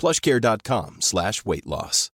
plushcare.com 0.00 0.96
slash 1.00 1.42
weight 1.44 1.66
loss. 1.66 2.10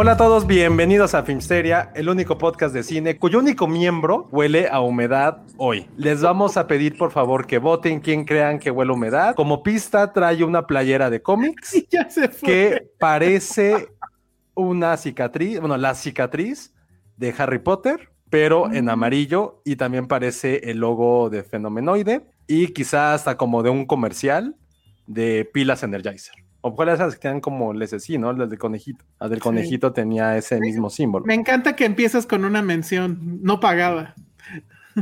Hola 0.00 0.12
a 0.12 0.16
todos, 0.16 0.46
bienvenidos 0.46 1.14
a 1.14 1.24
Filmsteria, 1.24 1.90
el 1.96 2.08
único 2.08 2.38
podcast 2.38 2.72
de 2.72 2.84
cine 2.84 3.18
cuyo 3.18 3.40
único 3.40 3.66
miembro 3.66 4.28
huele 4.30 4.68
a 4.70 4.80
humedad 4.80 5.42
hoy. 5.56 5.88
Les 5.96 6.22
vamos 6.22 6.56
a 6.56 6.68
pedir 6.68 6.96
por 6.96 7.10
favor 7.10 7.48
que 7.48 7.58
voten 7.58 7.98
quién 7.98 8.24
crean 8.24 8.60
que 8.60 8.70
huele 8.70 8.92
a 8.92 8.94
humedad. 8.94 9.34
Como 9.34 9.64
pista 9.64 10.12
trae 10.12 10.44
una 10.44 10.68
playera 10.68 11.10
de 11.10 11.20
cómics 11.20 11.84
ya 11.90 12.08
se 12.08 12.28
fue. 12.28 12.46
que 12.46 12.90
parece 13.00 13.88
una 14.54 14.96
cicatriz, 14.96 15.58
bueno, 15.58 15.76
la 15.76 15.96
cicatriz 15.96 16.72
de 17.16 17.34
Harry 17.36 17.58
Potter, 17.58 18.08
pero 18.30 18.72
en 18.72 18.88
amarillo 18.88 19.62
y 19.64 19.76
también 19.76 20.06
parece 20.06 20.70
el 20.70 20.78
logo 20.78 21.30
de 21.30 21.42
Fenomenoide 21.42 22.26
y 22.46 22.68
quizás 22.68 23.20
hasta 23.20 23.36
como 23.36 23.62
de 23.62 23.70
un 23.70 23.86
comercial 23.86 24.56
de 25.06 25.48
pilas 25.52 25.82
Energizer. 25.82 26.34
O 26.60 26.74
cuáles 26.74 26.94
esas 26.96 27.14
que 27.14 27.20
tienen 27.20 27.40
como 27.40 27.72
les 27.72 27.90
sí, 28.02 28.18
¿no? 28.18 28.32
Las 28.32 28.50
del 28.50 28.58
conejito. 28.58 29.04
Las 29.20 29.30
del 29.30 29.40
conejito 29.40 29.92
tenía 29.92 30.36
ese 30.36 30.58
mismo 30.60 30.90
símbolo. 30.90 31.24
Me 31.24 31.34
encanta 31.34 31.76
que 31.76 31.84
empiezas 31.84 32.26
con 32.26 32.44
una 32.44 32.62
mención 32.62 33.40
no 33.42 33.60
pagada. 33.60 34.14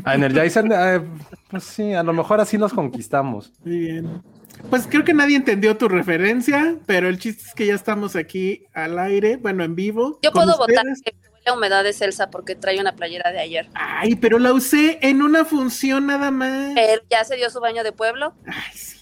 A 0.05 0.15
Energizer, 0.15 0.67
eh, 0.71 1.01
pues 1.49 1.65
sí, 1.65 1.95
a 1.95 2.03
lo 2.03 2.13
mejor 2.13 2.41
así 2.41 2.59
los 2.59 2.75
conquistamos. 2.75 3.53
Muy 3.65 3.79
bien. 3.79 4.23
Pues 4.69 4.87
creo 4.87 5.05
que 5.05 5.15
nadie 5.15 5.37
entendió 5.37 5.77
tu 5.77 5.89
referencia, 5.89 6.77
pero 6.87 7.09
el 7.09 7.19
chiste 7.19 7.45
es 7.47 7.55
que 7.55 7.67
ya 7.67 7.75
estamos 7.75 8.17
aquí 8.17 8.65
al 8.75 8.99
aire, 8.99 9.37
bueno, 9.37 9.65
en 9.65 9.75
vivo. 9.75 10.19
Yo 10.23 10.33
puedo 10.33 10.57
votar 10.59 10.85
ustedes. 10.87 11.03
que 11.03 11.15
huele 11.47 11.55
a 11.55 11.55
humedad 11.55 11.85
de 11.85 11.93
Celsa 11.93 12.31
porque 12.31 12.55
trae 12.55 12.81
una 12.81 12.95
playera 12.97 13.33
de 13.33 13.41
ayer. 13.41 13.69
Ay, 13.75 14.17
pero 14.17 14.39
la 14.39 14.53
usé 14.53 14.99
en 15.03 15.23
una 15.23 15.45
función 15.45 16.07
nada 16.07 16.31
más. 16.31 16.75
Ya 17.11 17.25
se 17.25 17.37
dio 17.37 17.51
su 17.51 17.61
baño 17.61 17.85
de 17.85 17.93
pueblo. 17.93 18.35
Ay, 18.47 18.77
sí. 18.77 18.97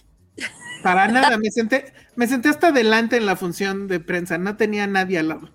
Para 0.82 1.08
nada, 1.08 1.38
me 1.38 1.50
senté, 1.50 1.94
me 2.14 2.26
senté 2.26 2.50
hasta 2.50 2.68
adelante 2.68 3.16
en 3.16 3.24
la 3.24 3.36
función 3.36 3.88
de 3.88 4.00
prensa, 4.00 4.36
no 4.36 4.56
tenía 4.56 4.86
nadie 4.86 5.18
al 5.18 5.28
lado. 5.28 5.50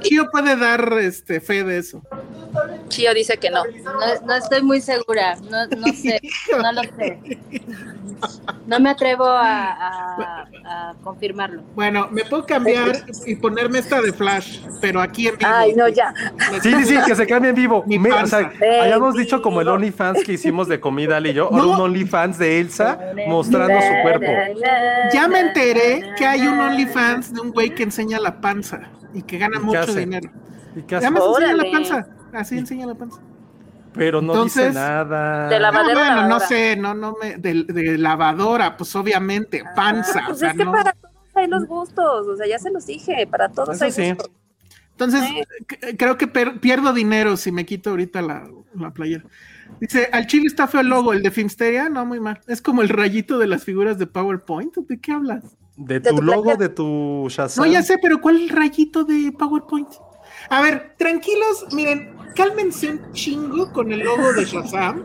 Chío 0.00 0.26
puede 0.30 0.56
dar 0.56 0.92
este, 1.00 1.40
fe 1.40 1.64
de 1.64 1.78
eso. 1.78 2.02
Chío 2.88 3.12
dice 3.14 3.36
que 3.36 3.50
no. 3.50 3.62
No, 3.64 4.26
no 4.26 4.34
estoy 4.34 4.62
muy 4.62 4.80
segura, 4.80 5.36
no, 5.50 5.66
no 5.76 5.86
sé, 5.92 6.20
no 6.62 6.72
lo 6.72 6.82
sé. 6.82 7.38
No 8.66 8.80
me 8.80 8.90
atrevo 8.90 9.26
a, 9.26 9.70
a- 9.72 10.48
a 10.64 10.94
confirmarlo. 11.04 11.62
Bueno, 11.74 12.08
me 12.10 12.24
puedo 12.24 12.44
cambiar 12.44 13.04
y 13.26 13.36
ponerme 13.36 13.78
esta 13.78 14.00
de 14.00 14.12
Flash, 14.12 14.60
pero 14.80 15.00
aquí 15.00 15.28
en 15.28 15.36
vivo. 15.38 15.50
Ay, 15.54 15.74
no, 15.74 15.88
ya. 15.88 16.12
Sí, 16.62 16.70
sí, 16.74 16.84
sí, 16.84 16.96
que 17.06 17.14
se 17.14 17.26
cambie 17.26 17.50
en 17.50 17.56
vivo. 17.56 17.84
Mi 17.86 17.98
Me- 17.98 18.10
o 18.10 18.16
panza. 18.16 18.50
sea, 18.58 18.82
habíamos 18.82 19.14
dicho 19.14 19.40
como 19.40 19.60
el 19.60 19.68
OnlyFans 19.68 20.24
que 20.24 20.32
hicimos 20.32 20.68
de 20.68 20.80
comida, 20.80 21.18
Ale 21.18 21.30
y 21.30 21.34
yo, 21.34 21.44
ahora 21.44 21.58
No. 21.58 21.70
un 21.74 21.80
OnlyFans 21.80 22.38
de 22.38 22.60
Elsa 22.60 22.98
mostrando 23.28 23.80
su 23.80 24.02
cuerpo. 24.02 24.26
Ya 25.12 25.28
me 25.28 25.40
enteré 25.40 26.12
que 26.16 26.26
hay 26.26 26.40
un 26.46 26.58
OnlyFans 26.58 27.32
de 27.34 27.40
un 27.40 27.50
güey 27.52 27.74
que 27.74 27.84
enseña 27.84 28.18
la 28.18 28.40
panza 28.40 28.80
y 29.14 29.22
que 29.22 29.38
gana 29.38 29.58
¿Y 29.60 29.64
mucho 29.64 29.80
hace? 29.80 30.00
dinero. 30.00 30.30
¿Y 30.76 30.82
qué 30.82 30.96
me 31.00 31.06
enseña 31.18 31.54
la 31.56 31.70
panza. 31.70 32.06
Así 32.32 32.58
enseña 32.58 32.86
la 32.86 32.94
panza. 32.94 33.20
Pero 33.94 34.20
no 34.20 34.32
Entonces, 34.34 34.68
dice 34.68 34.78
nada. 34.78 35.48
de 35.48 35.56
Ah, 35.56 35.60
Lavadero, 35.60 35.98
bueno, 35.98 36.14
no 36.14 36.20
lavadora. 36.22 36.46
sé, 36.46 36.76
no, 36.76 36.94
no 36.94 37.16
me. 37.20 37.36
De, 37.38 37.64
de 37.64 37.98
lavadora, 37.98 38.76
pues 38.76 38.94
obviamente, 38.94 39.64
panza. 39.74 40.22
Pues 40.26 40.36
o 40.36 40.40
sea, 40.40 40.50
es 40.50 40.56
que 40.56 40.64
no. 40.64 40.72
para 40.72 40.92
todos 40.92 41.14
hay 41.34 41.46
los 41.48 41.64
gustos. 41.66 42.26
O 42.28 42.36
sea, 42.36 42.46
ya 42.46 42.58
se 42.58 42.70
los 42.70 42.86
dije. 42.86 43.26
Para 43.26 43.48
todos 43.48 43.70
Eso 43.76 43.84
hay 43.86 43.92
sí. 43.92 44.08
gustos. 44.10 44.30
Entonces, 44.90 45.22
creo 45.96 46.18
que 46.18 46.26
per- 46.26 46.60
pierdo 46.60 46.92
dinero 46.92 47.36
si 47.36 47.50
me 47.52 47.64
quito 47.64 47.90
ahorita 47.90 48.20
la, 48.20 48.48
la 48.74 48.90
playera. 48.92 49.24
Dice, 49.80 50.08
al 50.12 50.26
chile 50.26 50.46
está 50.48 50.66
feo 50.66 50.80
el 50.80 50.88
logo, 50.88 51.12
el 51.12 51.22
de 51.22 51.30
Filmsteria, 51.30 51.88
no, 51.88 52.04
muy 52.04 52.18
mal. 52.20 52.40
Es 52.48 52.60
como 52.60 52.82
el 52.82 52.88
rayito 52.88 53.38
de 53.38 53.46
las 53.46 53.64
figuras 53.64 53.98
de 53.98 54.06
PowerPoint. 54.06 54.74
¿De 54.76 54.98
qué 55.00 55.12
hablas? 55.12 55.56
De 55.78 56.00
de 56.00 56.10
tu 56.10 56.20
logo, 56.20 56.56
de 56.56 56.68
tu 56.68 57.26
Shazam. 57.30 57.64
No, 57.64 57.70
ya 57.72 57.82
sé, 57.82 57.98
pero 58.02 58.20
¿cuál 58.20 58.48
rayito 58.48 59.04
de 59.04 59.32
PowerPoint? 59.32 59.88
A 60.50 60.60
ver, 60.60 60.94
tranquilos, 60.98 61.66
miren, 61.72 62.14
cálmense 62.34 62.90
un 62.90 63.12
chingo 63.12 63.72
con 63.72 63.92
el 63.92 64.00
logo 64.00 64.32
de 64.32 64.44
Shazam, 64.44 65.04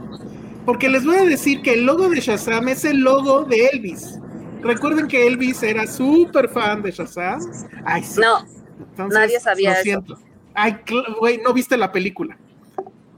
porque 0.66 0.90
les 0.90 1.06
voy 1.06 1.18
a 1.18 1.26
decir 1.26 1.62
que 1.62 1.74
el 1.74 1.86
logo 1.86 2.10
de 2.10 2.20
Shazam 2.20 2.68
es 2.70 2.86
el 2.86 3.02
logo 3.02 3.44
de 3.44 3.68
Elvis. 3.68 4.20
Recuerden 4.64 5.08
que 5.08 5.28
Elvis 5.28 5.62
era 5.62 5.86
súper 5.86 6.50
fan 6.50 6.82
de 6.82 6.92
Shazam. 6.92 7.40
Ay, 7.86 8.04
sí. 8.04 8.20
No, 8.20 8.40
Entonces, 8.80 9.20
nadie 9.20 9.40
sabía 9.40 9.70
lo 9.70 9.76
eso. 9.76 9.84
siento. 9.84 10.20
Ay, 10.56 10.78
güey, 11.20 11.40
no 11.44 11.54
viste 11.54 11.78
la 11.78 11.92
película. 11.92 12.38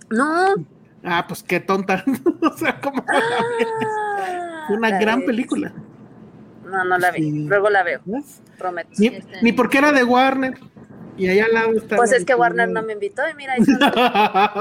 no. 0.09 0.55
Ah, 1.07 1.23
pues 1.27 1.43
qué 1.43 1.59
tonta. 1.59 2.03
o 2.41 2.57
sea, 2.57 2.81
como 2.81 3.03
fue 4.67 4.75
una 4.75 4.99
gran 4.99 5.22
película. 5.23 5.72
No, 6.66 6.84
no 6.84 6.98
la 6.98 7.12
vi. 7.12 7.20
Sí. 7.20 7.40
Luego 7.48 7.70
la 7.70 7.84
veo, 7.84 8.02
¿ves? 8.06 8.42
prometo. 8.58 8.90
Ni, 8.98 9.12
ni 9.42 9.52
porque 9.52 9.78
era 9.78 9.92
de 9.92 10.03
Warner. 10.03 10.56
Y 11.18 11.30
allá 11.30 11.46
al 11.46 11.53
lado 11.53 11.78
está. 11.78 11.96
Pues 11.96 12.12
es 12.12 12.26
que 12.26 12.36
Warner 12.36 12.70
no 12.70 12.84
me 12.84 12.94
invitó 12.94 13.22
y 13.30 13.34
mira, 13.36 13.53
ahí 13.53 13.62
está. 13.62 14.53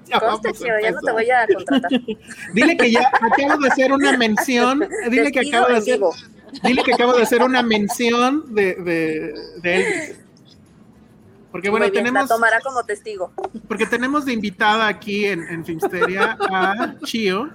Ya 0.06 0.18
Conste, 0.20 0.52
ya 0.82 0.90
no 0.92 1.00
te 1.00 1.12
voy 1.12 1.30
a 1.30 1.46
contratar. 1.46 1.90
Dile 2.54 2.76
que 2.76 2.90
ya 2.90 3.10
acabo 3.20 3.62
de 3.62 3.68
hacer 3.68 3.92
una 3.92 4.16
mención. 4.16 4.88
Dile 5.10 5.30
que 5.30 5.40
acabo 5.40 5.68
de 5.68 5.76
hacer. 5.76 6.00
Dile 6.62 6.82
que 6.82 6.94
acabo 6.94 7.12
de 7.12 7.22
hacer 7.22 7.42
una 7.42 7.62
mención 7.62 8.54
de, 8.54 8.74
de, 8.76 9.34
de 9.62 9.76
Elvis. 9.76 10.20
Porque 11.52 11.68
bueno, 11.68 11.90
bien, 11.90 12.04
tenemos, 12.04 12.28
la 12.28 12.34
tomará 12.34 12.60
como 12.60 12.84
testigo. 12.84 13.32
porque 13.66 13.84
tenemos 13.84 14.24
de 14.24 14.32
invitada 14.32 14.86
aquí 14.86 15.26
en, 15.26 15.42
en 15.48 15.64
Filmsteria 15.64 16.38
a 16.40 16.94
Chio, 17.04 17.50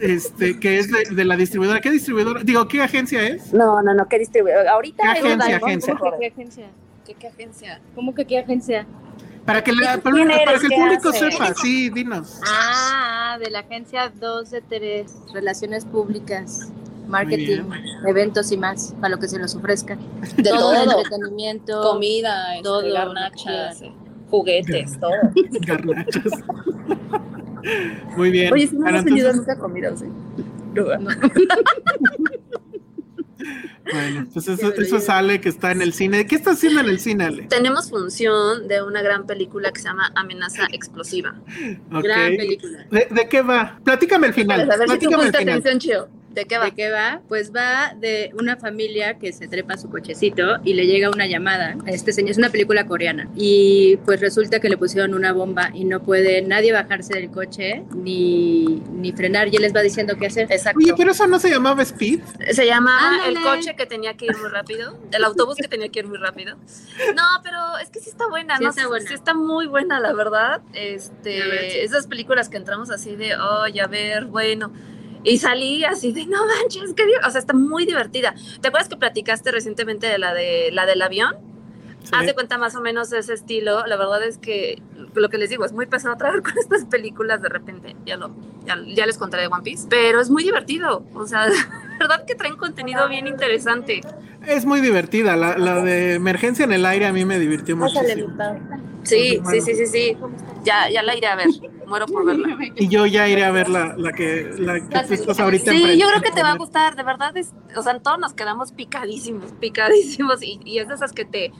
este, 0.00 0.58
que 0.60 0.78
es 0.78 0.90
de, 0.90 1.14
de 1.14 1.24
la 1.24 1.36
distribuidora. 1.36 1.80
¿Qué 1.80 1.90
distribuidora? 1.90 2.42
Digo, 2.42 2.66
¿qué 2.68 2.82
agencia 2.82 3.22
es? 3.26 3.52
No, 3.52 3.82
no, 3.82 3.94
no, 3.94 4.08
¿qué 4.08 4.18
distribuidor? 4.18 4.66
Ahorita 4.68 5.02
¿Qué 5.02 5.20
agencia, 5.20 5.56
agencia? 5.56 5.92
por 5.94 5.98
¿Cómo 6.00 6.10
favor. 6.12 6.20
que 6.20 6.30
qué 6.30 6.32
agencia? 6.42 6.66
¿Qué, 7.06 7.14
qué 7.14 7.26
agencia? 7.28 7.80
¿Cómo 7.94 8.14
que 8.14 8.24
qué 8.24 8.38
agencia? 8.38 8.86
Para 9.44 9.62
que, 9.62 9.72
la- 9.72 9.98
para, 9.98 10.16
que 10.16 10.22
el 10.22 10.70
¿Qué 10.70 10.76
público 10.76 11.08
hace? 11.10 11.30
sepa, 11.30 11.52
sí, 11.54 11.90
dinos. 11.90 12.40
Ah, 12.46 13.36
de 13.38 13.50
la 13.50 13.58
agencia 13.60 14.10
2 14.18 14.50
de 14.50 14.62
3, 14.62 15.14
Relaciones 15.34 15.84
Públicas, 15.84 16.70
Marketing, 17.08 17.60
eventos 18.06 18.50
y 18.52 18.56
más, 18.56 18.94
para 19.00 19.10
lo 19.10 19.18
que 19.20 19.28
se 19.28 19.38
los 19.38 19.54
ofrezca. 19.54 19.96
De 20.38 20.44
todo, 20.44 20.72
todo. 20.84 20.96
entretenimiento. 21.02 21.82
Comida, 21.82 22.52
este, 22.52 22.62
Todo, 22.64 22.90
garnachas, 22.90 23.82
juguetes, 24.30 24.98
todo. 24.98 25.12
Garnachas. 25.66 26.32
Muy 28.16 28.30
bien. 28.30 28.52
Oye, 28.52 28.66
si 28.68 28.76
no 28.76 28.88
hemos 28.88 29.04
tenido 29.04 29.30
entonces- 29.30 29.46
nunca 29.48 29.60
comida, 29.60 29.96
¿sí? 29.96 30.04
Bueno, 33.92 34.26
pues 34.32 34.48
eso, 34.48 34.72
eso 34.74 35.00
sale 35.00 35.40
que 35.40 35.50
está 35.50 35.70
en 35.72 35.82
el 35.82 35.92
cine. 35.92 36.26
¿Qué 36.26 36.36
está 36.36 36.52
haciendo 36.52 36.80
en 36.80 36.86
el 36.86 36.98
cine, 36.98 37.24
Ale? 37.24 37.42
Tenemos 37.44 37.90
función 37.90 38.66
de 38.66 38.82
una 38.82 39.02
gran 39.02 39.26
película 39.26 39.70
que 39.72 39.80
se 39.80 39.88
llama 39.88 40.10
Amenaza 40.14 40.66
Explosiva. 40.72 41.34
Ok. 41.92 42.02
Gran 42.04 42.36
película. 42.36 42.86
¿De, 42.90 43.08
de 43.10 43.28
qué 43.28 43.42
va? 43.42 43.78
Platícame 43.84 44.28
el 44.28 44.32
final. 44.34 44.62
A 44.62 44.64
ver 44.64 44.74
si 44.74 44.80
tú 44.80 44.86
Platícame 45.10 45.24
el 45.28 45.36
final. 45.36 45.58
atención, 45.58 45.78
Chio. 45.78 46.08
¿De 46.34 46.44
qué 46.46 46.58
va? 46.58 46.64
¿De 46.64 46.72
qué 46.72 46.90
va? 46.90 47.20
Pues 47.28 47.52
va 47.54 47.94
de 47.94 48.30
una 48.38 48.56
familia 48.56 49.18
que 49.18 49.32
se 49.32 49.46
trepa 49.48 49.74
a 49.74 49.78
su 49.78 49.88
cochecito 49.88 50.58
y 50.64 50.74
le 50.74 50.86
llega 50.86 51.08
una 51.10 51.26
llamada. 51.26 51.76
Este 51.86 52.12
señor 52.12 52.32
es 52.32 52.38
una 52.38 52.50
película 52.50 52.86
coreana 52.86 53.28
y 53.36 53.96
pues 54.04 54.20
resulta 54.20 54.58
que 54.60 54.68
le 54.68 54.76
pusieron 54.76 55.14
una 55.14 55.32
bomba 55.32 55.70
y 55.72 55.84
no 55.84 56.00
puede 56.02 56.42
nadie 56.42 56.72
bajarse 56.72 57.14
del 57.14 57.30
coche 57.30 57.84
ni, 57.94 58.82
ni 58.92 59.12
frenar 59.12 59.48
y 59.48 59.56
él 59.56 59.62
les 59.62 59.74
va 59.74 59.80
diciendo 59.82 60.16
qué 60.18 60.26
hacer. 60.26 60.50
Exacto. 60.50 60.78
Oye, 60.82 60.94
pero 60.96 61.12
eso 61.12 61.26
no 61.26 61.38
se 61.38 61.50
llamaba 61.50 61.82
Speed. 61.82 62.20
Se 62.50 62.66
llama 62.66 63.14
Ándale. 63.14 63.38
el 63.38 63.42
coche 63.44 63.76
que 63.76 63.86
tenía 63.86 64.14
que 64.14 64.26
ir 64.26 64.36
muy 64.36 64.50
rápido, 64.50 64.98
el 65.12 65.24
autobús 65.24 65.56
que 65.56 65.68
tenía 65.68 65.88
que 65.88 66.00
ir 66.00 66.06
muy 66.06 66.18
rápido. 66.18 66.56
No, 67.14 67.22
pero 67.42 67.78
es 67.80 67.90
que 67.90 68.00
sí 68.00 68.10
está 68.10 68.26
buena, 68.28 68.56
Sí 68.58 68.64
¿no? 68.64 68.70
está 68.70 68.88
buena. 68.88 69.06
Sí 69.08 69.14
está 69.14 69.34
muy 69.34 69.66
buena, 69.66 70.00
la 70.00 70.12
verdad. 70.12 70.60
Sí. 70.72 70.78
Este, 70.80 71.84
esas 71.84 72.06
películas 72.06 72.48
que 72.48 72.56
entramos 72.56 72.90
así 72.90 73.14
de, 73.14 73.36
oye, 73.36 73.80
a 73.80 73.86
ver, 73.86 74.24
bueno. 74.26 74.72
Y 75.24 75.38
salí 75.38 75.84
así 75.84 76.12
de, 76.12 76.26
no 76.26 76.46
manches, 76.46 76.94
qué 76.94 77.06
di-". 77.06 77.12
O 77.26 77.30
sea, 77.30 77.40
está 77.40 77.54
muy 77.54 77.86
divertida. 77.86 78.34
¿Te 78.60 78.68
acuerdas 78.68 78.88
que 78.88 78.96
platicaste 78.96 79.50
recientemente 79.50 80.06
de 80.06 80.18
la, 80.18 80.34
de, 80.34 80.70
la 80.72 80.86
del 80.86 81.02
avión? 81.02 81.53
Haz 82.12 82.26
de 82.26 82.34
cuenta 82.34 82.58
más 82.58 82.74
o 82.74 82.80
menos 82.80 83.12
ese 83.12 83.34
estilo. 83.34 83.86
La 83.86 83.96
verdad 83.96 84.22
es 84.22 84.38
que 84.38 84.82
lo 85.14 85.28
que 85.28 85.38
les 85.38 85.50
digo 85.50 85.64
es 85.64 85.72
muy 85.72 85.86
pesado 85.86 86.16
trabajar 86.18 86.42
con 86.42 86.58
estas 86.58 86.84
películas 86.84 87.42
de 87.42 87.48
repente. 87.48 87.96
Ya, 88.04 88.16
lo, 88.16 88.34
ya, 88.66 88.76
ya 88.86 89.06
les 89.06 89.18
contaré 89.18 89.44
de 89.44 89.48
One 89.48 89.62
Piece. 89.62 89.86
Pero 89.88 90.20
es 90.20 90.30
muy 90.30 90.42
divertido. 90.42 91.04
O 91.14 91.26
sea, 91.26 91.46
de 91.48 91.56
verdad 91.98 92.24
que 92.26 92.34
traen 92.34 92.56
contenido 92.56 93.08
bien 93.08 93.26
interesante. 93.26 94.00
Es 94.46 94.66
muy 94.66 94.80
divertida. 94.80 95.36
La, 95.36 95.56
la 95.56 95.82
de 95.82 96.14
Emergencia 96.14 96.64
en 96.64 96.72
el 96.72 96.84
Aire 96.84 97.06
a 97.06 97.12
mí 97.12 97.24
me 97.24 97.38
divirtió. 97.38 97.78
Pau. 97.78 97.88
Sí, 99.04 99.40
sí, 99.50 99.60
sí, 99.60 99.74
sí, 99.74 99.86
sí. 99.86 100.16
Ya, 100.64 100.88
ya 100.90 101.02
la 101.02 101.16
iré 101.16 101.26
a 101.26 101.36
ver. 101.36 101.48
Muero 101.86 102.06
por 102.06 102.24
verla. 102.24 102.56
Y 102.76 102.88
yo 102.88 103.06
ya 103.06 103.28
iré 103.28 103.44
a 103.44 103.50
ver 103.50 103.68
la, 103.68 103.94
la 103.96 104.12
que, 104.12 104.50
la 104.58 104.74
que 104.80 105.06
tú 105.06 105.14
estás 105.14 105.38
ahorita 105.40 105.70
Sí, 105.70 105.98
yo 105.98 106.08
creo 106.08 106.22
que 106.22 106.30
te 106.30 106.42
va 106.42 106.52
a 106.52 106.56
gustar, 106.56 106.96
de 106.96 107.02
verdad. 107.02 107.36
Es, 107.36 107.52
o 107.76 107.82
sea, 107.82 107.98
todos 108.00 108.18
nos 108.18 108.32
quedamos 108.32 108.72
picadísimos, 108.72 109.52
picadísimos. 109.60 110.42
Y, 110.42 110.60
y 110.64 110.78
es 110.78 110.88
de 110.88 110.94
esas 110.94 111.12
que 111.12 111.24
te, 111.24 111.52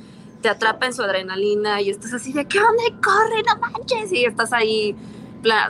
te 0.44 0.50
atrapa 0.50 0.84
en 0.84 0.92
su 0.92 1.02
adrenalina 1.02 1.80
y 1.80 1.88
estás 1.88 2.12
así 2.12 2.30
de, 2.34 2.44
¿qué 2.44 2.58
onda? 2.58 2.82
Corre, 3.02 3.42
no 3.48 3.56
manches. 3.62 4.12
Y 4.12 4.26
estás 4.26 4.52
ahí, 4.52 4.94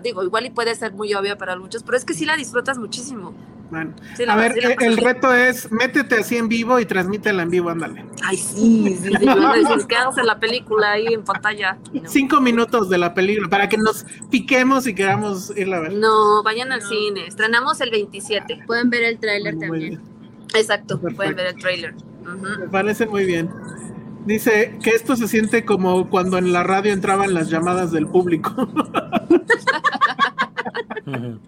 digo, 0.03 0.25
igual 0.25 0.47
y 0.47 0.51
puede 0.51 0.75
ser 0.75 0.93
muy 0.93 1.15
obvia 1.15 1.39
para 1.39 1.57
muchos, 1.57 1.85
pero 1.85 1.97
es 1.97 2.05
que 2.05 2.13
sí 2.13 2.25
la 2.25 2.35
disfrutas 2.37 2.77
muchísimo. 2.77 3.33
Bueno, 3.71 3.95
Sí, 4.17 4.25
a 4.29 4.35
ver, 4.35 4.53
sí 4.55 4.61
el, 4.81 4.97
reto 4.97 5.33
es 5.33 5.71
métete 5.71 6.17
así 6.17 6.37
en 6.39 6.49
vivo 6.49 6.81
y 6.81 6.87
transmítela 6.87 7.45
en 7.45 7.51
vivo, 7.51 7.71
ándale. 7.71 8.05
Ay, 8.25 8.37
sí, 8.37 8.97
sí, 9.01 9.11
sí. 9.11 9.11
Decís, 9.11 9.87
quedamos 9.87 10.19
en 10.19 10.27
la 10.27 10.41
película 10.41 10.91
ahí 10.91 11.07
en 11.07 11.23
pantalla. 11.23 11.79
No. 11.93 12.09
Cinco 12.09 12.41
minutos 12.41 12.89
de 12.89 12.99
la 12.99 13.15
película 13.15 13.49
para 13.49 13.69
que 13.69 13.77
nos 13.79 14.05
piquemos 14.29 14.89
y 14.89 14.95
queramos 14.97 15.57
ir 15.57 15.73
a 15.73 15.79
ver. 15.79 15.93
No, 15.93 16.43
vayan 16.43 16.73
al 16.73 16.81
No. 16.81 16.89
cine. 16.89 17.29
Estrenamos 17.29 17.81
el 17.81 17.91
27. 17.93 18.65
Pueden 18.67 18.91
ver 18.91 19.05
el 19.05 19.21
tráiler 19.21 19.57
también. 19.57 19.91
bien. 19.91 20.01
Exacto, 20.53 21.01
Perfecto. 21.01 21.17
pueden 21.17 21.37
ver 21.37 21.47
el 21.47 21.57
trailer. 21.61 21.95
Ujú. 22.23 22.61
Me 22.61 22.69
parece 22.69 23.07
muy 23.07 23.25
bien. 23.25 23.49
Dice 24.25 24.79
que 24.83 24.91
esto 24.91 25.17
se 25.17 25.29
siente 25.29 25.65
como 25.65 26.09
cuando 26.09 26.39
en 26.39 26.53
la 26.53 26.63
radio 26.63 26.93
entraban 26.93 27.35
las 27.35 27.51
llamadas 27.51 27.93
del 27.93 28.07
público. 28.07 28.55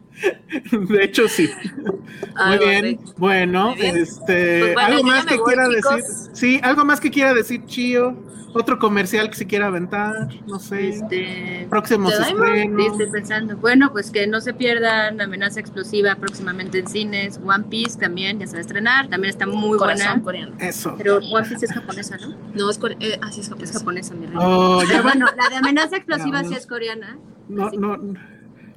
De 0.72 1.04
hecho, 1.04 1.28
sí. 1.28 1.50
Muy 1.84 1.94
Algo 2.34 2.64
bien. 2.66 3.00
Bueno, 3.18 3.70
Muy 3.70 3.80
bien. 3.80 3.96
este, 3.96 4.60
Pues 4.60 4.74
bueno, 4.74 4.80
algo 4.88 5.02
más 5.04 5.26
que 5.26 5.36
voy, 5.36 5.44
quiera 5.54 5.68
chicos. 5.68 5.96
decir. 5.96 6.30
Sí, 6.34 6.60
algo 6.62 6.84
más 6.84 7.00
que 7.00 7.10
quiera 7.10 7.34
decir 7.34 7.64
Chío. 7.66 8.16
Otro 8.58 8.78
comercial 8.78 9.28
que 9.28 9.36
se 9.36 9.46
quiera 9.46 9.66
aventar, 9.66 10.14
no 10.46 10.58
sé. 10.58 10.88
Este, 10.88 11.66
Próximos 11.68 12.14
sí, 12.16 12.22
estrenos. 12.22 12.86
estoy 12.86 13.10
pensando. 13.10 13.54
Bueno, 13.58 13.92
pues 13.92 14.10
que 14.10 14.26
no 14.26 14.40
se 14.40 14.54
pierdan 14.54 15.20
Amenaza 15.20 15.60
Explosiva 15.60 16.14
próximamente 16.14 16.78
en 16.78 16.86
cines. 16.88 17.38
One 17.44 17.64
Piece 17.68 17.98
también 17.98 18.38
ya 18.38 18.46
se 18.46 18.54
va 18.54 18.58
a 18.58 18.60
estrenar. 18.62 19.08
También 19.08 19.28
está 19.28 19.46
muy 19.46 19.76
Corazón 19.76 20.22
buena. 20.22 20.22
coreano. 20.22 20.56
Eso. 20.58 20.94
Pero 20.96 21.18
One 21.18 21.46
Piece 21.46 21.66
es 21.66 21.72
japonesa, 21.72 22.16
¿no? 22.16 22.34
No, 22.54 22.70
es 22.70 22.78
coreano. 22.78 23.04
Eh, 23.04 23.18
así 23.20 23.40
es 23.40 23.46
Es 23.46 23.50
japonés. 23.50 23.72
japonesa, 23.72 24.14
mi 24.14 24.24
reina. 24.24 24.40
Oh, 24.40 24.80
bueno, 25.02 25.26
la 25.36 25.50
de 25.50 25.56
Amenaza 25.56 25.96
Explosiva 25.98 26.40
No, 26.40 26.48
sí 26.48 26.54
no. 26.54 26.56
es 26.58 26.66
coreana. 26.66 27.18
No, 27.50 27.70
no, 27.72 27.98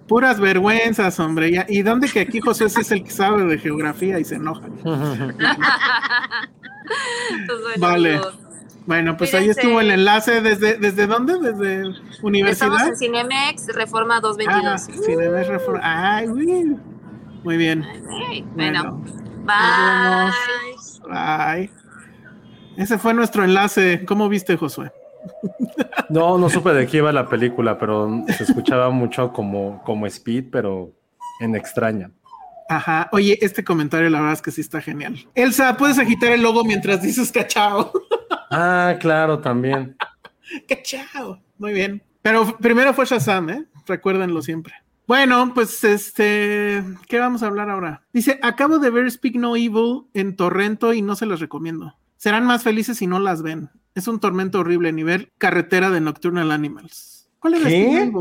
puras 0.09 0.39
vergüenzas, 0.41 1.17
hombre. 1.21 1.51
Ya- 1.51 1.65
¿Y 1.69 1.83
dónde 1.83 2.09
que 2.09 2.19
aquí 2.19 2.41
José 2.41 2.65
es 2.65 2.91
el 2.91 3.03
que 3.05 3.11
sabe 3.11 3.45
de 3.45 3.57
geografía 3.57 4.19
y 4.19 4.25
se 4.25 4.35
enoja? 4.35 4.67
Pues 7.45 7.61
bueno, 7.61 7.79
Vale. 7.79 8.21
Bueno, 8.87 9.15
pues 9.17 9.33
ahí 9.35 9.49
estuvo 9.49 9.79
el 9.81 9.91
enlace. 9.91 10.41
¿Desde, 10.41 10.77
desde 10.77 11.05
dónde? 11.05 11.33
¿Desde 11.37 11.81
Estamos 11.89 12.23
universidad? 12.23 12.87
en 12.87 12.97
Cinemex, 12.97 13.67
Reforma 13.75 14.17
Ah, 14.17 14.21
222. 14.21 15.05
Cinemex 15.05 15.47
Reforma. 15.47 15.79
Ay, 16.17 16.27
uy. 16.27 16.75
Muy 17.43 17.57
bien. 17.57 17.85
Ay, 18.27 18.43
bueno, 18.55 19.03
Bueno, 19.03 19.05
bye. 19.45 21.11
ay. 21.11 21.69
Ese 22.77 22.97
fue 22.97 23.13
nuestro 23.13 23.43
enlace. 23.43 24.03
¿Cómo 24.07 24.27
viste, 24.27 24.57
Josué? 24.57 24.91
No, 26.09 26.37
no 26.37 26.49
supe 26.49 26.73
de 26.73 26.87
qué 26.87 26.97
iba 26.97 27.11
la 27.11 27.27
película, 27.27 27.77
pero 27.77 28.23
se 28.35 28.43
escuchaba 28.43 28.89
mucho 28.89 29.31
como, 29.31 29.83
como 29.83 30.07
Speed, 30.07 30.45
pero 30.51 30.91
en 31.39 31.55
extraña. 31.55 32.11
Ajá. 32.69 33.09
Oye, 33.11 33.37
este 33.41 33.63
comentario 33.63 34.09
la 34.09 34.19
verdad 34.19 34.33
es 34.33 34.41
que 34.41 34.51
sí 34.51 34.61
está 34.61 34.79
genial. 34.79 35.17
Elsa, 35.33 35.75
puedes 35.75 35.97
agitar 35.97 36.31
el 36.31 36.43
logo 36.43 36.63
mientras 36.63 37.01
dices 37.01 37.31
cachao. 37.31 37.91
Ah, 38.51 38.95
claro, 38.99 39.39
también. 39.39 39.95
cachao. 40.67 41.39
Muy 41.57 41.73
bien. 41.73 42.03
Pero 42.21 42.57
primero 42.57 42.93
fue 42.93 43.05
Shazam, 43.05 43.49
¿eh? 43.49 43.65
Recuérdenlo 43.87 44.41
siempre. 44.41 44.73
Bueno, 45.07 45.53
pues 45.55 45.83
este, 45.83 46.83
¿qué 47.07 47.17
vamos 47.17 47.41
a 47.41 47.47
hablar 47.47 47.71
ahora? 47.71 48.03
Dice, 48.13 48.39
acabo 48.43 48.77
de 48.77 48.91
ver 48.91 49.09
Speak 49.09 49.35
No 49.35 49.55
Evil 49.55 50.03
en 50.13 50.35
Torrento 50.35 50.93
y 50.93 51.01
no 51.01 51.15
se 51.15 51.25
las 51.25 51.39
recomiendo. 51.39 51.95
Serán 52.17 52.45
más 52.45 52.61
felices 52.61 52.97
si 52.97 53.07
no 53.07 53.19
las 53.19 53.41
ven. 53.41 53.71
Es 53.95 54.07
un 54.07 54.19
tormento 54.19 54.59
horrible, 54.59 54.91
nivel 54.93 55.31
carretera 55.37 55.89
de 55.89 55.99
Nocturnal 56.01 56.51
Animals. 56.51 57.29
¿Cuál 57.39 57.55
era 57.55 57.67
¿Qué? 57.69 58.01
Evil? 58.03 58.13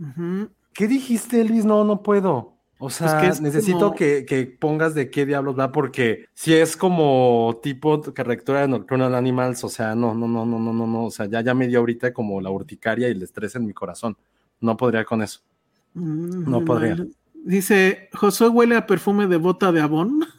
Ujú. 0.00 0.48
¿Qué 0.72 0.86
dijiste, 0.88 1.40
Elvis? 1.40 1.64
No, 1.64 1.84
no 1.84 2.02
puedo. 2.02 2.54
O 2.80 2.90
sea, 2.90 3.20
que 3.20 3.26
es 3.26 3.40
necesito 3.40 3.78
como- 3.80 3.94
que, 3.96 4.24
que 4.24 4.46
pongas 4.46 4.94
de 4.94 5.10
qué 5.10 5.26
diablos 5.26 5.58
va, 5.58 5.72
porque 5.72 6.26
si 6.34 6.54
es 6.54 6.76
como 6.76 7.58
tipo 7.60 8.00
carrectura 8.14 8.60
de 8.60 8.68
Nocturnal 8.68 9.16
Animals, 9.16 9.64
o 9.64 9.68
sea, 9.68 9.96
no, 9.96 10.14
no, 10.14 10.28
no, 10.28 10.46
no, 10.46 10.60
no, 10.60 10.72
no, 10.72 10.86
no, 10.86 11.04
o 11.06 11.10
sea, 11.10 11.26
ya, 11.26 11.40
ya 11.40 11.54
me 11.54 11.66
dio 11.66 11.80
ahorita 11.80 12.12
como 12.12 12.40
la 12.40 12.50
urticaria 12.50 13.08
y 13.08 13.12
el 13.12 13.22
estrés 13.22 13.56
en 13.56 13.66
mi 13.66 13.72
corazón. 13.72 14.16
No 14.60 14.76
podría 14.76 15.04
con 15.04 15.22
eso. 15.22 15.40
Mm, 15.94 16.48
No 16.48 16.64
podría. 16.64 16.94
mal. 16.94 17.08
Dice, 17.44 18.10
Josué 18.12 18.48
huele 18.48 18.76
a 18.76 18.86
perfume 18.86 19.26
de 19.26 19.36
bota 19.38 19.72
de 19.72 19.80
abón. 19.80 20.20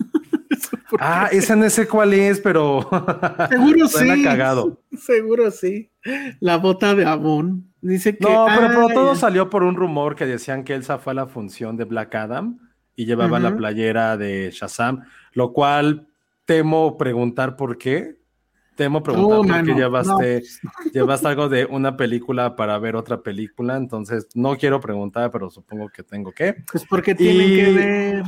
Ah, 0.99 1.29
esa 1.31 1.55
no 1.55 1.69
sé 1.69 1.87
cuál 1.87 2.13
es, 2.13 2.39
pero 2.39 2.87
Seguro 3.49 3.87
sí. 3.89 4.23
cagado. 4.23 4.81
Seguro 4.97 5.51
sí. 5.51 5.91
La 6.39 6.57
bota 6.57 6.95
de 6.95 7.05
abón. 7.05 7.71
Dice 7.81 8.17
que. 8.17 8.23
No, 8.23 8.47
pero, 8.47 8.67
pero 8.67 8.87
todo 8.89 9.15
salió 9.15 9.49
por 9.49 9.63
un 9.63 9.75
rumor 9.75 10.15
que 10.15 10.25
decían 10.25 10.63
que 10.63 10.73
Elsa 10.73 10.97
fue 10.97 11.11
a 11.11 11.15
la 11.15 11.27
función 11.27 11.77
de 11.77 11.85
Black 11.85 12.15
Adam 12.15 12.59
y 12.95 13.05
llevaba 13.05 13.39
la 13.39 13.55
playera 13.55 14.17
de 14.17 14.49
Shazam, 14.51 15.03
lo 15.31 15.53
cual 15.53 16.07
temo 16.43 16.97
preguntar 16.97 17.55
por 17.55 17.77
qué. 17.77 18.18
Temo 18.79 19.03
preguntar 19.03 19.39
Oh, 19.39 19.41
por 19.41 19.45
qué 19.45 19.51
mano, 19.51 19.75
llevaste, 19.77 20.43
llevaste 20.93 21.27
algo 21.27 21.49
de 21.49 21.65
una 21.65 21.97
película 21.97 22.55
para 22.55 22.79
ver 22.79 22.95
otra 22.95 23.21
película, 23.21 23.75
entonces 23.75 24.25
no 24.35 24.55
quiero 24.55 24.79
preguntar, 24.79 25.29
pero 25.31 25.49
supongo 25.49 25.89
que 25.89 26.01
tengo 26.01 26.31
que. 26.31 26.55
Pues 26.71 26.85
porque 26.89 27.13
tienen 27.13 27.51
Y- 27.51 27.55
que 27.57 27.71
ver. 27.73 28.23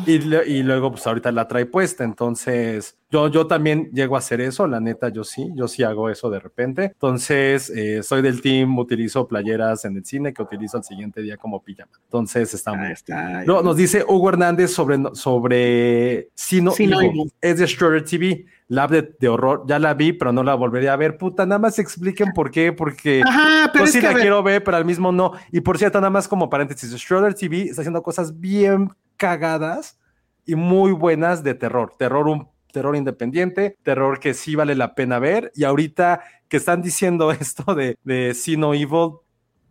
Y, 0.45 0.51
y 0.57 0.63
luego, 0.63 0.91
pues 0.91 1.07
ahorita 1.07 1.31
la 1.31 1.47
trae 1.47 1.65
puesta. 1.65 2.03
Entonces, 2.03 2.97
yo, 3.09 3.29
yo 3.29 3.47
también 3.47 3.89
llego 3.93 4.15
a 4.15 4.19
hacer 4.19 4.41
eso. 4.41 4.67
La 4.67 4.81
neta, 4.81 5.07
yo 5.07 5.23
sí, 5.23 5.49
yo 5.55 5.69
sí 5.69 5.83
hago 5.83 6.09
eso 6.09 6.29
de 6.29 6.39
repente. 6.39 6.83
Entonces, 6.83 7.69
eh, 7.69 8.03
soy 8.03 8.21
del 8.21 8.41
team, 8.41 8.77
utilizo 8.77 9.29
playeras 9.29 9.85
en 9.85 9.95
el 9.95 10.03
cine 10.03 10.33
que 10.33 10.41
utilizo 10.41 10.75
al 10.77 10.83
siguiente 10.83 11.21
día 11.21 11.37
como 11.37 11.63
pijama. 11.63 11.91
Entonces, 12.03 12.53
está 12.53 12.73
muy 12.73 12.87
Ahí 12.87 12.91
está. 12.91 13.45
Nos 13.45 13.77
dice 13.77 14.03
Hugo 14.05 14.27
Hernández 14.27 14.71
sobre, 14.71 14.97
sobre 15.13 16.27
Sino, 16.35 16.71
Sino. 16.71 16.99
Es 17.39 17.57
de 17.59 17.67
Schroeder 17.67 18.03
TV. 18.03 18.45
Lab 18.71 18.89
de, 18.89 19.13
de 19.19 19.27
horror. 19.27 19.65
Ya 19.67 19.79
la 19.79 19.93
vi, 19.93 20.13
pero 20.13 20.31
no 20.31 20.43
la 20.43 20.55
volvería 20.55 20.93
a 20.93 20.95
ver. 20.95 21.17
Puta, 21.17 21.45
nada 21.45 21.59
más 21.59 21.77
expliquen 21.77 22.31
por 22.31 22.51
qué. 22.51 22.71
Porque 22.71 23.21
Ajá, 23.21 23.69
pero 23.73 23.83
yo 23.83 23.89
es 23.89 23.91
sí 23.91 23.99
que 23.99 24.07
la 24.07 24.13
ver, 24.13 24.21
quiero 24.21 24.41
ver, 24.41 24.63
pero 24.63 24.77
al 24.77 24.85
mismo 24.85 25.11
no. 25.11 25.33
Y 25.51 25.59
por 25.59 25.77
cierto, 25.77 25.99
nada 25.99 26.09
más 26.09 26.25
como 26.25 26.49
paréntesis, 26.49 26.89
Schroeder 26.97 27.33
TV 27.33 27.63
está 27.63 27.81
haciendo 27.81 28.01
cosas 28.01 28.39
bien 28.39 28.89
cagadas 29.17 29.99
y 30.45 30.55
muy 30.55 30.93
buenas 30.93 31.43
de 31.43 31.53
terror. 31.53 31.95
Terror, 31.97 32.29
un 32.29 32.47
terror 32.71 32.95
independiente, 32.95 33.77
terror 33.83 34.21
que 34.21 34.33
sí 34.33 34.55
vale 34.55 34.73
la 34.75 34.95
pena 34.95 35.19
ver. 35.19 35.51
Y 35.53 35.65
ahorita 35.65 36.21
que 36.47 36.55
están 36.55 36.81
diciendo 36.81 37.29
esto 37.41 37.75
de, 37.75 37.97
de 38.05 38.33
See 38.33 38.55
No 38.55 38.73
Evil, 38.73 39.17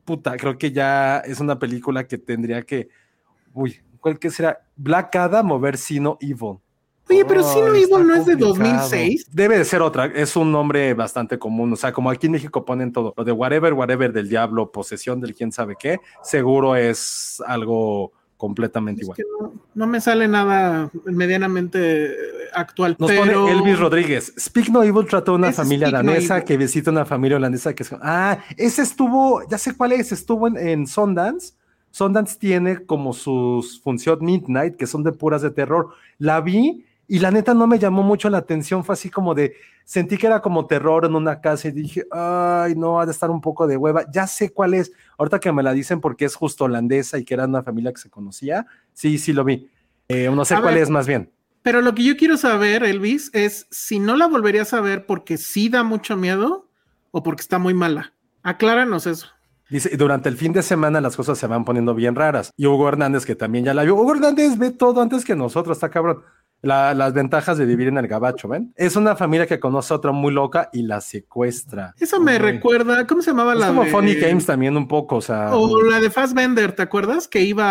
puta, 0.05 0.37
creo 0.37 0.59
que 0.59 0.73
ya 0.73 1.21
es 1.21 1.41
una 1.41 1.59
película 1.59 2.07
que 2.07 2.19
tendría 2.19 2.61
que. 2.65 2.91
Uy, 3.55 3.81
¿cuál 3.99 4.19
que 4.19 4.29
será? 4.29 4.61
Black 4.77 5.17
Adam 5.17 5.53
o 5.53 5.59
ver 5.59 5.79
See 5.79 6.01
No 6.01 6.19
Evil. 6.21 6.59
Oye, 7.11 7.25
pero 7.25 7.41
Ay, 7.41 7.53
si 7.53 7.61
no 7.61 7.75
está 7.75 7.97
Evil 7.97 8.07
no 8.07 8.15
es 8.15 8.27
de 8.27 8.39
complicado. 8.39 8.79
2006. 8.79 9.27
Debe 9.33 9.59
de 9.59 9.65
ser 9.65 9.83
otra, 9.83 10.07
es 10.07 10.37
un 10.37 10.53
nombre 10.53 10.95
bastante 10.95 11.39
común, 11.39 11.73
o 11.73 11.77
sea, 11.77 11.93
como 11.93 12.11
aquí 12.11 12.27
en 12.27 12.33
México 12.33 12.65
ponen 12.65 12.93
todo, 12.93 13.13
lo 13.17 13.25
de 13.25 13.33
whatever, 13.33 13.73
whatever 13.75 14.13
del 14.13 14.29
diablo, 14.29 14.71
posesión 14.71 15.21
del 15.21 15.35
quién 15.35 15.53
sabe 15.53 15.77
qué, 15.79 15.99
seguro 16.23 16.77
es 16.77 17.43
algo 17.47 18.13
completamente 18.37 19.03
Es 19.03 19.05
igual. 19.05 19.17
que 19.17 19.25
no, 19.39 19.53
no 19.75 19.87
me 19.87 20.01
sale 20.01 20.27
nada 20.27 20.91
medianamente 21.05 22.11
actual. 22.55 22.97
Nos 22.99 23.11
pero... 23.11 23.43
pone 23.45 23.53
Elvis 23.53 23.79
Rodríguez. 23.79 24.33
Speak 24.39 24.71
No 24.71 24.83
Evil 24.83 25.07
trató 25.07 25.33
de 25.33 25.39
una 25.39 25.53
familia 25.53 25.89
Speak 25.89 26.05
danesa 26.05 26.43
que 26.43 26.57
visita 26.57 26.91
una 26.91 27.05
familia 27.05 27.37
holandesa 27.37 27.75
que 27.75 27.83
es. 27.83 27.93
Ah, 28.01 28.39
ese 28.57 28.81
estuvo, 28.81 29.47
ya 29.49 29.59
sé 29.59 29.77
cuál 29.77 29.93
es, 29.93 30.11
estuvo 30.13 30.49
en, 30.49 30.57
en 30.57 30.87
Sundance. 30.87 31.53
Sundance 31.91 32.39
tiene 32.39 32.85
como 32.87 33.13
sus 33.13 33.81
función 33.83 34.19
Midnight, 34.23 34.77
que 34.77 34.87
son 34.87 35.03
de 35.03 35.13
puras 35.13 35.43
de 35.43 35.51
terror. 35.51 35.91
La 36.19 36.41
vi 36.41 36.87
y 37.11 37.19
la 37.19 37.33
neta 37.33 37.55
no 37.55 37.67
me 37.67 37.81
llamó 37.81 38.05
mucho 38.05 38.31
la 38.31 38.39
atención. 38.39 38.85
Fue 38.85 38.93
así 38.93 39.11
como 39.11 39.35
de. 39.35 39.57
Sentí 39.85 40.17
que 40.17 40.29
era 40.29 40.41
como 40.41 40.67
terror 40.67 41.05
en 41.05 41.17
una 41.17 41.41
casa 41.41 41.67
y 41.67 41.73
dije, 41.73 42.07
ay, 42.13 42.77
no, 42.77 43.01
ha 43.01 43.05
de 43.05 43.11
estar 43.11 43.31
un 43.31 43.41
poco 43.41 43.67
de 43.67 43.77
hueva. 43.77 44.05
Ya 44.13 44.29
sé 44.29 44.53
cuál 44.53 44.75
es. 44.75 44.93
Ahorita 45.19 45.41
que 45.41 45.51
me 45.51 45.65
la 45.65 45.73
dicen 45.73 46.01
porque 46.01 46.25
es 46.25 46.37
justo 46.37 46.67
holandesa 46.67 47.19
y 47.19 47.25
que 47.25 47.35
era 47.35 47.47
una 47.47 47.65
familia 47.65 47.93
que 47.93 48.01
se 48.01 48.11
conocía. 48.11 48.65
Sí, 48.93 49.19
sí 49.19 49.33
lo 49.33 49.43
vi. 49.43 49.69
Eh, 50.07 50.31
no 50.33 50.45
sé 50.45 50.55
A 50.55 50.61
cuál 50.61 50.75
ver. 50.75 50.85
es 50.85 50.91
más 50.91 51.09
bien. 51.09 51.33
Pero 51.63 51.81
lo 51.81 51.97
que 51.97 52.05
yo 52.05 52.17
quiero 52.17 52.37
saber, 52.37 52.85
Elvis, 52.85 53.31
es 53.35 53.67
si 53.73 53.99
no 53.99 54.15
la 54.15 54.29
volverías 54.29 54.73
a 54.73 54.81
ver 54.81 55.05
porque 55.05 55.37
sí 55.37 55.69
da 55.69 55.83
mucho 55.83 56.17
miedo 56.17 56.69
o 57.11 57.25
porque 57.25 57.43
está 57.43 57.59
muy 57.59 57.75
mala. 57.75 58.13
Acláranos 58.45 59.09
eso. 59.09 59.27
Dice, 59.69 59.97
durante 59.97 60.29
el 60.29 60.37
fin 60.37 60.53
de 60.53 60.63
semana 60.63 61.01
las 61.01 61.17
cosas 61.17 61.39
se 61.39 61.47
van 61.49 61.65
poniendo 61.65 61.95
bien 61.95 62.15
raras. 62.15 62.53
Y 62.57 62.67
Hugo 62.67 62.89
Hernández, 62.89 63.25
que 63.25 63.35
también 63.35 63.65
ya 63.65 63.75
la 63.75 63.83
vio. 63.83 63.95
Hugo 63.97 64.15
Hernández 64.15 64.59
ve 64.59 64.71
todo 64.71 65.01
antes 65.01 65.25
que 65.25 65.35
nosotros, 65.35 65.77
está 65.77 65.91
cabrón. 65.91 66.23
La- 66.63 66.93
las 66.95 67.15
ventajas 67.15 67.57
de 67.57 67.65
vivir 67.65 67.89
en 67.89 67.97
el 67.97 68.07
gabacho, 68.07 68.47
¿ven? 68.49 68.73
Es 68.77 68.95
una 68.97 69.17
familia 69.17 69.47
que 69.47 69.59
conoce 69.59 69.95
a 69.95 69.97
otra 69.97 70.13
muy 70.13 70.31
loca 70.33 70.69
y 70.73 70.83
la 70.83 71.01
secuestra. 71.01 71.95
Eso 71.99 72.21
me 72.21 72.33
Uy. 72.33 72.39
recuerda, 72.39 73.07
¿cómo 73.07 73.23
se 73.23 73.31
llamaba 73.31 73.55
Es 73.55 73.61
la 73.61 73.69
como 73.69 73.85
de 73.85 73.91
Funny 73.91 74.15
Games 74.15 74.45
también 74.45 74.77
un 74.77 74.87
poco, 74.87 75.17
o 75.17 75.21
sea. 75.23 75.55
O 75.55 75.83
la 75.83 76.01
de 76.01 76.11
Fassbender, 76.11 76.73
¿te 76.73 76.83
acuerdas? 76.83 77.27
Que 77.29 77.41
iba 77.41 77.65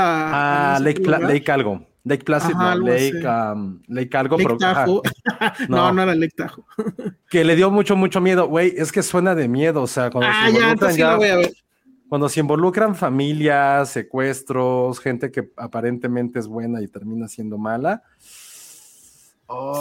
ah, 0.75 0.79
Lake. 0.79 1.01
Lake 1.05 1.51
algo. 1.51 1.85
Lake 2.05 2.23
Placid, 2.23 2.55
Ajá, 2.55 2.75
no, 2.75 2.87
Lake, 2.87 3.27
um, 3.27 3.81
Lake 3.87 4.17
algo, 4.17 4.37
Lake 4.37 4.55
pero 4.57 4.71
ajá, 4.71 4.85
no. 5.69 5.77
No. 5.77 5.93
no, 5.93 6.01
era 6.03 6.15
Lake 6.15 6.33
Tahoe. 6.35 6.63
que 7.29 7.43
le 7.43 7.55
dio 7.55 7.69
mucho, 7.69 7.95
mucho 7.95 8.21
miedo. 8.21 8.47
Güey, 8.47 8.73
es 8.75 8.91
que 8.91 9.03
suena 9.03 9.35
de 9.35 9.47
miedo, 9.47 9.83
o 9.83 9.87
sea, 9.87 10.09
cuando 10.09 10.31
Ah, 10.33 10.47
se 10.47 10.53
ya, 10.59 10.71
entonces 10.71 10.95
sí 10.95 11.01
ya- 11.01 11.09
la 11.09 11.15
voy 11.17 11.27
a 11.27 11.35
ver. 11.35 11.51
Cuando 12.07 12.27
se 12.27 12.39
involucran 12.39 12.95
familias, 12.95 13.89
secuestros, 13.89 14.99
gente 14.99 15.29
que 15.29 15.51
aparentemente 15.57 16.39
es 16.39 16.47
buena 16.47 16.81
y 16.81 16.87
termina 16.87 17.27
siendo 17.27 17.59
mala. 17.59 18.01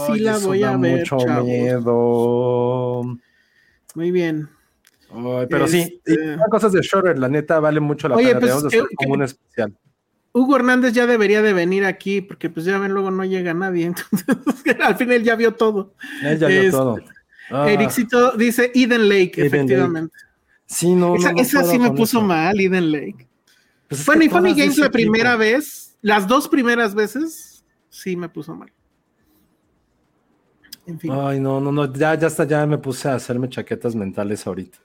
Sí 0.06 0.20
la 0.20 0.38
voy 0.38 0.62
a 0.62 0.76
ver, 0.76 0.98
mucho 1.00 1.16
chavos. 1.18 1.44
miedo. 1.46 3.02
Muy 3.94 4.10
bien. 4.10 4.48
Ay, 5.10 5.46
pero 5.48 5.66
sí, 5.68 6.00
Este- 6.04 6.36
cosas 6.50 6.72
de 6.72 6.80
Shorter, 6.82 7.18
la 7.18 7.28
neta, 7.28 7.60
vale 7.60 7.80
mucho 7.80 8.08
la 8.08 8.16
Oye, 8.16 8.28
pena. 8.28 8.40
pues, 8.40 8.50
Debemos 8.52 8.70
de 8.72 8.78
hacer 8.78 8.88
como 8.96 9.14
un 9.14 9.22
especial. 9.22 9.76
Hugo 10.32 10.56
Hernández 10.56 10.92
ya 10.92 11.06
debería 11.06 11.42
de 11.42 11.52
venir 11.52 11.84
aquí, 11.84 12.20
porque 12.20 12.50
pues 12.50 12.66
ya 12.66 12.78
ven, 12.78 12.92
luego 12.92 13.10
no 13.10 13.24
llega 13.24 13.54
nadie. 13.54 13.86
Entonces, 14.12 14.76
al 14.80 14.96
fin 14.96 15.10
él 15.10 15.24
ya 15.24 15.34
vio 15.36 15.54
todo. 15.54 15.94
Él 16.22 16.38
ya 16.38 16.46
vio 16.48 16.60
este, 16.60 16.70
todo. 16.70 16.96
Ah, 17.50 17.70
Ericito 17.70 18.32
dice 18.32 18.70
Eden 18.74 19.08
Lake, 19.08 19.32
Eden 19.36 19.46
efectivamente. 19.46 20.14
sí, 20.66 20.94
no, 20.94 21.16
esa 21.16 21.32
no, 21.62 21.66
sí 21.66 21.78
me 21.78 21.90
puso 21.92 22.18
eso. 22.18 22.22
mal, 22.22 22.60
Eden 22.60 22.92
Lake. 22.92 23.26
Pues 23.88 24.00
es 24.02 24.06
Bueno, 24.06 24.24
y 24.24 24.28
Funny 24.28 24.54
Games 24.54 24.76
la 24.76 24.90
primera 24.90 25.30
tipo. 25.30 25.38
vez, 25.40 25.96
las 26.02 26.28
dos 26.28 26.46
primeras 26.46 26.94
veces, 26.94 27.64
sí 27.88 28.14
me 28.16 28.28
puso 28.28 28.54
mal. 28.54 28.70
En 30.88 30.98
fin. 30.98 31.12
Ay, 31.12 31.38
no, 31.38 31.60
no, 31.60 31.70
no, 31.70 31.92
ya, 31.92 32.14
ya 32.14 32.26
hasta 32.26 32.44
ya 32.44 32.66
me 32.66 32.78
puse 32.78 33.08
a 33.08 33.14
hacerme 33.14 33.50
chaquetas 33.50 33.94
mentales 33.94 34.46
ahorita. 34.46 34.78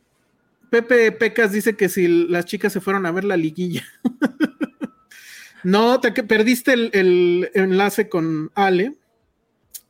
Pepe 0.69 1.11
Pecas 1.13 1.53
dice 1.53 1.77
que 1.77 1.87
si 1.87 2.27
las 2.27 2.43
chicas 2.45 2.73
se 2.73 2.81
fueron 2.81 3.05
a 3.05 3.11
ver 3.11 3.23
la 3.23 3.37
liguilla. 3.37 3.83
no, 5.63 6.01
te 6.01 6.11
perdiste 6.11 6.73
el, 6.73 6.89
el 6.93 7.51
enlace 7.53 8.09
con 8.09 8.51
Ale. 8.53 8.97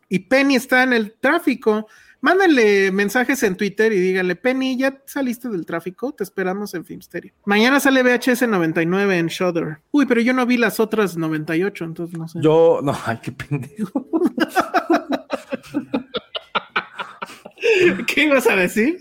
Y 0.07 0.19
Penny 0.19 0.55
está 0.55 0.83
en 0.83 0.93
el 0.93 1.13
tráfico. 1.13 1.87
Mándenle 2.21 2.91
mensajes 2.91 3.41
en 3.41 3.57
Twitter 3.57 3.91
y 3.91 3.99
díganle, 3.99 4.35
Penny, 4.35 4.77
¿ya 4.77 5.01
saliste 5.05 5.49
del 5.49 5.65
tráfico? 5.65 6.13
Te 6.13 6.23
esperamos 6.23 6.73
en 6.75 6.85
Filmsteria. 6.85 7.33
Mañana 7.43 7.79
sale 7.79 8.03
VHS 8.03 8.47
99 8.47 9.17
en 9.17 9.27
Shudder. 9.27 9.79
Uy, 9.91 10.05
pero 10.05 10.21
yo 10.21 10.31
no 10.31 10.45
vi 10.45 10.57
las 10.57 10.79
otras 10.79 11.17
98, 11.17 11.83
entonces 11.83 12.17
no 12.17 12.27
sé. 12.27 12.39
Yo, 12.41 12.79
no, 12.83 12.95
ay, 13.05 13.19
qué 13.21 13.31
pendejo. 13.31 14.07
¿Qué 18.07 18.23
ibas 18.23 18.47
a 18.47 18.55
decir? 18.55 18.97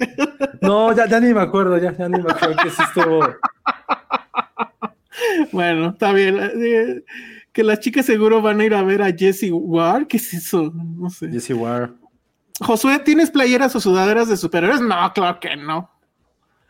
No, 0.60 0.94
ya, 0.94 1.06
ya 1.06 1.20
ni 1.20 1.34
me 1.34 1.40
acuerdo, 1.40 1.78
ya, 1.78 1.96
ya 1.96 2.08
ni 2.08 2.22
me 2.22 2.30
acuerdo 2.30 2.56
que 2.62 2.70
sí 2.70 2.82
estuvo. 2.82 3.26
Bueno, 5.50 5.90
está 5.90 6.12
bien. 6.12 6.38
Eh, 6.40 7.04
Que 7.52 7.62
las 7.62 7.80
chicas 7.80 8.06
seguro 8.06 8.40
van 8.40 8.60
a 8.60 8.64
ir 8.64 8.74
a 8.74 8.82
ver 8.82 9.02
a 9.02 9.12
Jesse 9.12 9.50
Ward. 9.50 10.06
¿Qué 10.06 10.16
es 10.16 10.32
eso? 10.32 10.72
No 10.74 11.10
sé. 11.10 11.28
Jesse 11.30 11.50
Ware. 11.50 11.90
Josué, 12.60 12.98
¿tienes 13.00 13.30
playeras 13.30 13.74
o 13.76 13.80
sudaderas 13.80 14.28
de 14.28 14.36
superhéroes? 14.36 14.80
No, 14.80 15.12
claro 15.12 15.38
que 15.40 15.56
no. 15.56 15.90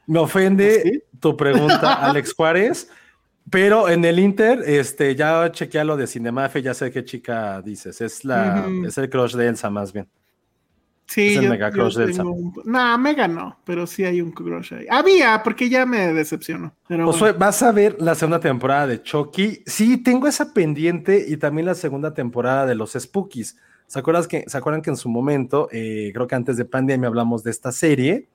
Me 0.06 0.18
ofende 0.18 0.82
¿Sí? 0.82 1.02
tu 1.20 1.36
pregunta, 1.36 1.94
Alex 1.94 2.34
Juárez, 2.34 2.90
pero 3.50 3.88
en 3.88 4.04
el 4.04 4.18
Inter, 4.18 4.62
este, 4.66 5.14
ya 5.14 5.50
chequeé 5.52 5.84
lo 5.84 5.96
de 5.96 6.06
Cinemafe, 6.06 6.62
ya 6.62 6.74
sé 6.74 6.90
qué 6.90 7.04
chica 7.04 7.60
dices. 7.62 8.00
Es 8.00 8.24
la, 8.24 8.66
es 8.86 8.96
el 8.98 9.10
crush 9.10 9.34
de 9.34 9.48
Elsa, 9.48 9.68
más 9.70 9.92
bien. 9.92 10.08
Sí, 11.06 11.28
Es 11.32 11.36
el 11.38 11.44
yo- 11.44 11.50
mega 11.50 11.70
crush 11.70 11.96
de 11.96 12.04
Elsa. 12.04 12.24
un- 12.24 12.54
No, 12.64 12.98
mega 12.98 13.28
no, 13.28 13.58
pero 13.64 13.86
sí 13.86 14.04
hay 14.04 14.22
un 14.22 14.32
crush 14.32 14.72
ahí. 14.72 14.86
Había, 14.88 15.42
porque 15.42 15.68
ya 15.68 15.84
me 15.84 16.14
decepcionó. 16.14 16.74
Pero 16.88 17.04
Josué, 17.06 17.32
bueno. 17.32 17.38
¿vas 17.40 17.62
a 17.62 17.72
ver 17.72 17.96
la 18.00 18.14
segunda 18.14 18.40
temporada 18.40 18.86
de 18.86 19.02
Chucky? 19.02 19.62
Sí, 19.66 19.98
tengo 19.98 20.26
esa 20.26 20.54
pendiente 20.54 21.22
y 21.28 21.36
también 21.36 21.66
la 21.66 21.74
segunda 21.74 22.14
temporada 22.14 22.64
de 22.64 22.74
los 22.76 22.92
Spookies. 22.92 23.58
¿Se 23.86 23.98
acuerdan 23.98 24.24
que, 24.24 24.44
¿se 24.46 24.56
acuerdan 24.56 24.80
que 24.80 24.88
en 24.88 24.96
su 24.96 25.10
momento, 25.10 25.68
eh, 25.70 26.12
creo 26.14 26.26
que 26.26 26.34
antes 26.34 26.56
de 26.56 26.64
pandemia 26.64 27.08
hablamos 27.08 27.42
de 27.42 27.50
esta 27.50 27.72
serie? 27.72 28.28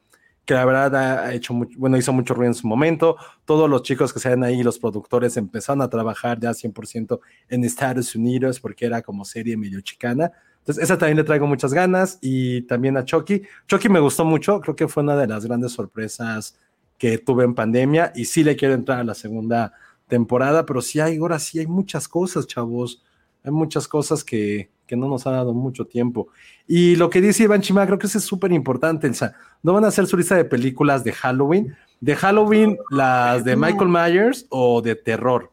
Que 0.48 0.54
la 0.54 0.64
verdad 0.64 0.96
ha 0.96 1.34
hecho 1.34 1.54
mucho, 1.54 1.78
bueno, 1.78 1.98
hizo 1.98 2.14
mucho 2.14 2.34
ruido 2.34 2.48
en 2.48 2.56
su 2.56 2.66
momento. 2.68 3.18
Todos 3.44 3.70
los 3.70 3.84
chicos 3.84 4.14
que 4.14 4.20
salen 4.22 4.46
ahí, 4.46 4.64
los 4.64 4.80
productores, 4.80 5.36
empezaron 5.36 5.82
a 5.82 5.90
trabajar 5.90 6.40
ya 6.40 6.52
100% 6.52 7.20
en 7.50 7.66
Estados 7.66 8.16
Unidos 8.16 8.62
porque 8.62 8.86
era 8.86 9.02
como 9.02 9.26
serie 9.26 9.58
medio 9.58 9.82
chicana. 9.82 10.32
Entonces, 10.60 10.86
esa 10.86 10.98
también 10.98 11.18
le 11.18 11.26
traigo 11.26 11.48
muchas 11.48 11.74
ganas 11.74 12.18
y 12.22 12.62
también 12.62 12.96
a 12.96 13.04
Chucky. 13.04 13.42
Chucky 13.68 13.90
me 13.90 14.00
gustó 14.00 14.24
mucho, 14.24 14.62
creo 14.62 14.74
que 14.74 14.88
fue 14.88 15.04
una 15.04 15.18
de 15.18 15.28
las 15.28 15.46
grandes 15.46 15.74
sorpresas 15.74 16.58
que 16.98 17.18
tuve 17.18 17.44
en 17.44 17.54
pandemia 17.54 18.14
y 18.16 18.24
sí 18.24 18.42
le 18.42 18.56
quiero 18.56 18.74
entrar 18.74 19.00
a 19.00 19.04
la 19.04 19.16
segunda 19.16 19.74
temporada, 20.08 20.66
pero 20.66 20.82
sí 20.82 21.02
hay, 21.02 21.18
ahora 21.18 21.40
sí 21.40 21.60
hay 21.60 21.68
muchas 21.68 22.08
cosas, 22.08 22.48
chavos. 22.48 23.04
Hay 23.44 23.52
muchas 23.52 23.88
cosas 23.88 24.24
que, 24.24 24.70
que 24.86 24.96
no 24.96 25.08
nos 25.08 25.26
ha 25.28 25.32
dado 25.32 25.54
mucho 25.54 25.86
tiempo. 25.86 26.28
Y 26.68 26.96
lo 26.96 27.10
que 27.10 27.22
dice 27.22 27.44
Iván 27.44 27.62
Chima, 27.62 27.86
creo 27.86 27.98
que 27.98 28.08
eso 28.08 28.18
es 28.18 28.24
súper 28.26 28.52
importante. 28.52 29.14
Sea, 29.14 29.34
no 29.64 29.74
van 29.74 29.86
a 29.86 29.88
hacer 29.90 30.06
su 30.08 30.18
lista 30.18 30.36
de 30.36 30.46
películas 30.46 31.04
de 31.04 31.12
Halloween. 31.14 31.76
De 32.02 32.16
Halloween, 32.16 32.78
las 32.92 33.44
de 33.44 33.56
Michael 33.56 33.90
Myers 33.90 34.46
o 34.50 34.82
de 34.82 34.96
terror. 34.96 35.52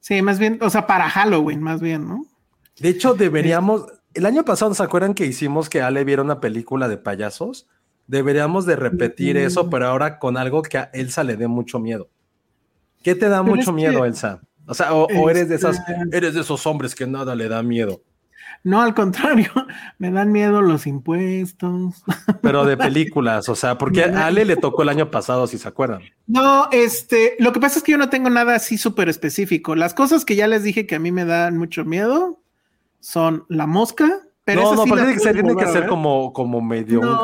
Sí, 0.00 0.22
más 0.22 0.38
bien, 0.38 0.58
o 0.62 0.70
sea, 0.70 0.86
para 0.86 1.08
Halloween, 1.10 1.62
más 1.62 1.80
bien, 1.80 2.06
¿no? 2.08 2.24
De 2.78 2.88
hecho, 2.90 3.14
deberíamos. 3.14 3.86
El 4.14 4.26
año 4.26 4.44
pasado, 4.44 4.72
¿se 4.74 4.82
acuerdan 4.82 5.14
que 5.14 5.26
hicimos 5.26 5.68
que 5.68 5.82
Ale 5.82 6.04
viera 6.04 6.22
una 6.22 6.40
película 6.40 6.88
de 6.88 6.96
payasos? 6.96 7.68
Deberíamos 8.06 8.64
de 8.66 8.76
repetir 8.76 9.36
Mm. 9.36 9.40
eso, 9.40 9.70
pero 9.70 9.86
ahora 9.86 10.18
con 10.18 10.36
algo 10.36 10.62
que 10.62 10.78
a 10.78 10.90
Elsa 10.94 11.24
le 11.24 11.36
dé 11.36 11.46
mucho 11.46 11.78
miedo. 11.78 12.08
¿Qué 13.02 13.14
te 13.14 13.28
da 13.28 13.42
Pero 13.42 13.56
mucho 13.56 13.72
miedo, 13.72 14.02
que- 14.02 14.08
Elsa? 14.08 14.40
O 14.68 14.74
sea, 14.74 14.92
o, 14.94 15.06
o 15.06 15.30
eres 15.30 15.48
de 15.48 15.56
esas, 15.56 15.78
Este- 15.78 16.16
eres 16.16 16.34
de 16.34 16.42
esos 16.42 16.66
hombres 16.66 16.94
que 16.94 17.06
nada 17.06 17.34
le 17.34 17.48
da 17.48 17.62
miedo. 17.62 18.02
No, 18.64 18.82
al 18.82 18.92
contrario, 18.94 19.50
me 19.98 20.10
dan 20.10 20.30
miedo 20.32 20.60
los 20.62 20.86
impuestos. 20.86 22.02
Pero 22.42 22.64
de 22.64 22.76
películas, 22.76 23.48
o 23.48 23.54
sea, 23.54 23.78
porque 23.78 24.04
a 24.04 24.26
Ale 24.26 24.44
le 24.44 24.56
tocó 24.56 24.82
el 24.82 24.88
año 24.88 25.10
pasado, 25.10 25.46
si 25.46 25.58
se 25.58 25.68
acuerdan. 25.68 26.02
No, 26.26 26.68
este, 26.72 27.36
lo 27.38 27.52
que 27.52 27.60
pasa 27.60 27.78
es 27.78 27.84
que 27.84 27.92
yo 27.92 27.98
no 27.98 28.08
tengo 28.08 28.30
nada 28.30 28.54
así 28.56 28.76
súper 28.78 29.08
específico. 29.08 29.74
Las 29.74 29.94
cosas 29.94 30.24
que 30.24 30.36
ya 30.36 30.46
les 30.48 30.62
dije 30.64 30.86
que 30.86 30.96
a 30.96 30.98
mí 30.98 31.12
me 31.12 31.24
dan 31.24 31.56
mucho 31.56 31.84
miedo 31.84 32.40
son 33.00 33.44
la 33.48 33.66
mosca, 33.66 34.20
pero 34.44 34.62
no, 34.62 34.74
no, 34.74 34.84
sí 34.84 34.90
tiene 34.92 35.12
que 35.14 35.20
ser, 35.20 35.34
tiene 35.34 35.54
que 35.56 35.64
ver. 35.64 35.86
como, 35.86 36.32
como 36.32 36.60
medio 36.60 37.00
No. 37.00 37.22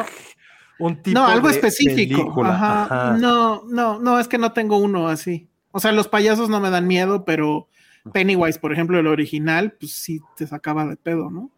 un, 0.79 0.87
un 0.91 1.03
tipo 1.03 1.19
No, 1.19 1.27
algo 1.27 1.49
de 1.49 1.55
específico. 1.55 2.17
película. 2.19 2.55
Ajá. 2.55 2.85
Ajá. 2.85 3.17
No, 3.19 3.65
no, 3.67 3.99
no, 3.99 4.19
es 4.21 4.29
que 4.29 4.39
no 4.39 4.53
tengo 4.53 4.77
uno 4.77 5.09
así. 5.09 5.49
O 5.77 5.81
sea, 5.81 5.91
los 5.91 6.07
payasos 6.07 6.49
no 6.49 6.61
me 6.61 6.71
dan 6.71 6.87
miedo, 6.87 7.25
pero 7.25 7.69
Pennywise, 8.13 8.61
por 8.61 8.73
ejemplo, 8.73 8.97
el 8.99 9.09
original, 9.09 9.73
pues 9.79 9.93
sí 9.93 10.21
te 10.37 10.47
sacaba 10.47 10.87
de 10.87 10.97
pedo, 10.97 11.31
¿no? 11.31 11.51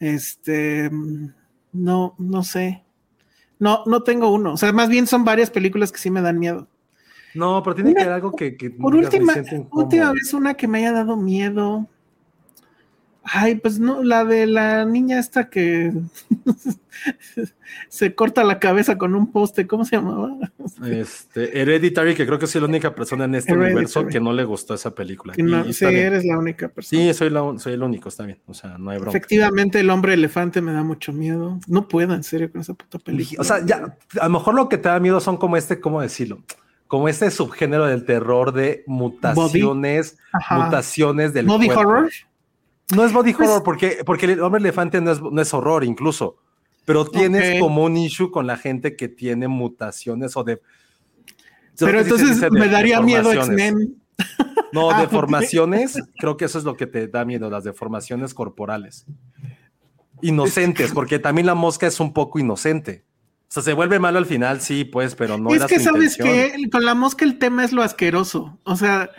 Este, 0.00 0.90
no, 1.72 2.14
no 2.18 2.42
sé. 2.42 2.82
No, 3.58 3.82
no 3.86 4.02
tengo 4.02 4.32
uno. 4.32 4.54
O 4.54 4.56
sea, 4.56 4.72
más 4.72 4.88
bien 4.88 5.06
son 5.06 5.24
varias 5.24 5.50
películas 5.50 5.92
que 5.92 5.98
sí 5.98 6.10
me 6.10 6.22
dan 6.22 6.38
miedo. 6.38 6.66
No, 7.34 7.62
pero 7.62 7.74
tiene 7.74 7.90
Una- 7.90 7.98
que 7.98 8.02
haber 8.04 8.14
algo 8.14 8.32
que, 8.32 8.56
que 8.56 8.70
Por 8.70 8.94
última, 8.96 9.34
última 9.70 10.12
vez 10.12 10.32
una 10.32 10.54
que 10.54 10.66
me 10.66 10.78
haya 10.78 10.92
dado 10.92 11.16
miedo. 11.16 11.86
Ay, 13.24 13.54
pues 13.56 13.78
no, 13.78 14.02
la 14.02 14.24
de 14.24 14.46
la 14.46 14.84
niña 14.84 15.18
esta 15.18 15.48
que 15.48 15.92
se 17.88 18.14
corta 18.14 18.42
la 18.44 18.58
cabeza 18.58 18.98
con 18.98 19.14
un 19.14 19.30
poste, 19.30 19.66
¿cómo 19.66 19.84
se 19.84 19.96
llamaba? 19.96 20.36
Este, 20.86 21.60
Hereditary, 21.60 22.14
que 22.14 22.26
creo 22.26 22.38
que 22.38 22.46
soy 22.46 22.60
la 22.60 22.66
única 22.66 22.94
persona 22.94 23.24
en 23.24 23.34
este 23.36 23.52
Hereditary. 23.52 23.72
universo 23.74 24.06
que 24.06 24.20
no 24.20 24.32
le 24.32 24.44
gustó 24.44 24.74
esa 24.74 24.94
película. 24.94 25.34
Que 25.34 25.42
no, 25.42 25.64
Y- 25.64 25.70
y 25.70 25.72
sí, 25.72 25.84
eres 25.84 26.24
la 26.24 26.38
única 26.38 26.68
persona. 26.68 27.00
Sí, 27.02 27.14
soy, 27.14 27.30
la- 27.30 27.54
soy 27.58 27.74
el 27.74 27.82
único, 27.82 28.08
está 28.08 28.24
bien. 28.24 28.38
O 28.46 28.54
sea, 28.54 28.76
no 28.78 28.90
hay 28.90 28.98
broma. 28.98 29.10
Efectivamente, 29.16 29.80
el 29.80 29.90
hombre 29.90 30.14
elefante 30.14 30.60
me 30.60 30.72
da 30.72 30.82
mucho 30.82 31.12
miedo. 31.12 31.60
No 31.68 31.88
puedo, 31.88 32.14
en 32.14 32.22
serio, 32.24 32.50
con 32.50 32.60
esa 32.60 32.74
puta 32.74 32.98
película. 32.98 33.40
O 33.40 33.44
sea, 33.44 33.64
ya, 33.64 33.96
a 34.20 34.24
lo 34.24 34.30
mejor 34.30 34.54
lo 34.54 34.68
que 34.68 34.78
te 34.78 34.88
da 34.88 34.98
miedo 35.00 35.20
son 35.20 35.36
como 35.36 35.56
este, 35.56 35.80
¿cómo 35.80 36.00
decirlo? 36.00 36.42
Como 36.88 37.08
este 37.08 37.30
subgénero 37.30 37.86
del 37.86 38.04
terror 38.04 38.52
de 38.52 38.82
mutaciones, 38.86 40.18
mutaciones 40.50 41.32
del 41.32 41.46
Body 41.46 41.66
cuerpo. 41.66 41.80
horror. 41.88 42.10
No 42.94 43.04
es 43.04 43.12
body 43.12 43.32
Pues- 43.32 43.48
horror 43.48 43.62
porque, 43.62 43.98
porque 44.04 44.26
el 44.26 44.40
hombre 44.40 44.60
elefante 44.60 45.00
no 45.00 45.12
es, 45.12 45.20
no 45.22 45.40
es 45.40 45.54
horror 45.54 45.84
incluso, 45.84 46.36
pero 46.84 47.04
tienes 47.06 47.60
como 47.60 47.84
un 47.84 47.96
issue 47.96 48.30
con 48.30 48.46
la 48.46 48.56
gente 48.56 48.96
que 48.96 49.08
tiene 49.08 49.48
mutaciones 49.48 50.36
o 50.36 50.44
de... 50.44 50.60
Pero 51.78 52.00
entonces 52.00 52.40
de- 52.40 52.50
me 52.50 52.68
daría 52.68 53.00
miedo. 53.00 53.32
X-Men. 53.32 53.96
No, 54.72 54.90
Ah, 54.94 55.00
deformaciones, 55.00 55.98
creo 56.18 56.36
que 56.36 56.44
eso 56.44 56.58
es 56.58 56.64
lo 56.64 56.76
que 56.76 56.86
te 56.86 57.08
da 57.08 57.24
miedo, 57.24 57.48
las 57.50 57.64
deformaciones 57.64 58.34
corporales. 58.34 59.06
Inocentes, 60.20 60.92
porque 60.92 61.18
también 61.18 61.46
la 61.46 61.54
mosca 61.54 61.86
es 61.86 61.98
un 61.98 62.12
poco 62.12 62.38
inocente. 62.38 63.04
O 63.48 63.52
sea, 63.52 63.62
se 63.62 63.72
vuelve 63.72 63.98
malo 63.98 64.18
al 64.18 64.26
final, 64.26 64.60
sí, 64.60 64.84
pues, 64.84 65.14
pero 65.14 65.36
no 65.36 65.50
es 65.50 65.56
era 65.56 65.66
que 65.66 65.78
su 65.78 65.84
sabes 65.84 66.16
que 66.16 66.54
con 66.70 66.84
la 66.84 66.94
mosca 66.94 67.24
el 67.24 67.38
tema 67.38 67.64
es 67.64 67.72
lo 67.72 67.82
asqueroso. 67.82 68.58
O 68.64 68.76
sea, 68.76 69.10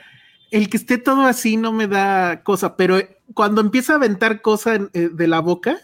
el 0.54 0.70
que 0.70 0.78
esté 0.78 0.98
todo 0.98 1.24
así 1.26 1.58
no 1.58 1.72
me 1.74 1.88
da 1.88 2.44
cosa, 2.44 2.78
pero 2.78 2.98
cuando 3.34 3.60
empieza 3.62 3.94
a 3.94 3.96
aventar 3.98 4.42
cosa 4.42 4.76
eh, 4.76 5.10
de 5.12 5.28
la 5.28 5.40
boca 5.40 5.78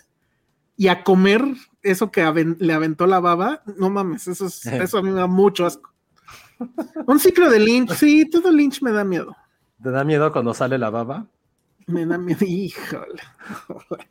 y 0.77 0.87
a 0.87 1.03
comer 1.03 1.43
eso 1.81 2.11
que 2.11 2.21
aven- 2.23 2.55
le 2.59 2.73
aventó 2.73 3.07
la 3.07 3.19
baba, 3.19 3.63
no 3.77 3.89
mames, 3.89 4.27
eso, 4.27 4.45
es- 4.45 4.65
eso 4.67 4.97
a 4.99 5.01
mí 5.01 5.09
me 5.09 5.19
da 5.19 5.27
mucho 5.27 5.65
asco. 5.65 5.91
Un 7.07 7.19
ciclo 7.19 7.49
de 7.49 7.59
Lynch, 7.59 7.91
sí, 7.93 8.29
todo 8.29 8.51
Lynch 8.51 8.81
me 8.81 8.91
da 8.91 9.03
miedo. 9.03 9.35
¿Te 9.81 9.91
da 9.91 10.03
miedo 10.03 10.31
cuando 10.31 10.53
sale 10.53 10.77
la 10.77 10.89
baba? 10.89 11.25
Me 11.87 12.05
da 12.05 12.17
miedo, 12.17 12.45
híjole. 12.45 13.21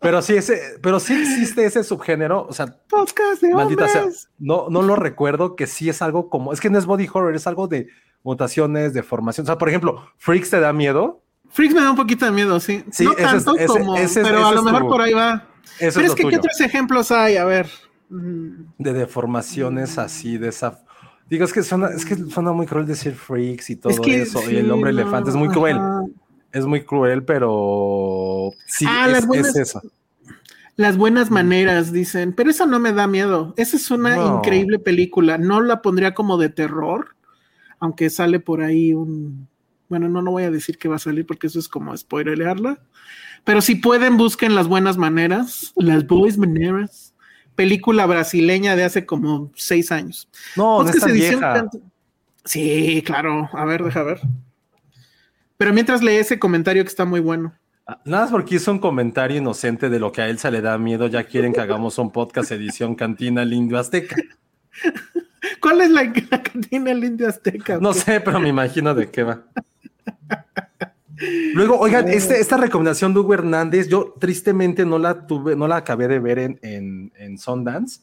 Pero 0.00 0.22
sí, 0.22 0.34
ese, 0.34 0.78
pero 0.82 0.98
sí 0.98 1.12
existe 1.12 1.64
ese 1.66 1.84
subgénero, 1.84 2.46
o 2.48 2.52
sea, 2.54 2.66
Podcast 2.88 3.42
de 3.42 3.54
maldita 3.54 3.86
sea, 3.86 4.06
no, 4.38 4.68
no 4.70 4.80
lo 4.80 4.96
recuerdo 4.96 5.56
que 5.56 5.66
sí 5.66 5.90
es 5.90 6.00
algo 6.00 6.30
como, 6.30 6.54
es 6.54 6.60
que 6.60 6.70
no 6.70 6.78
es 6.78 6.86
body 6.86 7.06
horror, 7.12 7.36
es 7.36 7.46
algo 7.46 7.68
de 7.68 7.88
mutaciones, 8.22 8.92
deformación. 8.94 9.44
O 9.44 9.46
sea, 9.46 9.58
por 9.58 9.68
ejemplo, 9.68 10.06
Freaks 10.18 10.50
te 10.50 10.60
da 10.60 10.72
miedo. 10.72 11.20
Freaks 11.50 11.74
me 11.74 11.80
da 11.80 11.90
un 11.90 11.96
poquito 11.96 12.24
de 12.26 12.30
miedo, 12.32 12.60
sí. 12.60 12.84
Sí, 12.92 13.04
no 13.04 13.12
es- 13.12 13.16
tanto 13.18 13.56
ese- 13.56 13.66
como, 13.66 13.96
ese 13.96 14.22
pero 14.22 14.38
ese 14.38 14.46
a 14.48 14.52
lo 14.52 14.62
mejor 14.62 14.82
tu- 14.82 14.88
por 14.88 15.00
ahí 15.02 15.12
va. 15.12 15.46
Eso 15.78 15.98
Pero 16.00 16.08
es 16.12 16.14
que, 16.14 16.28
¿qué 16.28 16.36
otros 16.36 16.60
ejemplos 16.60 17.10
hay? 17.10 17.36
A 17.36 17.44
ver. 17.44 17.68
Mm, 18.10 18.50
de 18.78 18.92
deformaciones 18.92 19.98
así, 19.98 20.36
de 20.38 20.48
esa. 20.48 20.80
Digo, 21.28 21.44
es 21.44 21.52
que 21.52 21.62
suena, 21.62 21.88
es 21.88 22.04
que 22.04 22.16
suena 22.16 22.52
muy 22.52 22.66
cruel 22.66 22.86
decir 22.86 23.14
freaks 23.14 23.70
y 23.70 23.76
todo 23.76 23.92
es 23.92 24.00
que 24.00 24.22
eso. 24.22 24.40
sí, 24.40 24.54
y 24.54 24.56
el 24.58 24.70
hombre 24.70 24.92
no, 24.92 25.00
elefante 25.00 25.30
es 25.30 25.36
muy 25.36 25.48
cruel. 25.48 25.76
ajá. 25.76 26.02
Es 26.52 26.66
muy 26.66 26.82
cruel, 26.84 27.22
pero 27.24 28.50
sí, 28.66 28.84
Ah, 28.88 29.04
es, 29.06 29.12
las 29.12 29.26
buenas- 29.26 29.48
es 29.50 29.56
eso. 29.56 29.80
Las 30.76 30.96
buenas 30.96 31.30
maneras, 31.30 31.92
dicen, 31.92 32.32
pero 32.32 32.50
eso 32.50 32.66
no 32.66 32.80
me 32.80 32.92
da 32.92 33.06
miedo. 33.06 33.54
Esa 33.56 33.76
es 33.76 33.90
una 33.90 34.16
No. 34.16 34.38
increíble 34.38 34.78
película. 34.78 35.38
No 35.38 35.60
la 35.60 35.80
pondría 35.82 36.14
como 36.14 36.38
de 36.38 36.48
terror, 36.48 37.14
aunque 37.80 38.08
sale 38.10 38.38
por 38.40 38.62
ahí 38.62 38.94
un. 38.94 39.48
Bueno, 39.88 40.08
no, 40.08 40.22
no 40.22 40.30
voy 40.30 40.44
a 40.44 40.50
decir 40.52 40.78
que 40.78 40.88
va 40.88 40.96
a 40.96 41.00
salir 41.00 41.26
porque 41.26 41.48
eso 41.48 41.58
es 41.58 41.68
como 41.68 41.96
spoilerearla. 41.96 42.78
Pero 43.44 43.60
si 43.60 43.74
pueden, 43.74 44.16
busquen 44.16 44.54
las 44.54 44.68
buenas 44.68 44.96
maneras, 44.96 45.72
las 45.76 46.06
buenas 46.06 46.38
maneras. 46.38 47.14
Película 47.56 48.06
brasileña 48.06 48.76
de 48.76 48.84
hace 48.84 49.04
como 49.04 49.50
seis 49.56 49.90
años. 49.90 50.28
No, 50.56 50.78
no 50.78 50.84
Podcast 50.84 50.94
es 50.96 51.00
tan 51.00 51.10
edición 51.10 51.40
vieja. 51.40 51.54
can- 51.54 51.70
Sí, 52.44 53.02
claro. 53.04 53.50
A 53.52 53.64
ver, 53.64 53.82
deja 53.84 54.02
ver. 54.02 54.20
Pero 55.58 55.72
mientras 55.74 56.02
lee 56.02 56.12
ese 56.14 56.38
comentario 56.38 56.82
que 56.84 56.88
está 56.88 57.04
muy 57.04 57.20
bueno. 57.20 57.52
Ah, 57.86 58.00
Nada 58.04 58.22
más 58.24 58.30
porque 58.30 58.54
hizo 58.54 58.70
un 58.72 58.78
comentario 58.78 59.36
inocente 59.38 59.90
de 59.90 59.98
lo 59.98 60.10
que 60.12 60.22
a 60.22 60.28
Elsa 60.28 60.50
le 60.50 60.60
da 60.62 60.78
miedo, 60.78 61.06
ya 61.08 61.24
quieren 61.24 61.52
que 61.52 61.60
hagamos 61.60 61.98
un 61.98 62.12
podcast 62.12 62.50
edición 62.52 62.94
Cantina 62.94 63.44
Lindo 63.44 63.76
Azteca. 63.78 64.16
¿Cuál 65.60 65.80
es 65.82 65.90
la, 65.90 66.02
la 66.30 66.42
que 66.42 66.58
tiene 66.68 66.90
el 66.92 67.04
indio 67.04 67.28
azteca? 67.28 67.78
No 67.78 67.92
sé, 67.94 68.20
pero 68.20 68.38
me 68.40 68.48
imagino 68.48 68.94
de 68.94 69.10
qué 69.10 69.22
va. 69.22 69.42
Luego, 71.54 71.78
oigan, 71.78 72.08
este- 72.08 72.40
esta 72.40 72.56
recomendación 72.56 73.12
de 73.12 73.20
Hugo 73.20 73.34
Hernández, 73.34 73.88
yo 73.88 74.14
tristemente 74.18 74.86
no 74.86 74.98
la 74.98 75.26
tuve, 75.26 75.54
no 75.54 75.68
la 75.68 75.76
acabé 75.76 76.08
de 76.08 76.18
ver 76.18 76.38
en, 76.38 76.58
en, 76.62 77.12
en 77.16 77.36
Sundance, 77.38 78.00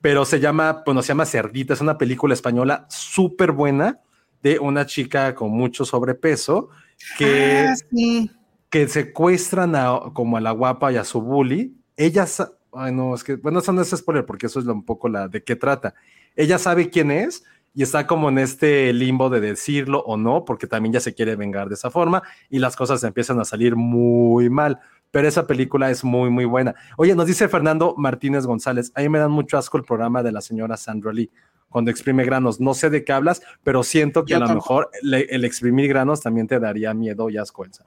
pero 0.00 0.24
se 0.24 0.40
llama, 0.40 0.82
bueno, 0.86 1.02
se 1.02 1.08
llama 1.08 1.26
Cerdita, 1.26 1.74
es 1.74 1.80
una 1.82 1.98
película 1.98 2.32
española 2.32 2.86
súper 2.88 3.52
buena 3.52 3.98
de 4.42 4.58
una 4.58 4.86
chica 4.86 5.34
con 5.34 5.50
mucho 5.50 5.84
sobrepeso 5.84 6.70
que, 7.18 7.66
Ah, 7.68 7.74
sí. 7.90 8.30
que 8.70 8.88
secuestran 8.88 9.74
a, 9.76 9.98
como 10.14 10.38
a 10.38 10.40
la 10.40 10.52
guapa 10.52 10.92
y 10.92 10.96
a 10.96 11.04
su 11.04 11.20
bully. 11.20 11.74
Ella, 11.96 12.26
ay 12.72 12.92
no, 12.94 13.14
es 13.14 13.22
que, 13.24 13.36
bueno, 13.36 13.58
eso 13.58 13.72
no 13.72 13.82
es 13.82 13.90
spoiler 13.90 14.24
porque 14.24 14.46
eso 14.46 14.60
es 14.60 14.64
lo- 14.64 14.72
un 14.72 14.84
poco 14.84 15.08
la 15.10 15.28
de 15.28 15.42
qué 15.44 15.56
trata. 15.56 15.94
Ella 16.36 16.58
sabe 16.58 16.90
quién 16.90 17.10
es 17.10 17.44
y 17.74 17.82
está 17.82 18.06
como 18.06 18.28
en 18.28 18.38
este 18.38 18.92
limbo 18.92 19.28
de 19.30 19.40
decirlo 19.40 20.00
o 20.06 20.16
no, 20.16 20.44
porque 20.44 20.66
también 20.66 20.92
ya 20.92 21.00
se 21.00 21.14
quiere 21.14 21.36
vengar 21.36 21.68
de 21.68 21.74
esa 21.74 21.90
forma 21.90 22.22
y 22.48 22.58
las 22.58 22.76
cosas 22.76 23.02
empiezan 23.04 23.40
a 23.40 23.44
salir 23.44 23.74
muy 23.76 24.48
mal. 24.48 24.78
Pero 25.10 25.28
esa 25.28 25.46
película 25.46 25.90
es 25.90 26.02
muy, 26.04 26.30
muy 26.30 26.44
buena. 26.44 26.74
Oye, 26.96 27.14
nos 27.14 27.26
dice 27.26 27.48
Fernando 27.48 27.94
Martínez 27.96 28.44
González, 28.46 28.92
a 28.94 29.00
mí 29.00 29.08
me 29.08 29.18
dan 29.18 29.30
mucho 29.30 29.56
asco 29.56 29.76
el 29.78 29.84
programa 29.84 30.22
de 30.22 30.32
la 30.32 30.40
señora 30.40 30.76
Sandra 30.76 31.12
Lee 31.12 31.30
cuando 31.68 31.90
exprime 31.90 32.24
granos. 32.24 32.60
No 32.60 32.74
sé 32.74 32.90
de 32.90 33.04
qué 33.04 33.12
hablas, 33.12 33.40
pero 33.62 33.82
siento 33.82 34.24
que 34.24 34.30
Yo 34.32 34.36
a 34.38 34.40
lo 34.40 34.46
tampoco. 34.46 34.74
mejor 34.74 34.90
le- 35.02 35.26
el 35.30 35.44
exprimir 35.44 35.88
granos 35.88 36.20
también 36.22 36.46
te 36.46 36.58
daría 36.58 36.92
miedo 36.94 37.30
y 37.30 37.36
asco. 37.38 37.64
Elsa. 37.64 37.84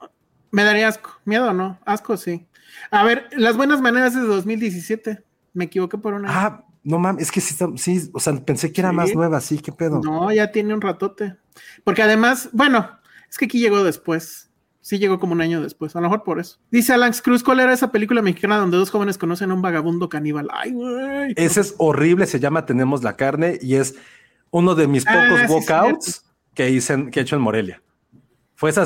Me 0.50 0.64
daría 0.64 0.88
asco. 0.88 1.10
Miedo 1.24 1.52
no. 1.52 1.78
Asco 1.84 2.16
sí. 2.16 2.46
A 2.90 3.04
ver, 3.04 3.26
las 3.36 3.56
buenas 3.56 3.80
maneras 3.80 4.14
es 4.14 4.22
de 4.22 4.26
2017. 4.28 5.22
Me 5.52 5.64
equivoqué 5.64 5.98
por 5.98 6.14
una. 6.14 6.28
Ah, 6.30 6.64
no 6.82 6.98
mames, 6.98 7.24
es 7.24 7.32
que 7.32 7.40
sí, 7.40 7.54
sí, 7.76 8.10
o 8.12 8.20
sea, 8.20 8.34
pensé 8.44 8.72
que 8.72 8.80
era 8.80 8.90
Sí. 8.90 8.96
más 8.96 9.14
nueva, 9.14 9.40
sí, 9.40 9.58
qué 9.58 9.72
pedo. 9.72 10.00
No, 10.02 10.32
ya 10.32 10.50
tiene 10.52 10.72
un 10.74 10.80
ratote. 10.80 11.36
Porque 11.84 12.02
además, 12.02 12.48
bueno, 12.52 12.88
es 13.28 13.36
que 13.38 13.44
aquí 13.46 13.58
llegó 13.60 13.84
después. 13.84 14.46
Sí 14.82 14.98
llegó 14.98 15.20
como 15.20 15.34
un 15.34 15.42
año 15.42 15.60
después, 15.60 15.94
a 15.94 16.00
lo 16.00 16.04
mejor 16.08 16.24
por 16.24 16.40
eso. 16.40 16.58
Dice 16.70 16.94
Alex 16.94 17.20
Cruz, 17.20 17.42
¿cuál 17.42 17.60
era 17.60 17.72
esa 17.74 17.92
película 17.92 18.22
mexicana 18.22 18.56
donde 18.56 18.78
dos 18.78 18.90
jóvenes 18.90 19.18
conocen 19.18 19.50
a 19.50 19.54
un 19.54 19.60
vagabundo 19.60 20.08
caníbal? 20.08 20.48
Ay, 20.52 20.72
güey. 20.72 21.34
Ese 21.36 21.60
es 21.60 21.74
horrible, 21.76 22.26
se 22.26 22.40
llama 22.40 22.64
Tenemos 22.64 23.02
la 23.02 23.14
carne 23.14 23.58
y 23.60 23.74
es 23.74 23.94
uno 24.50 24.74
de 24.74 24.88
mis 24.88 25.06
Ah, 25.06 25.26
pocos 25.28 25.40
sí, 25.40 25.46
walkouts 25.52 26.24
que 26.54 26.70
hice, 26.70 26.94
en- 26.94 27.10
que 27.10 27.20
he 27.20 27.22
hecho 27.22 27.36
en 27.36 27.42
Morelia. 27.42 27.82
Fue 28.54 28.70
esa 28.70 28.84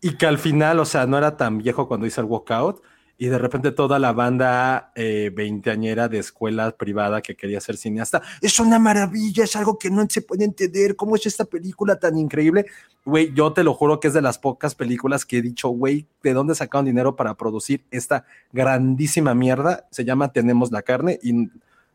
y 0.00 0.16
que 0.16 0.26
al 0.26 0.38
final, 0.38 0.80
o 0.80 0.84
sea, 0.86 1.06
no 1.06 1.18
era 1.18 1.36
tan 1.36 1.58
viejo 1.58 1.86
cuando 1.86 2.06
hice 2.06 2.20
el 2.22 2.26
walkout 2.26 2.82
y 3.18 3.26
de 3.26 3.38
repente 3.38 3.72
toda 3.72 3.98
la 3.98 4.12
banda 4.12 4.92
eh, 4.94 5.30
veinteañera 5.34 6.08
de 6.08 6.18
escuela 6.18 6.70
privada 6.72 7.22
que 7.22 7.34
quería 7.34 7.60
ser 7.60 7.76
cineasta, 7.76 8.22
es 8.42 8.58
una 8.58 8.78
maravilla, 8.78 9.44
es 9.44 9.56
algo 9.56 9.78
que 9.78 9.90
no 9.90 10.06
se 10.08 10.22
puede 10.22 10.44
entender, 10.44 10.96
¿cómo 10.96 11.16
es 11.16 11.26
esta 11.26 11.44
película 11.44 11.96
tan 11.96 12.18
increíble? 12.18 12.66
Güey, 13.04 13.32
yo 13.34 13.52
te 13.52 13.64
lo 13.64 13.72
juro 13.72 14.00
que 14.00 14.08
es 14.08 14.14
de 14.14 14.22
las 14.22 14.38
pocas 14.38 14.74
películas 14.74 15.24
que 15.24 15.38
he 15.38 15.42
dicho, 15.42 15.68
güey, 15.68 16.06
¿de 16.22 16.34
dónde 16.34 16.54
sacaron 16.54 16.84
dinero 16.84 17.16
para 17.16 17.34
producir 17.34 17.84
esta 17.90 18.26
grandísima 18.52 19.34
mierda? 19.34 19.86
Se 19.90 20.04
llama 20.04 20.32
Tenemos 20.32 20.70
la 20.72 20.82
carne 20.82 21.18
y 21.22 21.48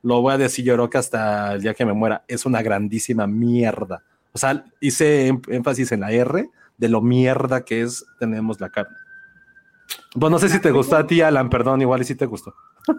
lo 0.03 0.21
voy 0.21 0.33
a 0.33 0.37
decir 0.37 0.65
yo 0.65 0.73
creo 0.73 0.89
que 0.89 0.97
hasta 0.97 1.53
el 1.53 1.61
día 1.61 1.73
que 1.73 1.85
me 1.85 1.93
muera, 1.93 2.23
es 2.27 2.45
una 2.45 2.61
grandísima 2.61 3.27
mierda. 3.27 4.03
O 4.33 4.37
sea, 4.37 4.65
hice 4.79 5.27
em- 5.27 5.41
énfasis 5.49 5.91
en 5.91 5.99
la 5.99 6.11
R 6.11 6.49
de 6.77 6.89
lo 6.89 7.01
mierda 7.01 7.63
que 7.63 7.81
es 7.81 8.05
Tenemos 8.17 8.59
la 8.59 8.69
carne. 8.69 8.95
Bueno, 10.15 10.35
no 10.35 10.39
sé 10.39 10.49
si 10.49 10.59
te 10.59 10.71
gustó 10.71 10.97
a 10.97 11.07
ti, 11.07 11.21
Alan, 11.21 11.49
perdón, 11.49 11.81
igual 11.81 12.01
y 12.01 12.05
si 12.05 12.15
te 12.15 12.25
gustó. 12.25 12.53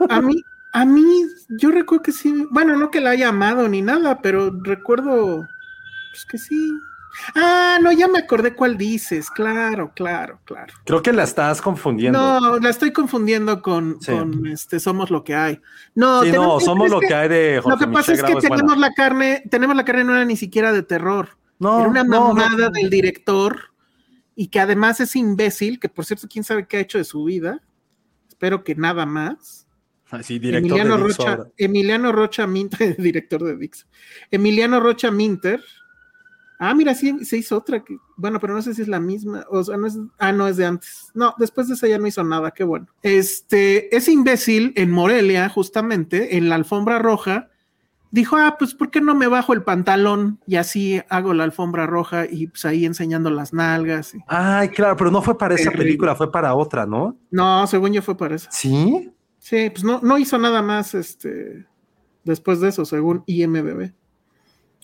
A 0.08 0.20
mí, 0.20 0.42
a 0.72 0.84
mí, 0.84 1.04
yo 1.60 1.70
recuerdo 1.70 2.02
que 2.04 2.12
sí. 2.12 2.46
Bueno, 2.50 2.76
no 2.76 2.90
que 2.90 3.00
la 3.00 3.10
haya 3.10 3.28
amado 3.28 3.68
ni 3.68 3.82
nada, 3.82 4.20
pero 4.22 4.50
recuerdo 4.62 5.46
pues 6.12 6.24
que 6.26 6.38
sí. 6.38 6.72
Ah, 7.34 7.78
no, 7.82 7.92
ya 7.92 8.08
me 8.08 8.20
acordé 8.20 8.54
cuál 8.54 8.78
dices. 8.78 9.28
Claro, 9.30 9.92
claro, 9.94 10.40
claro. 10.44 10.72
Creo 10.86 11.02
que 11.02 11.12
la 11.12 11.24
estás 11.24 11.60
confundiendo. 11.60 12.18
No, 12.18 12.58
la 12.58 12.70
estoy 12.70 12.90
confundiendo 12.92 13.60
con, 13.60 14.00
Sí. 14.00 14.12
con 14.12 14.46
este 14.46 14.80
Somos 14.80 15.10
lo 15.10 15.22
que 15.22 15.34
hay. 15.34 15.60
No, 15.94 16.22
sí, 16.22 16.32
no, 16.32 16.58
somos 16.60 16.90
lo 16.90 17.00
que 17.00 17.14
hay 17.14 17.28
de 17.28 17.60
Jorge 17.62 17.84
Lo 17.84 17.86
que 17.86 17.92
pasa 17.92 18.12
es 18.14 18.22
que 18.22 18.32
buena. 18.32 18.48
tenemos 18.48 18.78
la 18.78 18.92
carne, 18.94 19.42
tenemos 19.50 19.76
la 19.76 19.84
carne 19.84 20.04
no 20.04 20.14
era 20.14 20.24
ni 20.24 20.36
siquiera 20.36 20.72
de 20.72 20.82
terror. 20.82 21.28
No, 21.58 21.80
era 21.80 21.88
una 21.88 22.04
no, 22.04 22.28
no. 22.28 22.34
mamada 22.34 22.70
del 22.70 22.88
director 22.88 23.71
y 24.34 24.48
que 24.48 24.60
además 24.60 25.00
es 25.00 25.16
imbécil, 25.16 25.78
que 25.78 25.88
por 25.88 26.04
cierto, 26.04 26.28
quién 26.28 26.44
sabe 26.44 26.66
qué 26.66 26.78
ha 26.78 26.80
hecho 26.80 26.98
de 26.98 27.04
su 27.04 27.24
vida. 27.24 27.62
Espero 28.28 28.64
que 28.64 28.74
nada 28.74 29.06
más. 29.06 29.66
Ah, 30.10 30.18
director 30.18 30.58
Emiliano 30.58 30.96
de 30.96 31.02
Rocha. 31.02 31.38
Emiliano 31.56 32.12
Rocha 32.12 32.46
Minter, 32.46 32.96
director 32.98 33.42
de 33.42 33.56
Dix. 33.56 33.86
Emiliano 34.30 34.80
Rocha 34.80 35.10
Minter 35.10 35.62
Ah, 36.64 36.74
mira, 36.76 36.94
sí, 36.94 37.24
se 37.24 37.38
hizo 37.38 37.56
otra. 37.56 37.82
Que, 37.82 37.96
bueno, 38.16 38.38
pero 38.38 38.54
no 38.54 38.62
sé 38.62 38.72
si 38.72 38.82
es 38.82 38.86
la 38.86 39.00
misma. 39.00 39.44
O 39.50 39.64
sea, 39.64 39.76
no 39.76 39.88
es. 39.88 39.98
Ah, 40.16 40.30
no, 40.30 40.46
es 40.46 40.56
de 40.56 40.64
antes. 40.64 41.10
No, 41.12 41.34
después 41.36 41.66
de 41.66 41.74
esa 41.74 41.88
ya 41.88 41.98
no 41.98 42.06
hizo 42.06 42.22
nada. 42.22 42.52
Qué 42.52 42.62
bueno. 42.62 42.86
Este, 43.02 43.94
ese 43.96 44.12
imbécil 44.12 44.72
en 44.76 44.92
Morelia, 44.92 45.48
justamente, 45.48 46.36
en 46.36 46.48
la 46.48 46.54
alfombra 46.54 47.00
roja, 47.00 47.50
dijo: 48.12 48.36
Ah, 48.36 48.54
pues, 48.56 48.74
¿por 48.74 48.90
qué 48.92 49.00
no 49.00 49.16
me 49.16 49.26
bajo 49.26 49.52
el 49.52 49.64
pantalón 49.64 50.38
y 50.46 50.54
así 50.56 51.02
hago 51.08 51.34
la 51.34 51.42
alfombra 51.42 51.86
roja 51.86 52.26
y 52.30 52.46
pues 52.46 52.64
ahí 52.64 52.84
enseñando 52.84 53.28
las 53.30 53.52
nalgas? 53.52 54.14
y- 54.14 54.20
Ay, 54.28 54.68
claro, 54.68 54.96
pero 54.96 55.10
no 55.10 55.20
fue 55.22 55.36
para 55.36 55.54
esa 55.56 55.64
Terrible. 55.64 55.84
película, 55.86 56.14
fue 56.14 56.30
para 56.30 56.54
otra, 56.54 56.86
¿no? 56.86 57.16
No, 57.32 57.66
según 57.66 57.92
yo 57.92 58.02
fue 58.02 58.16
para 58.16 58.36
eso. 58.36 58.48
Sí. 58.52 59.10
Sí, 59.38 59.70
pues 59.70 59.82
no, 59.82 59.98
no 60.00 60.16
hizo 60.18 60.38
nada 60.38 60.62
más 60.62 60.94
este 60.94 61.66
después 62.22 62.60
de 62.60 62.68
eso, 62.68 62.84
según 62.84 63.24
IMBB. 63.26 63.92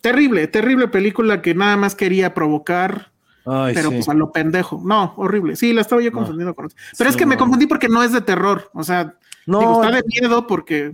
Terrible, 0.01 0.47
terrible 0.47 0.87
película 0.89 1.41
que 1.41 1.53
nada 1.55 1.77
más 1.77 1.95
quería 1.95 2.33
provocar, 2.33 3.11
Ay, 3.49 3.73
pero 3.73 3.89
sí. 3.89 3.95
pues 3.95 4.09
a 4.09 4.13
lo 4.13 4.31
pendejo. 4.31 4.81
No, 4.85 5.13
horrible. 5.17 5.55
Sí, 5.55 5.73
la 5.73 5.81
estaba 5.81 6.01
yo 6.01 6.11
No. 6.11 6.17
confundiendo 6.17 6.53
con 6.55 6.65
otra. 6.65 6.77
Pero 6.97 7.09
Sí, 7.09 7.13
es 7.13 7.17
que 7.17 7.25
me 7.25 7.37
confundí 7.37 7.67
porque 7.67 7.87
no 7.89 8.03
es 8.03 8.11
de 8.11 8.21
terror. 8.21 8.69
O 8.73 8.83
sea, 8.83 9.15
No, 9.45 9.59
digo, 9.59 9.83
está 9.83 9.95
de 9.95 10.03
miedo 10.05 10.45
porque. 10.47 10.91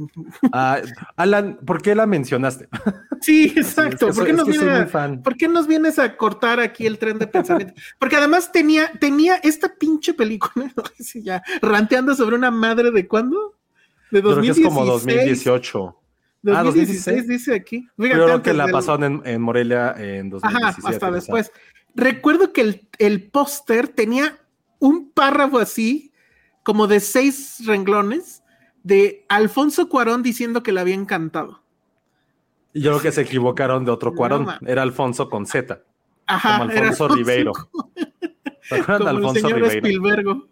ah, 0.54 0.80
Alan, 1.18 1.60
¿por 1.66 1.82
qué 1.82 1.96
la 1.96 2.06
mencionaste? 2.06 2.68
Sí, 3.22 3.54
es, 3.58 3.68
exacto. 3.70 4.10
¿Por, 4.12 4.26
qué 4.26 4.34
nos 4.34 4.48
viene 4.48 4.72
a-. 4.72 5.20
¿Por 5.24 5.36
qué 5.36 5.48
nos 5.48 5.68
vienes 5.68 6.00
a 6.00 6.16
cortar 6.16 6.60
aquí 6.60 6.86
el 6.86 6.98
tren 7.00 7.20
de 7.20 7.28
pensamiento? 7.28 7.74
Porque 8.00 8.16
además 8.16 8.52
tenía, 8.52 8.92
tenía 9.00 9.36
esta 9.38 9.74
pinche 9.78 10.14
película, 10.14 10.72
no 10.78 10.84
sé 10.96 11.04
si 11.04 11.24
ya, 11.24 11.44
ranteando 11.62 12.16
sobre 12.16 12.36
una 12.36 12.52
madre 12.52 12.92
de 12.92 13.08
cuándo? 13.08 13.56
De 14.12 14.22
Creo 14.22 14.24
que 14.24 14.36
2016. 14.36 14.68
es 14.68 14.74
como 14.74 14.86
2018. 14.86 15.98
Ah, 16.48 16.62
2016 16.64 17.28
dice 17.28 17.56
aquí. 17.56 17.88
Fíjate, 17.98 18.20
Yo 18.20 18.26
creo 18.26 18.44
que 18.44 18.54
la 18.54 18.66
del- 18.66 18.72
pasaron 18.74 19.04
en, 19.04 19.22
en 19.26 19.42
Morelia 19.42 19.96
en 19.98 20.30
2017. 20.30 20.46
Ajá, 20.86 20.90
hasta 20.90 21.12
después. 21.12 21.52
Recuerdo 21.96 22.52
que 22.54 22.62
el, 22.62 22.88
el 23.00 23.24
póster 23.30 23.88
tenía 23.88 24.38
un 24.80 25.10
párrafo 25.12 25.60
así, 25.60 26.12
como 26.64 26.88
de 26.88 27.00
seis 27.00 27.64
renglones, 27.66 28.44
de 28.84 29.26
Alfonso 29.30 29.90
Cuarón 29.90 30.22
diciendo 30.22 30.62
que 30.62 30.72
le 30.72 30.82
había 30.82 30.96
encantado. 30.96 31.64
Y 32.74 32.82
yo 32.82 32.92
creo 32.92 33.02
que 33.02 33.12
se 33.12 33.22
equivocaron 33.22 33.86
de 33.86 33.92
otro 33.92 34.12
No, 34.12 34.16
Cuarón. 34.18 34.46
man. 34.46 34.60
Era 34.68 34.82
Alfonso 34.84 35.30
con 35.30 35.46
Z. 35.46 35.82
Ajá, 36.28 36.60
Como 36.60 36.72
era 36.72 36.90
Alfonso 36.90 37.08
Ribeiro. 37.16 37.54
¿Se 38.62 38.76
acuerdan 38.76 38.98
de 39.00 39.06
Como 39.06 39.10
el 39.10 39.16
Alfonso 39.18 39.40
señor 39.42 39.54
Ribeiro? 39.62 39.78
Spielbergo. 39.88 40.48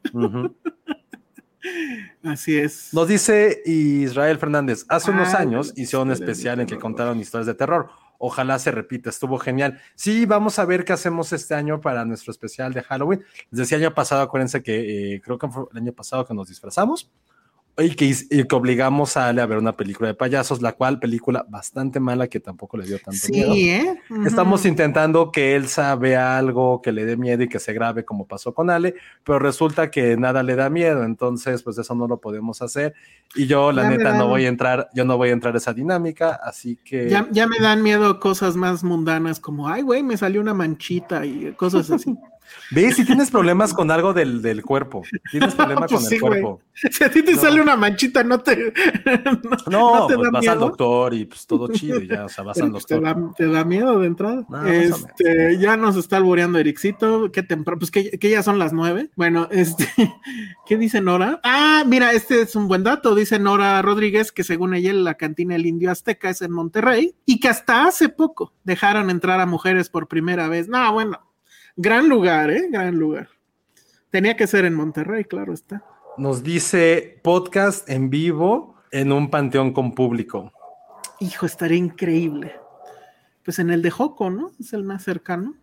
Así 2.24 2.58
es. 2.58 2.94
Nos 2.94 3.08
dice 3.08 3.62
Israel 3.66 4.38
Fernández, 4.38 4.86
hace 4.90 5.12
Ah, 5.12 5.14
unos 5.14 5.34
años 5.34 5.68
bueno, 5.68 5.84
hicieron 5.84 6.08
un 6.10 6.14
especial 6.14 6.60
en 6.60 6.68
que 6.68 6.78
contaron 6.78 7.20
historias 7.20 7.48
de 7.48 7.54
terror. 7.54 7.90
Ojalá 8.26 8.58
se 8.58 8.72
repita, 8.72 9.10
estuvo 9.10 9.38
genial. 9.38 9.82
Sí, 9.96 10.26
vamos 10.26 10.58
a 10.58 10.64
ver 10.64 10.86
qué 10.86 10.94
hacemos 10.94 11.34
este 11.34 11.56
año 11.56 11.82
para 11.82 12.06
nuestro 12.06 12.32
especial 12.32 12.72
de 12.72 12.82
Halloween. 12.82 13.22
Les 13.52 13.60
decía 13.60 13.78
el 13.78 13.84
año 13.84 13.94
pasado, 13.94 14.22
acuérdense 14.22 14.64
que 14.64 15.16
eh, 15.16 15.22
creo 15.22 15.38
que 15.38 15.50
fue 15.50 15.66
el 15.74 15.78
año 15.80 15.92
pasado 15.92 16.26
que 16.26 16.34
nos 16.34 16.48
disfrazamos 16.48 17.12
y 17.78 17.96
que, 17.96 18.06
y 18.30 18.44
que 18.44 18.56
obligamos 18.56 19.18
a 19.18 19.30
Ale 19.30 19.42
a 19.42 19.48
ver 19.48 19.58
una 19.58 19.76
película 19.76 20.08
de 20.08 20.14
payasos, 20.14 20.62
la 20.62 20.74
cual 20.74 21.00
película 21.00 21.44
bastante 21.50 22.00
mala 22.00 22.28
que 22.28 22.40
tampoco 22.40 22.78
le 22.78 22.86
dio 22.86 23.00
tanto 23.00 23.28
miedo. 23.30 23.54
Sí, 23.54 23.70
¿eh? 23.70 24.00
Ujú. 24.12 24.28
Estamos 24.28 24.66
intentando 24.66 25.32
que 25.32 25.56
Elsa 25.56 25.96
vea 25.96 26.38
algo 26.38 26.84
que 26.84 26.92
le 26.92 27.06
dé 27.06 27.18
miedo 27.18 27.44
y 27.44 27.50
que 27.50 27.60
se 27.60 27.74
grabe 27.74 28.06
como 28.06 28.28
pasó 28.28 28.54
con 28.54 28.70
Ale, 28.70 28.94
pero 29.24 29.40
resulta 29.40 29.90
que 29.90 30.16
nada 30.18 30.44
le 30.44 30.56
da 30.56 30.70
miedo, 30.70 31.04
entonces 31.04 31.64
pues 31.64 31.78
eso 31.80 31.96
no 31.96 32.08
lo 32.08 32.18
podemos 32.22 32.62
hacer. 32.62 32.94
Y 33.34 33.48
yo 33.48 33.72
la 33.72 33.84
Ya 33.84 33.90
neta 33.90 34.14
no 34.18 34.28
voy 34.28 34.46
a 34.46 34.50
entrar, 34.50 34.90
yo 34.94 35.04
no 35.04 35.18
voy 35.18 35.30
a 35.30 35.34
entrar 35.34 35.56
a 35.56 35.58
esa 35.58 35.74
dinámica, 35.74 36.40
así 36.44 36.78
que 36.84 37.10
Ya, 37.10 37.28
ya 37.32 37.48
me 37.48 37.58
dan 37.60 37.82
miedo 37.82 38.20
cosas 38.20 38.56
más 38.56 38.84
mundanas 38.84 39.40
como, 39.40 39.68
ay, 39.68 39.82
güey, 39.82 40.04
me 40.04 40.16
salió 40.16 40.42
una 40.42 40.54
manchita 40.54 41.26
y 41.26 41.54
cosas 41.54 41.90
así. 41.90 42.16
Ve 42.72 42.92
si 42.92 43.06
tienes 43.06 43.30
problemas 43.32 43.74
con 43.74 43.92
algo 43.92 44.14
del, 44.14 44.42
del 44.42 44.62
cuerpo, 44.64 45.04
tienes 45.32 45.54
problemas 45.56 45.90
Pues 45.92 46.02
con 46.02 46.10
sí, 46.10 46.16
el 46.16 46.22
cuerpo. 46.22 46.62
si 46.74 47.04
a 47.04 47.10
ti 47.12 47.24
te 47.24 47.34
No. 47.34 47.42
sale 47.42 47.62
una 47.62 47.76
manchita, 47.76 48.24
no 48.24 48.40
te. 48.40 48.74
No, 49.70 49.96
¿no 49.96 50.08
te 50.08 50.16
pues 50.16 50.26
da 50.26 50.32
vas 50.32 50.48
al 50.48 50.58
miedo? 50.58 50.68
doctor 50.70 51.14
y 51.14 51.26
pues 51.26 51.46
todo 51.48 51.68
chido, 51.72 52.00
y 52.02 52.08
ya, 52.08 52.26
o 52.26 52.30
sea, 52.30 52.44
vas 52.44 52.56
Pero, 52.56 52.66
al 52.68 52.72
pues, 52.72 52.86
te, 52.86 52.96
doctor. 52.96 53.16
da, 53.22 53.34
te 53.36 53.48
da 53.48 53.64
miedo 53.64 54.00
de 54.00 54.08
entrada. 54.08 54.46
Este, 54.68 55.58
ya 55.60 55.78
nos 55.78 55.96
está 55.96 56.18
alboreando 56.18 56.60
Ericito. 56.60 57.32
Qué 57.32 57.44
temprano, 57.44 57.80
pues 57.80 57.92
que, 57.92 58.12
que 58.18 58.30
ya 58.30 58.44
son 58.44 58.60
las 58.60 58.74
nueve. 58.74 59.10
Bueno, 59.16 59.48
este, 59.52 59.88
¿qué 60.66 60.78
dice 60.78 61.02
Nora? 61.02 61.40
Ah, 61.44 61.84
mira, 61.86 62.12
este 62.14 62.42
es 62.42 62.56
un 62.56 62.68
buen 62.68 62.84
dato. 62.84 63.16
Dice 63.16 63.40
Nora 63.40 63.82
Rodríguez 63.82 64.32
que 64.32 64.44
según 64.44 64.74
ella 64.74 64.94
la 64.94 65.16
cantina 65.16 65.56
El 65.56 65.66
Indio 65.66 65.92
Azteca 65.92 66.30
es 66.30 66.42
en 66.42 66.52
Monterrey 66.52 67.16
y 67.26 67.40
que 67.40 67.50
hasta 67.50 67.86
hace 67.88 68.10
poco 68.10 68.54
dejaron 68.64 69.10
entrar 69.10 69.40
a 69.40 69.46
mujeres 69.46 69.90
por 69.90 70.08
primera 70.08 70.48
vez. 70.48 70.68
No, 70.68 70.92
bueno, 70.94 71.20
gran 71.76 72.10
lugar, 72.10 72.52
¿eh? 72.52 72.68
Gran 72.70 72.98
lugar. 72.98 73.30
Tenía 74.10 74.36
que 74.36 74.48
ser 74.48 74.66
en 74.66 74.76
Monterrey, 74.76 75.24
claro 75.26 75.54
está. 75.54 75.84
Nos 76.18 76.44
dice 76.44 77.20
podcast 77.24 77.90
en 77.90 78.10
vivo 78.10 78.76
en 78.92 79.12
un 79.12 79.30
panteón 79.30 79.74
con 79.74 79.94
público. 79.96 80.52
Hijo, 81.20 81.46
estaría 81.46 81.78
increíble. 81.78 82.54
Pues 83.44 83.60
en 83.60 83.72
el 83.72 83.82
de 83.82 83.90
Joco, 83.92 84.30
¿no? 84.30 84.52
Es 84.60 84.74
el 84.74 84.84
más 84.84 85.04
cercano. 85.04 85.56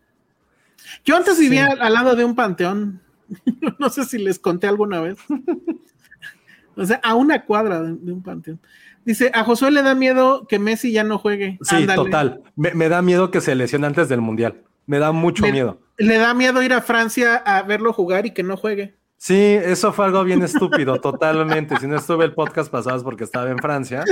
Yo 1.05 1.17
antes 1.17 1.37
Sí. 1.37 1.45
vivía 1.45 1.67
al, 1.79 1.93
lado 1.95 2.17
de 2.17 2.25
un 2.25 2.35
panteón. 2.35 3.01
no 3.79 3.89
sé 3.91 4.05
si 4.05 4.19
les 4.19 4.39
conté 4.39 4.67
alguna 4.67 5.01
vez. 5.01 5.19
o 6.77 6.85
sea, 6.85 7.01
a 7.05 7.15
una 7.15 7.45
cuadra 7.45 7.81
de, 7.83 7.95
de 7.95 8.13
un 8.13 8.23
panteón. 8.23 8.61
Dice, 9.05 9.31
a 9.33 9.45
Josué 9.45 9.71
le 9.71 9.83
da 9.83 9.95
miedo 9.95 10.47
que 10.47 10.59
Messi 10.59 10.93
ya 10.93 11.05
no 11.05 11.19
juegue. 11.19 11.59
Sí, 11.63 11.77
Ándale. 11.77 12.03
total. 12.05 12.43
Me, 12.57 12.75
me 12.75 12.89
da 12.89 13.01
miedo 13.01 13.31
que 13.31 13.41
se 13.41 13.55
lesione 13.55 13.87
antes 13.87 14.09
del 14.09 14.21
mundial. 14.21 14.63
Me 14.91 14.99
da 14.99 15.13
mucho 15.13 15.47
miedo. 15.47 15.79
Le 15.99 16.19
da 16.19 16.35
miedo 16.35 16.61
ir 16.65 16.73
a 16.73 16.81
Francia 16.83 17.37
a 17.37 17.63
verlo 17.63 17.93
jugar 17.93 18.27
y 18.27 18.33
que 18.33 18.43
no 18.43 18.57
juegue. 18.57 18.97
Sí, 19.19 19.37
eso 19.37 19.93
fue 19.93 20.07
algo 20.07 20.25
bien 20.25 20.43
estúpido, 20.43 21.01
totalmente. 21.01 21.77
Si 21.79 21.87
no 21.87 21.95
estuve 21.95 22.25
el 22.25 22.35
podcast 22.35 22.73
pasado 22.73 22.97
es 22.97 23.05
porque 23.05 23.23
estaba 23.23 23.49
en 23.53 23.59
Francia. 23.59 24.03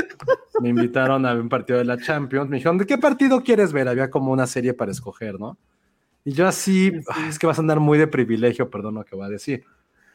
Me 0.60 0.68
invitaron 0.68 1.26
a 1.26 1.32
ver 1.32 1.42
un 1.42 1.48
partido 1.48 1.80
de 1.80 1.84
la 1.84 1.98
Champions. 1.98 2.48
Me 2.48 2.58
dijeron, 2.58 2.78
¿de 2.78 2.86
qué 2.86 2.96
partido 2.96 3.42
quieres 3.42 3.72
ver? 3.72 3.88
Había 3.88 4.08
como 4.08 4.30
una 4.30 4.46
serie 4.46 4.72
para 4.72 4.92
escoger, 4.92 5.40
¿no? 5.40 5.58
Y 6.24 6.30
yo 6.30 6.46
así, 6.46 6.92
"Ay, 7.08 7.28
es 7.28 7.40
que 7.40 7.48
vas 7.48 7.58
a 7.58 7.62
andar 7.62 7.80
muy 7.80 7.98
de 7.98 8.06
privilegio, 8.06 8.70
perdón 8.70 8.94
lo 8.94 9.04
que 9.04 9.16
voy 9.16 9.26
a 9.26 9.30
decir. 9.30 9.64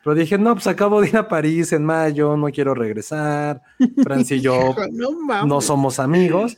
Pero 0.02 0.16
dije, 0.16 0.38
no, 0.38 0.54
pues 0.54 0.68
acabo 0.68 1.02
de 1.02 1.10
ir 1.10 1.18
a 1.18 1.28
París 1.28 1.74
en 1.74 1.84
mayo, 1.84 2.38
no 2.38 2.48
quiero 2.52 2.74
regresar. 2.74 3.62
Francia 4.02 4.38
y 4.38 4.40
yo 4.40 4.74
no 5.46 5.60
somos 5.60 6.00
amigos. 6.00 6.58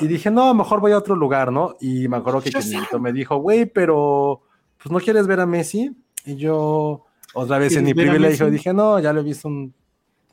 Y 0.00 0.06
dije, 0.06 0.30
no, 0.30 0.54
mejor 0.54 0.80
voy 0.80 0.92
a 0.92 0.98
otro 0.98 1.16
lugar, 1.16 1.50
¿no? 1.52 1.74
Y 1.80 2.08
me 2.08 2.16
acuerdo 2.16 2.40
que 2.40 2.50
quien 2.50 3.02
me 3.02 3.12
dijo, 3.12 3.36
güey, 3.38 3.66
pero 3.66 4.42
pues 4.82 4.90
no 4.92 4.98
quieres 5.00 5.26
ver 5.26 5.40
a 5.40 5.46
Messi. 5.46 5.90
Y 6.24 6.36
yo, 6.36 7.04
otra 7.34 7.58
vez 7.58 7.72
en 7.76 7.84
mi 7.84 7.92
¿Quieres 7.92 8.12
ver 8.12 8.16
a 8.16 8.18
privilegio, 8.18 8.50
dije, 8.50 8.72
no, 8.72 8.98
ya 9.00 9.12
lo 9.12 9.20
he 9.20 9.24
visto 9.24 9.48
un, 9.48 9.74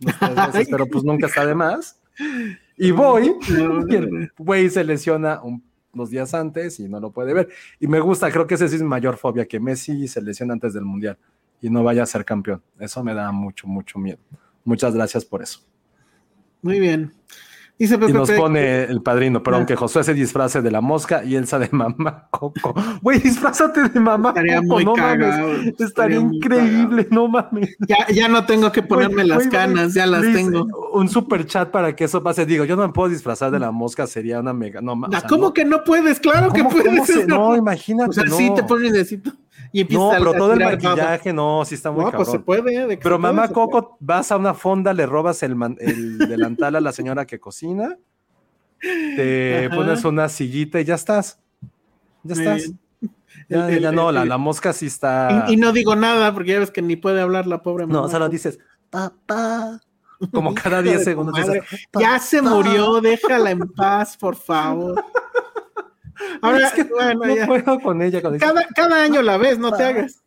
unas 0.01 0.19
tres 0.19 0.35
veces, 0.35 0.67
pero 0.69 0.85
pues 0.87 1.03
nunca 1.03 1.27
está 1.27 1.45
de 1.45 1.55
más. 1.55 1.99
Y 2.77 2.91
voy, 2.91 3.33
güey 4.37 4.69
se 4.69 4.83
lesiona 4.83 5.41
un- 5.41 5.63
unos 5.93 6.09
días 6.09 6.33
antes 6.33 6.77
y 6.81 6.89
no 6.89 6.99
lo 6.99 7.09
puede 7.09 7.33
ver. 7.33 7.47
Y 7.79 7.87
me 7.87 8.01
gusta, 8.01 8.29
creo 8.29 8.45
que 8.45 8.55
esa 8.55 8.67
sí 8.67 8.75
es 8.75 8.81
mi 8.81 8.87
mayor 8.89 9.15
fobia, 9.15 9.45
que 9.45 9.61
Messi 9.61 10.09
se 10.09 10.21
lesiona 10.21 10.51
antes 10.51 10.73
del 10.73 10.83
Mundial 10.83 11.17
y 11.61 11.69
no 11.69 11.83
vaya 11.85 12.03
a 12.03 12.05
ser 12.05 12.25
campeón. 12.25 12.61
Eso 12.77 13.01
me 13.01 13.13
da 13.13 13.31
mucho, 13.31 13.65
mucho 13.65 13.97
miedo. 13.97 14.17
Muchas 14.65 14.93
gracias 14.93 15.23
por 15.23 15.41
eso. 15.41 15.61
Muy 16.61 16.81
bien. 16.81 17.13
Dice 17.77 17.95
Y 18.07 18.13
nos 18.13 18.31
pone 18.31 18.83
el 18.85 19.01
padrino, 19.01 19.43
pero 19.43 19.55
Ah. 19.55 19.59
aunque 19.59 19.75
Josué 19.75 20.03
se 20.05 20.13
disfrace 20.13 20.61
de 20.61 20.71
la 20.71 20.79
mosca 20.79 21.25
y 21.25 21.35
Elsa 21.35 21.59
de 21.59 21.67
mamá 21.73 22.27
Coco. 22.31 22.73
Güey, 23.01 23.19
disfrázate 23.19 23.89
de 23.89 23.99
mamá 23.99 24.29
Estaría 24.29 24.57
Coco, 24.61 24.73
muy 24.75 24.85
no 24.85 24.93
cagado, 24.93 25.47
mames. 25.49 25.79
estaría 25.81 26.17
increíble, 26.19 27.07
no 27.11 27.27
mames. 27.27 27.75
Ya, 27.87 28.07
ya 28.13 28.27
no 28.29 28.45
tengo 28.45 28.71
que 28.71 28.81
ponerme 28.81 29.25
las 29.25 29.47
canas, 29.47 29.93
ya 29.93 30.05
las 30.05 30.21
tengo. 30.21 30.67
Un 30.93 31.09
super 31.09 31.45
chat 31.45 31.69
para 31.69 31.93
que 31.95 32.05
eso 32.05 32.23
pase. 32.23 32.45
Digo, 32.45 32.63
yo 32.63 32.77
no 32.77 32.87
me 32.87 32.93
puedo 32.93 33.09
disfrazar 33.09 33.51
de 33.51 33.59
la 33.59 33.71
mosca, 33.71 34.07
sería 34.07 34.39
una 34.39 34.53
mega. 34.53 34.79
No, 34.79 34.93
o 34.93 35.05
Ah, 35.11 35.19
sea, 35.19 35.27
¿Cómo 35.27 35.47
no. 35.47 35.53
que 35.53 35.65
no 35.65 35.83
puedes? 35.83 36.19
Claro 36.21 36.53
que 36.53 36.63
¿Cómo- 36.63 36.71
cómo 36.77 36.83
puedes. 36.83 37.07
se-. 37.07 37.25
No, 37.27 37.55
imagínate. 37.57 38.09
O 38.09 38.13
sea, 38.13 38.23
no. 38.23 38.37
sí 38.37 38.51
te 38.55 38.63
pones 38.63 38.93
necesito 38.93 39.31
y 39.71 39.83
No, 39.85 40.11
pero 40.17 40.33
todo 40.33 40.53
el 40.53 40.59
maquillaje, 40.59 41.33
no, 41.33 41.63
sí 41.65 41.75
está 41.75 41.91
muy 41.91 42.05
No, 42.05 42.11
pues 42.11 42.27
se 42.29 42.37
cabrón. 42.37 42.43
puede. 42.45 42.87
de 42.87 42.97
que 42.97 43.03
Pero 43.03 43.15
se 43.15 43.21
puede, 43.21 43.33
mamá 43.33 43.47
se 43.47 43.53
puede. 43.53 43.69
Coco, 43.71 43.97
vas 43.99 44.31
a 44.31 44.37
una 44.37 44.53
fonda, 44.53 44.93
le 44.93 45.05
robas 45.05 45.43
el, 45.43 45.55
man- 45.55 45.77
el 45.79 46.17
delantal 46.17 46.75
a 46.75 46.81
la 46.81 46.91
señora 46.91 47.25
que 47.25 47.39
cocina, 47.39 47.97
te 49.15 49.65
Ajá. 49.65 49.75
pones 49.75 50.03
una 50.05 50.29
sillita 50.29 50.79
y 50.79 50.83
ya 50.85 50.95
estás. 50.95 51.39
Ya 52.23 52.33
estás. 52.33 52.55
bien. 52.63 52.79
Ya, 53.49 53.69
El- 53.69 53.81
ya 53.81 53.89
el- 53.89 53.95
no, 53.95 54.11
la, 54.11 54.23
el- 54.23 54.29
la 54.29 54.37
mosca 54.37 54.73
sí 54.73 54.87
está. 54.87 55.45
Y, 55.47 55.53
y 55.53 55.57
no 55.57 55.71
digo 55.71 55.95
nada 55.95 56.33
porque 56.33 56.51
ya 56.53 56.59
ves 56.59 56.71
que 56.71 56.81
ni 56.81 56.95
puede 56.95 57.21
hablar 57.21 57.45
la 57.47 57.61
pobre 57.61 57.85
no, 57.85 57.93
mamá. 58.01 58.09
solo 58.09 58.29
dices, 58.29 58.57
papá. 58.89 59.81
Como 60.31 60.53
cada 60.55 60.81
10 60.81 60.93
Hijo 60.93 60.99
de 60.99 61.03
tu 61.03 61.09
segundos 61.11 61.35
dices, 61.35 61.63
Ya 61.99 62.19
se 62.19 62.41
murió, 62.41 63.01
déjala 63.01 63.51
en 63.51 63.59
paz, 63.59 64.15
por 64.17 64.35
favor. 64.35 65.03
Ahora, 66.41 66.67
Es 66.67 66.73
que 66.73 66.83
bueno, 66.83 67.25
no 67.25 67.35
ya. 67.35 67.47
puedo 67.47 67.79
con 67.79 68.01
ella. 68.01 68.21
cuando 68.21 68.35
dice, 68.35 68.45
Cada, 68.45 68.67
cada 68.75 69.03
año 69.03 69.21
la 69.21 69.37
ves, 69.37 69.59
no 69.59 69.71
te 69.71 69.83
hagas. 69.83 70.21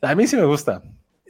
A 0.00 0.14
mí 0.14 0.26
sí 0.26 0.36
me 0.36 0.44
gusta. 0.44 0.82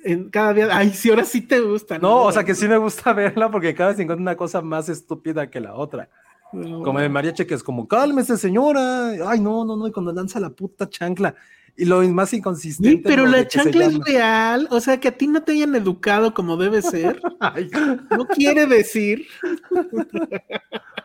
En 0.04 0.30
cada 0.30 0.52
día, 0.54 0.68
ay, 0.72 0.90
sí, 0.90 1.10
ahora 1.10 1.24
sí 1.24 1.42
te 1.42 1.60
gusta. 1.60 1.98
No, 1.98 2.22
o 2.22 2.32
sea 2.32 2.42
que 2.44 2.54
sí 2.54 2.66
me 2.66 2.76
gusta 2.76 3.12
verla 3.14 3.50
porque 3.50 3.74
cada 3.74 3.90
vez 3.90 4.00
encuentro 4.00 4.22
una 4.22 4.36
cosa 4.36 4.60
más 4.62 4.88
estúpida 4.88 5.48
que 5.50 5.60
la 5.60 5.74
otra. 5.74 6.08
Como 6.50 7.00
el 7.00 7.08
mariachi 7.08 7.46
que 7.46 7.54
es 7.54 7.62
como, 7.62 7.88
cálmese 7.88 8.36
señora, 8.36 9.12
ay 9.26 9.40
no, 9.40 9.64
no, 9.64 9.74
no, 9.74 9.86
y 9.86 9.92
cuando 9.92 10.12
lanza 10.12 10.38
la 10.38 10.50
puta 10.50 10.88
chancla. 10.88 11.34
Y 11.74 11.86
lo 11.86 12.02
más 12.02 12.34
inconsistente. 12.34 12.98
Sí, 12.98 13.02
pero 13.02 13.24
¿no? 13.24 13.30
la 13.30 13.48
chancla 13.48 13.86
es 13.86 13.98
real, 14.00 14.68
o 14.70 14.78
sea, 14.78 15.00
que 15.00 15.08
a 15.08 15.16
ti 15.16 15.26
no 15.26 15.42
te 15.42 15.52
hayan 15.52 15.74
educado 15.74 16.34
como 16.34 16.58
debe 16.58 16.82
ser, 16.82 17.22
Ay, 17.40 17.70
no 18.10 18.26
quiere 18.26 18.66
decir. 18.66 19.26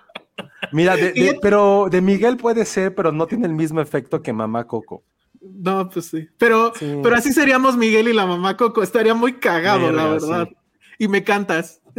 Mira, 0.71 0.95
de- 0.95 1.11
de- 1.13 1.37
pero 1.41 1.87
de 1.89 2.01
Miguel 2.01 2.37
puede 2.37 2.65
ser, 2.65 2.93
pero 2.95 3.11
no 3.11 3.27
tiene 3.27 3.47
el 3.47 3.53
mismo 3.53 3.81
efecto 3.81 4.21
que 4.21 4.33
Mamá 4.33 4.65
Coco. 4.67 5.03
No, 5.41 5.87
pues 5.89 6.07
sí. 6.07 6.27
Pero, 6.37 6.73
Sí. 6.75 6.99
pero 7.03 7.15
así 7.15 7.31
seríamos 7.31 7.77
Miguel 7.77 8.07
y 8.09 8.13
la 8.13 8.25
mamá 8.25 8.57
Coco. 8.57 8.81
Estaría 8.83 9.13
muy 9.13 9.33
cagado, 9.33 9.91
la 9.91 10.07
verdad. 10.07 10.47
sí. 10.49 10.55
Y 10.99 11.07
me 11.07 11.23
cantas. 11.23 11.81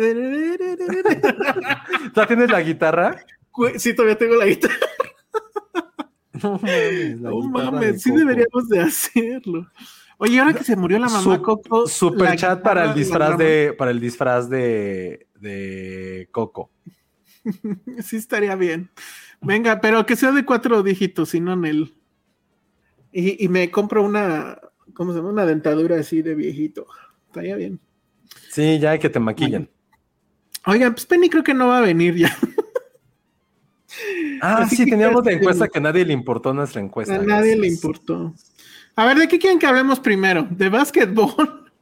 ¿Tú 2.14 2.20
tienes 2.26 2.50
la 2.50 2.60
guitarra? 2.62 3.16
Sí, 3.76 3.94
todavía 3.94 4.16
tengo 4.18 4.34
la 4.36 4.46
guitarra. 4.46 4.74
No 6.40 6.52
mames, 6.52 7.20
la 7.20 7.30
No 7.30 7.40
de 7.42 7.48
mames, 7.48 8.02
sí 8.02 8.10
Coco. 8.10 8.20
deberíamos 8.20 8.68
de 8.68 8.80
hacerlo. 8.80 9.66
Oye, 10.18 10.38
ahora 10.38 10.52
que 10.54 10.62
se 10.62 10.76
murió 10.76 10.96
la 11.00 11.08
mamá 11.08 11.42
Coco. 11.42 11.88
Super 11.88 12.36
chat 12.36 12.62
para 12.62 12.84
el 12.84 12.94
disfraz 12.94 13.36
de 13.36 13.74
para 13.76 13.90
el 13.90 13.98
disfraz 13.98 14.48
de, 14.48 15.26
de 15.40 16.28
Coco. 16.30 16.70
Sí, 18.02 18.16
estaría 18.16 18.54
bien. 18.56 18.90
Venga, 19.40 19.80
pero 19.80 20.04
que 20.06 20.16
sea 20.16 20.32
de 20.32 20.44
cuatro 20.44 20.82
dígitos, 20.82 21.34
y 21.34 21.40
no 21.40 21.52
en 21.52 21.64
el. 21.64 21.94
Y, 23.12 23.44
y 23.44 23.48
me 23.48 23.70
compro 23.70 24.02
una. 24.02 24.58
¿Cómo 24.94 25.12
se 25.12 25.18
llama? 25.18 25.30
Una 25.30 25.46
dentadura 25.46 25.98
así 25.98 26.22
de 26.22 26.34
viejito. 26.34 26.86
Estaría 27.26 27.56
bien. 27.56 27.80
Sí, 28.50 28.78
ya 28.78 28.92
hay 28.92 28.98
que 28.98 29.08
te 29.10 29.20
maquillen. 29.20 29.70
Oigan, 30.66 30.92
pues 30.92 31.06
Penny 31.06 31.30
creo 31.30 31.44
que 31.44 31.54
no 31.54 31.68
va 31.68 31.78
a 31.78 31.82
venir 31.82 32.16
ya. 32.16 32.36
Ah, 34.40 34.58
Así 34.62 34.76
sí, 34.76 34.84
que 34.84 34.90
teníamos 34.92 35.24
la 35.24 35.32
encuesta 35.32 35.66
que 35.68 35.78
a 35.78 35.82
nadie 35.82 36.04
le 36.04 36.12
importó 36.12 36.52
nuestra 36.52 36.80
encuesta. 36.80 37.14
A 37.14 37.18
nadie 37.18 37.56
le 37.56 37.66
importó. 37.68 38.34
A 38.96 39.04
ver, 39.06 39.16
¿de 39.18 39.28
qué 39.28 39.38
quieren 39.38 39.58
que 39.58 39.66
hablemos 39.66 40.00
primero? 40.00 40.46
¿De 40.50 40.68
básquetbol? 40.68 41.64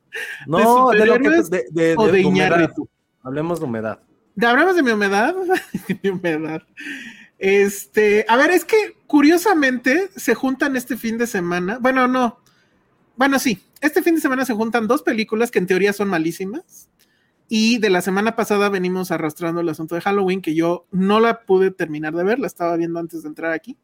No, 0.47 0.89
de, 0.93 1.05
lo 1.05 1.19
que 1.19 1.29
de, 1.29 1.65
de- 1.71 1.95
o 1.95 2.07
de 2.07 2.13
de 2.13 2.25
humedad. 2.25 2.73
Hablemos 3.23 3.61
de 3.61 3.67
humedad. 3.67 4.01
¿De- 4.37 4.47
¿Hablamos 4.47 4.77
de 4.77 4.83
mi 4.85 4.93
humedad? 4.93 5.35
mi 6.03 6.11
humedad. 6.11 6.63
Este, 7.39 8.25
a 8.29 8.37
ver, 8.37 8.51
es 8.51 8.65
que 8.65 8.97
curiosamente 9.07 10.11
se 10.17 10.35
juntan 10.35 10.77
este 10.77 10.97
fin 10.97 11.19
de 11.19 11.27
semana. 11.27 11.79
Bueno, 11.81 12.07
no. 12.07 12.39
Bueno, 13.17 13.39
sí. 13.39 13.63
Este 13.81 14.03
fin 14.03 14.15
de 14.15 14.21
semana 14.21 14.45
se 14.45 14.55
juntan 14.55 14.87
dos 14.87 15.03
películas 15.03 15.51
que 15.51 15.59
en 15.59 15.67
teoría 15.67 15.93
son 15.93 16.09
malísimas. 16.09 16.89
Y 17.49 17.79
de 17.79 17.91
la 17.91 18.01
semana 18.03 18.35
pasada 18.37 18.69
venimos 18.71 19.11
arrastrando 19.11 19.61
el 19.61 19.69
asunto 19.69 19.95
de 19.95 20.01
Halloween, 20.01 20.41
que 20.43 20.55
yo 20.55 20.87
no 20.91 21.21
la 21.21 21.43
pude 21.43 21.71
terminar 21.71 22.15
de 22.15 22.25
ver, 22.25 22.39
la 22.39 22.47
estaba 22.47 22.77
viendo 22.77 22.99
antes 22.99 23.23
de 23.23 23.29
entrar 23.29 23.53
aquí. 23.53 23.77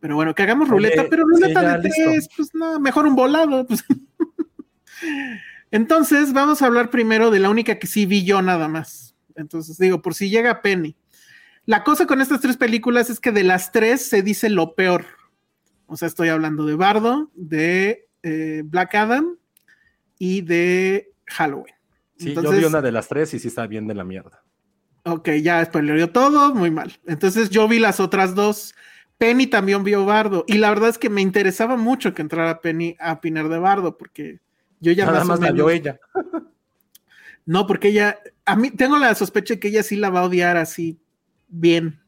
Pero 0.00 0.16
bueno, 0.16 0.34
que 0.34 0.42
hagamos 0.42 0.64
Oye, 0.68 0.72
ruleta, 0.90 1.04
pero 1.08 1.24
ruleta 1.24 1.78
de 1.78 1.84
listo. 1.84 2.02
tres, 2.04 2.28
pues 2.36 2.50
no, 2.54 2.80
mejor 2.80 3.06
un 3.06 3.14
volado. 3.14 3.66
pues. 3.66 3.84
Entonces, 5.70 6.32
vamos 6.32 6.60
a 6.62 6.66
hablar 6.66 6.90
primero 6.90 7.30
de 7.30 7.38
la 7.38 7.50
única 7.50 7.78
que 7.78 7.86
sí 7.86 8.04
vi 8.06 8.24
yo 8.24 8.42
nada 8.42 8.66
más. 8.68 9.11
Entonces, 9.36 9.78
digo, 9.78 10.02
por 10.02 10.14
si 10.14 10.30
llega 10.30 10.62
Penny. 10.62 10.96
La 11.64 11.84
cosa 11.84 12.06
con 12.06 12.20
estas 12.20 12.40
tres 12.40 12.56
películas 12.56 13.08
es 13.08 13.20
que 13.20 13.30
de 13.30 13.44
las 13.44 13.70
tres 13.70 14.06
se 14.06 14.22
dice 14.22 14.50
lo 14.50 14.74
peor. 14.74 15.06
O 15.86 15.96
sea, 15.96 16.08
estoy 16.08 16.28
hablando 16.28 16.66
de 16.66 16.74
Bardo, 16.74 17.30
de 17.34 18.08
eh, 18.22 18.62
Black 18.64 18.94
Adam 18.94 19.36
y 20.18 20.40
de 20.40 21.12
Halloween. 21.26 21.74
Sí, 22.16 22.34
yo 22.34 22.50
vi 22.50 22.64
una 22.64 22.80
de 22.80 22.92
las 22.92 23.08
tres 23.08 23.34
y 23.34 23.38
sí 23.38 23.48
está 23.48 23.66
bien 23.66 23.86
de 23.86 23.94
la 23.94 24.04
mierda. 24.04 24.42
Ok, 25.04 25.30
ya 25.42 25.64
spoileó 25.64 26.10
todo, 26.10 26.54
muy 26.54 26.70
mal. 26.70 26.92
Entonces 27.06 27.50
yo 27.50 27.66
vi 27.68 27.78
las 27.78 28.00
otras 28.00 28.34
dos. 28.34 28.74
Penny 29.18 29.46
también 29.46 29.84
vio 29.84 30.04
Bardo. 30.04 30.44
Y 30.46 30.58
la 30.58 30.70
verdad 30.70 30.88
es 30.88 30.98
que 30.98 31.10
me 31.10 31.20
interesaba 31.20 31.76
mucho 31.76 32.14
que 32.14 32.22
entrara 32.22 32.60
Penny 32.60 32.96
a 33.00 33.12
opinar 33.12 33.48
de 33.48 33.58
Bardo, 33.58 33.96
porque 33.96 34.40
yo 34.80 34.92
ya 34.92 35.06
Nada 35.06 35.20
más, 35.20 35.28
más 35.28 35.38
o 35.38 35.42
la 35.42 35.52
vio 35.52 35.70
ella. 35.70 36.00
No, 37.44 37.66
porque 37.66 37.88
ella, 37.88 38.20
a 38.44 38.56
mí 38.56 38.70
tengo 38.70 38.98
la 38.98 39.14
sospecha 39.14 39.56
que 39.56 39.68
ella 39.68 39.82
sí 39.82 39.96
la 39.96 40.10
va 40.10 40.20
a 40.20 40.24
odiar 40.24 40.56
así 40.56 41.00
bien. 41.48 42.00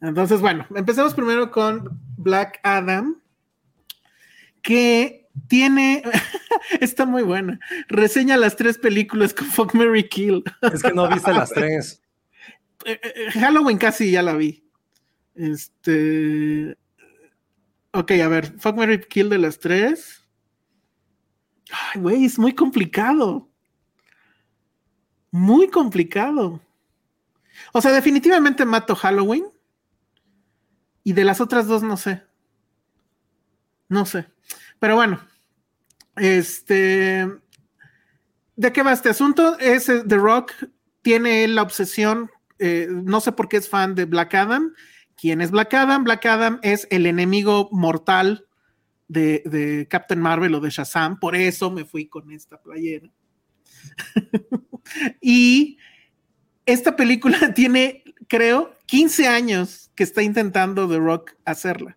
Entonces, 0.00 0.40
bueno, 0.40 0.66
empecemos 0.74 1.14
primero 1.14 1.50
con 1.50 2.00
Black 2.16 2.58
Adam, 2.62 3.20
que 4.62 5.28
tiene, 5.46 6.02
está 6.80 7.06
muy 7.06 7.22
buena, 7.22 7.60
reseña 7.88 8.36
las 8.36 8.56
tres 8.56 8.78
películas 8.78 9.34
con 9.34 9.46
Fuck 9.46 9.74
Mary 9.74 10.08
Kill. 10.08 10.42
Es 10.72 10.82
que 10.82 10.92
no 10.92 11.08
viste 11.08 11.32
las 11.32 11.50
tres. 11.54 12.02
Eh, 12.84 12.98
eh, 13.02 13.30
Halloween 13.32 13.78
casi 13.78 14.10
ya 14.10 14.22
la 14.22 14.34
vi. 14.34 14.64
Este. 15.34 16.76
Ok, 17.92 18.12
a 18.12 18.28
ver, 18.28 18.58
Fuck 18.58 18.76
Mary 18.76 19.00
Kill 19.00 19.28
de 19.28 19.38
las 19.38 19.58
tres. 19.58 20.26
Ay, 21.70 22.00
güey, 22.00 22.24
es 22.24 22.38
muy 22.38 22.54
complicado. 22.54 23.49
Muy 25.30 25.68
complicado. 25.68 26.60
O 27.72 27.80
sea, 27.80 27.92
definitivamente 27.92 28.64
mato 28.64 28.94
Halloween. 28.94 29.44
Y 31.04 31.12
de 31.12 31.24
las 31.24 31.40
otras 31.40 31.66
dos 31.66 31.82
no 31.82 31.96
sé. 31.96 32.22
No 33.88 34.06
sé. 34.06 34.26
Pero 34.78 34.96
bueno. 34.96 35.20
Este. 36.16 37.26
¿De 38.56 38.72
qué 38.72 38.82
va 38.82 38.92
este 38.92 39.08
asunto? 39.10 39.58
Es 39.58 39.88
eh, 39.88 40.02
The 40.06 40.16
Rock. 40.16 40.52
Tiene 41.02 41.46
la 41.48 41.62
obsesión. 41.62 42.30
eh, 42.58 42.88
no 42.90 43.20
sé 43.20 43.32
por 43.32 43.48
qué 43.48 43.56
es 43.56 43.68
fan 43.68 43.94
de 43.94 44.04
Black 44.04 44.34
Adam. 44.34 44.74
¿Quién 45.16 45.40
es 45.40 45.50
Black 45.50 45.72
Adam? 45.74 46.04
Black 46.04 46.26
Adam 46.26 46.58
es 46.62 46.86
el 46.90 47.06
enemigo 47.06 47.68
mortal 47.72 48.46
de, 49.08 49.42
de 49.46 49.86
Captain 49.88 50.20
Marvel 50.20 50.54
o 50.54 50.60
de 50.60 50.70
Shazam. 50.70 51.18
Por 51.18 51.36
eso 51.36 51.70
me 51.70 51.84
fui 51.84 52.06
con 52.06 52.30
esta 52.30 52.60
playera. 52.60 53.10
y 55.20 55.78
esta 56.66 56.96
película 56.96 57.38
tiene, 57.54 58.04
creo, 58.28 58.74
15 58.86 59.28
años 59.28 59.90
que 59.94 60.04
está 60.04 60.22
intentando 60.22 60.88
The 60.88 60.98
Rock 60.98 61.32
hacerla. 61.44 61.96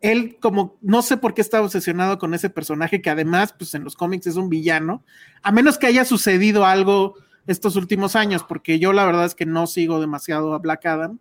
Él, 0.00 0.36
como 0.40 0.78
no 0.82 1.02
sé 1.02 1.16
por 1.16 1.34
qué 1.34 1.40
está 1.40 1.62
obsesionado 1.62 2.18
con 2.18 2.34
ese 2.34 2.50
personaje, 2.50 3.00
que 3.00 3.10
además, 3.10 3.54
pues 3.56 3.74
en 3.74 3.82
los 3.84 3.96
cómics 3.96 4.26
es 4.26 4.36
un 4.36 4.48
villano, 4.48 5.04
a 5.42 5.52
menos 5.52 5.78
que 5.78 5.86
haya 5.86 6.04
sucedido 6.04 6.64
algo 6.64 7.14
estos 7.46 7.76
últimos 7.76 8.16
años, 8.16 8.44
porque 8.44 8.78
yo 8.78 8.92
la 8.92 9.06
verdad 9.06 9.24
es 9.24 9.34
que 9.34 9.46
no 9.46 9.66
sigo 9.66 10.00
demasiado 10.00 10.54
a 10.54 10.58
Black 10.58 10.86
Adam. 10.86 11.18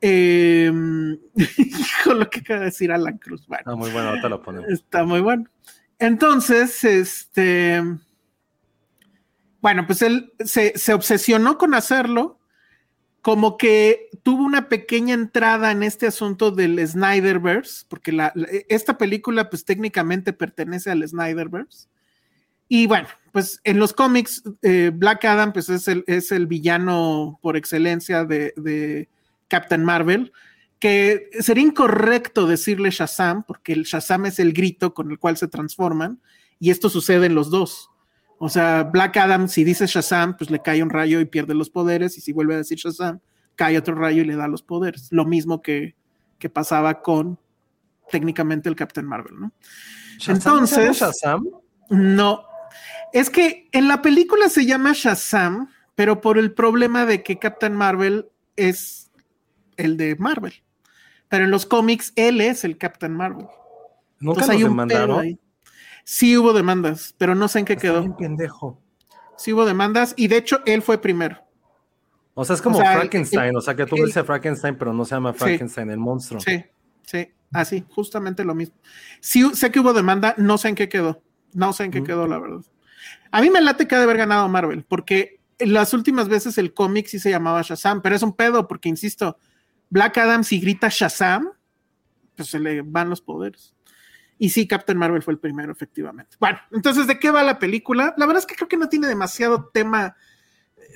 Eh, 0.00 0.72
hijo, 1.58 2.14
lo 2.14 2.28
que 2.28 2.40
acaba 2.40 2.60
de 2.60 2.66
decir 2.66 2.90
Alan 2.90 3.18
Cruz. 3.18 3.46
Bueno, 3.46 3.64
Ah, 3.66 3.76
muy 3.76 3.90
bueno, 3.90 4.10
ahorita 4.10 4.28
lo 4.28 4.42
ponemos. 4.42 4.68
Está 4.70 5.04
muy 5.04 5.20
bueno. 5.20 5.44
Entonces, 5.98 6.82
este. 6.84 7.82
Bueno, 9.62 9.86
pues 9.86 10.02
él 10.02 10.32
se, 10.44 10.76
se 10.76 10.92
obsesionó 10.92 11.56
con 11.56 11.72
hacerlo, 11.72 12.38
como 13.22 13.56
que 13.56 14.10
tuvo 14.24 14.42
una 14.44 14.68
pequeña 14.68 15.14
entrada 15.14 15.70
en 15.70 15.84
este 15.84 16.08
asunto 16.08 16.50
del 16.50 16.84
Snyderverse, 16.86 17.84
porque 17.88 18.10
la- 18.12 18.34
esta 18.68 18.98
película, 18.98 19.48
pues 19.48 19.64
técnicamente 19.64 20.32
pertenece 20.32 20.90
al 20.90 21.06
Snyderverse. 21.08 21.86
Y 22.68 22.86
bueno, 22.88 23.06
pues 23.30 23.60
en 23.64 23.78
los 23.78 23.92
cómics, 23.92 24.42
eh, 24.62 24.90
Black 24.92 25.24
Adam, 25.24 25.52
pues 25.52 25.68
es 25.68 25.86
el, 25.86 26.02
es 26.08 26.32
el 26.32 26.46
villano 26.48 27.38
por 27.40 27.56
excelencia 27.56 28.24
de, 28.24 28.52
de 28.56 29.08
Captain 29.48 29.84
Marvel 29.84 30.32
que 30.80 31.30
sería 31.38 31.62
incorrecto 31.62 32.48
decirle 32.48 32.90
Shazam, 32.90 33.44
porque 33.44 33.72
el 33.72 33.84
Shazam 33.84 34.26
es 34.26 34.40
el 34.40 34.52
grito 34.52 34.94
con 34.94 35.12
el 35.12 35.18
cual 35.20 35.36
se 35.36 35.46
transforman, 35.46 36.20
y 36.58 36.70
esto 36.70 36.88
sucede 36.90 37.26
en 37.26 37.36
los 37.36 37.50
dos. 37.50 37.91
O 38.44 38.48
sea, 38.48 38.82
Black 38.82 39.16
Adam, 39.18 39.46
si 39.46 39.62
dice 39.62 39.86
Shazam, 39.86 40.36
pues 40.36 40.50
le 40.50 40.60
cae 40.60 40.82
un 40.82 40.90
rayo 40.90 41.20
y 41.20 41.26
pierde 41.26 41.54
los 41.54 41.70
poderes, 41.70 42.18
y 42.18 42.20
si 42.20 42.32
vuelve 42.32 42.54
a 42.54 42.56
decir 42.56 42.76
Shazam, 42.76 43.20
cae 43.54 43.78
otro 43.78 43.94
rayo 43.94 44.22
y 44.22 44.24
le 44.24 44.34
da 44.34 44.48
los 44.48 44.64
poderes. 44.64 45.06
Lo 45.12 45.24
mismo 45.24 45.62
que, 45.62 45.94
que 46.40 46.50
pasaba 46.50 47.02
con 47.02 47.38
técnicamente 48.10 48.68
el 48.68 48.74
Captain 48.74 49.06
Marvel, 49.06 49.38
¿no? 49.38 49.52
¿Shazam 50.18 50.60
no 50.60 50.66
se 50.66 50.74
llama 50.74 50.86
Entonces- 50.88 50.98
Shazam? 51.22 51.44
No, 51.90 52.42
es 53.12 53.30
que 53.30 53.68
en 53.70 53.86
la 53.86 54.02
película 54.02 54.48
se 54.48 54.66
llama 54.66 54.90
Shazam, 54.92 55.68
pero 55.94 56.20
por 56.20 56.36
el 56.36 56.52
problema 56.52 57.06
de 57.06 57.22
que 57.22 57.38
Captain 57.38 57.74
Marvel 57.76 58.26
es 58.56 59.12
el 59.76 59.96
de 59.96 60.16
Marvel. 60.16 60.54
Pero 61.28 61.44
en 61.44 61.52
los 61.52 61.64
cómics 61.64 62.12
él 62.16 62.40
es 62.40 62.64
el 62.64 62.76
Captain 62.76 63.12
Marvel. 63.12 63.46
Nunca 64.18 64.40
Entonces 64.40 64.48
los 64.48 64.56
hay 64.56 64.64
un 64.64 64.70
demandaron. 64.70 65.40
Sí 66.04 66.36
hubo 66.36 66.52
demandas, 66.52 67.14
pero 67.18 67.34
no 67.34 67.48
sé 67.48 67.60
en 67.60 67.64
qué 67.64 67.74
Está 67.74 67.82
quedó. 67.88 68.00
bien 68.00 68.16
pendejo. 68.16 68.80
Sí 69.36 69.52
hubo 69.52 69.64
demandas 69.64 70.14
y 70.16 70.28
de 70.28 70.36
hecho 70.36 70.60
él 70.66 70.82
fue 70.82 70.98
primero. 70.98 71.38
O 72.34 72.44
sea, 72.44 72.54
es 72.56 72.62
como 72.62 72.78
O 72.78 72.80
sea, 72.80 72.94
Frankenstein. 72.94 73.50
el- 73.50 73.56
o 73.56 73.60
sea, 73.60 73.74
que 73.74 73.86
tú 73.86 73.96
el- 73.96 74.06
dices 74.06 74.24
Frankenstein, 74.24 74.76
pero 74.76 74.92
no 74.92 75.04
se 75.04 75.14
llama 75.14 75.32
Frankenstein, 75.32 75.90
el 75.90 75.98
monstruo. 75.98 76.40
Sí, 76.40 76.64
sí, 77.04 77.28
así, 77.52 77.84
justamente 77.94 78.44
lo 78.44 78.54
mismo. 78.54 78.74
Sí, 79.20 79.48
sé 79.54 79.70
que 79.70 79.80
hubo 79.80 79.92
demanda, 79.92 80.34
no 80.38 80.58
sé 80.58 80.68
en 80.68 80.74
qué 80.74 80.88
quedó. 80.88 81.22
No 81.52 81.72
sé 81.74 81.84
en 81.84 81.90
qué 81.90 82.00
Mm. 82.00 82.04
quedó, 82.06 82.26
la 82.26 82.38
verdad. 82.38 82.60
A 83.30 83.40
mí 83.42 83.50
me 83.50 83.60
late 83.60 83.86
que 83.86 83.94
ha 83.94 83.98
de 83.98 84.04
haber 84.04 84.16
ganado 84.16 84.48
Marvel, 84.48 84.84
porque 84.84 85.40
en 85.58 85.72
las 85.74 85.92
últimas 85.92 86.28
veces 86.28 86.56
el 86.58 86.72
cómic 86.72 87.06
sí 87.06 87.18
se 87.18 87.30
llamaba 87.30 87.60
Shazam, 87.62 88.00
pero 88.00 88.16
es 88.16 88.22
un 88.22 88.32
pedo, 88.34 88.66
porque 88.66 88.88
insisto, 88.88 89.36
Black 89.90 90.16
Adam 90.18 90.42
si 90.44 90.58
grita 90.60 90.88
Shazam, 90.90 91.50
pues 92.34 92.48
se 92.48 92.58
le 92.58 92.80
van 92.80 93.10
los 93.10 93.20
poderes. 93.20 93.71
Y 94.42 94.48
sí, 94.48 94.66
Captain 94.66 94.98
Marvel 94.98 95.22
fue 95.22 95.34
el 95.34 95.38
primero, 95.38 95.70
efectivamente. 95.70 96.36
Bueno, 96.40 96.58
entonces, 96.72 97.06
¿de 97.06 97.20
qué 97.20 97.30
va 97.30 97.44
la 97.44 97.60
película? 97.60 98.12
La 98.16 98.26
verdad 98.26 98.40
es 98.40 98.46
que 98.46 98.56
creo 98.56 98.66
que 98.66 98.76
no 98.76 98.88
tiene 98.88 99.06
demasiado 99.06 99.70
tema 99.72 100.16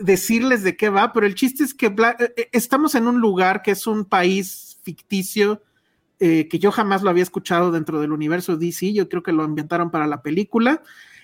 decirles 0.01 0.65
de 0.65 0.77
qué 0.77 0.89
va, 0.89 1.13
pero 1.13 1.27
el 1.27 1.37
chiste 1.37 1.63
es 1.63 1.73
que 1.73 1.87
eh, 1.87 2.35
eh, 2.37 2.49
estamos 2.51 2.97
en 2.97 3.07
un 3.07 3.21
lugar 3.21 3.63
que 3.63 3.71
es 3.71 3.87
un 3.87 4.05
país 4.05 4.81
ficticio 4.83 5.63
eh, 6.19 6.49
que 6.49 6.59
yo 6.59 6.73
jamás 6.73 7.05
lo 7.05 7.11
había 7.11 7.23
escuchado 7.23 7.71
dentro 7.71 8.01
del 8.01 8.11
universo 8.11 8.57
DC, 8.57 8.93
yo 8.93 9.09
creo 9.09 9.23
que 9.23 9.31
lo 9.31 9.45
inventaron 9.45 9.93
para 9.93 10.09
la 10.09 10.23
película. 10.23 10.83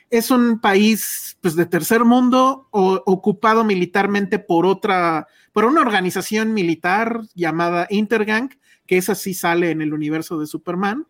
Es 0.09 0.31
un 0.31 0.61
país 0.61 1.37
pues, 1.41 1.57
de 1.57 1.67
tercer 1.67 2.05
mundo 2.05 2.69
ocupado 2.71 3.65
militarmente 3.65 4.39
por 4.39 4.65
otra, 4.65 5.27
por 5.53 5.65
una 5.65 5.81
organización 5.81 6.55
militar 6.55 7.23
llamada 7.35 7.89
Intergang, 7.91 8.49
que 8.87 8.97
esa 8.97 9.17
sí 9.17 9.35
sale 9.35 9.73
en 9.73 9.83
el 9.83 9.93
universo 9.93 10.39
de 10.39 10.47
Superman 10.47 11.09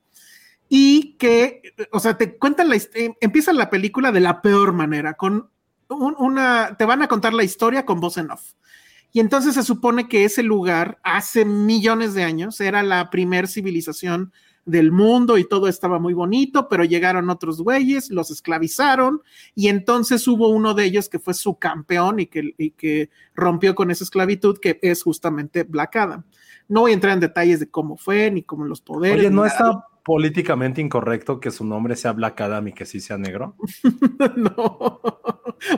y 0.74 1.18
que, 1.18 1.74
o 1.92 2.00
sea, 2.00 2.16
te 2.16 2.38
cuentan 2.38 2.70
la 2.70 2.78
empieza 3.20 3.52
la 3.52 3.68
película 3.68 4.10
de 4.10 4.20
la 4.20 4.40
peor 4.40 4.72
manera, 4.72 5.12
con 5.18 5.50
una, 5.90 6.76
te 6.78 6.86
van 6.86 7.02
a 7.02 7.08
contar 7.08 7.34
la 7.34 7.44
historia 7.44 7.84
con 7.84 8.00
voz 8.00 8.16
en 8.16 8.30
off. 8.30 8.54
Y 9.12 9.20
entonces 9.20 9.52
se 9.52 9.64
supone 9.64 10.08
que 10.08 10.24
ese 10.24 10.42
lugar, 10.42 10.98
hace 11.02 11.44
millones 11.44 12.14
de 12.14 12.24
años, 12.24 12.58
era 12.58 12.82
la 12.82 13.10
primer 13.10 13.48
civilización 13.48 14.32
del 14.64 14.92
mundo 14.92 15.36
y 15.36 15.46
todo 15.46 15.68
estaba 15.68 15.98
muy 15.98 16.14
bonito, 16.14 16.70
pero 16.70 16.84
llegaron 16.84 17.28
otros 17.28 17.60
güeyes, 17.60 18.10
los 18.10 18.30
esclavizaron 18.30 19.20
y 19.54 19.68
entonces 19.68 20.26
hubo 20.26 20.48
uno 20.48 20.72
de 20.72 20.84
ellos 20.84 21.10
que 21.10 21.18
fue 21.18 21.34
su 21.34 21.58
campeón 21.58 22.18
y 22.18 22.28
que, 22.28 22.54
y 22.56 22.70
que 22.70 23.10
rompió 23.34 23.74
con 23.74 23.90
esa 23.90 24.04
esclavitud, 24.04 24.58
que 24.58 24.78
es 24.80 25.02
justamente 25.02 25.64
Black 25.64 25.96
Adam. 25.96 26.24
No 26.66 26.80
voy 26.80 26.92
a 26.92 26.94
entrar 26.94 27.12
en 27.12 27.20
detalles 27.20 27.60
de 27.60 27.68
cómo 27.68 27.98
fue, 27.98 28.30
ni 28.30 28.42
cómo 28.42 28.64
los 28.64 28.80
poderes. 28.80 29.18
Oye, 29.18 29.30
¿no 29.30 29.44
está 29.44 29.84
políticamente 30.04 30.80
incorrecto 30.80 31.40
que 31.40 31.50
su 31.50 31.64
nombre 31.64 31.96
sea 31.96 32.12
Black 32.12 32.40
Adam 32.40 32.68
y 32.68 32.72
que 32.72 32.86
sí 32.86 33.00
sea 33.00 33.18
negro? 33.18 33.56
no. 34.36 35.00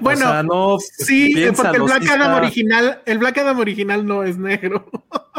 Bueno, 0.00 0.42
no, 0.42 0.78
sí, 0.78 1.34
porque 1.54 1.76
el 1.76 1.82
Black 1.82 2.08
Adam 2.08 2.34
original, 2.37 3.02
el 3.04 3.18
Black 3.18 3.38
Adam 3.38 3.58
original 3.58 4.06
no 4.06 4.22
es 4.22 4.38
negro. 4.38 4.90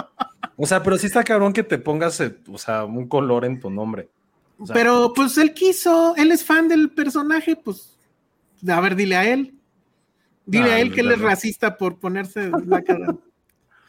o 0.57 0.65
sea, 0.65 0.83
pero 0.83 0.97
sí 0.97 1.07
está 1.07 1.23
cabrón 1.23 1.53
que 1.53 1.63
te 1.63 1.77
pongas, 1.77 2.19
eh, 2.21 2.37
o 2.51 2.57
sea, 2.57 2.85
un 2.85 3.07
color 3.07 3.45
en 3.45 3.59
tu 3.59 3.69
nombre. 3.69 4.09
pero 4.73 5.13
pues 5.13 5.37
él 5.37 5.53
quiso, 5.53 6.15
él 6.15 6.31
es 6.31 6.43
fan 6.43 6.67
del 6.67 6.91
personaje, 6.91 7.55
pues, 7.55 7.97
a 8.67 8.79
ver, 8.81 8.95
dile 8.95 9.15
a 9.15 9.25
él. 9.25 9.53
Dile 10.45 10.73
a 10.73 10.79
él 10.79 10.93
que 10.93 11.01
él 11.01 11.11
es 11.11 11.19
racista 11.19 11.75
por 11.75 11.97
ponerse 11.97 12.49
Black 12.49 12.89
Adam. 12.91 13.19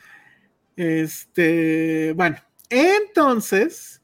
este, 0.76 2.14
bueno, 2.14 2.37
entonces, 2.70 4.00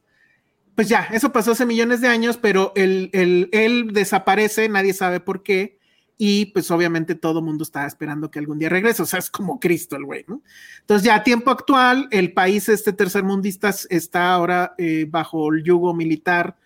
pues 0.74 0.88
ya, 0.88 1.08
eso 1.12 1.32
pasó 1.32 1.52
hace 1.52 1.66
millones 1.66 2.00
de 2.00 2.08
años, 2.08 2.38
pero 2.38 2.72
él, 2.74 3.10
él 3.12 3.90
desaparece, 3.92 4.68
nadie 4.68 4.94
sabe 4.94 5.20
por 5.20 5.42
qué 5.42 5.78
y 6.24 6.46
pues 6.46 6.70
obviamente 6.70 7.16
todo 7.16 7.42
mundo 7.42 7.64
está 7.64 7.84
esperando 7.84 8.30
que 8.30 8.38
algún 8.38 8.60
día 8.60 8.68
regrese, 8.68 9.02
o 9.02 9.06
sea, 9.06 9.18
es 9.18 9.28
como 9.28 9.58
Cristo 9.58 9.96
el 9.96 10.04
güey, 10.04 10.24
¿no? 10.28 10.40
Entonces 10.80 11.04
ya 11.04 11.16
a 11.16 11.24
tiempo 11.24 11.50
actual, 11.50 12.06
el 12.12 12.32
país 12.32 12.68
este 12.68 12.92
tercermundista 12.92 13.74
está 13.90 14.32
ahora 14.32 14.74
eh, 14.78 15.06
bajo 15.08 15.52
el 15.52 15.64
yugo 15.64 15.94
militar 15.94 16.56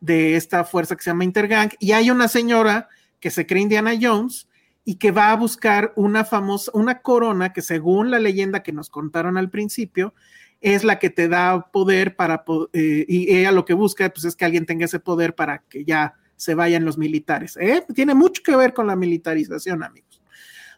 de 0.00 0.36
esta 0.36 0.64
fuerza 0.64 0.96
que 0.96 1.02
se 1.02 1.10
llama 1.10 1.24
Intergang 1.24 1.70
y 1.78 1.92
hay 1.92 2.10
una 2.10 2.28
señora 2.28 2.90
que 3.18 3.30
se 3.30 3.46
cree 3.46 3.62
Indiana 3.62 3.92
Jones 3.98 4.48
y 4.84 4.96
que 4.96 5.12
va 5.12 5.32
a 5.32 5.36
buscar 5.36 5.94
una 5.96 6.24
famosa, 6.24 6.70
una 6.74 7.00
corona 7.00 7.54
que 7.54 7.62
según 7.62 8.10
la 8.10 8.18
leyenda 8.18 8.62
que 8.62 8.72
nos 8.72 8.90
contaron 8.90 9.38
al 9.38 9.48
principio, 9.48 10.12
es 10.60 10.84
la 10.84 10.98
que 10.98 11.10
te 11.10 11.28
da 11.28 11.68
poder 11.72 12.16
para, 12.16 12.44
eh, 12.72 13.04
y 13.08 13.34
ella 13.34 13.52
lo 13.52 13.64
que 13.64 13.74
busca, 13.74 14.08
pues 14.10 14.24
es 14.24 14.36
que 14.36 14.44
alguien 14.44 14.66
tenga 14.66 14.86
ese 14.86 15.00
poder 15.00 15.34
para 15.34 15.58
que 15.68 15.84
ya 15.84 16.14
se 16.36 16.54
vayan 16.54 16.84
los 16.84 16.98
militares. 16.98 17.56
¿eh? 17.60 17.84
Tiene 17.94 18.14
mucho 18.14 18.42
que 18.42 18.56
ver 18.56 18.72
con 18.72 18.86
la 18.86 18.96
militarización, 18.96 19.82
amigos. 19.82 20.22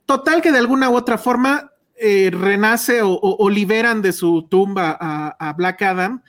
Total 0.07 0.41
que 0.41 0.53
de 0.53 0.59
alguna 0.59 0.89
u 0.91 0.97
otra 0.97 1.19
forma 1.19 1.73
eh, 1.97 2.31
renace 2.33 3.01
o, 3.03 3.51
liberan 3.51 4.03
de 4.03 4.13
su 4.13 4.47
tumba 4.49 4.97
a, 5.01 5.53
Black 5.55 5.83
Adam, 5.83 6.23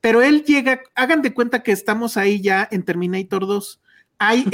pero 0.00 0.20
él 0.20 0.44
llega, 0.44 0.82
hagan 0.94 1.22
de 1.22 1.32
cuenta 1.32 1.62
que 1.62 1.72
estamos 1.72 2.16
ahí 2.16 2.40
ya 2.40 2.68
en 2.70 2.82
Terminator 2.82 3.46
2. 3.46 3.80
Hay 4.18 4.44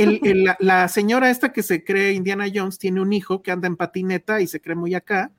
la, 0.60 0.88
señora 0.88 1.30
esta 1.30 1.52
que 1.52 1.62
se 1.62 1.84
cree 1.84 2.12
Indiana 2.12 2.46
Jones 2.52 2.78
tiene 2.78 3.00
un 3.00 3.12
hijo 3.12 3.42
que 3.42 3.50
anda 3.50 3.66
en 3.66 3.76
patineta 3.76 4.40
y 4.40 4.46
se 4.46 4.60
cree 4.60 4.76
muy 4.76 4.94
acá, 4.94 5.32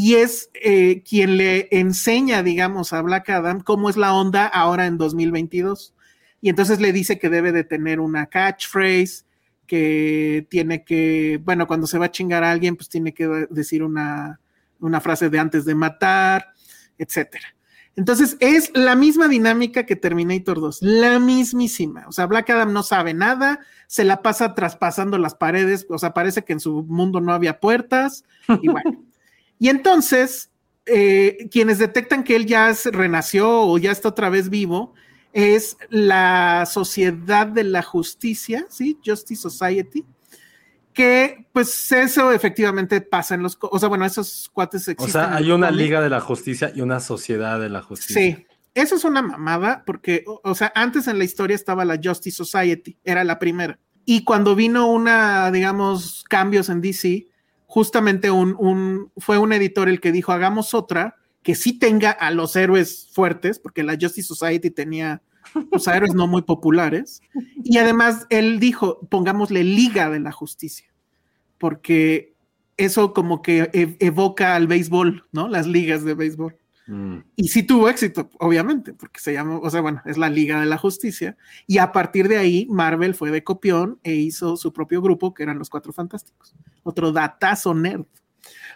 y 0.00 0.14
es 0.14 0.48
eh, 0.54 1.02
quien 1.02 1.36
le 1.38 1.66
enseña, 1.72 2.44
digamos, 2.44 2.92
a 2.92 3.02
Black 3.02 3.30
Adam 3.30 3.60
cómo 3.60 3.90
es 3.90 3.96
la 3.96 4.14
onda 4.14 4.46
ahora 4.46 4.86
en 4.86 4.96
2022 4.96 5.92
y 6.40 6.50
entonces 6.50 6.80
le 6.80 6.92
dice 6.92 7.18
que 7.18 7.28
debe 7.28 7.50
de 7.50 7.64
tener 7.64 7.98
una 7.98 8.26
catchphrase, 8.26 9.24
que 9.66 10.46
tiene 10.50 10.84
que, 10.84 11.40
bueno, 11.42 11.66
cuando 11.66 11.88
se 11.88 11.98
va 11.98 12.04
a 12.04 12.10
chingar 12.12 12.44
a 12.44 12.52
alguien, 12.52 12.76
pues 12.76 12.88
tiene 12.88 13.12
que 13.12 13.48
decir 13.50 13.82
una, 13.82 14.38
una 14.78 15.00
frase 15.00 15.30
de 15.30 15.40
antes 15.40 15.64
de 15.64 15.74
matar, 15.74 16.52
etcétera. 16.96 17.56
Entonces 17.96 18.36
es 18.38 18.70
la 18.74 18.94
misma 18.94 19.26
dinámica 19.26 19.84
que 19.84 19.96
Terminator 19.96 20.60
2, 20.60 20.78
la 20.80 21.18
mismísima. 21.18 22.06
O 22.06 22.12
sea, 22.12 22.26
Black 22.26 22.50
Adam 22.50 22.72
no 22.72 22.84
sabe 22.84 23.14
nada, 23.14 23.58
se 23.88 24.04
la 24.04 24.22
pasa 24.22 24.54
traspasando 24.54 25.18
las 25.18 25.34
paredes, 25.34 25.88
o 25.90 25.98
sea, 25.98 26.14
parece 26.14 26.44
que 26.44 26.52
en 26.52 26.60
su 26.60 26.84
mundo 26.84 27.20
no 27.20 27.32
había 27.32 27.58
puertas, 27.58 28.22
y 28.62 28.68
bueno. 28.68 29.02
y 29.58 29.68
entonces, 29.68 30.50
eh, 30.86 31.48
quienes 31.50 31.78
detectan 31.78 32.24
que 32.24 32.36
él 32.36 32.46
ya 32.46 32.72
renació 32.92 33.62
o 33.62 33.78
ya 33.78 33.90
está 33.90 34.08
otra 34.08 34.30
vez 34.30 34.50
vivo, 34.50 34.94
es 35.32 35.76
la 35.90 36.64
Sociedad 36.66 37.46
de 37.46 37.64
la 37.64 37.82
Justicia, 37.82 38.66
¿sí? 38.70 38.98
Justice 39.04 39.42
Society, 39.42 40.04
que 40.92 41.46
pues 41.52 41.92
eso 41.92 42.32
efectivamente 42.32 43.00
pasa 43.00 43.34
en 43.34 43.42
los, 43.42 43.56
o 43.60 43.78
sea, 43.78 43.88
bueno, 43.88 44.04
esos 44.04 44.50
cuates 44.52 44.88
existen. 44.88 45.22
O 45.22 45.26
sea, 45.26 45.36
hay 45.36 45.50
una 45.50 45.70
Liga 45.70 46.00
de 46.00 46.10
la 46.10 46.20
Justicia 46.20 46.72
y 46.74 46.80
una 46.80 47.00
Sociedad 47.00 47.60
de 47.60 47.68
la 47.68 47.82
Justicia. 47.82 48.20
Sí, 48.20 48.46
eso 48.74 48.96
es 48.96 49.04
una 49.04 49.22
mamada 49.22 49.82
porque, 49.84 50.24
o, 50.26 50.54
sea, 50.54 50.72
antes 50.74 51.06
en 51.08 51.18
la 51.18 51.24
historia 51.24 51.54
estaba 51.54 51.84
la 51.84 52.00
Justice 52.02 52.36
Society, 52.36 52.96
era 53.04 53.24
la 53.24 53.38
primera. 53.38 53.78
Y 54.04 54.24
cuando 54.24 54.54
vino 54.54 54.90
una, 54.90 55.50
digamos, 55.50 56.24
cambios 56.28 56.68
en 56.68 56.80
DC, 56.80 57.26
justamente 57.68 58.30
un, 58.30 58.56
un, 58.58 59.12
fue 59.18 59.38
un 59.38 59.52
editor 59.52 59.88
el 59.88 60.00
que 60.00 60.10
dijo, 60.10 60.32
hagamos 60.32 60.74
otra 60.74 61.16
que 61.42 61.54
sí 61.54 61.78
tenga 61.78 62.10
a 62.10 62.30
los 62.30 62.56
héroes 62.56 63.10
fuertes, 63.12 63.58
porque 63.58 63.82
la 63.82 63.92
Justice 63.92 64.26
Society 64.26 64.70
tenía 64.70 65.22
los 65.70 65.86
héroes 65.86 66.14
no 66.14 66.26
muy 66.26 66.42
populares. 66.42 67.20
Y 67.62 67.78
además 67.78 68.26
él 68.30 68.58
dijo, 68.58 69.06
pongámosle 69.08 69.64
Liga 69.64 70.10
de 70.10 70.20
la 70.20 70.32
Justicia, 70.32 70.92
porque 71.58 72.34
eso 72.78 73.12
como 73.12 73.42
que 73.42 73.70
evoca 74.00 74.54
al 74.54 74.66
béisbol, 74.66 75.26
¿no? 75.32 75.48
Las 75.48 75.66
ligas 75.66 76.04
de 76.04 76.14
béisbol. 76.14 76.56
Mm. 76.88 77.18
Y 77.36 77.48
sí 77.48 77.62
tuvo 77.62 77.88
éxito, 77.88 78.30
obviamente, 78.40 78.94
porque 78.94 79.20
se 79.20 79.34
llama, 79.34 79.58
o 79.58 79.70
sea, 79.70 79.82
bueno, 79.82 80.02
es 80.06 80.16
la 80.16 80.30
Liga 80.30 80.58
de 80.58 80.66
la 80.66 80.78
Justicia. 80.78 81.36
Y 81.66 81.78
a 81.78 81.92
partir 81.92 82.28
de 82.28 82.38
ahí, 82.38 82.66
Marvel 82.70 83.14
fue 83.14 83.30
de 83.30 83.44
copión 83.44 84.00
e 84.02 84.14
hizo 84.14 84.56
su 84.56 84.72
propio 84.72 85.02
grupo, 85.02 85.34
que 85.34 85.42
eran 85.42 85.58
los 85.58 85.68
Cuatro 85.68 85.92
Fantásticos. 85.92 86.56
Otro 86.82 87.12
datazo 87.12 87.74
nerd. 87.74 88.06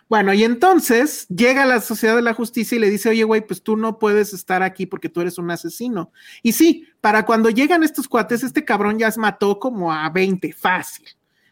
Bueno, 0.09 0.35
y 0.35 0.45
entonces 0.45 1.27
llega 1.29 1.65
la 1.65 1.81
Sociedad 1.81 2.15
de 2.15 2.21
la 2.21 2.35
Justicia 2.35 2.77
y 2.77 2.81
le 2.81 2.91
dice, 2.91 3.09
oye, 3.09 3.25
güey, 3.25 3.47
pues 3.47 3.63
tú 3.63 3.79
no 3.79 3.99
puedes 3.99 4.35
estar 4.35 4.63
aquí 4.63 4.85
porque 4.85 5.09
tú 5.09 5.23
eres 5.23 5.39
un 5.39 5.51
asesino. 5.51 6.13
Y 6.43 6.53
sí, 6.53 6.87
para 7.01 7.25
cuando 7.25 7.49
llegan 7.49 7.83
estos 7.83 8.09
cuates, 8.09 8.43
este 8.43 8.63
cabrón 8.63 8.99
ya 8.99 9.11
mató 9.17 9.59
como 9.59 9.91
a 9.91 10.11
20, 10.11 10.53
fácil. 10.53 11.09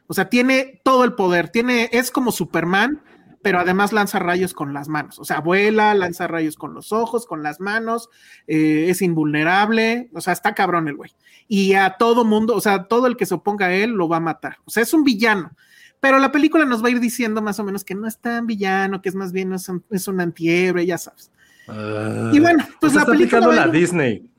O 0.07 0.12
sea, 0.12 0.29
tiene 0.29 0.83
todo 0.85 1.05
el 1.05 1.14
poder, 1.14 1.49
tiene, 1.49 1.88
es 1.92 2.11
como 2.11 2.33
Superman, 2.33 3.01
pero 3.42 3.59
además 3.59 3.92
lanza 3.92 4.18
rayos 4.18 4.53
con 4.53 4.74
las 4.74 4.88
manos. 4.88 5.18
O 5.18 5.24
sea, 5.24 5.40
vuela, 5.40 5.94
lanza 5.94 6.26
rayos 6.26 6.57
con 6.57 6.74
los 6.74 6.92
ojos, 6.92 7.26
con 7.26 7.42
las 7.42 7.61
manos, 7.61 8.11
eh, 8.46 8.87
es 8.88 9.03
invulnerable, 9.03 10.11
o 10.12 10.20
sea, 10.20 10.33
está 10.33 10.55
cabrón 10.55 10.88
el 10.88 10.96
güey. 10.96 11.12
Y 11.48 11.74
a 11.74 11.96
todo 11.98 12.24
mundo, 12.24 12.55
o 12.55 12.61
sea, 12.61 12.85
todo 12.85 13.07
el 13.07 13.16
que 13.16 13.26
se 13.26 13.35
oponga 13.35 13.66
a 13.66 13.72
él 13.72 13.90
lo 13.90 14.09
va 14.09 14.18
a 14.18 14.20
matar. 14.20 14.59
O 14.64 14.70
sea, 14.70 14.83
es 14.83 14.92
un 14.92 15.05
villano. 15.05 15.53
Pero 16.00 16.18
la 16.18 16.33
película 16.33 16.64
nos 16.64 16.83
va 16.83 16.88
a 16.88 16.90
ir 16.90 17.00
diciendo 17.00 17.42
más 17.42 17.59
o 17.59 17.64
menos 17.64 17.85
que 17.85 17.94
no 17.94 18.07
es 18.07 18.18
tan 18.18 18.46
villano, 18.46 19.03
que 19.03 19.11
es 19.11 19.14
más 19.14 19.33
bien 19.33 19.53
es 19.53 19.68
un, 19.68 19.85
es 19.90 20.09
antiebre, 20.09 20.87
ya 20.87 20.96
sabes. 20.96 21.31
Ah, 21.68 22.31
y 22.33 22.40
bueno, 22.40 22.66
pues 22.81 22.94
la 22.94 23.05
película. 23.05 23.38
aplicando 23.38 23.53
la 23.53 23.68
Disney. 23.68 24.31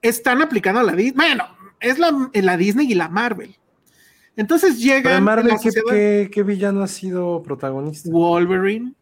Están 0.00 0.40
aplicando 0.40 0.82
la 0.82 0.92
Disney. 0.92 1.12
Bueno, 1.12 1.44
es 1.78 1.98
la, 1.98 2.30
la 2.32 2.56
Disney 2.56 2.90
y 2.90 2.94
la 2.94 3.08
Marvel. 3.08 3.56
Entonces 4.36 4.80
llega. 4.80 5.20
Marvel, 5.20 5.54
¿qué, 5.62 6.30
¿qué, 6.32 6.42
villano 6.42 6.82
ha 6.82 6.88
sido 6.88 7.42
protagonista? 7.42 8.10
Wolverine. 8.10 8.94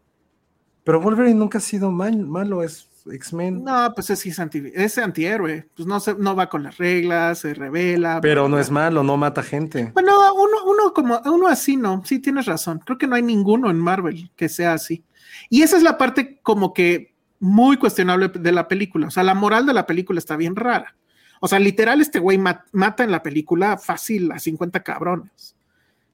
Pero 0.84 1.00
Wolverine 1.00 1.34
nunca 1.34 1.58
ha 1.58 1.60
sido 1.60 1.90
malo, 1.90 2.62
es 2.62 2.88
X-Men. 3.10 3.64
No, 3.64 3.92
pues 3.94 4.10
es, 4.10 4.24
es, 4.24 4.38
anti, 4.38 4.70
es 4.74 4.96
antihéroe. 4.98 5.68
Pues 5.76 5.86
no, 5.86 6.00
se, 6.00 6.14
no 6.14 6.34
va 6.34 6.48
con 6.48 6.62
las 6.62 6.78
reglas, 6.78 7.40
se 7.40 7.54
revela. 7.54 8.20
Pero 8.20 8.48
no 8.48 8.58
es 8.58 8.70
malo, 8.70 9.02
no 9.02 9.16
mata 9.16 9.42
gente. 9.42 9.90
Bueno, 9.94 10.12
uno, 10.34 10.64
uno 10.66 10.92
como 10.94 11.20
uno 11.26 11.48
así 11.48 11.76
no. 11.76 12.02
Sí, 12.04 12.18
tienes 12.18 12.46
razón. 12.46 12.80
Creo 12.84 12.98
que 12.98 13.06
no 13.06 13.16
hay 13.16 13.22
ninguno 13.22 13.70
en 13.70 13.78
Marvel 13.78 14.30
que 14.36 14.48
sea 14.48 14.72
así. 14.72 15.04
Y 15.50 15.62
esa 15.62 15.76
es 15.76 15.82
la 15.82 15.98
parte 15.98 16.40
como 16.42 16.72
que 16.72 17.14
muy 17.40 17.76
cuestionable 17.76 18.28
de 18.28 18.52
la 18.52 18.68
película. 18.68 19.08
O 19.08 19.10
sea, 19.10 19.22
la 19.22 19.34
moral 19.34 19.66
de 19.66 19.74
la 19.74 19.86
película 19.86 20.18
está 20.18 20.36
bien 20.36 20.56
rara. 20.56 20.96
O 21.40 21.48
sea, 21.48 21.58
literal, 21.58 22.00
este 22.00 22.18
güey 22.18 22.38
mata 22.38 23.04
en 23.04 23.10
la 23.10 23.22
película 23.22 23.78
fácil 23.78 24.30
a 24.32 24.38
50 24.38 24.82
cabrones. 24.82 25.56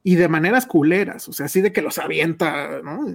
Y 0.03 0.17
de 0.17 0.29
maneras 0.29 0.67
culeras, 0.67 1.29
o 1.29 1.33
sea, 1.33 1.47
así 1.47 1.61
de 1.61 1.73
que 1.73 1.81
los 1.81 1.99
avienta, 1.99 2.83
¿no? 2.83 3.09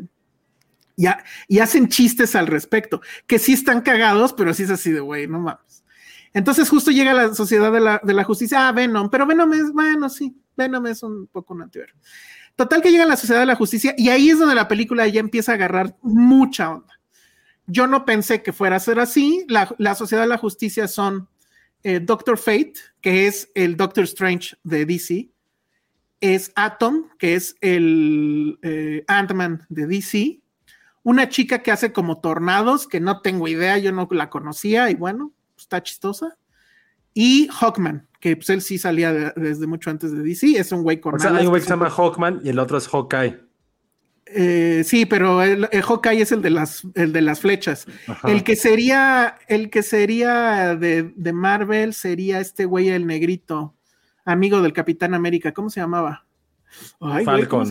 Y, 0.95 1.07
y 1.47 1.59
hacen 1.59 1.87
chistes 1.87 2.35
al 2.35 2.47
respecto, 2.47 3.01
que 3.27 3.37
sí 3.37 3.53
están 3.53 3.81
cagados, 3.81 4.33
pero 4.33 4.53
sí 4.53 4.63
es 4.63 4.71
así 4.71 4.91
de, 4.91 4.99
güey, 4.99 5.27
no 5.27 5.39
mames. 5.39 5.83
Entonces 6.33 6.69
justo 6.69 6.91
llega 6.91 7.13
la 7.13 7.33
sociedad 7.33 7.71
de 7.71 7.79
la, 7.79 8.01
de 8.03 8.13
la 8.13 8.23
justicia, 8.23 8.67
ah, 8.67 8.71
Venom, 8.71 9.09
pero 9.09 9.25
Venom 9.25 9.51
es, 9.53 9.71
bueno, 9.71 10.09
sí, 10.09 10.35
Venom 10.55 10.85
es 10.87 11.01
un 11.03 11.27
poco 11.27 11.53
un 11.53 11.63
antihéroe. 11.63 11.93
Total 12.55 12.81
que 12.81 12.91
llega 12.91 13.05
la 13.05 13.15
sociedad 13.15 13.39
de 13.39 13.45
la 13.45 13.55
justicia 13.55 13.95
y 13.97 14.09
ahí 14.09 14.29
es 14.29 14.37
donde 14.37 14.53
la 14.53 14.67
película 14.67 15.07
ya 15.07 15.21
empieza 15.21 15.53
a 15.53 15.55
agarrar 15.55 15.95
mucha 16.01 16.69
onda. 16.71 16.99
Yo 17.67 17.87
no 17.87 18.03
pensé 18.03 18.43
que 18.43 18.51
fuera 18.51 18.75
a 18.75 18.79
ser 18.79 18.99
así. 18.99 19.45
La, 19.47 19.73
la 19.77 19.95
sociedad 19.95 20.23
de 20.23 20.29
la 20.29 20.37
justicia 20.37 20.87
son 20.87 21.29
eh, 21.83 21.99
Doctor 21.99 22.37
Fate, 22.37 22.73
que 23.01 23.27
es 23.27 23.51
el 23.55 23.77
Doctor 23.77 24.03
Strange 24.03 24.55
de 24.63 24.85
DC, 24.85 25.29
es 26.21 26.51
Atom, 26.55 27.09
que 27.17 27.35
es 27.35 27.55
el 27.61 28.59
eh, 28.61 29.03
Ant-Man 29.07 29.65
de 29.69 29.87
DC, 29.87 30.41
una 31.03 31.29
chica 31.29 31.59
que 31.59 31.71
hace 31.71 31.93
como 31.93 32.19
tornados, 32.19 32.87
que 32.87 32.99
no 32.99 33.21
tengo 33.21 33.47
idea, 33.47 33.77
yo 33.77 33.91
no 33.91 34.07
la 34.11 34.29
conocía 34.29 34.89
y 34.91 34.95
bueno, 34.95 35.31
está 35.57 35.81
chistosa, 35.81 36.37
y 37.13 37.47
Hawkman, 37.47 38.07
que 38.19 38.35
pues 38.35 38.49
él 38.49 38.61
sí 38.61 38.77
salía 38.77 39.33
desde 39.35 39.65
mucho 39.65 39.89
antes 39.89 40.11
de 40.11 40.21
DC, 40.21 40.57
es 40.59 40.71
un 40.71 40.83
güey 40.83 40.99
con... 40.99 41.15
O 41.15 41.19
sea, 41.19 41.35
hay 41.35 41.45
un 41.45 41.49
güey 41.49 41.61
que 41.61 41.67
se 41.67 41.73
llama 41.73 41.89
Hawkman 41.89 42.41
y 42.43 42.49
el 42.49 42.59
otro 42.59 42.77
es 42.77 42.87
Hawkeye. 42.87 43.48
Eh, 44.31 44.83
sí, 44.85 45.05
pero 45.05 45.41
el, 45.41 45.67
Hawkeye 45.67 46.21
es 46.21 46.31
el 46.31 46.41
de 46.41 46.51
las, 46.51 46.83
el 46.95 47.13
de 47.13 47.21
las 47.21 47.39
flechas. 47.39 47.87
El 48.23 48.43
que 48.43 48.55
sería, 48.55 49.37
el 49.47 49.69
que 49.69 49.81
sería 49.81 50.75
de, 50.75 51.11
de, 51.15 51.33
Marvel 51.33 51.93
sería 51.93 52.39
este 52.39 52.65
güey 52.65 52.89
el 52.89 53.07
negrito, 53.07 53.75
amigo 54.25 54.61
del 54.61 54.73
Capitán 54.73 55.13
América. 55.13 55.51
¿Cómo 55.51 55.69
se 55.69 55.79
llamaba? 55.79 56.25
Falcon. 56.99 57.67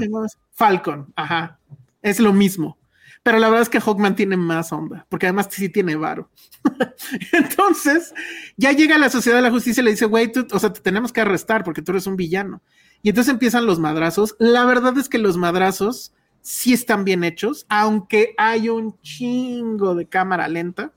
Falcon, 0.53 1.13
ajá. 1.15 1.61
Es 2.03 2.19
lo 2.19 2.33
mismo. 2.33 2.79
Pero 3.23 3.39
la 3.39 3.49
verdad 3.49 3.63
es 3.63 3.69
que 3.69 3.81
Hawkman 3.81 4.17
tiene 4.17 4.37
más 4.37 4.73
onda, 4.73 5.07
porque 5.09 5.27
además 5.27 5.49
sí 5.51 5.69
tiene 5.69 5.97
varo. 5.97 6.31
Entonces, 7.33 8.15
ya 8.57 8.73
llega 8.73 8.99
la 8.99 9.11
Sociedad 9.11 9.39
de 9.39 9.43
la 9.43 9.51
Justicia 9.51 9.81
y 9.81 9.85
le 9.85 9.91
dice, 9.91 10.07
güey, 10.07 10.33
o 10.51 10.59
sea, 10.59 10.73
te 10.73 10.81
tenemos 10.81 11.13
que 11.13 11.21
arrestar 11.21 11.63
porque 11.63 11.83
tú 11.83 11.93
eres 11.93 12.07
un 12.07 12.17
villano. 12.17 12.63
Y 13.03 13.11
entonces 13.11 13.33
empiezan 13.33 13.67
los 13.67 13.79
madrazos. 13.79 14.35
La 14.39 14.65
verdad 14.65 14.97
es 14.99 15.09
que 15.09 15.19
los 15.19 15.37
madrazos 15.37 16.13
sí 16.49 16.73
están 16.73 17.05
bien 17.05 17.25
hechos, 17.25 17.67
aunque 17.69 18.35
hay 18.39 18.71
un 18.71 18.99
chingo 19.03 19.95
de 19.95 20.07
cámara 20.07 20.49
lenta, 20.49 20.93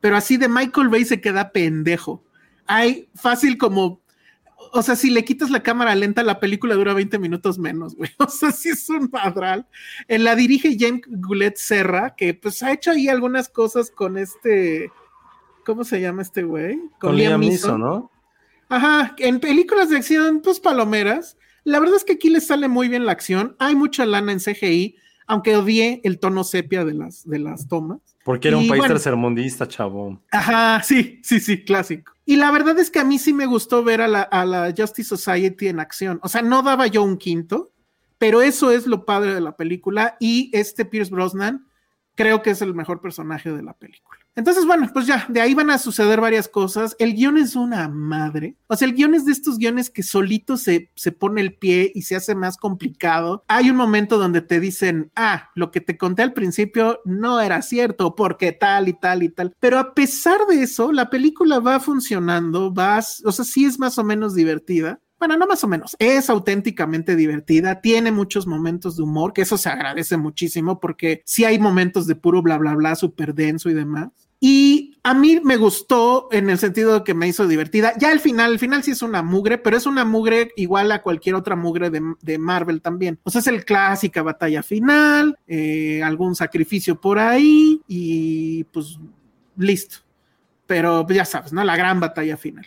pero 0.00 0.16
así 0.16 0.36
de 0.36 0.48
Michael 0.48 0.88
Bay 0.88 1.04
se 1.04 1.20
queda 1.20 1.52
pendejo. 1.52 2.24
Hay 2.66 3.08
fácil 3.14 3.56
como, 3.56 4.00
o 4.72 4.82
sea, 4.82 4.96
si 4.96 5.10
le 5.10 5.24
quitas 5.24 5.50
la 5.50 5.62
cámara 5.62 5.94
lenta, 5.94 6.24
la 6.24 6.40
película 6.40 6.74
dura 6.74 6.92
20 6.92 7.20
minutos 7.20 7.56
menos, 7.56 7.94
güey. 7.94 8.10
O 8.18 8.28
sea, 8.28 8.50
sí 8.50 8.70
es 8.70 8.90
un 8.90 9.08
madral. 9.12 9.68
En 10.08 10.24
la 10.24 10.34
dirige 10.34 10.76
James 10.76 11.02
Goulet 11.06 11.56
Serra, 11.56 12.16
que 12.16 12.34
pues 12.34 12.64
ha 12.64 12.72
hecho 12.72 12.90
ahí 12.90 13.08
algunas 13.08 13.48
cosas 13.48 13.92
con 13.92 14.18
este, 14.18 14.90
¿cómo 15.64 15.84
se 15.84 16.00
llama 16.00 16.22
este 16.22 16.42
güey? 16.42 16.80
Con, 16.98 17.16
Liam 17.16 17.42
Neeson, 17.42 17.80
¿no? 17.80 18.10
Ajá, 18.68 19.14
en 19.18 19.38
películas 19.38 19.88
de 19.88 19.98
acción, 19.98 20.40
pues 20.42 20.58
palomeras. 20.58 21.36
La 21.66 21.80
verdad 21.80 21.96
es 21.96 22.04
que 22.04 22.12
aquí 22.12 22.30
le 22.30 22.40
sale 22.40 22.68
muy 22.68 22.86
bien 22.86 23.06
la 23.06 23.12
acción. 23.12 23.56
Hay 23.58 23.74
mucha 23.74 24.06
lana 24.06 24.30
en 24.30 24.38
CGI, 24.38 24.94
aunque 25.26 25.56
odié 25.56 26.00
el 26.04 26.20
tono 26.20 26.44
sepia 26.44 26.84
de 26.84 26.94
las, 26.94 27.28
de 27.28 27.40
las 27.40 27.66
tomas. 27.66 27.98
Porque 28.24 28.46
era 28.46 28.56
un 28.56 28.68
país 28.68 28.84
tercermundista, 28.84 29.66
chavo. 29.66 30.22
Ajá, 30.30 30.80
sí, 30.84 31.20
sí, 31.24 31.40
sí, 31.40 31.64
clásico. 31.64 32.12
Y 32.24 32.36
la 32.36 32.52
verdad 32.52 32.78
es 32.78 32.88
que 32.88 33.00
a 33.00 33.04
mí 33.04 33.18
sí 33.18 33.32
me 33.32 33.46
gustó 33.46 33.82
ver 33.82 34.00
a 34.00 34.06
la, 34.06 34.22
a 34.22 34.46
la 34.46 34.72
Justice 34.76 35.08
Society 35.08 35.66
en 35.66 35.80
acción. 35.80 36.20
O 36.22 36.28
sea, 36.28 36.40
no 36.40 36.62
daba 36.62 36.86
yo 36.86 37.02
un 37.02 37.16
quinto, 37.16 37.72
pero 38.18 38.42
eso 38.42 38.70
es 38.70 38.86
lo 38.86 39.04
padre 39.04 39.34
de 39.34 39.40
la 39.40 39.56
película. 39.56 40.16
Y 40.20 40.50
este 40.52 40.84
Pierce 40.84 41.12
Brosnan 41.12 41.66
creo 42.14 42.42
que 42.42 42.50
es 42.50 42.62
el 42.62 42.74
mejor 42.74 43.00
personaje 43.00 43.50
de 43.50 43.64
la 43.64 43.72
película. 43.72 44.20
Entonces, 44.36 44.66
bueno, 44.66 44.90
pues 44.92 45.06
ya, 45.06 45.24
de 45.30 45.40
ahí 45.40 45.54
van 45.54 45.70
a 45.70 45.78
suceder 45.78 46.20
varias 46.20 46.46
cosas. 46.46 46.94
El 46.98 47.14
guion 47.14 47.38
es 47.38 47.56
una 47.56 47.88
madre. 47.88 48.56
O 48.66 48.76
sea, 48.76 48.86
el 48.86 48.94
guion 48.94 49.14
es 49.14 49.24
de 49.24 49.32
estos 49.32 49.56
guiones 49.56 49.88
que 49.88 50.02
solito 50.02 50.58
se, 50.58 50.92
se 50.94 51.10
pone 51.10 51.40
el 51.40 51.54
pie 51.54 51.90
y 51.94 52.02
se 52.02 52.16
hace 52.16 52.34
más 52.34 52.58
complicado. 52.58 53.44
Hay 53.48 53.70
un 53.70 53.76
momento 53.76 54.18
donde 54.18 54.42
te 54.42 54.60
dicen, 54.60 55.10
ah, 55.16 55.50
lo 55.54 55.70
que 55.70 55.80
te 55.80 55.96
conté 55.96 56.22
al 56.22 56.34
principio 56.34 57.00
no 57.06 57.40
era 57.40 57.62
cierto, 57.62 58.14
porque 58.14 58.52
tal 58.52 58.88
y 58.88 58.92
tal 58.92 59.22
y 59.22 59.30
tal. 59.30 59.54
Pero 59.58 59.78
a 59.78 59.94
pesar 59.94 60.46
de 60.46 60.62
eso, 60.62 60.92
la 60.92 61.08
película 61.08 61.58
va 61.58 61.80
funcionando, 61.80 62.74
va, 62.74 62.98
o 63.24 63.32
sea, 63.32 63.44
sí 63.44 63.64
es 63.64 63.78
más 63.78 63.96
o 63.98 64.04
menos 64.04 64.34
divertida 64.34 65.00
bueno, 65.18 65.38
no 65.38 65.46
más 65.46 65.64
o 65.64 65.68
menos, 65.68 65.96
es 65.98 66.28
auténticamente 66.28 67.16
divertida, 67.16 67.80
tiene 67.80 68.12
muchos 68.12 68.46
momentos 68.46 68.96
de 68.96 69.02
humor, 69.02 69.32
que 69.32 69.42
eso 69.42 69.56
se 69.56 69.70
agradece 69.70 70.18
muchísimo 70.18 70.78
porque 70.78 71.22
sí 71.24 71.44
hay 71.44 71.58
momentos 71.58 72.06
de 72.06 72.16
puro 72.16 72.42
bla, 72.42 72.58
bla, 72.58 72.74
bla, 72.74 72.94
súper 72.96 73.34
denso 73.34 73.70
y 73.70 73.74
demás. 73.74 74.25
Y 74.48 74.96
a 75.02 75.12
mí 75.12 75.40
me 75.42 75.56
gustó 75.56 76.28
en 76.30 76.48
el 76.50 76.58
sentido 76.58 76.94
de 76.94 77.02
que 77.02 77.14
me 77.14 77.26
hizo 77.26 77.48
divertida. 77.48 77.94
Ya 77.98 78.12
al 78.12 78.20
final, 78.20 78.52
al 78.52 78.60
final 78.60 78.84
sí 78.84 78.92
es 78.92 79.02
una 79.02 79.20
mugre, 79.20 79.58
pero 79.58 79.76
es 79.76 79.86
una 79.86 80.04
mugre 80.04 80.52
igual 80.54 80.92
a 80.92 81.02
cualquier 81.02 81.34
otra 81.34 81.56
mugre 81.56 81.90
de, 81.90 82.38
Marvel 82.38 82.80
también. 82.80 83.18
O 83.24 83.30
sea, 83.32 83.40
es 83.40 83.48
el 83.48 83.64
clásica 83.64 84.22
batalla 84.22 84.62
final, 84.62 85.36
eh, 85.48 86.00
algún 86.00 86.36
sacrificio 86.36 87.00
por 87.00 87.18
ahí 87.18 87.82
y 87.88 88.62
pues 88.72 89.00
listo. 89.56 89.96
Pero 90.68 91.04
ya 91.08 91.24
sabes, 91.24 91.52
¿no? 91.52 91.64
La 91.64 91.76
gran 91.76 91.98
batalla 91.98 92.36
final. 92.36 92.66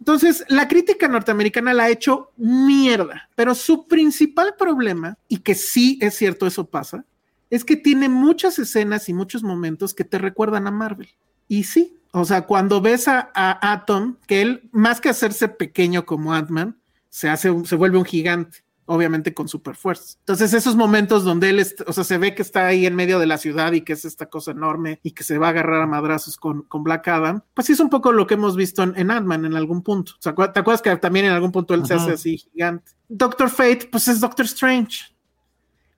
Entonces, 0.00 0.44
la 0.48 0.66
crítica 0.66 1.06
norteamericana 1.06 1.72
la 1.72 1.84
ha 1.84 1.90
hecho 1.90 2.32
mierda, 2.36 3.30
pero 3.36 3.54
su 3.54 3.86
principal 3.86 4.56
problema, 4.58 5.16
y 5.28 5.38
que 5.38 5.54
sí 5.54 6.00
es 6.02 6.16
cierto, 6.16 6.48
eso 6.48 6.66
pasa, 6.66 7.04
es 7.50 7.64
que 7.64 7.76
tiene 7.76 8.08
muchas 8.08 8.58
escenas 8.58 9.08
y 9.08 9.14
muchos 9.14 9.42
momentos 9.42 9.94
que 9.94 10.04
te 10.04 10.18
recuerdan 10.18 10.66
a 10.66 10.70
Marvel. 10.70 11.08
Y 11.48 11.64
sí, 11.64 11.96
o 12.12 12.24
sea, 12.24 12.46
cuando 12.46 12.80
ves 12.80 13.08
a, 13.08 13.30
Atom, 13.34 14.16
que 14.26 14.42
él, 14.42 14.68
más 14.72 15.00
que 15.00 15.10
hacerse 15.10 15.48
pequeño 15.48 16.06
como 16.06 16.32
Ant-Man, 16.32 16.78
se, 17.08 17.28
hace, 17.28 17.52
se 17.64 17.76
vuelve 17.76 17.98
un 17.98 18.04
gigante, 18.04 18.64
obviamente 18.86 19.34
con 19.34 19.48
super 19.48 19.76
fuerza. 19.76 20.16
Entonces, 20.20 20.54
esos 20.54 20.76
momentos 20.76 21.24
donde 21.24 21.50
él, 21.50 21.66
o 21.86 21.92
sea, 21.92 22.04
se 22.04 22.18
ve 22.18 22.34
que 22.34 22.42
está 22.42 22.66
ahí 22.66 22.86
en 22.86 22.96
medio 22.96 23.18
de 23.18 23.26
la 23.26 23.38
ciudad 23.38 23.72
y 23.72 23.82
que 23.82 23.92
es 23.92 24.04
esta 24.04 24.26
cosa 24.26 24.52
enorme 24.52 24.98
y 25.02 25.12
que 25.12 25.24
se 25.24 25.38
va 25.38 25.48
a 25.48 25.50
agarrar 25.50 25.82
a 25.82 25.86
madrazos 25.86 26.36
con, 26.36 26.62
con 26.62 26.82
Black 26.82 27.06
Adam, 27.08 27.42
pues 27.54 27.66
sí 27.66 27.74
es 27.74 27.80
un 27.80 27.90
poco 27.90 28.12
lo 28.12 28.26
que 28.26 28.34
hemos 28.34 28.56
visto 28.56 28.82
en, 28.82 29.10
Ant-Man 29.10 29.44
en 29.44 29.54
algún 29.54 29.82
punto. 29.82 30.12
O 30.12 30.22
sea, 30.22 30.34
¿te 30.34 30.60
acuerdas 30.60 30.82
que 30.82 30.96
también 30.96 31.26
en 31.26 31.32
algún 31.32 31.52
punto 31.52 31.74
él 31.74 31.86
se 31.86 31.94
hace 31.94 32.12
así 32.12 32.38
gigante? 32.38 32.92
Doctor 33.08 33.50
Fate, 33.50 33.88
pues 33.90 34.08
es 34.08 34.20
Doctor 34.20 34.46
Strange. 34.46 35.15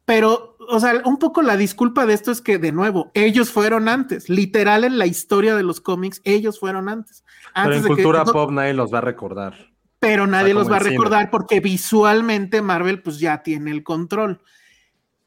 Pero 0.08 0.56
o 0.70 0.80
sea, 0.80 1.02
un 1.04 1.18
poco 1.18 1.42
la 1.42 1.58
disculpa 1.58 2.06
de 2.06 2.14
esto 2.14 2.30
es 2.30 2.40
que, 2.40 2.56
de 2.56 2.72
nuevo, 2.72 3.10
ellos 3.12 3.50
fueron 3.50 3.90
antes, 3.90 4.30
literal 4.30 4.84
en 4.84 4.96
la 4.96 5.04
historia 5.04 5.54
de 5.54 5.62
los 5.62 5.82
cómics, 5.82 6.22
ellos 6.24 6.58
fueron 6.58 6.88
antes. 6.88 7.24
pero 7.54 7.74
en 7.74 7.82
cultura 7.82 8.24
pop 8.24 8.50
nadie 8.50 8.72
los 8.72 8.92
va 8.92 8.98
a 8.98 9.02
recordar. 9.02 9.54
Pero 9.98 10.26
nadie 10.26 10.54
los 10.54 10.70
va 10.70 10.76
a 10.76 10.80
recordar 10.80 11.28
porque 11.28 11.60
visualmente 11.60 12.62
Marvel 12.62 13.02
pues 13.02 13.18
ya 13.18 13.42
tiene 13.42 13.70
el 13.70 13.82
control. 13.82 14.40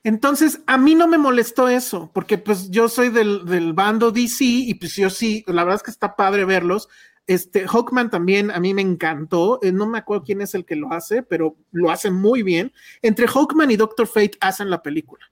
Entonces, 0.04 0.62
a 0.66 0.80
mí 0.80 0.96
no 0.96 1.08
me 1.08 1.20
molestó 1.20 1.68
eso, 1.68 2.10
porque 2.12 2.40
pues 2.40 2.72
yo 2.72 2.90
soy 2.90 3.10
del, 3.10 3.46
del 3.46 3.74
bando 3.74 4.10
DC 4.10 4.44
y 4.44 4.74
pues 4.74 4.96
yo 4.96 5.12
sí, 5.12 5.44
la 5.46 5.64
verdad 5.64 5.76
es 5.76 5.84
que 5.84 5.92
está 5.92 6.16
padre 6.16 6.44
verlos, 6.44 6.90
este, 7.34 7.68
Hawkman 7.68 8.10
también 8.10 8.52
a 8.52 8.60
mí 8.60 8.74
me 8.74 8.82
encantó. 8.82 9.60
Eh, 9.62 9.72
no 9.72 9.86
me 9.86 9.98
acuerdo 10.00 10.24
quién 10.24 10.42
es 10.42 10.54
el 10.54 10.66
que 10.66 10.76
lo 10.76 10.92
hace, 10.92 11.24
pero 11.24 11.56
lo 11.72 11.90
hace 11.90 12.12
muy 12.12 12.44
bien. 12.44 12.74
Entre 13.02 13.28
Hawkman 13.28 13.72
y 13.72 13.78
Doctor 13.78 14.08
Fate 14.08 14.38
hacen 14.42 14.70
la 14.70 14.82
película. 14.82 15.26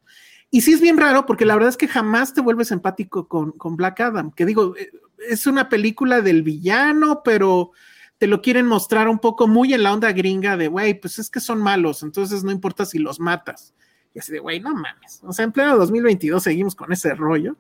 Y 0.52 0.62
sí 0.62 0.74
es 0.74 0.82
bien 0.82 0.98
raro 0.98 1.26
porque 1.26 1.46
la 1.46 1.54
verdad 1.54 1.70
es 1.70 1.78
que 1.78 1.88
jamás 1.88 2.34
te 2.34 2.42
vuelves 2.42 2.72
empático 2.72 3.28
con, 3.28 3.76
Black 3.76 4.00
Adam, 4.00 4.32
que 4.32 4.46
digo, 4.46 4.76
eh, 4.78 4.92
es 5.30 5.46
una 5.46 5.70
película 5.70 6.22
del 6.22 6.42
villano, 6.42 7.22
pero 7.24 7.72
te 8.18 8.28
lo 8.28 8.42
quieren 8.42 8.66
mostrar 8.66 9.08
un 9.08 9.20
poco 9.20 9.48
muy 9.48 9.74
en 9.74 9.84
la 9.84 9.94
onda 9.94 10.12
gringa 10.12 10.58
de, 10.58 10.68
güey, 10.68 11.00
pues 11.00 11.20
es 11.20 11.30
que 11.30 11.40
son 11.40 11.62
malos, 11.62 12.02
entonces 12.02 12.44
no 12.44 12.52
importa 12.52 12.86
si 12.86 12.98
los 12.98 13.20
matas. 13.20 13.74
Y 14.14 14.20
así 14.20 14.32
de, 14.32 14.40
güey, 14.40 14.60
no 14.60 14.74
mames. 14.74 15.22
O 15.24 15.32
sea, 15.34 15.46
en 15.46 15.52
pleno 15.52 15.78
2022 15.78 16.42
seguimos 16.42 16.76
con 16.76 16.92
ese 16.92 17.14
rollo. 17.14 17.56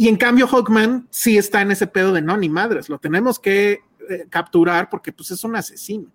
Y 0.00 0.08
en 0.08 0.16
cambio, 0.16 0.46
Hawkman 0.46 1.08
sí 1.10 1.36
está 1.36 1.60
en 1.60 1.72
ese 1.72 1.86
pedo 1.86 2.14
de 2.14 2.22
no, 2.22 2.34
ni 2.34 2.48
madres, 2.48 2.88
lo 2.88 2.98
tenemos 2.98 3.38
que 3.38 3.80
eh, 4.08 4.24
capturar 4.30 4.88
porque 4.88 5.12
pues 5.12 5.30
es 5.30 5.44
un 5.44 5.56
asesino. 5.56 6.10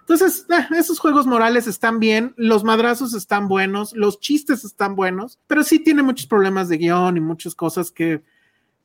Entonces, 0.00 0.46
eh, 0.48 0.66
esos 0.74 0.98
juegos 0.98 1.26
morales 1.26 1.66
están 1.66 2.00
bien, 2.00 2.32
los 2.38 2.64
madrazos 2.64 3.12
están 3.12 3.46
buenos, 3.46 3.92
los 3.92 4.20
chistes 4.20 4.64
están 4.64 4.96
buenos, 4.96 5.38
pero 5.48 5.64
sí 5.64 5.80
tiene 5.80 6.02
muchos 6.02 6.26
problemas 6.26 6.70
de 6.70 6.78
guion 6.78 7.18
y 7.18 7.20
muchas 7.20 7.54
cosas 7.54 7.90
que, 7.90 8.22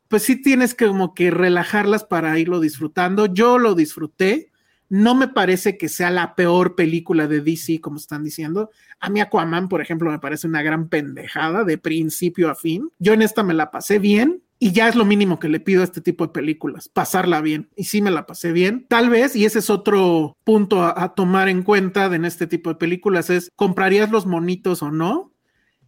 pues 0.10 0.24
sí 0.24 0.36
tienes 0.36 0.74
que 0.74 0.86
como 0.86 1.14
que 1.14 1.32
relajarlas 1.32 2.04
para 2.04 2.38
irlo 2.38 2.60
disfrutando. 2.60 3.28
Yo 3.28 3.58
lo 3.58 3.74
disfruté, 3.74 4.51
no 4.92 5.16
me 5.16 5.30
parece 5.30 5.78
que 5.78 5.88
sea 5.88 6.10
la 6.10 6.36
peor 6.36 6.76
película 6.76 7.26
de 7.26 7.40
DC, 7.40 7.80
como 7.80 7.96
están 7.96 8.26
diciendo. 8.26 8.72
A 9.00 9.10
mí 9.10 9.22
Aquaman, 9.22 9.70
por 9.70 9.80
ejemplo, 9.80 10.12
me 10.12 10.20
parece 10.20 10.48
una 10.48 10.62
gran 10.64 10.90
pendejada 10.90 11.64
de 11.64 11.78
principio 11.78 12.50
a 12.50 12.56
fin. 12.56 12.90
Yo 13.00 13.14
en 13.14 13.22
esta 13.22 13.42
me 13.42 13.54
la 13.54 13.72
pasé 13.72 14.00
bien, 14.00 14.44
Y 14.60 14.74
ya 14.74 14.90
es 14.90 14.96
lo 14.96 15.06
mínimo 15.06 15.40
que 15.40 15.48
le 15.48 15.62
pido 15.62 15.80
a 15.82 15.86
este 15.86 16.02
tipo 16.02 16.28
de 16.28 16.34
películas, 16.34 16.90
pasarla 16.90 17.40
bien. 17.40 17.70
Y 17.78 17.86
sí 17.86 18.02
me 18.02 18.12
la 18.12 18.26
pasé 18.26 18.52
bien. 18.52 18.86
Tal 18.90 19.10
vez, 19.10 19.34
y 19.34 19.46
ese 19.46 19.60
es 19.60 19.70
otro 19.70 20.36
punto 20.44 20.84
a, 20.84 21.16
tomar 21.16 21.48
en 21.48 21.64
cuenta 21.64 22.10
de 22.10 22.18
en 22.18 22.26
este 22.26 22.46
tipo 22.46 22.70
de 22.70 22.76
películas, 22.76 23.30
es, 23.30 23.50
¿comprarías 23.56 24.12
los 24.12 24.26
monitos 24.26 24.84
o 24.84 24.92
no? 24.92 25.32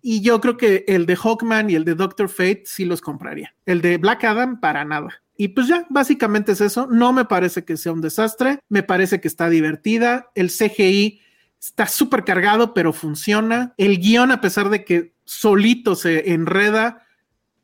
Y 0.02 0.22
yo 0.22 0.40
creo 0.40 0.56
que 0.56 0.86
el 0.88 1.06
de 1.06 1.18
Hawkman 1.18 1.70
y 1.70 1.76
el 1.76 1.84
de 1.84 1.96
Doctor 1.96 2.30
Fate 2.30 2.64
sí 2.66 2.86
los 2.86 3.02
compraría. 3.02 3.54
El 3.66 3.82
de 3.82 3.98
Black 3.98 4.24
Adam, 4.24 4.62
para 4.62 4.86
nada. 4.86 5.23
Y 5.38 5.50
pues 5.50 5.68
ya, 5.68 5.86
básicamente 5.90 6.52
es 6.52 6.62
eso. 6.62 6.88
No 6.88 7.14
me 7.14 7.26
parece 7.26 7.66
que 7.66 7.78
sea 7.78 7.92
un 7.92 8.02
desastre. 8.02 8.60
Me 8.70 8.84
parece 8.84 9.20
que 9.20 9.28
está 9.28 9.50
divertida. 9.50 10.30
El 10.36 10.50
CGI 10.50 11.22
está 11.60 11.88
súper 11.88 12.24
cargado, 12.24 12.74
pero 12.74 12.94
funciona. 12.94 13.74
El 13.78 14.00
guion, 14.00 14.32
a 14.32 14.42
pesar 14.42 14.70
de 14.70 14.84
que 14.84 15.14
solito 15.26 15.96
se 15.96 16.34
enreda, 16.34 17.04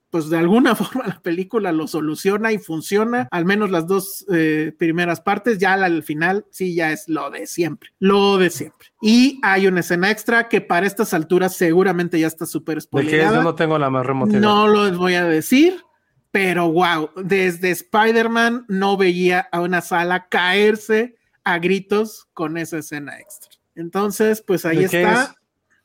pues 0.10 0.30
de 0.30 0.38
alguna 0.38 0.76
forma 0.76 1.08
la 1.08 1.20
película 1.22 1.72
lo 1.72 1.88
soluciona 1.88 2.52
y 2.52 2.58
funciona, 2.58 3.28
al 3.32 3.46
menos 3.46 3.70
las 3.70 3.88
dos 3.88 4.26
eh, 4.32 4.74
primeras 4.78 5.22
partes, 5.22 5.60
ya 5.60 5.74
al 5.74 6.04
final 6.04 6.46
sí 6.50 6.76
ya 6.76 6.92
es 6.92 7.08
lo 7.08 7.30
de 7.30 7.48
siempre, 7.48 7.92
lo 8.00 8.38
de 8.38 8.50
siempre. 8.50 8.90
Y 9.02 9.40
hay 9.44 9.68
una 9.68 9.82
escena 9.82 10.10
extra 10.12 10.48
que 10.50 10.62
para 10.62 10.88
estas 10.88 11.14
alturas 11.14 11.56
seguramente 11.56 12.20
ya 12.20 12.28
está 12.28 12.46
súper 12.46 12.76
¿De 12.76 12.80
qué 12.80 12.80
es? 12.80 12.84
spoilerada. 12.86 13.38
Yo 13.38 13.44
no 13.44 13.56
tengo 13.56 13.78
la 13.78 13.90
más 13.90 14.06
remota. 14.06 14.40
No 14.40 14.68
lo 14.68 14.92
voy 14.98 15.16
a 15.16 15.26
decir, 15.26 15.84
pero 16.32 16.72
wow, 16.72 17.10
desde 17.16 17.72
Spider-Man 17.72 18.66
no 18.68 18.98
veía 18.98 19.48
a 19.52 19.62
una 19.62 19.82
sala 19.82 20.28
caerse 20.28 21.16
a 21.44 21.60
gritos 21.60 22.28
con 22.34 22.58
esa 22.58 22.78
escena 22.78 23.20
extra. 23.20 23.52
Entonces, 23.76 24.42
pues 24.42 24.66
ahí 24.66 24.84
¿De 24.84 24.90
qué 24.90 25.02
está. 25.02 25.24
es? 25.24 25.30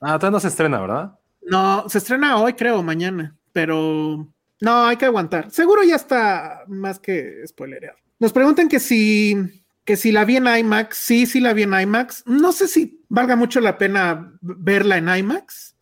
Ah, 0.00 0.18
todavía 0.18 0.30
no 0.32 0.40
se 0.40 0.48
estrena, 0.48 0.80
¿verdad? 0.80 1.18
No, 1.42 1.88
se 1.88 1.98
estrena 1.98 2.38
hoy, 2.38 2.54
creo, 2.54 2.82
mañana, 2.82 3.36
pero 3.52 4.28
no, 4.60 4.86
hay 4.86 4.96
que 4.96 5.06
aguantar. 5.06 5.50
Seguro 5.50 5.82
ya 5.82 5.96
está 5.96 6.64
más 6.66 6.98
que 6.98 7.46
spoilereado. 7.46 7.98
Nos 8.18 8.32
preguntan 8.32 8.68
que 8.68 8.80
si, 8.80 9.36
que 9.84 9.96
si 9.96 10.12
la 10.12 10.24
vi 10.24 10.36
en 10.36 10.46
IMAX. 10.46 10.96
Sí, 10.96 11.26
sí 11.26 11.40
la 11.40 11.52
vi 11.52 11.64
en 11.64 11.78
IMAX. 11.78 12.24
No 12.26 12.52
sé 12.52 12.68
si 12.68 13.04
valga 13.08 13.36
mucho 13.36 13.60
la 13.60 13.78
pena 13.78 14.32
verla 14.40 14.96
en 14.96 15.08
IMAX, 15.08 15.76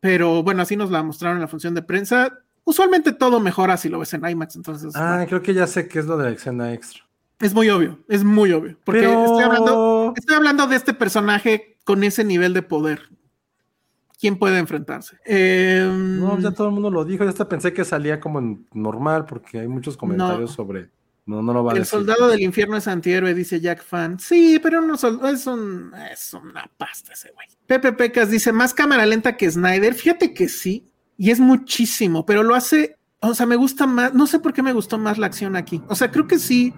pero 0.00 0.42
bueno, 0.42 0.62
así 0.62 0.76
nos 0.76 0.90
la 0.90 1.02
mostraron 1.02 1.38
en 1.38 1.42
la 1.42 1.48
función 1.48 1.74
de 1.74 1.82
prensa. 1.82 2.38
Usualmente 2.68 3.12
todo 3.12 3.40
mejora 3.40 3.78
si 3.78 3.88
lo 3.88 3.98
ves 3.98 4.12
en 4.12 4.28
IMAX, 4.28 4.56
entonces 4.56 4.94
Ah, 4.94 5.14
bueno, 5.16 5.26
creo 5.26 5.40
que 5.42 5.54
ya 5.54 5.66
sé 5.66 5.88
qué 5.88 6.00
es 6.00 6.04
lo 6.06 6.18
de 6.18 6.24
la 6.24 6.30
escena 6.36 6.72
extra. 6.74 7.02
es 7.40 7.54
muy 7.54 7.70
obvio, 7.70 7.98
es 8.08 8.24
muy 8.24 8.52
obvio. 8.52 8.76
Porque 8.84 9.00
Pero- 9.00 9.24
estoy, 9.24 9.42
hablando, 9.44 10.12
estoy 10.16 10.36
hablando 10.36 10.66
de 10.66 10.76
este 10.76 10.92
personaje 10.92 11.78
con 11.84 12.04
ese 12.04 12.24
nivel 12.24 12.52
de 12.52 12.60
poder. 12.62 13.08
¿Quién 14.20 14.36
puede 14.38 14.58
enfrentarse? 14.58 15.16
Em, 15.24 16.20
No, 16.20 16.38
ya 16.40 16.50
todo 16.50 16.66
el 16.66 16.74
mundo 16.74 16.90
lo 16.90 17.04
dijo. 17.04 17.24
Ya 17.24 17.30
hasta 17.30 17.48
pensé 17.48 17.72
que 17.72 17.84
salía 17.84 18.20
como 18.20 18.38
en 18.40 18.66
normal 18.74 19.24
porque 19.26 19.60
hay 19.60 19.68
muchos 19.68 19.96
comentarios 19.96 20.50
No. 20.50 20.56
sobre. 20.56 20.90
No, 21.24 21.40
no 21.42 21.52
lo 21.54 21.62
va 21.64 21.72
a 21.72 21.74
El 21.74 21.80
decir. 21.80 21.90
soldado 21.98 22.28
del 22.28 22.40
infierno 22.40 22.76
es 22.76 22.88
antihéroe, 22.88 23.32
dice 23.34 23.60
Jack 23.60 23.82
Fan. 23.84 24.18
Sí, 24.18 24.58
pero 24.62 24.80
no 24.80 24.94
es, 24.94 25.04
un, 25.46 25.92
es 26.10 26.34
una 26.34 26.68
pasta 26.76 27.12
ese 27.12 27.30
güey. 27.32 27.46
Pepe 27.66 27.92
Pecas 27.92 28.30
dice, 28.30 28.50
más 28.52 28.74
cámara 28.74 29.06
lenta 29.06 29.36
que 29.36 29.50
Snyder. 29.50 29.94
Fíjate 29.94 30.34
que 30.34 30.48
sí, 30.48 30.86
y 31.18 31.32
es 31.32 31.40
muchísimo, 31.40 32.24
pero 32.24 32.44
lo 32.44 32.54
hace, 32.54 32.96
o 33.20 33.34
sea, 33.34 33.44
me 33.44 33.56
gusta 33.56 33.86
más, 33.86 34.14
no 34.14 34.28
sé 34.28 34.38
por 34.38 34.52
qué 34.52 34.62
me 34.62 34.72
gustó 34.72 34.98
más 34.98 35.18
la 35.18 35.26
acción 35.26 35.56
aquí. 35.56 35.82
O 35.88 35.96
sea, 35.96 36.12
creo 36.12 36.28
que 36.28 36.38
sí, 36.38 36.72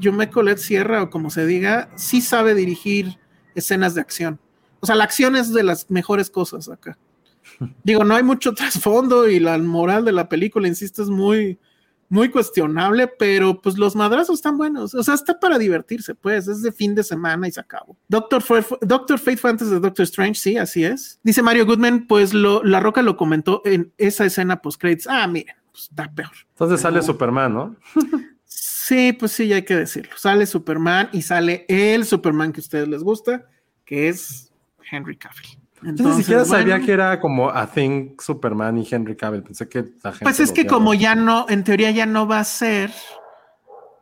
Jume 0.00 0.28
Colette 0.28 0.58
Sierra, 0.58 1.02
o 1.02 1.10
como 1.10 1.30
se 1.30 1.46
diga, 1.46 1.90
sí 1.96 2.20
sabe 2.20 2.54
dirigir 2.54 3.18
escenas 3.54 3.94
de 3.94 4.02
acción. 4.02 4.38
O 4.80 4.86
sea, 4.86 4.94
la 4.94 5.04
acción 5.04 5.34
es 5.34 5.52
de 5.52 5.62
las 5.62 5.90
mejores 5.90 6.28
cosas 6.28 6.68
acá. 6.68 6.98
Digo, 7.82 8.04
no 8.04 8.14
hay 8.14 8.22
mucho 8.22 8.52
trasfondo 8.54 9.28
y 9.28 9.40
la 9.40 9.56
moral 9.56 10.04
de 10.04 10.12
la 10.12 10.28
película, 10.28 10.68
insisto, 10.68 11.02
es 11.02 11.08
muy, 11.08 11.58
muy 12.10 12.28
cuestionable, 12.28 13.06
pero 13.06 13.62
pues 13.62 13.78
los 13.78 13.96
madrazos 13.96 14.34
están 14.34 14.58
buenos. 14.58 14.94
O 14.94 15.02
sea, 15.02 15.14
está 15.14 15.38
para 15.38 15.58
divertirse, 15.58 16.14
pues. 16.14 16.48
Es 16.48 16.60
de 16.60 16.72
fin 16.72 16.94
de 16.94 17.04
semana 17.04 17.48
y 17.48 17.52
se 17.52 17.60
acabó. 17.60 17.96
Doctor, 18.08 18.42
fue, 18.42 18.64
Doctor 18.82 19.18
Fate 19.18 19.36
fue 19.36 19.50
antes 19.50 19.70
de 19.70 19.78
Doctor 19.78 20.02
Strange, 20.02 20.34
sí, 20.34 20.56
así 20.58 20.84
es. 20.84 21.20
Dice 21.22 21.40
Mario 21.42 21.64
Goodman, 21.64 22.06
pues 22.08 22.34
lo, 22.34 22.62
La 22.64 22.80
Roca 22.80 23.00
lo 23.00 23.16
comentó 23.16 23.62
en 23.64 23.92
esa 23.96 24.26
escena 24.26 24.60
post-credits. 24.60 25.06
Ah, 25.06 25.26
miren, 25.28 25.54
pues 25.70 25.84
está 25.84 26.12
peor. 26.12 26.32
Entonces 26.50 26.80
sale 26.80 27.00
Superman, 27.00 27.54
¿no? 27.54 27.76
Sí, 28.90 29.12
pues 29.12 29.30
sí, 29.30 29.46
ya 29.46 29.54
hay 29.54 29.62
que 29.62 29.76
decirlo. 29.76 30.16
Sale 30.16 30.46
Superman 30.46 31.10
y 31.12 31.22
sale 31.22 31.64
el 31.68 32.04
Superman 32.04 32.52
que 32.52 32.58
a 32.58 32.62
ustedes 32.62 32.88
les 32.88 33.04
gusta, 33.04 33.46
que 33.84 34.08
es 34.08 34.52
Henry 34.90 35.16
Cavill. 35.16 35.59
Yo 35.82 35.84
ni 35.84 35.90
Entonces, 35.90 36.16
siquiera 36.18 36.44
sabía 36.44 36.80
que 36.80 36.92
era 36.92 37.20
como 37.20 37.48
A 37.50 37.66
Thing, 37.66 38.16
Superman 38.18 38.76
y 38.78 38.86
Henry 38.90 39.16
Cavill. 39.16 39.42
Pensé 39.42 39.68
que 39.68 39.84
la 40.02 40.12
gente. 40.12 40.24
Pues 40.24 40.40
es 40.40 40.52
que 40.52 40.66
como 40.66 40.94
ya 40.94 41.14
no, 41.14 41.46
en 41.48 41.64
teoría 41.64 41.90
ya 41.90 42.04
no 42.06 42.26
va 42.26 42.40
a 42.40 42.44
ser, 42.44 42.92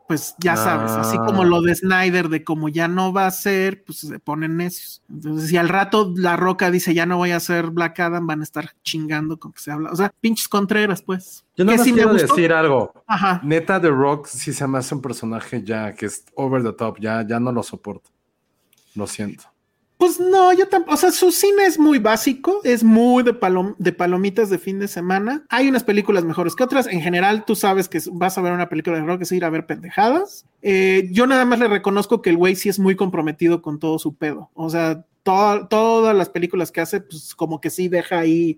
pues 0.07 0.35
ya 0.39 0.55
sabes, 0.57 0.91
así 0.91 1.17
Ah. 1.19 1.25
como 1.25 1.45
lo 1.45 1.61
de 1.61 1.75
Snyder, 1.75 2.29
de 2.29 2.43
como 2.43 2.67
ya 2.67 2.87
no 2.87 3.13
va 3.13 3.27
a 3.27 3.31
ser, 3.31 3.83
pues 3.85 3.99
se 3.99 4.19
ponen 4.19 4.57
necios. 4.57 5.03
Entonces, 5.07 5.49
si 5.49 5.55
al 5.55 5.69
rato 5.69 6.11
La 6.17 6.35
Roca 6.35 6.71
dice 6.71 6.93
ya 6.93 7.05
no 7.05 7.17
voy 7.17 7.31
a 7.31 7.35
hacer 7.37 7.67
Black 7.67 7.99
Adam, 7.99 8.25
van 8.25 8.41
a 8.41 8.43
estar 8.43 8.71
chingando 8.83 9.37
con 9.37 9.53
que 9.53 9.59
se 9.59 9.71
habla. 9.71 9.91
O 9.91 9.95
sea, 9.95 10.11
pinches 10.19 10.47
Contreras, 10.47 11.01
pues. 11.03 11.45
Yo 11.55 11.63
no 11.63 11.71
me 11.71 11.77
quiero 11.77 12.13
decir 12.13 12.51
algo. 12.51 12.91
Ajá. 13.07 13.39
Neta, 13.43 13.79
The 13.79 13.89
Rock 13.89 14.25
sí 14.27 14.51
se 14.51 14.67
me 14.67 14.79
hace 14.79 14.95
un 14.95 15.01
personaje 15.01 15.63
ya 15.63 15.93
que 15.93 16.07
es 16.07 16.25
over 16.35 16.63
the 16.63 16.73
top. 16.73 16.99
Ya, 16.99 17.25
ya 17.25 17.39
no 17.39 17.51
lo 17.51 17.61
soporto. 17.63 18.09
Lo 18.95 19.05
siento. 19.07 19.43
Pues 19.99 20.17
no, 20.17 20.53
yo 20.53 20.65
tampoco. 20.69 20.93
O 20.93 20.97
sea, 20.97 21.11
su 21.11 21.29
cine 21.29 21.65
es 21.65 21.77
muy 21.77 21.99
básico, 21.99 22.61
es 22.63 22.85
muy 22.85 23.21
de, 23.21 23.37
palom- 23.37 23.75
de 23.79 23.91
palomitas 23.91 24.49
de 24.49 24.57
fin 24.57 24.79
de 24.79 24.87
semana. 24.87 25.43
Hay 25.49 25.67
unas 25.67 25.83
películas 25.83 26.23
mejores 26.23 26.55
que 26.55 26.63
otras. 26.63 26.87
En 26.87 27.01
general, 27.01 27.43
tú 27.43 27.53
sabes 27.53 27.89
que 27.89 27.99
vas 28.13 28.37
a 28.37 28.41
ver 28.41 28.53
una 28.53 28.69
película 28.69 28.95
de 28.95 29.03
rock, 29.03 29.23
es 29.23 29.31
ir 29.33 29.43
a 29.43 29.49
ver 29.49 29.65
pendejadas. 29.65 30.45
Eh, 30.61 31.09
yo 31.11 31.27
nada 31.27 31.43
más 31.43 31.59
le 31.59 31.67
reconozco 31.67 32.21
que 32.21 32.29
el 32.29 32.37
güey 32.37 32.55
sí 32.55 32.69
es 32.69 32.79
muy 32.79 32.95
comprometido 32.95 33.61
con 33.61 33.77
todo 33.77 33.99
su 33.99 34.15
pedo. 34.15 34.49
O 34.53 34.69
sea, 34.69 35.05
to- 35.23 35.67
todas 35.69 36.15
las 36.15 36.29
películas 36.29 36.71
que 36.71 36.79
hace, 36.79 37.01
pues 37.01 37.35
como 37.35 37.59
que 37.59 37.69
sí 37.69 37.89
deja 37.89 38.19
ahí 38.19 38.57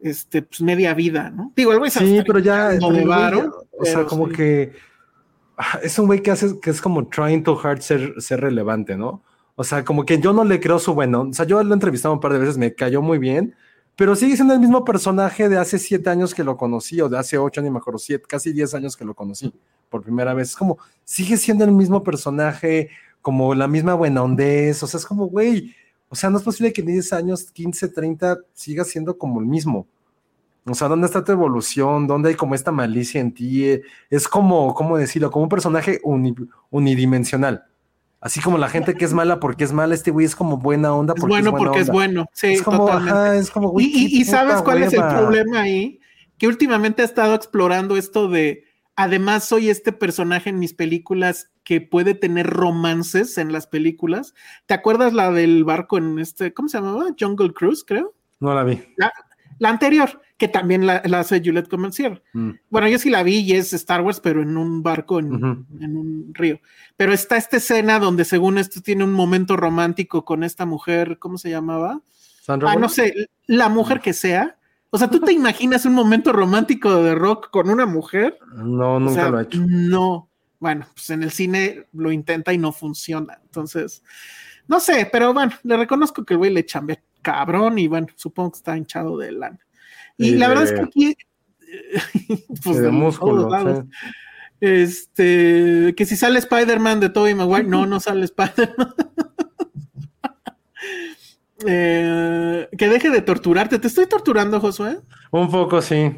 este, 0.00 0.40
pues, 0.40 0.62
media 0.62 0.94
vida, 0.94 1.28
¿no? 1.28 1.52
Digo, 1.54 1.72
el 1.72 1.78
güey 1.80 1.90
Sí, 1.90 2.22
pero 2.26 2.38
ya. 2.38 2.70
de 2.70 3.04
varo, 3.04 3.42
ya- 3.42 3.50
o 3.78 3.84
sea, 3.84 4.04
como 4.04 4.28
sí. 4.28 4.32
que. 4.36 4.72
ah, 5.58 5.80
Es 5.82 5.98
un 5.98 6.06
güey 6.06 6.22
que 6.22 6.30
hace 6.30 6.58
que 6.60 6.70
es 6.70 6.80
como 6.80 7.08
trying 7.08 7.42
to 7.44 7.60
hard 7.62 7.82
ser, 7.82 8.14
ser 8.22 8.40
relevante, 8.40 8.96
¿no? 8.96 9.22
O 9.56 9.64
sea, 9.64 9.84
como 9.84 10.04
que 10.04 10.20
yo 10.20 10.32
no 10.32 10.44
le 10.44 10.60
creo 10.60 10.78
su 10.78 10.94
bueno. 10.94 11.22
O 11.22 11.32
sea, 11.32 11.46
yo 11.46 11.62
lo 11.62 11.70
he 11.70 11.74
entrevistado 11.74 12.14
un 12.14 12.20
par 12.20 12.32
de 12.32 12.38
veces, 12.38 12.58
me 12.58 12.74
cayó 12.74 13.02
muy 13.02 13.18
bien, 13.18 13.54
pero 13.96 14.14
sigue 14.14 14.36
siendo 14.36 14.52
el 14.54 14.60
mismo 14.60 14.84
personaje 14.84 15.48
de 15.48 15.56
hace 15.58 15.78
siete 15.78 16.10
años 16.10 16.34
que 16.34 16.44
lo 16.44 16.56
conocí, 16.56 17.00
o 17.00 17.08
de 17.08 17.18
hace 17.18 17.38
ocho, 17.38 17.62
ni 17.62 17.70
mejor, 17.70 17.98
siete, 17.98 18.24
casi 18.28 18.52
diez 18.52 18.74
años 18.74 18.96
que 18.96 19.04
lo 19.06 19.14
conocí 19.14 19.52
por 19.88 20.02
primera 20.02 20.34
vez. 20.34 20.50
Es 20.50 20.56
como, 20.56 20.76
sigue 21.04 21.36
siendo 21.38 21.64
el 21.64 21.72
mismo 21.72 22.02
personaje, 22.04 22.90
como 23.22 23.54
la 23.54 23.66
misma 23.66 23.94
buena 23.94 24.22
hondez. 24.22 24.82
O 24.82 24.86
sea, 24.86 24.98
es 24.98 25.06
como, 25.06 25.26
güey, 25.26 25.74
o 26.10 26.14
sea, 26.14 26.28
no 26.30 26.36
es 26.36 26.44
posible 26.44 26.72
que 26.72 26.82
en 26.82 26.88
10 26.88 27.12
años, 27.14 27.50
15, 27.50 27.88
30, 27.88 28.38
siga 28.52 28.84
siendo 28.84 29.16
como 29.16 29.40
el 29.40 29.46
mismo. 29.46 29.86
O 30.66 30.74
sea, 30.74 30.88
¿dónde 30.88 31.06
está 31.06 31.24
tu 31.24 31.32
evolución? 31.32 32.06
¿Dónde 32.06 32.28
hay 32.30 32.34
como 32.34 32.54
esta 32.54 32.72
malicia 32.72 33.20
en 33.20 33.32
ti? 33.32 33.80
Es 34.10 34.28
como, 34.28 34.74
¿cómo 34.74 34.98
decirlo? 34.98 35.30
Como 35.30 35.44
un 35.44 35.48
personaje 35.48 36.00
uni- 36.04 36.34
unidimensional. 36.70 37.64
Así 38.20 38.40
como 38.40 38.58
la 38.58 38.68
gente 38.68 38.94
que 38.94 39.04
es 39.04 39.12
mala 39.12 39.38
porque 39.40 39.64
es 39.64 39.72
mala, 39.72 39.94
este 39.94 40.10
güey 40.10 40.26
es 40.26 40.34
como 40.34 40.56
buena 40.56 40.92
onda 40.94 41.14
Es 41.16 41.20
porque 41.20 41.32
bueno 41.34 41.48
es 41.48 41.52
buena 41.52 41.66
porque 41.66 41.80
es 41.80 41.88
bueno. 41.90 42.26
Sí, 42.32 42.46
Es 42.48 42.62
como, 42.62 42.78
totalmente. 42.86 43.12
ajá, 43.12 43.36
es 43.36 43.50
como, 43.50 43.68
güey, 43.70 43.86
Y, 43.86 43.88
y- 44.06 44.10
qué 44.10 44.16
y 44.16 44.24
sabes 44.24 44.62
cuál 44.62 44.82
es 44.82 44.92
el 44.94 45.02
problema 45.06 45.60
ahí? 45.60 46.00
Que 46.38 46.48
últimamente 46.48 47.02
ha 47.02 47.04
estado 47.04 47.34
explorando 47.34 47.96
esto 47.96 48.28
de, 48.28 48.64
además 48.96 49.44
soy 49.44 49.68
este 49.68 49.92
personaje 49.92 50.50
en 50.50 50.58
mis 50.58 50.74
películas 50.74 51.50
que 51.62 51.80
puede 51.80 52.14
tener 52.14 52.46
romances 52.48 53.38
en 53.38 53.52
las 53.52 53.66
películas. 53.66 54.34
¿Te 54.66 54.74
acuerdas 54.74 55.12
la 55.12 55.30
del 55.30 55.64
barco 55.64 55.98
en 55.98 56.18
este, 56.18 56.52
¿cómo 56.54 56.68
se 56.68 56.78
llamaba? 56.78 57.06
Jungle 57.18 57.52
Cruise, 57.52 57.84
creo. 57.86 58.14
No 58.40 58.54
la 58.54 58.64
vi. 58.64 58.82
La 59.58 59.68
anterior, 59.68 60.20
que 60.36 60.48
también 60.48 60.86
la, 60.86 61.02
la 61.04 61.20
hace 61.20 61.40
Juliette 61.42 61.68
Comencier. 61.68 62.22
Mm. 62.34 62.50
Bueno, 62.68 62.88
yo 62.88 62.98
sí 62.98 63.08
la 63.08 63.22
vi 63.22 63.38
y 63.38 63.52
es 63.52 63.72
Star 63.72 64.02
Wars, 64.02 64.20
pero 64.20 64.42
en 64.42 64.56
un 64.56 64.82
barco 64.82 65.18
en, 65.18 65.32
un 65.32 66.30
río. 66.34 66.60
Pero 66.96 67.12
está 67.12 67.36
esta 67.36 67.56
escena 67.56 67.98
donde 67.98 68.24
según 68.24 68.58
esto 68.58 68.80
tiene 68.80 69.04
un 69.04 69.12
momento 69.12 69.56
romántico 69.56 70.24
con 70.24 70.44
esta 70.44 70.66
mujer, 70.66 71.18
¿cómo 71.18 71.38
se 71.38 71.50
llamaba? 71.50 72.00
Sandra 72.42 72.72
Ah, 72.72 72.76
no 72.76 72.88
sé, 72.88 73.30
la 73.46 73.68
mujer 73.68 74.00
que 74.00 74.12
sea. 74.12 74.58
O 74.90 74.98
sea, 74.98 75.10
¿tú 75.10 75.20
te 75.20 75.32
imaginas 75.32 75.84
un 75.84 75.94
momento 75.94 76.32
romántico 76.32 77.02
de 77.02 77.14
rock 77.14 77.50
con 77.50 77.70
una 77.70 77.86
mujer? 77.86 78.38
No, 78.54 78.96
O 78.96 79.00
nunca 79.00 79.14
sea, 79.14 79.30
lo 79.30 79.40
he 79.40 79.42
hecho. 79.44 79.64
No. 79.66 80.28
Bueno, 80.58 80.86
pues 80.94 81.10
en 81.10 81.22
el 81.22 81.30
cine 81.30 81.86
lo 81.92 82.12
intenta 82.12 82.52
y 82.52 82.58
no 82.58 82.72
funciona. 82.72 83.38
Entonces, 83.42 84.02
no 84.68 84.80
sé, 84.80 85.08
pero 85.10 85.32
bueno, 85.34 85.52
le 85.64 85.76
reconozco 85.76 86.24
que 86.24 86.34
el 86.34 86.38
güey 86.38 86.52
le 86.52 86.64
chambea 86.64 87.00
cabrón 87.22 87.78
y 87.78 87.88
bueno, 87.88 88.06
supongo 88.14 88.52
que 88.52 88.58
está 88.58 88.76
hinchado 88.76 89.18
de 89.18 89.32
lana. 89.32 89.65
Y, 90.16 90.28
Y 90.28 90.34
la 90.36 90.48
verdad 90.48 90.64
es 90.64 90.72
que 90.72 90.80
aquí. 90.80 91.16
pues 92.64 92.76
de 92.76 92.82
de 92.82 92.90
músculo. 92.90 93.48
todos 93.48 93.50
lados. 93.52 93.84
sí. 93.84 94.08
Este, 94.58 95.94
que 95.96 96.06
si 96.06 96.16
sale 96.16 96.38
Spider-Man 96.38 97.00
de 97.00 97.10
Tobey 97.10 97.34
Maguire, 97.34 97.68
no, 97.68 97.86
no 97.86 98.00
sale 98.00 98.24
Spider-Man. 98.24 98.94
Eh, 101.64 102.68
que 102.76 102.88
deje 102.88 103.10
de 103.10 103.22
torturarte. 103.22 103.78
¿Te 103.78 103.88
estoy 103.88 104.06
torturando, 104.06 104.60
Josué? 104.60 105.00
Un 105.30 105.50
poco, 105.50 105.80
sí. 105.80 106.12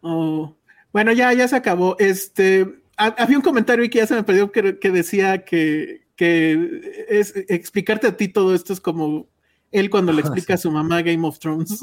Oh, 0.00 0.56
Bueno, 0.90 1.12
ya, 1.12 1.32
ya 1.34 1.46
se 1.46 1.54
acabó. 1.54 1.96
Este, 1.98 2.80
había 2.96 3.36
un 3.36 3.42
comentario 3.42 3.84
y 3.84 3.90
que 3.90 3.98
ya 3.98 4.06
se 4.06 4.14
me 4.14 4.22
perdió 4.22 4.50
que, 4.50 4.78
que 4.78 4.90
decía 4.90 5.44
que, 5.44 6.08
que 6.16 7.06
es 7.08 7.34
explicarte 7.48 8.06
a 8.06 8.16
ti 8.16 8.28
todo 8.28 8.54
esto 8.54 8.72
es 8.72 8.80
como 8.80 9.28
él 9.70 9.90
cuando 9.90 10.12
le 10.12 10.20
explica 10.22 10.54
a 10.54 10.58
su 10.58 10.70
mamá 10.70 11.02
Game 11.02 11.26
of 11.26 11.38
Thrones. 11.38 11.80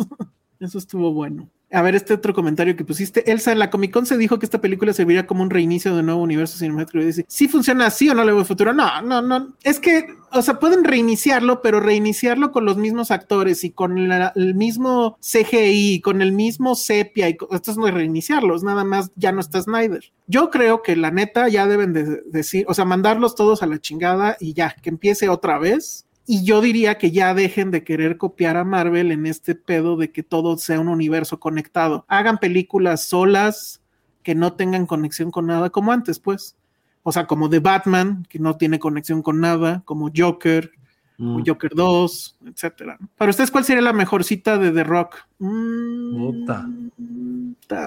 Eso 0.60 0.78
estuvo 0.78 1.12
bueno. 1.14 1.50
A 1.72 1.82
ver, 1.82 1.96
este 1.96 2.14
otro 2.14 2.34
comentario 2.34 2.76
que 2.76 2.86
pusiste. 2.86 3.30
Elsa, 3.30 3.52
en 3.52 3.60
la 3.60 3.70
Comic 3.70 3.92
Con 3.92 4.06
se 4.06 4.18
dijo 4.18 4.40
que 4.40 4.46
esta 4.46 4.62
película 4.62 4.94
serviría 4.94 5.26
como 5.26 5.42
un 5.42 5.50
reinicio 5.50 5.96
de 5.96 6.04
nuevo 6.04 6.22
universo 6.22 6.58
cinematográfico. 6.58 7.04
Y 7.04 7.08
dice, 7.08 7.26
¿sí 7.28 7.48
funciona 7.48 7.88
así 7.88 8.08
o 8.08 8.14
no 8.14 8.24
le 8.24 8.32
veo 8.32 8.46
futuro? 8.46 8.72
No, 8.72 9.02
no, 9.02 9.22
no. 9.22 9.56
Es 9.64 9.80
que, 9.80 10.06
o 10.32 10.42
sea, 10.42 10.60
pueden 10.60 10.84
reiniciarlo, 10.84 11.62
pero 11.62 11.80
reiniciarlo 11.80 12.52
con 12.52 12.66
los 12.66 12.78
mismos 12.78 13.12
actores 13.12 13.64
y 13.64 13.72
con 13.72 13.98
el 13.98 14.56
mismo 14.56 15.18
CGI, 15.20 16.02
con 16.02 16.22
el 16.22 16.32
mismo 16.32 16.76
sepia. 16.76 17.28
Y 17.30 17.38
esto 17.52 17.74
no 17.76 17.88
es 17.88 17.94
reiniciarlos, 17.94 18.64
nada 18.64 18.86
más 18.86 19.12
ya 19.16 19.32
no 19.32 19.42
está 19.42 19.62
Snyder. 19.62 20.14
Yo 20.28 20.52
creo 20.52 20.84
que 20.84 20.96
la 20.96 21.12
neta 21.12 21.50
ya 21.50 21.68
deben 21.68 21.94
de 21.94 22.22
decir, 22.28 22.66
o 22.70 22.74
sea, 22.74 22.86
mandarlos 22.86 23.36
todos 23.36 23.64
a 23.64 23.68
la 23.68 23.80
chingada 23.80 24.38
y 24.40 24.54
ya, 24.54 24.76
que 24.82 24.90
empiece 24.90 25.30
otra 25.30 25.58
vez 25.58 26.06
y 26.28 26.44
yo 26.44 26.62
diría 26.62 26.98
que 26.98 27.12
ya 27.12 27.34
dejen 27.34 27.72
de 27.72 27.84
querer 27.84 28.18
copiar 28.18 28.58
a 28.58 28.64
Marvel 28.64 29.12
en 29.12 29.26
este 29.28 29.54
pedo 29.54 29.96
de 29.96 30.12
que 30.12 30.24
todo 30.24 30.58
sea 30.58 30.80
un 30.80 30.88
universo 30.88 31.40
conectado. 31.40 32.06
Hagan 32.08 32.40
películas 32.40 33.04
solas 33.04 33.82
que 34.24 34.34
no 34.34 34.54
tengan 34.54 34.88
conexión 34.88 35.30
con 35.30 35.46
nada, 35.46 35.70
como 35.70 35.92
antes, 35.92 36.20
pues. 36.20 36.56
O 37.04 37.12
sea, 37.12 37.28
como 37.28 37.48
The 37.48 37.60
Batman, 37.60 38.26
que 38.28 38.40
no 38.40 38.58
tiene 38.58 38.80
conexión 38.80 39.22
con 39.22 39.40
nada, 39.40 39.84
como 39.86 40.10
Joker, 40.16 40.72
mm. 41.20 41.44
Joker 41.46 41.72
2, 41.76 42.38
etcétera. 42.48 42.98
Para 43.16 43.30
ustedes, 43.30 43.52
¿cuál 43.52 43.64
sería 43.64 43.84
la 43.84 43.94
mejor 43.94 44.24
cita 44.24 44.58
de 44.58 44.72
The 44.72 44.84
Rock? 44.84 45.18
Mm, 45.38 46.18
puta. 46.18 46.68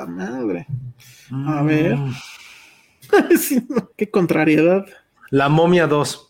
madre. 0.07 0.67
A 1.33 1.63
ver. 1.63 1.99
Mm. 3.11 3.79
Qué 3.97 4.11
contrariedad. 4.11 4.85
La 5.31 5.49
momia 5.49 5.87
2. 5.87 6.28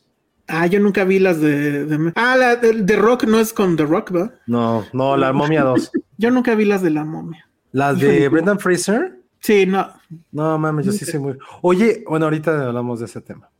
Ah, 0.48 0.66
yo 0.66 0.80
nunca 0.80 1.04
vi 1.04 1.18
las 1.18 1.40
de. 1.40 2.12
Ah, 2.16 2.36
la 2.36 2.56
de, 2.56 2.96
Rock 2.96 3.24
no 3.24 3.38
es 3.38 3.52
con 3.52 3.76
The 3.76 3.84
Rock, 3.84 4.10
¿verdad? 4.10 4.34
No, 4.46 4.84
no, 4.94 5.16
la 5.16 5.32
momia 5.32 5.62
2. 5.62 5.92
yo 6.16 6.30
nunca 6.30 6.54
vi 6.54 6.64
las 6.64 6.82
de 6.82 6.90
la 6.90 7.04
momia. 7.04 7.46
¿Las 7.72 8.00
de 8.00 8.28
Brendan 8.30 8.58
Fraser? 8.58 9.20
Sí, 9.40 9.66
no. 9.66 9.92
No, 10.32 10.58
mames, 10.58 10.86
yo 10.86 10.92
sí 10.92 11.04
sé 11.04 11.18
muy. 11.18 11.36
Oye, 11.60 12.02
bueno, 12.08 12.26
ahorita 12.26 12.66
hablamos 12.66 13.00
de 13.00 13.06
ese 13.06 13.20
tema. 13.20 13.50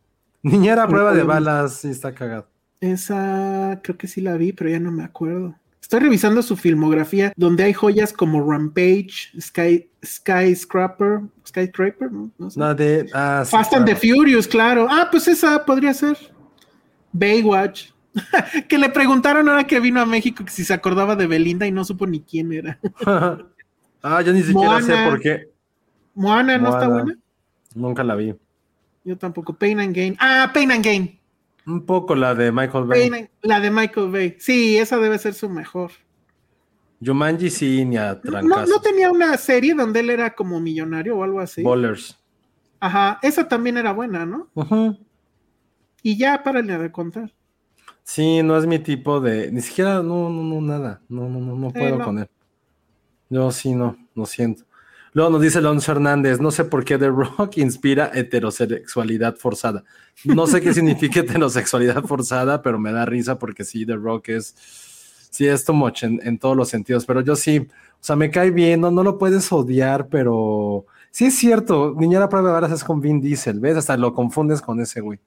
Niñera 0.43 0.89
prueba 0.89 1.13
de 1.13 1.23
balas, 1.23 1.75
sí 1.81 1.91
está 1.91 2.15
cagado. 2.15 2.49
Esa 2.81 3.81
creo 3.83 3.99
que 3.99 4.09
sí 4.09 4.21
la 4.21 4.37
vi, 4.37 4.53
pero 4.53 4.71
ya 4.71 4.81
no 4.81 4.91
me 4.91 5.05
acuerdo. 5.05 5.55
Estoy 5.81 6.01
revisando 6.01 6.43
su 6.43 6.57
filmografía, 6.57 7.33
donde 7.37 7.65
hay 7.65 7.73
joyas 7.73 8.13
como 8.13 8.47
Rampage, 8.51 9.31
Sky, 9.41 9.89
Skyscraper, 10.05 11.21
Skyscraper, 11.47 12.13
¿no? 12.13 12.31
no 12.39 12.75
de, 12.75 13.09
ah, 13.15 13.45
Fast 13.47 13.75
and 13.75 13.87
the 13.87 13.97
Furious, 13.97 14.47
claro. 14.47 14.87
Ah, 14.91 15.09
pues 15.11 15.29
esa 15.29 15.65
podría 15.65 15.95
ser. 15.95 16.17
Baywatch. 17.13 17.91
que 18.69 18.79
le 18.79 18.89
preguntaron 18.89 19.49
ahora 19.49 19.65
que 19.65 19.81
vino 19.81 20.01
a 20.01 20.07
México 20.07 20.45
que 20.45 20.51
si 20.51 20.65
se 20.65 20.75
acordaba 20.75 21.17
de 21.17 21.27
Belinda 21.27 21.67
y 21.67 21.73
no 21.73 21.85
supo 21.85 22.07
ni 22.07 22.21
quién 22.21 22.53
era. 22.53 22.79
ah, 24.03 24.23
yo 24.23 24.33
ni 24.33 24.43
siquiera 24.43 24.81
sé 24.83 24.95
por 25.09 25.21
qué. 25.21 25.49
Moana, 26.15 26.59
¿no 26.59 26.71
está 26.71 26.89
buena? 26.89 27.17
Nunca 27.75 28.03
la 28.03 28.15
vi. 28.15 28.35
Yo 29.05 29.17
tampoco. 29.17 29.53
Pain 29.53 29.79
and 29.81 29.95
Gain. 29.95 30.17
Ah, 30.19 30.51
Pain 30.53 30.73
and 30.73 30.85
Gain. 30.85 31.19
Un 31.67 31.85
poco 31.85 32.15
la 32.15 32.35
de 32.35 32.51
Michael 32.51 32.85
Bay. 32.85 33.29
la 33.43 33.61
de 33.61 33.71
Michael 33.71 34.11
Bay. 34.11 34.37
Sí, 34.39 34.79
esa 34.79 34.99
debe 34.99 35.19
ser 35.19 35.35
su 35.35 35.49
mejor. 35.49 35.93
Jumanji 37.05 37.51
sí, 37.51 37.85
ni 37.85 37.97
a 37.97 38.21
no, 38.25 38.67
no, 38.67 38.81
tenía 38.81 39.09
una 39.13 39.37
serie 39.37 39.73
donde 39.75 40.01
él 40.01 40.11
era 40.11 40.35
como 40.35 40.59
millonario 40.59 41.17
o 41.17 41.23
algo 41.23 41.39
así. 41.39 41.63
Bowlers. 41.63 42.19
Ajá, 42.81 43.21
esa 43.23 43.47
también 43.47 43.77
era 43.77 43.93
buena, 43.93 44.27
¿no? 44.27 44.49
Ajá 44.57 44.97
y 46.03 46.17
ya 46.17 46.43
párale 46.43 46.79
de 46.79 46.93
contar. 46.93 47.33
Sí, 48.05 48.43
no 48.43 48.57
es 48.57 48.67
mi 48.67 48.79
tipo 48.79 49.21
de, 49.21 49.53
ni 49.53 49.61
siquiera, 49.61 50.03
no, 50.03 50.31
no, 50.31 50.43
no, 50.43 50.61
nada, 50.61 51.03
no, 51.09 51.29
no, 51.29 51.41
no, 51.41 51.55
no 51.55 51.71
puedo 51.71 51.99
con 52.03 52.19
él. 52.19 52.29
Yo 53.29 53.51
sí, 53.51 53.75
no, 53.75 53.97
lo 54.15 54.25
siento. 54.25 54.65
Luego 55.13 55.31
nos 55.31 55.43
dice 55.43 55.59
Alonso 55.59 55.93
Hernández, 55.93 56.41
no 56.41 56.51
sé 56.51 56.65
por 56.65 56.85
qué 56.85 56.99
The 56.99 57.09
Rock 57.09 57.59
inspira 57.59 58.11
heterosexualidad 58.15 59.37
forzada. 59.37 59.85
No 60.25 60.47
sé 60.47 60.61
qué 60.61 60.73
significa 60.73 61.21
heterosexualidad 61.21 62.05
forzada, 62.05 62.63
pero 62.63 62.79
me 62.79 62.93
da 62.93 63.05
risa 63.05 63.39
porque 63.39 63.65
sí, 63.65 63.85
The 63.85 63.97
Rock 63.97 64.31
es, 64.31 64.55
sí, 65.31 65.47
es 65.47 65.65
too 65.65 65.75
much 65.75 66.05
en, 66.05 66.39
todos 66.39 66.57
los 66.57 66.69
sentidos, 66.69 67.05
pero 67.05 67.21
yo 67.21 67.37
sí, 67.37 67.59
o 67.59 67.69
sea, 68.01 68.17
me 68.17 68.31
cae 68.31 68.51
bien, 68.51 68.81
no, 68.81 68.91
no 68.91 69.03
lo 69.03 69.19
puedes 69.19 69.51
odiar, 69.53 70.09
pero 70.09 70.87
sí 71.11 71.27
es 71.27 71.35
cierto, 71.35 71.95
Niñera 71.99 72.29
Prueba 72.29 72.49
de 72.49 72.55
Varas 72.55 72.73
es 72.73 72.85
con 72.85 73.01
Vin 73.01 73.21
Diesel, 73.21 73.61
¿ves? 73.61 73.77
Hasta 73.77 73.97
lo 73.97 74.15
confundes 74.15 74.61
con 74.61 74.81
ese 74.81 75.01
güey. 75.01 75.19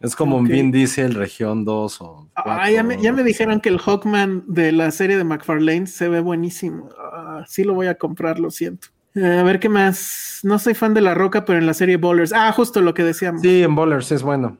Es 0.00 0.14
como 0.14 0.36
un 0.36 0.44
Vin 0.46 0.70
Diesel 0.70 1.14
Región 1.14 1.64
2 1.64 2.00
o 2.02 2.28
ah, 2.34 2.70
ya, 2.70 2.82
me, 2.82 3.22
dijeron 3.22 3.60
que 3.60 3.70
el 3.70 3.78
Hawkman 3.78 4.44
de 4.46 4.70
la 4.72 4.90
serie 4.90 5.16
de 5.16 5.24
McFarlane 5.24 5.86
se 5.86 6.08
ve 6.08 6.20
buenísimo. 6.20 6.90
Ah, 6.98 7.44
sí 7.46 7.64
lo 7.64 7.74
voy 7.74 7.86
a 7.86 7.96
comprar, 7.96 8.38
lo 8.38 8.50
siento. 8.50 8.88
Eh, 9.14 9.38
a 9.38 9.42
ver 9.42 9.58
qué 9.58 9.70
más. 9.70 10.40
No 10.42 10.58
soy 10.58 10.74
fan 10.74 10.92
de 10.92 11.00
La 11.00 11.14
Roca, 11.14 11.46
pero 11.46 11.58
en 11.58 11.66
la 11.66 11.72
serie 11.72 11.96
Bowlers. 11.96 12.32
Ah, 12.34 12.52
justo 12.52 12.82
lo 12.82 12.92
que 12.92 13.04
decíamos. 13.04 13.40
Sí, 13.40 13.62
en 13.62 13.74
Bowlers 13.74 14.12
es 14.12 14.22
bueno. 14.22 14.58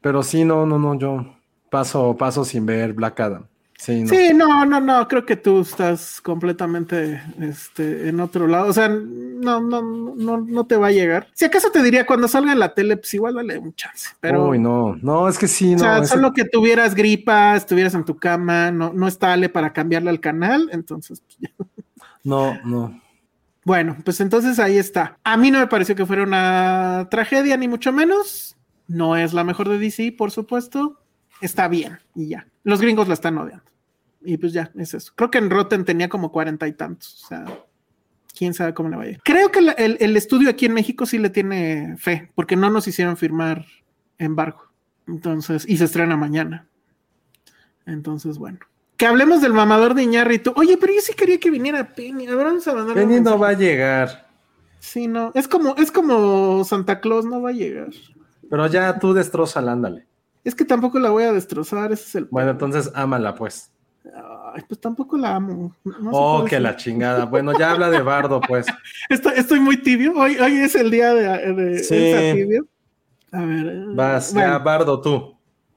Pero 0.00 0.22
sí, 0.22 0.44
no, 0.44 0.64
no, 0.64 0.78
no, 0.78 0.98
yo 0.98 1.34
paso, 1.70 2.16
paso 2.16 2.44
sin 2.44 2.64
ver 2.64 2.94
Black 2.94 3.20
Adam. 3.20 3.46
Sí 3.78 4.02
no. 4.34 4.64
no, 4.66 4.80
no, 4.80 5.06
creo 5.06 5.24
que 5.24 5.36
tú 5.36 5.60
estás 5.60 6.20
completamente 6.20 7.22
este, 7.40 8.08
en 8.08 8.18
otro 8.18 8.48
lado. 8.48 8.68
O 8.68 8.72
sea, 8.72 8.88
no, 8.88 9.60
no, 9.60 9.80
no, 9.80 10.38
no 10.38 10.66
te 10.66 10.76
va 10.76 10.88
a 10.88 10.92
llegar. 10.92 11.28
Si 11.32 11.44
acaso 11.44 11.70
te 11.70 11.82
diría 11.82 12.04
cuando 12.04 12.26
salga 12.26 12.52
en 12.52 12.58
la 12.58 12.74
tele, 12.74 12.96
pues 12.96 13.14
igual 13.14 13.34
dale 13.34 13.56
un 13.58 13.72
chance. 13.74 14.10
Pero. 14.20 14.48
Uy, 14.48 14.58
no, 14.58 14.96
no, 15.00 15.28
es 15.28 15.38
que 15.38 15.46
sí, 15.46 15.76
no. 15.76 15.76
O 15.76 15.78
sea, 15.78 16.04
solo 16.04 16.32
que 16.32 16.44
tuvieras 16.44 16.96
gripa, 16.96 17.54
estuvieras 17.54 17.94
en 17.94 18.04
tu 18.04 18.16
cama, 18.16 18.72
no, 18.72 18.92
no 18.92 19.06
está 19.06 19.32
Ale 19.32 19.48
para 19.48 19.72
cambiarle 19.72 20.10
al 20.10 20.20
canal, 20.20 20.68
entonces. 20.72 21.22
Pues, 21.38 21.68
no, 22.24 22.58
no. 22.64 23.00
Bueno, 23.64 23.96
pues 24.04 24.20
entonces 24.20 24.58
ahí 24.58 24.76
está. 24.76 25.18
A 25.22 25.36
mí 25.36 25.52
no 25.52 25.60
me 25.60 25.66
pareció 25.68 25.94
que 25.94 26.06
fuera 26.06 26.24
una 26.24 27.06
tragedia, 27.10 27.56
ni 27.56 27.68
mucho 27.68 27.92
menos. 27.92 28.56
No 28.88 29.16
es 29.16 29.32
la 29.34 29.44
mejor 29.44 29.68
de 29.68 29.78
DC, 29.78 30.12
por 30.18 30.32
supuesto. 30.32 30.98
Está 31.40 31.68
bien 31.68 32.00
y 32.14 32.28
ya. 32.28 32.48
Los 32.64 32.80
gringos 32.80 33.06
la 33.06 33.14
están 33.14 33.38
odiando. 33.38 33.67
Y 34.20 34.36
pues 34.36 34.52
ya, 34.52 34.70
es 34.76 34.94
eso. 34.94 35.12
Creo 35.14 35.30
que 35.30 35.38
en 35.38 35.50
Rotten 35.50 35.84
tenía 35.84 36.08
como 36.08 36.32
cuarenta 36.32 36.66
y 36.66 36.72
tantos. 36.72 37.24
O 37.24 37.26
sea, 37.28 37.44
quién 38.36 38.54
sabe 38.54 38.74
cómo 38.74 38.88
le 38.88 38.96
va 38.96 39.02
a 39.04 39.08
ir. 39.08 39.20
Creo 39.24 39.50
que 39.50 39.60
el, 39.60 40.16
estudio 40.16 40.50
aquí 40.50 40.66
en 40.66 40.74
México 40.74 41.06
sí 41.06 41.18
le 41.18 41.30
tiene 41.30 41.96
fe, 41.98 42.30
porque 42.34 42.56
no 42.56 42.70
nos 42.70 42.86
hicieron 42.88 43.16
firmar 43.16 43.64
embargo. 44.18 44.62
Entonces, 45.06 45.64
y 45.68 45.76
se 45.76 45.84
estrena 45.84 46.16
mañana. 46.16 46.68
Entonces, 47.86 48.38
bueno. 48.38 48.58
Que 48.96 49.06
hablemos 49.06 49.40
del 49.40 49.52
mamador 49.52 49.94
de 49.94 50.02
Iñárritu. 50.02 50.52
Oye, 50.56 50.76
pero 50.76 50.92
yo 50.92 51.00
sí 51.00 51.14
quería 51.14 51.38
que 51.38 51.50
viniera 51.50 51.94
Penny. 51.94 52.26
A 52.26 52.34
ver, 52.34 52.46
vamos 52.46 52.66
a. 52.66 52.94
Penny 52.94 53.20
no 53.20 53.38
va 53.38 53.50
a 53.50 53.52
llegar. 53.52 54.28
Sí, 54.80 55.06
no. 55.06 55.32
Es 55.34 55.48
como, 55.48 55.76
es 55.76 55.90
como 55.90 56.64
Santa 56.64 57.00
Claus, 57.00 57.24
no 57.24 57.40
va 57.40 57.50
a 57.50 57.52
llegar. 57.52 57.90
Pero 58.50 58.66
ya 58.66 58.98
tú 58.98 59.14
destroza, 59.14 59.60
ándale. 59.60 60.06
Es 60.44 60.54
que 60.54 60.64
tampoco 60.64 60.98
la 60.98 61.10
voy 61.10 61.24
a 61.24 61.32
destrozar, 61.32 61.92
ese 61.92 62.04
es 62.04 62.14
el. 62.14 62.24
Bueno, 62.26 62.50
entonces 62.50 62.90
ámala, 62.94 63.34
pues. 63.34 63.72
Ay, 64.54 64.62
pues 64.66 64.80
tampoco 64.80 65.16
la 65.16 65.36
amo. 65.36 65.74
oh, 66.10 66.44
que 66.44 66.58
la 66.58 66.76
chingada. 66.76 67.24
Bueno, 67.26 67.52
ya 67.58 67.72
habla 67.72 67.90
de 67.90 68.00
Bardo, 68.00 68.40
pues. 68.40 68.66
estoy, 69.08 69.60
muy 69.60 69.76
tibio. 69.82 70.14
Hoy, 70.16 70.36
hoy 70.36 70.56
es 70.58 70.74
el 70.74 70.90
día 70.90 71.14
de, 71.14 71.78
sí. 71.82 72.34
tibio. 72.34 72.66
A 73.32 73.42
ver. 73.42 73.86
Vas, 73.94 74.32
ya, 74.32 74.58
Bardo, 74.58 75.00
tú. 75.00 75.36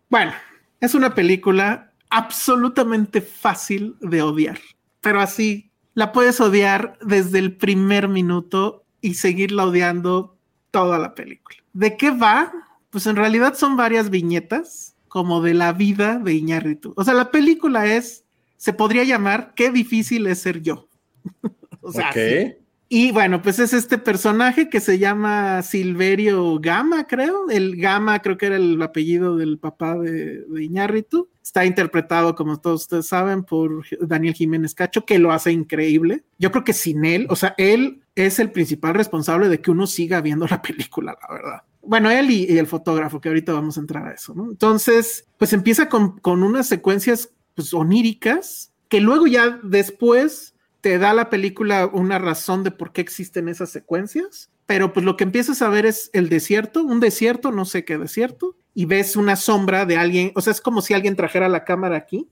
Bueno, 0.09 0.31
es 0.79 0.95
una 0.95 1.13
película 1.13 1.91
absolutamente 2.09 3.21
fácil 3.21 3.95
de 4.01 4.21
odiar. 4.21 4.59
Pero 5.01 5.21
así, 5.21 5.71
la 5.93 6.11
puedes 6.11 6.39
odiar 6.39 6.97
desde 7.01 7.39
el 7.39 7.55
primer 7.55 8.07
minuto 8.07 8.83
y 9.01 9.15
seguirla 9.15 9.65
odiando 9.65 10.37
toda 10.71 10.99
la 10.99 11.15
película. 11.15 11.57
¿De 11.73 11.97
qué 11.97 12.11
va? 12.11 12.51
Pues 12.89 13.07
en 13.07 13.15
realidad 13.15 13.55
son 13.55 13.77
varias 13.77 14.09
viñetas 14.09 14.90
como 15.11 15.41
de 15.41 15.53
la 15.53 15.73
vida 15.73 16.19
de 16.19 16.33
Iñárritu. 16.35 16.93
O 16.95 17.03
sea, 17.03 17.13
la 17.13 17.31
película 17.31 17.85
es, 17.85 18.23
se 18.55 18.71
podría 18.71 19.03
llamar 19.03 19.51
Qué 19.57 19.69
difícil 19.69 20.25
es 20.25 20.39
ser 20.39 20.61
yo. 20.61 20.87
o 21.81 21.91
sea, 21.91 22.13
Y 22.87 23.11
bueno, 23.11 23.41
pues 23.41 23.59
es 23.59 23.73
este 23.73 23.97
personaje 23.97 24.69
que 24.69 24.79
se 24.79 24.99
llama 24.99 25.63
Silverio 25.63 26.57
Gama, 26.61 27.07
creo. 27.07 27.49
El 27.49 27.75
Gama 27.75 28.19
creo 28.21 28.37
que 28.37 28.45
era 28.45 28.55
el 28.55 28.81
apellido 28.81 29.35
del 29.35 29.57
papá 29.57 29.97
de, 29.97 30.45
de 30.45 30.63
Iñárritu. 30.63 31.27
Está 31.43 31.65
interpretado, 31.65 32.33
como 32.33 32.61
todos 32.61 32.83
ustedes 32.83 33.07
saben, 33.07 33.43
por 33.43 33.83
Daniel 33.99 34.33
Jiménez 34.33 34.73
Cacho, 34.73 35.05
que 35.05 35.19
lo 35.19 35.33
hace 35.33 35.51
increíble. 35.51 36.23
Yo 36.39 36.53
creo 36.53 36.63
que 36.63 36.71
sin 36.71 37.03
él, 37.03 37.27
o 37.29 37.35
sea, 37.35 37.53
él 37.57 38.01
es 38.15 38.39
el 38.39 38.49
principal 38.49 38.93
responsable 38.93 39.49
de 39.49 39.59
que 39.59 39.71
uno 39.71 39.87
siga 39.87 40.21
viendo 40.21 40.47
la 40.47 40.61
película, 40.61 41.17
la 41.21 41.33
verdad. 41.35 41.63
Bueno, 41.83 42.09
él 42.11 42.29
y, 42.29 42.57
el 42.57 42.67
fotógrafo, 42.67 43.19
que 43.19 43.29
ahorita 43.29 43.53
vamos 43.53 43.77
a 43.77 43.81
entrar 43.81 44.07
a 44.07 44.13
eso. 44.13 44.33
Entonces, 44.37 45.27
pues 45.37 45.53
empieza 45.53 45.89
con, 45.89 46.19
unas 46.23 46.67
secuencias 46.67 47.29
pues, 47.55 47.73
oníricas 47.73 48.71
que 48.87 49.01
luego 49.01 49.27
ya 49.27 49.59
después 49.63 50.53
te 50.81 50.97
da 50.97 51.13
la 51.13 51.29
película 51.29 51.87
una 51.87 52.19
razón 52.19 52.63
de 52.63 52.71
por 52.71 52.91
qué 52.91 53.01
existen 53.01 53.47
esas 53.47 53.69
secuencias, 53.69 54.49
pero 54.65 54.93
pues 54.93 55.05
lo 55.05 55.15
que 55.15 55.23
empiezas 55.23 55.61
a 55.61 55.69
ver 55.69 55.85
es 55.85 56.09
el 56.13 56.29
desierto, 56.29 56.83
un 56.83 56.99
desierto, 56.99 57.51
no 57.51 57.65
sé 57.65 57.85
qué 57.85 57.97
desierto, 57.97 58.57
y 58.73 58.85
ves 58.85 59.15
una 59.15 59.35
sombra 59.35 59.85
de 59.85 59.97
alguien, 59.97 60.31
o 60.35 60.41
sea, 60.41 60.51
es 60.51 60.61
como 60.61 60.81
si 60.81 60.93
alguien 60.93 61.15
trajera 61.15 61.49
la 61.49 61.63
cámara 61.63 61.97
aquí 61.97 62.29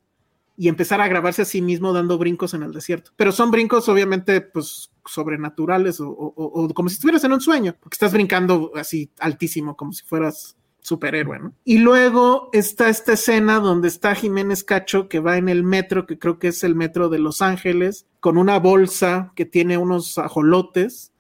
y 0.58 0.68
empezara 0.68 1.06
a 1.06 1.08
grabarse 1.08 1.44
a 1.44 1.46
sí 1.46 1.62
mismo 1.62 1.94
dando 1.94 2.18
brincos 2.18 2.54
en 2.54 2.64
el 2.64 2.74
desierto. 2.74 3.12
Pero 3.16 3.32
son 3.32 3.52
brincos 3.52 3.88
obviamente 3.88 4.42
pues 4.42 4.92
sobrenaturales 5.10 6.00
o, 6.00 6.72
como 6.74 6.90
si 6.90 6.96
estuvieras 6.96 7.24
en 7.24 7.34
un 7.34 7.42
sueño, 7.42 7.76
porque 7.80 7.96
estás 7.96 8.14
brincando 8.14 8.72
así 8.76 9.12
altísimo, 9.20 9.76
como 9.76 9.94
si 9.94 10.04
fueras 10.04 10.56
superhéroe, 10.82 11.40
¿no? 11.40 11.54
Y 11.66 11.80
luego 11.80 12.50
está 12.54 12.90
esta 12.90 13.14
escena 13.14 13.60
donde 13.60 13.88
está 13.88 14.16
Jiménez 14.16 14.64
Cacho 14.64 15.10
que 15.10 15.20
va 15.20 15.38
en 15.38 15.50
el 15.50 15.64
metro, 15.64 16.06
que 16.06 16.18
creo 16.18 16.40
que 16.40 16.50
es 16.50 16.64
el 16.64 16.76
metro 16.76 17.10
de 17.10 17.20
Los 17.20 17.42
Ángeles, 17.42 18.06
con 18.20 18.38
una 18.38 18.60
bolsa 18.60 19.32
que 19.36 19.46
tiene 19.46 19.78
unos 19.78 20.18
ajolotes 20.18 21.12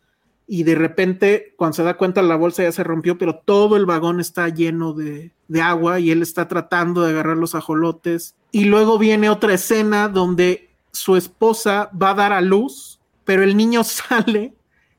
y 0.47 0.63
de 0.63 0.75
repente 0.75 1.53
cuando 1.57 1.75
se 1.75 1.83
da 1.83 1.97
cuenta 1.97 2.21
la 2.21 2.35
bolsa 2.35 2.63
ya 2.63 2.71
se 2.71 2.83
rompió, 2.83 3.17
pero 3.17 3.41
todo 3.45 3.75
el 3.75 3.85
vagón 3.85 4.19
está 4.19 4.49
lleno 4.49 4.93
de 4.93 5.31
agua 5.61 5.99
y 5.99 6.09
él 6.09 6.23
está 6.23 6.47
tratando 6.47 7.03
de 7.03 7.11
agarrar 7.11 7.37
los 7.37 7.53
ajolotes. 7.53 8.35
Y 8.51 8.65
luego 8.65 8.97
viene 8.97 9.29
otra 9.29 9.53
escena 9.53 10.07
donde 10.07 10.69
su 10.91 11.15
esposa 11.15 11.91
va 12.01 12.11
a 12.11 12.15
dar 12.15 12.33
a 12.33 12.41
luz, 12.41 12.99
pero 13.30 13.43
el 13.43 13.55
niño 13.55 13.84
sale 13.84 14.55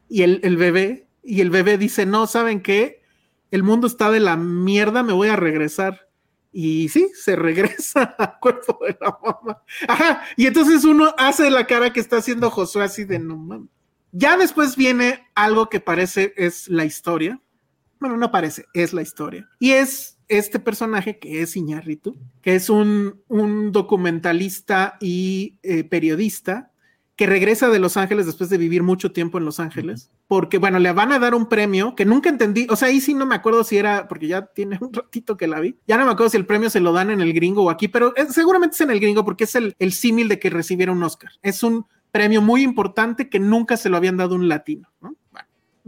y 0.08 0.22
el, 0.22 0.56
bebé, 0.56 1.08
y 1.20 1.40
el 1.40 1.50
bebé 1.50 1.78
dice, 1.78 2.06
no, 2.06 2.28
¿saben 2.28 2.62
qué? 2.62 3.02
el 3.50 3.64
mundo 3.64 3.88
está 3.88 4.08
de 4.12 4.20
la 4.20 4.36
mierda, 4.36 5.02
me 5.02 5.12
voy 5.12 5.26
a 5.26 5.34
regresar. 5.34 6.06
Y 6.52 6.88
sí, 6.90 7.10
se 7.12 7.34
regresa 7.48 8.14
al 8.16 8.38
cuerpo 8.38 8.78
de 8.86 8.96
la 9.00 9.18
mamá. 9.20 9.64
Ajá, 9.88 10.22
y 10.36 10.46
entonces 10.46 10.84
uno 10.84 11.12
hace 11.18 11.50
la 11.50 11.66
cara 11.66 11.92
que 11.92 11.98
está 11.98 12.18
haciendo 12.18 12.52
Josué 12.52 12.84
así 12.84 13.02
de 13.02 13.18
no 13.18 13.36
mames. 13.36 13.68
Ya 14.12 14.36
después 14.36 14.76
viene 14.76 15.26
algo 15.34 15.68
que 15.68 15.80
parece 15.80 16.32
es 16.36 16.68
la 16.68 16.84
historia. 16.84 17.40
Bueno, 17.98 18.16
no 18.16 18.30
parece, 18.30 18.64
es 18.74 18.92
la 18.92 19.02
historia. 19.02 19.48
Y 19.58 19.72
es 19.72 20.20
este 20.28 20.60
personaje 20.60 21.18
que 21.18 21.42
es 21.42 21.56
Iñárritu, 21.56 22.16
que 22.42 22.54
es 22.54 22.70
un, 22.70 23.24
un 23.26 23.72
documentalista 23.72 24.98
y 25.00 25.58
eh, 25.64 25.82
periodista 25.82 26.69
que 27.20 27.26
regresa 27.26 27.68
de 27.68 27.78
Los 27.78 27.98
Ángeles 27.98 28.24
después 28.24 28.48
de 28.48 28.56
vivir 28.56 28.82
mucho 28.82 29.12
tiempo 29.12 29.36
en 29.36 29.44
Los 29.44 29.60
Ángeles, 29.60 30.10
porque 30.26 30.56
bueno, 30.56 30.78
le 30.78 30.90
van 30.90 31.12
a 31.12 31.18
dar 31.18 31.34
un 31.34 31.50
premio 31.50 31.94
que 31.94 32.06
nunca 32.06 32.30
entendí, 32.30 32.66
o 32.70 32.76
sea, 32.76 32.88
ahí 32.88 32.98
sí 32.98 33.12
no 33.12 33.26
me 33.26 33.34
acuerdo 33.34 33.62
si 33.62 33.76
era, 33.76 34.08
porque 34.08 34.26
ya 34.26 34.46
tiene 34.46 34.78
un 34.80 34.90
ratito 34.90 35.36
que 35.36 35.46
la 35.46 35.60
vi, 35.60 35.76
ya 35.86 35.98
no 35.98 36.06
me 36.06 36.12
acuerdo 36.12 36.30
si 36.30 36.38
el 36.38 36.46
premio 36.46 36.70
se 36.70 36.80
lo 36.80 36.94
dan 36.94 37.10
en 37.10 37.20
el 37.20 37.34
gringo 37.34 37.64
o 37.64 37.68
aquí, 37.68 37.88
pero 37.88 38.14
seguramente 38.30 38.72
es 38.72 38.80
en 38.80 38.90
el 38.90 39.00
gringo 39.00 39.22
porque 39.22 39.44
es 39.44 39.54
el, 39.54 39.74
el 39.78 39.92
símil 39.92 40.28
de 40.28 40.38
que 40.38 40.48
recibiera 40.48 40.92
un 40.92 41.02
Oscar. 41.02 41.30
Es 41.42 41.62
un 41.62 41.84
premio 42.10 42.40
muy 42.40 42.62
importante 42.62 43.28
que 43.28 43.38
nunca 43.38 43.76
se 43.76 43.90
lo 43.90 43.98
habían 43.98 44.16
dado 44.16 44.34
un 44.34 44.48
latino, 44.48 44.88
¿no? 45.02 45.14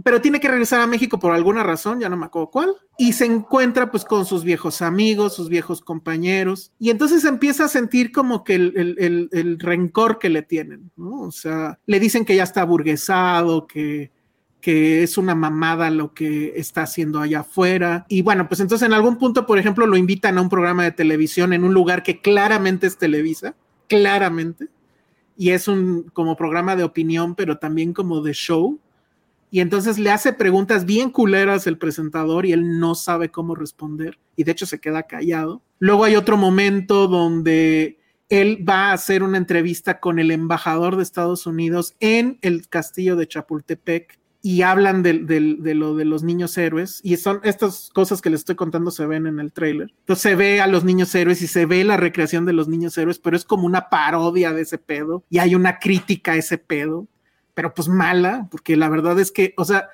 Pero 0.03 0.20
tiene 0.20 0.40
que 0.40 0.48
regresar 0.48 0.80
a 0.80 0.86
México 0.86 1.18
por 1.18 1.32
alguna 1.32 1.62
razón, 1.62 2.00
ya 2.00 2.09
no 2.09 2.16
me 2.16 2.26
acuerdo 2.26 2.50
cuál, 2.50 2.74
y 2.98 3.12
se 3.12 3.26
encuentra 3.26 3.90
pues 3.90 4.05
con 4.05 4.24
sus 4.24 4.44
viejos 4.44 4.82
amigos, 4.82 5.34
sus 5.34 5.48
viejos 5.48 5.80
compañeros, 5.80 6.72
y 6.78 6.90
entonces 6.90 7.24
empieza 7.24 7.64
a 7.64 7.68
sentir 7.68 8.12
como 8.12 8.44
que 8.44 8.55
el, 8.55 9.57
rencor 9.59 10.18
que 10.18 10.30
le 10.30 10.42
tienen, 10.42 10.90
¿no? 10.96 11.22
O 11.22 11.32
sea, 11.32 11.78
le 11.86 12.00
dicen 12.00 12.24
que 12.24 12.36
ya 12.36 12.42
está 12.42 12.64
burguesado, 12.64 13.66
que, 13.66 14.11
que 14.61 15.03
es 15.03 15.18
una 15.18 15.34
mamada 15.34 15.90
lo 15.90 16.14
que 16.14 16.55
está 16.57 16.82
haciendo 16.82 17.20
allá 17.20 17.40
afuera, 17.40 18.07
y 18.09 18.22
bueno, 18.22 18.48
pues 18.48 18.61
entonces 18.61 18.86
en 18.86 18.94
algún 18.94 19.18
punto, 19.18 19.46
por 19.46 19.59
ejemplo, 19.59 19.86
lo 19.86 19.96
invitan 19.96 20.38
a 20.38 20.42
un 20.42 20.48
programa 20.48 20.84
de 20.84 20.92
televisión 20.92 21.53
en 21.53 21.64
un 21.64 21.74
lugar 21.74 22.03
que 22.03 22.20
claramente 22.20 22.86
es 22.86 22.98
Televisa, 22.98 23.55
claramente, 23.88 24.68
y 25.36 25.50
es 25.50 25.68
un 25.68 26.05
como 26.12 26.36
programa 26.36 26.76
de 26.76 26.84
opinión, 26.84 27.34
pero 27.34 27.59
también 27.59 27.92
como 27.92 28.20
de 28.20 28.32
show, 28.32 28.78
y 29.53 29.61
entonces 29.61 29.98
le 29.98 30.11
hace 30.11 30.32
preguntas 30.32 30.86
bien 30.86 31.11
culeras 31.11 31.66
el 31.66 31.76
presentador 31.76 32.46
y 32.46 32.53
él 32.53 32.80
no 32.80 32.94
sabe 32.94 33.28
cómo 33.28 33.55
responder 33.55 34.18
y 34.34 34.44
de 34.44 34.53
hecho 34.53 34.64
se 34.64 34.80
queda 34.80 35.03
callado. 35.03 35.62
Luego 35.78 36.05
hay 36.05 36.16
otro 36.16 36.38
momento 36.38 37.07
donde 37.07 37.98
él 38.30 38.66
va 38.66 38.88
a 38.88 38.92
hacer 38.94 39.22
una 39.22 39.36
entrevista 39.36 40.00
con 40.00 40.18
el 40.18 40.30
embajador 40.30 40.96
de 40.96 41.03
Estados 41.03 41.46
Unidos 41.46 41.96
en 42.00 42.38
el 42.40 42.66
castillo 42.70 43.14
de 43.14 43.28
Chapultepec 43.28 44.18
y 44.40 44.62
hablan 44.62 45.03
de, 45.03 45.12
lo 45.74 45.96
de 45.96 46.05
los 46.07 46.22
niños 46.22 46.57
héroes 46.57 47.00
y 47.05 47.18
son 47.18 47.40
estas 47.44 47.90
cosas 47.92 48.22
que 48.22 48.30
les 48.30 48.40
estoy 48.40 48.57
contando 48.57 48.90
se 48.90 49.05
ven 49.05 49.26
en 49.26 49.38
el 49.38 49.53
tráiler. 49.53 49.92
Entonces 49.98 50.22
se 50.22 50.34
ve 50.34 50.62
a 50.62 50.66
los 50.66 50.82
niños 50.82 51.14
héroes 51.14 51.42
y 51.42 51.46
se 51.46 51.66
ve 51.66 51.84
la 51.84 51.98
recreación 51.98 52.46
de 52.46 52.55
los 52.55 52.68
niños 52.68 52.96
héroes, 52.96 53.18
pero 53.18 53.36
es 53.36 53.44
como 53.44 53.66
una 53.66 53.90
parodia 53.90 54.55
de 54.55 54.62
ese 54.62 54.78
pedo 54.78 55.24
y 55.28 55.38
hay 55.38 55.55
una 55.55 55.78
crítica 55.78 56.32
a 56.32 56.36
ese 56.36 56.57
pedo 56.57 57.07
pero 57.55 57.74
pues 57.74 57.88
mala, 57.88 58.48
porque 58.50 58.76
la 58.76 58.88
verdad 58.88 59.18
es 59.20 59.32
que, 59.32 59.55
o 59.57 59.64
sea, 59.64 59.88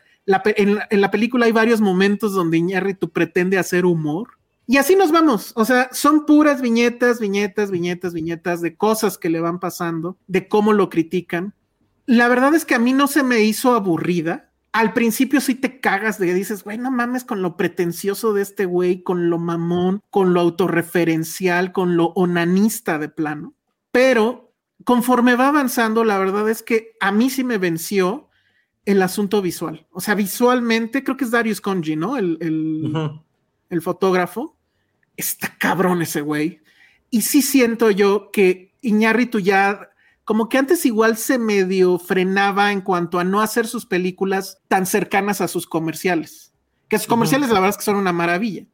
en, 0.57 1.01
la, 1.01 1.11
película 1.11 1.47
hay 1.47 1.53
varios 1.53 1.81
momentos 1.81 2.33
donde 2.33 2.59
Iñárritu 2.59 3.11
pretende 3.11 3.59
hacer 3.59 3.87
humor. 3.87 4.31
Y 4.67 4.77
así 4.77 4.97
nos 4.97 5.11
vamos, 5.11 5.53
o 5.57 5.65
sea, 5.65 5.89
son 5.93 6.27
puras 6.27 6.61
viñetas, 6.61 7.21
viñetas, 7.21 7.71
viñetas, 7.71 8.13
viñetas 8.13 8.61
de 8.61 8.77
cosas 8.77 9.17
que 9.17 9.31
le 9.31 9.41
van 9.41 9.61
pasando, 9.61 10.19
de 10.27 10.47
cómo 10.47 10.75
lo 10.75 10.91
critican. 10.91 11.55
La 12.05 12.29
verdad 12.29 12.55
es 12.55 12.67
que 12.67 12.75
a 12.75 12.79
mí 12.79 12.93
no 12.93 13.07
se 13.07 13.23
me 13.23 13.41
hizo 13.41 13.73
aburrida. 13.75 14.51
Al 14.73 14.93
principio 14.93 15.41
sí 15.41 15.55
te 15.55 15.81
cagas 15.81 16.19
de 16.19 16.27
que 16.27 16.35
dices, 16.35 16.65
güey, 16.65 16.77
no 16.77 16.91
mames 16.91 17.25
con 17.25 17.41
lo 17.41 17.57
pretencioso 17.57 18.35
de 18.35 18.43
este 18.43 18.67
güey, 18.67 19.03
con 19.03 19.31
lo 19.31 19.39
mamón, 19.39 20.03
con 20.11 20.35
lo 20.35 20.41
autorreferencial, 20.41 21.73
con 21.73 21.97
lo 21.97 22.09
onanista 22.09 22.99
de 22.99 23.09
plano. 23.09 23.55
Pero 23.91 24.48
conforme 24.85 25.35
va 25.35 25.49
avanzando, 25.49 26.05
la 26.05 26.19
verdad 26.19 26.49
es 26.49 26.63
que 26.63 26.97
a 27.01 27.13
mí 27.13 27.31
sí 27.31 27.45
me 27.45 27.59
venció 27.59 28.29
el 28.85 29.03
asunto 29.03 29.43
visual. 29.43 29.87
O 29.91 30.01
sea, 30.01 30.15
visualmente, 30.15 31.05
creo 31.05 31.17
que 31.17 31.25
es 31.25 31.31
Darius 31.31 31.61
Conji, 31.61 31.97
¿no? 31.97 32.17
El, 32.17 32.39
el, 33.69 33.83
fotógrafo. 33.83 34.57
Está 35.17 35.57
cabrón 35.59 36.01
ese 36.01 36.21
güey. 36.21 36.63
Y 37.11 37.23
sí 37.23 37.43
siento 37.43 37.91
yo 37.91 38.31
que 38.33 38.75
Iñárritu 38.81 39.41
ya, 39.41 39.91
como 40.25 40.49
que 40.49 40.59
antes 40.59 40.87
igual 40.87 41.17
se 41.17 41.39
medio 41.39 41.99
frenaba 41.99 42.73
en 42.73 42.81
cuanto 42.81 43.19
a 43.19 43.25
no 43.25 43.41
hacer 43.41 43.67
sus 43.67 43.85
películas 43.85 44.63
tan 44.69 44.87
cercanas 44.87 45.41
a 45.41 45.49
sus 45.49 45.67
comerciales. 45.67 46.55
Que 46.89 46.99
sus 46.99 47.09
comerciales, 47.09 47.49
la 47.49 47.57
verdad 47.57 47.71
es 47.71 47.77
que 47.77 47.85
son 47.85 47.97
una 47.97 48.13
maravilla. 48.13 48.65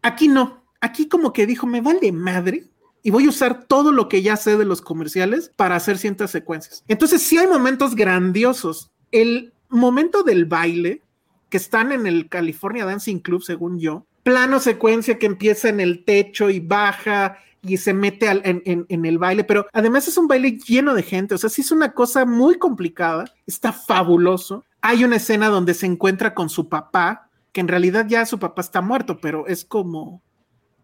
Aquí 0.00 0.28
no. 0.28 0.64
Aquí 0.80 1.08
como 1.08 1.32
que 1.32 1.46
dijo, 1.46 1.66
me 1.66 1.80
vale 1.80 2.12
madre 2.12 2.70
y 3.08 3.10
voy 3.10 3.24
a 3.24 3.30
usar 3.30 3.64
todo 3.64 3.90
lo 3.90 4.06
que 4.06 4.20
ya 4.20 4.36
sé 4.36 4.58
de 4.58 4.66
los 4.66 4.82
comerciales 4.82 5.50
para 5.56 5.76
hacer 5.76 5.96
ciertas 5.96 6.30
secuencias. 6.30 6.84
Entonces, 6.88 7.22
sí 7.22 7.38
hay 7.38 7.46
momentos 7.46 7.94
grandiosos. 7.94 8.90
El 9.12 9.54
momento 9.70 10.22
del 10.24 10.44
baile, 10.44 11.00
que 11.48 11.56
están 11.56 11.90
en 11.92 12.06
el 12.06 12.28
California 12.28 12.84
Dancing 12.84 13.20
Club, 13.20 13.42
según 13.42 13.78
yo, 13.78 14.04
plano 14.24 14.60
secuencia 14.60 15.18
que 15.18 15.24
empieza 15.24 15.70
en 15.70 15.80
el 15.80 16.04
techo 16.04 16.50
y 16.50 16.60
baja 16.60 17.38
y 17.62 17.78
se 17.78 17.94
mete 17.94 18.28
en, 18.28 19.06
el 19.06 19.16
baile, 19.16 19.42
pero 19.42 19.66
además 19.72 20.06
es 20.06 20.18
un 20.18 20.28
baile 20.28 20.58
lleno 20.58 20.92
de 20.92 21.02
gente, 21.02 21.34
o 21.34 21.38
sea, 21.38 21.48
sí 21.48 21.62
es 21.62 21.72
una 21.72 21.92
cosa 21.92 22.26
muy 22.26 22.58
complicada, 22.58 23.24
está 23.46 23.72
fabuloso. 23.72 24.66
Hay 24.82 25.02
una 25.02 25.16
escena 25.16 25.48
donde 25.48 25.72
se 25.72 25.86
encuentra 25.86 26.34
con 26.34 26.50
su 26.50 26.68
papá, 26.68 27.30
que 27.52 27.62
en 27.62 27.68
realidad 27.68 28.04
ya 28.06 28.26
su 28.26 28.38
papá 28.38 28.60
está 28.60 28.82
muerto, 28.82 29.18
pero 29.18 29.46
es 29.46 29.64
como 29.64 30.20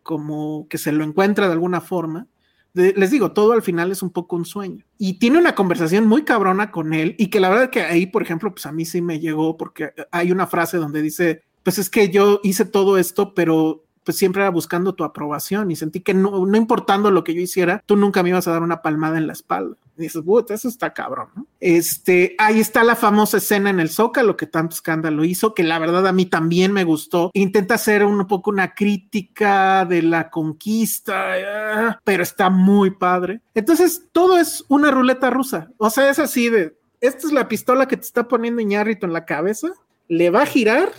como 0.05 0.69
que 0.69 0.79
se 0.79 0.93
lo 0.93 1.03
encuentra 1.03 1.47
de 1.47 1.55
alguna 1.55 1.81
forma. 1.81 2.29
les 2.75 3.11
digo, 3.11 3.33
todo 3.33 3.53
al 3.53 3.63
final 3.63 3.91
es 3.91 4.03
un 4.03 4.11
poco 4.11 4.37
un 4.37 4.45
sueño. 4.45 4.85
Y 4.99 5.15
tiene 5.15 5.39
una 5.39 5.57
conversación 5.57 6.07
muy 6.07 6.23
cabrona 6.23 6.71
con 6.71 6.95
él 6.95 7.17
y 7.19 7.29
que 7.29 7.41
la 7.41 7.51
verdad 7.51 7.71
que 7.71 7.83
ahí, 7.83 8.07
por 8.07 8.23
ejemplo, 8.23 8.53
pues 8.53 8.67
a 8.67 8.73
mí 8.73 8.85
sí 8.85 9.01
me 9.01 9.19
llegó 9.19 9.57
porque 9.57 9.93
hay 10.13 10.31
una 10.31 10.47
frase 10.47 10.77
donde 10.77 11.03
dice, 11.03 11.43
pues 11.65 11.79
es 11.79 11.91
que 11.91 12.11
yo 12.11 12.41
hice 12.45 12.65
todo 12.65 12.99
esto, 12.99 13.35
pero 13.35 13.85
pues 14.05 14.19
siempre 14.19 14.43
era 14.43 14.51
buscando 14.51 14.95
tu 14.95 15.03
aprobación 15.03 15.71
y 15.71 15.77
sentí 15.77 16.01
que 16.01 16.15
no, 16.15 16.45
no 16.47 16.57
importando 16.57 17.11
lo 17.11 17.25
que 17.25 17.35
yo 17.35 17.41
hiciera, 17.41 17.83
tú 17.87 17.97
nunca 17.97 18.23
me 18.23 18.29
ibas 18.29 18.47
a 18.47 18.53
dar 18.53 18.63
una 18.63 18.83
palmada 18.83 19.19
en 19.19 19.27
la 19.27 19.33
espalda. 19.33 19.77
Y 19.97 20.03
dices, 20.03 20.23
eso 20.51 20.69
está 20.69 20.93
cabrón. 20.93 21.29
Este, 21.61 22.35
ahí 22.39 22.61
está 22.61 22.83
la 22.83 22.97
famosa 22.97 23.37
escena 23.37 23.71
en 23.71 23.81
el 23.81 23.89
Zócalo 23.89 24.37
que 24.37 24.47
tanto 24.47 24.75
escándalo 24.75 25.25
hizo, 25.25 25.55
que 25.55 25.63
la 25.63 25.79
verdad 25.79 26.07
a 26.07 26.13
mí 26.13 26.27
también 26.27 26.73
me 26.73 26.85
gustó. 26.85 27.31
Intenta 27.33 27.75
hacer 27.75 28.05
un 28.05 28.27
poco 28.27 28.51
una 28.51 28.75
crítica 28.75 29.85
de 29.85 30.03
la 30.03 30.31
conquista, 30.31 31.39
eh, 31.39 31.97
pero 32.05 32.23
está 32.23 32.51
muy 32.51 32.91
padre. 32.91 33.41
Entonces, 33.55 34.09
todo 34.13 34.39
es 34.39 34.65
una 34.69 34.91
ruleta 34.91 35.31
rusa. 35.31 35.71
O 35.79 35.91
sea, 35.91 36.11
es 36.11 36.19
así 36.19 36.49
de, 36.49 36.77
esta 37.01 37.27
es 37.27 37.33
la 37.33 37.49
pistola 37.49 37.87
que 37.87 37.97
te 37.97 38.05
está 38.05 38.29
poniendo 38.29 38.63
Iñárrito 38.63 39.07
en 39.07 39.13
la 39.13 39.27
cabeza, 39.27 39.69
le 40.09 40.31
va 40.31 40.43
a 40.43 40.47
girar 40.47 40.91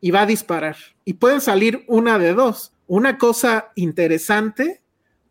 y 0.00 0.10
va 0.10 0.22
a 0.22 0.26
disparar. 0.26 0.76
Y 1.04 1.14
pueden 1.14 1.40
salir 1.40 1.84
una 1.88 2.18
de 2.18 2.34
dos, 2.34 2.72
una 2.86 3.18
cosa 3.18 3.72
interesante 3.74 4.80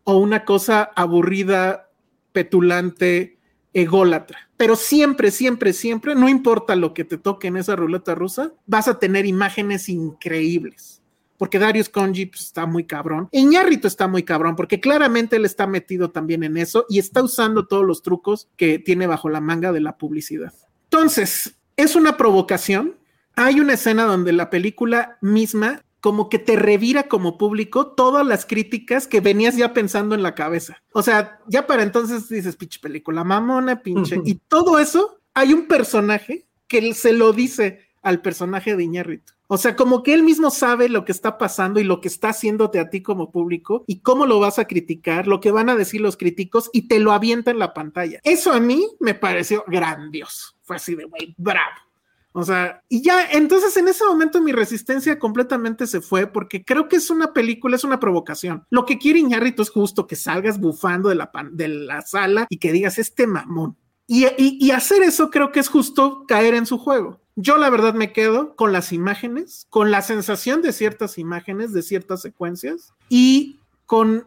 o 0.04 0.16
una 0.16 0.44
cosa 0.44 0.90
aburrida, 0.94 1.89
petulante, 2.32 3.38
ególatra. 3.72 4.50
Pero 4.56 4.76
siempre, 4.76 5.30
siempre, 5.30 5.72
siempre, 5.72 6.14
no 6.14 6.28
importa 6.28 6.76
lo 6.76 6.92
que 6.92 7.04
te 7.04 7.18
toque 7.18 7.48
en 7.48 7.56
esa 7.56 7.76
ruleta 7.76 8.14
rusa, 8.14 8.52
vas 8.66 8.88
a 8.88 8.98
tener 8.98 9.26
imágenes 9.26 9.88
increíbles. 9.88 11.02
Porque 11.38 11.58
Darius 11.58 11.88
Conji 11.88 12.26
pues, 12.26 12.42
está 12.42 12.66
muy 12.66 12.84
cabrón. 12.84 13.28
Iñárritu 13.32 13.88
está 13.88 14.06
muy 14.06 14.24
cabrón, 14.24 14.56
porque 14.56 14.78
claramente 14.78 15.36
él 15.36 15.46
está 15.46 15.66
metido 15.66 16.10
también 16.10 16.44
en 16.44 16.58
eso 16.58 16.84
y 16.90 16.98
está 16.98 17.22
usando 17.22 17.66
todos 17.66 17.86
los 17.86 18.02
trucos 18.02 18.48
que 18.56 18.78
tiene 18.78 19.06
bajo 19.06 19.30
la 19.30 19.40
manga 19.40 19.72
de 19.72 19.80
la 19.80 19.96
publicidad. 19.96 20.52
Entonces, 20.84 21.56
es 21.76 21.96
una 21.96 22.18
provocación. 22.18 22.96
Hay 23.36 23.58
una 23.58 23.72
escena 23.72 24.04
donde 24.04 24.32
la 24.32 24.50
película 24.50 25.16
misma 25.22 25.82
como 26.00 26.28
que 26.28 26.38
te 26.38 26.56
revira 26.56 27.04
como 27.04 27.38
público 27.38 27.88
todas 27.88 28.26
las 28.26 28.46
críticas 28.46 29.06
que 29.06 29.20
venías 29.20 29.56
ya 29.56 29.72
pensando 29.72 30.14
en 30.14 30.22
la 30.22 30.34
cabeza. 30.34 30.82
O 30.92 31.02
sea, 31.02 31.40
ya 31.46 31.66
para 31.66 31.82
entonces 31.82 32.28
dices, 32.28 32.56
pinche 32.56 32.80
película, 32.80 33.24
mamona, 33.24 33.82
pinche. 33.82 34.20
y 34.24 34.36
todo 34.36 34.78
eso, 34.78 35.20
hay 35.34 35.52
un 35.52 35.68
personaje 35.68 36.46
que 36.66 36.94
se 36.94 37.12
lo 37.12 37.32
dice 37.32 37.90
al 38.02 38.22
personaje 38.22 38.76
de 38.76 38.84
Iñárritu. 38.84 39.32
O 39.52 39.58
sea, 39.58 39.74
como 39.74 40.04
que 40.04 40.14
él 40.14 40.22
mismo 40.22 40.50
sabe 40.50 40.88
lo 40.88 41.04
que 41.04 41.10
está 41.10 41.36
pasando 41.36 41.80
y 41.80 41.84
lo 41.84 42.00
que 42.00 42.06
está 42.06 42.28
haciéndote 42.28 42.78
a 42.78 42.88
ti 42.88 43.02
como 43.02 43.32
público 43.32 43.84
y 43.88 44.00
cómo 44.00 44.24
lo 44.24 44.38
vas 44.38 44.60
a 44.60 44.66
criticar, 44.66 45.26
lo 45.26 45.40
que 45.40 45.50
van 45.50 45.68
a 45.68 45.74
decir 45.74 46.00
los 46.00 46.16
críticos 46.16 46.70
y 46.72 46.86
te 46.86 47.00
lo 47.00 47.10
avienta 47.10 47.50
en 47.50 47.58
la 47.58 47.74
pantalla. 47.74 48.20
Eso 48.22 48.52
a 48.52 48.60
mí 48.60 48.86
me 49.00 49.14
pareció 49.14 49.64
grandioso. 49.66 50.54
Fue 50.62 50.76
así 50.76 50.94
de, 50.94 51.04
güey, 51.04 51.34
bravo. 51.36 51.89
O 52.32 52.44
sea, 52.44 52.82
y 52.88 53.02
ya, 53.02 53.28
entonces 53.32 53.76
en 53.76 53.88
ese 53.88 54.04
momento 54.04 54.40
mi 54.40 54.52
resistencia 54.52 55.18
completamente 55.18 55.86
se 55.86 56.00
fue 56.00 56.26
porque 56.28 56.64
creo 56.64 56.88
que 56.88 56.96
es 56.96 57.10
una 57.10 57.32
película, 57.32 57.76
es 57.76 57.84
una 57.84 57.98
provocación. 57.98 58.64
Lo 58.70 58.86
que 58.86 58.98
quiere 58.98 59.18
Iñárritu 59.18 59.62
es 59.62 59.70
justo 59.70 60.06
que 60.06 60.16
salgas 60.16 60.60
bufando 60.60 61.08
de 61.08 61.16
la, 61.16 61.30
de 61.50 61.68
la 61.68 62.02
sala 62.02 62.46
y 62.48 62.58
que 62.58 62.72
digas 62.72 62.98
este 62.98 63.26
mamón. 63.26 63.76
Y, 64.06 64.26
y 64.36 64.70
hacer 64.72 65.02
eso 65.02 65.30
creo 65.30 65.52
que 65.52 65.60
es 65.60 65.68
justo 65.68 66.24
caer 66.26 66.54
en 66.54 66.66
su 66.66 66.78
juego. 66.78 67.20
Yo 67.36 67.56
la 67.56 67.70
verdad 67.70 67.94
me 67.94 68.12
quedo 68.12 68.54
con 68.54 68.72
las 68.72 68.92
imágenes, 68.92 69.66
con 69.70 69.90
la 69.90 70.02
sensación 70.02 70.62
de 70.62 70.72
ciertas 70.72 71.16
imágenes, 71.16 71.72
de 71.72 71.82
ciertas 71.82 72.20
secuencias 72.20 72.92
y 73.08 73.60
con 73.86 74.26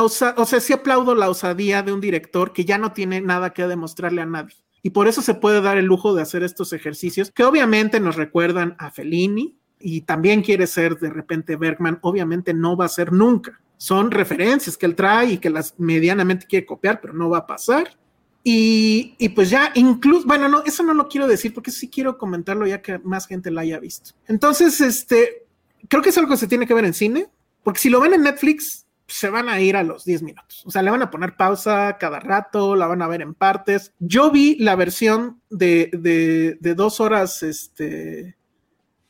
osa, 0.00 0.34
o 0.38 0.46
sea, 0.46 0.60
sí 0.60 0.72
aplaudo 0.72 1.14
la 1.14 1.28
osadía 1.28 1.82
de 1.82 1.92
un 1.92 2.00
director 2.00 2.52
que 2.52 2.64
ya 2.64 2.78
no 2.78 2.92
tiene 2.92 3.20
nada 3.20 3.52
que 3.52 3.66
demostrarle 3.66 4.22
a 4.22 4.26
nadie. 4.26 4.54
Y 4.86 4.90
por 4.90 5.08
eso 5.08 5.20
se 5.20 5.34
puede 5.34 5.60
dar 5.60 5.78
el 5.78 5.86
lujo 5.86 6.14
de 6.14 6.22
hacer 6.22 6.44
estos 6.44 6.72
ejercicios 6.72 7.32
que 7.32 7.42
obviamente 7.42 7.98
nos 7.98 8.14
recuerdan 8.14 8.76
a 8.78 8.92
Fellini 8.92 9.58
y 9.80 10.02
también 10.02 10.42
quiere 10.42 10.68
ser 10.68 10.96
de 11.00 11.10
repente 11.10 11.56
Bergman, 11.56 11.98
obviamente 12.02 12.54
no 12.54 12.76
va 12.76 12.84
a 12.84 12.88
ser 12.88 13.12
nunca. 13.12 13.60
Son 13.78 14.12
referencias 14.12 14.76
que 14.76 14.86
él 14.86 14.94
trae 14.94 15.32
y 15.32 15.38
que 15.38 15.50
las 15.50 15.74
medianamente 15.76 16.46
quiere 16.46 16.64
copiar, 16.64 17.00
pero 17.00 17.14
no 17.14 17.28
va 17.28 17.38
a 17.38 17.46
pasar. 17.48 17.98
Y, 18.44 19.16
y, 19.18 19.30
pues 19.30 19.50
ya, 19.50 19.72
incluso, 19.74 20.24
bueno, 20.24 20.48
no, 20.48 20.62
eso 20.62 20.84
no 20.84 20.94
lo 20.94 21.08
quiero 21.08 21.26
decir 21.26 21.52
porque 21.52 21.72
sí 21.72 21.88
quiero 21.88 22.16
comentarlo 22.16 22.64
ya 22.64 22.80
que 22.80 23.00
más 23.00 23.26
gente 23.26 23.50
la 23.50 23.62
haya 23.62 23.80
visto. 23.80 24.12
Entonces, 24.28 24.80
este, 24.80 25.46
creo 25.88 26.00
que 26.00 26.10
es 26.10 26.18
algo 26.18 26.30
que 26.30 26.36
se 26.36 26.46
tiene 26.46 26.64
que 26.64 26.74
ver 26.74 26.84
en 26.84 26.94
cine, 26.94 27.26
porque 27.64 27.80
si 27.80 27.90
lo 27.90 27.98
ven 27.98 28.14
en 28.14 28.22
Netflix, 28.22 28.85
se 29.06 29.30
van 29.30 29.48
a 29.48 29.60
ir 29.60 29.76
a 29.76 29.82
los 29.82 30.04
10 30.04 30.22
minutos. 30.22 30.62
O 30.66 30.70
sea, 30.70 30.82
le 30.82 30.90
van 30.90 31.02
a 31.02 31.10
poner 31.10 31.36
pausa 31.36 31.96
cada 31.98 32.20
rato, 32.20 32.74
la 32.74 32.86
van 32.86 33.02
a 33.02 33.08
ver 33.08 33.22
en 33.22 33.34
partes. 33.34 33.92
Yo 33.98 34.30
vi 34.30 34.56
la 34.56 34.74
versión 34.76 35.40
de, 35.50 35.90
de, 35.92 36.76
horas, 36.98 37.42
este, 37.42 38.36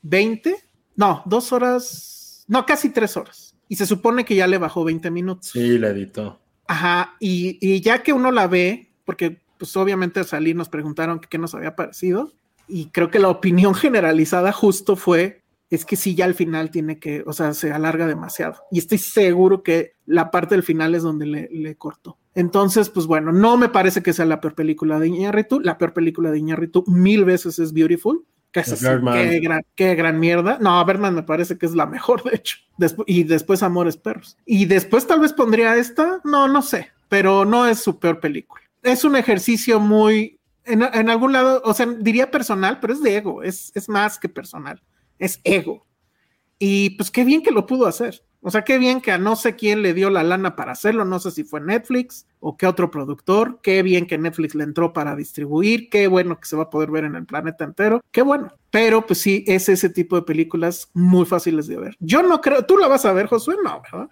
20, 0.03 0.57
no, 0.97 1.23
dos 1.27 1.53
horas, 1.53 2.45
no, 2.49 2.67
casi 2.67 2.91
tres 2.91 3.17
horas. 3.17 3.55
Y 3.69 3.77
se 3.77 3.87
supone 3.87 4.25
que 4.25 4.37
ya 4.37 4.47
le 4.47 4.59
bajó 4.59 4.85
20 4.85 5.11
minutos. 5.11 5.51
Sí, 5.51 5.79
la 5.79 5.89
editó. 5.89 6.41
Ajá, 6.69 7.17
y, 7.21 7.59
y 7.61 7.81
ya 7.81 8.03
que 8.03 8.13
uno 8.13 8.31
la 8.31 8.47
ve, 8.47 8.93
porque 9.05 9.41
pues 9.59 9.77
obviamente 9.77 10.21
al 10.21 10.27
salir 10.27 10.55
nos 10.55 10.69
preguntaron 10.69 11.21
qué 11.21 11.39
nos 11.39 11.55
había 11.55 11.75
parecido 11.75 12.33
y 12.69 12.87
creo 12.87 13.11
que 13.11 13.19
la 13.19 13.29
opinión 13.29 13.75
generalizada 13.75 14.53
justo 14.53 14.97
fue 14.97 15.43
es 15.71 15.85
que 15.85 15.97
sí, 15.97 16.15
ya 16.15 16.25
al 16.25 16.35
final 16.35 16.71
tiene 16.71 16.99
que, 16.99 17.25
o 17.27 17.33
sea, 17.33 17.55
se 17.55 17.73
alarga 17.73 18.07
demasiado. 18.07 18.57
Y 18.71 18.79
estoy 18.79 18.99
seguro 18.99 19.63
que 19.63 19.93
la 20.05 20.31
parte 20.31 20.55
del 20.55 20.63
final 20.63 20.95
es 20.95 21.03
donde 21.03 21.27
le, 21.27 21.49
le 21.51 21.77
cortó. 21.77 22.19
Entonces, 22.35 22.91
pues 22.91 23.07
bueno, 23.07 23.33
no 23.33 23.57
me 23.57 23.69
parece 23.69 24.03
que 24.03 24.13
sea 24.13 24.27
la 24.27 24.41
peor 24.41 24.55
película 24.55 24.99
de 24.99 25.09
Iñárritu. 25.09 25.61
La 25.61 25.79
peor 25.79 25.93
película 25.93 26.31
de 26.31 26.39
Iñárritu 26.39 26.85
mil 26.87 27.25
veces 27.25 27.59
es 27.59 27.73
Beautiful. 27.73 28.25
Que 28.53 28.61
es 28.61 28.73
así, 28.73 28.87
qué, 29.13 29.41
gran, 29.41 29.63
qué 29.75 29.95
gran 29.95 30.19
mierda. 30.19 30.59
No, 30.61 30.83
Berman 30.85 31.15
me 31.15 31.23
parece 31.23 31.59
que 31.59 31.67
es 31.67 31.75
la 31.75 31.85
mejor, 31.87 32.23
de 32.23 32.37
hecho. 32.37 32.59
Y 33.07 33.25
después 33.25 33.63
Amores 33.63 33.97
Perros. 33.97 34.39
Y 34.47 34.65
después 34.65 35.07
tal 35.07 35.21
vez 35.21 35.33
pondría 35.33 35.77
esta. 35.77 36.21
No, 36.25 36.49
no 36.49 36.63
sé. 36.63 36.91
Pero 37.09 37.45
no 37.45 37.67
es 37.67 37.81
su 37.81 37.99
peor 37.99 38.21
película 38.21 38.63
es 38.87 39.05
un 39.05 39.17
ejercicio 39.17 39.81
muy, 39.81 40.39
en, 40.65 40.83
algún 40.83 41.33
lado, 41.33 41.61
o 41.65 41.75
sea, 41.75 41.87
diría 41.87 42.31
personal, 42.31 42.79
pero 42.81 42.93
es 42.93 43.03
de 43.03 43.17
ego, 43.17 43.43
es, 43.43 43.73
es 43.75 43.89
más 43.89 44.19
que 44.19 44.29
personal, 44.29 44.81
es 45.19 45.41
ego. 45.45 45.87
Y 46.59 46.91
pues 46.91 47.11
qué 47.11 47.25
bien 47.25 47.43
que 47.43 47.51
lo 47.51 47.67
pudo 47.67 47.87
hacer. 47.87 48.23
O 48.43 48.51
sea, 48.51 48.63
qué 48.63 48.79
bien 48.79 49.01
que 49.01 49.11
a 49.11 49.19
no 49.19 49.35
sé 49.35 49.57
quién 49.57 49.83
le 49.83 49.93
dio 49.93 50.09
la 50.09 50.23
lana 50.23 50.55
para 50.55 50.71
hacerlo, 50.71 51.05
no 51.05 51.19
sé 51.19 51.33
si 51.33 51.43
fue 51.43 51.61
Netflix 51.61 52.29
o 52.39 52.57
qué 52.57 52.69
otro 52.69 52.93
productor, 52.93 53.59
qué 53.61 53.83
bien 53.83 54.07
que 54.07 54.19
Netflix 54.19 54.55
le 54.55 54.63
entró 54.63 54.93
para 54.93 55.17
distribuir, 55.17 55.91
qué 55.91 56.07
bueno 56.07 56.39
que 56.39 56.47
se 56.47 56.55
va 56.55 56.65
a 56.65 56.71
poder 56.71 56.93
ver 56.93 57.03
en 57.03 57.17
el 57.17 57.27
planeta 57.27 57.65
entero, 57.65 58.01
qué 58.13 58.23
bueno. 58.23 58.53
Pero 58.71 59.05
pues 59.05 59.21
sí, 59.21 59.43
es 59.49 59.69
ese 59.69 59.91
tipo 59.91 60.15
de 60.15 60.23
películas 60.23 60.91
muy 60.95 61.27
fáciles 61.27 61.67
de 61.67 61.77
ver. 61.77 61.97
Yo 61.99 62.23
no 62.23 62.41
creo, 62.41 62.65
tú 62.65 62.79
la 62.79 62.87
vas 62.87 63.05
a 63.05 63.13
ver, 63.13 63.27
Josué, 63.27 63.57
no, 63.65 63.83
¿verdad? 63.83 64.09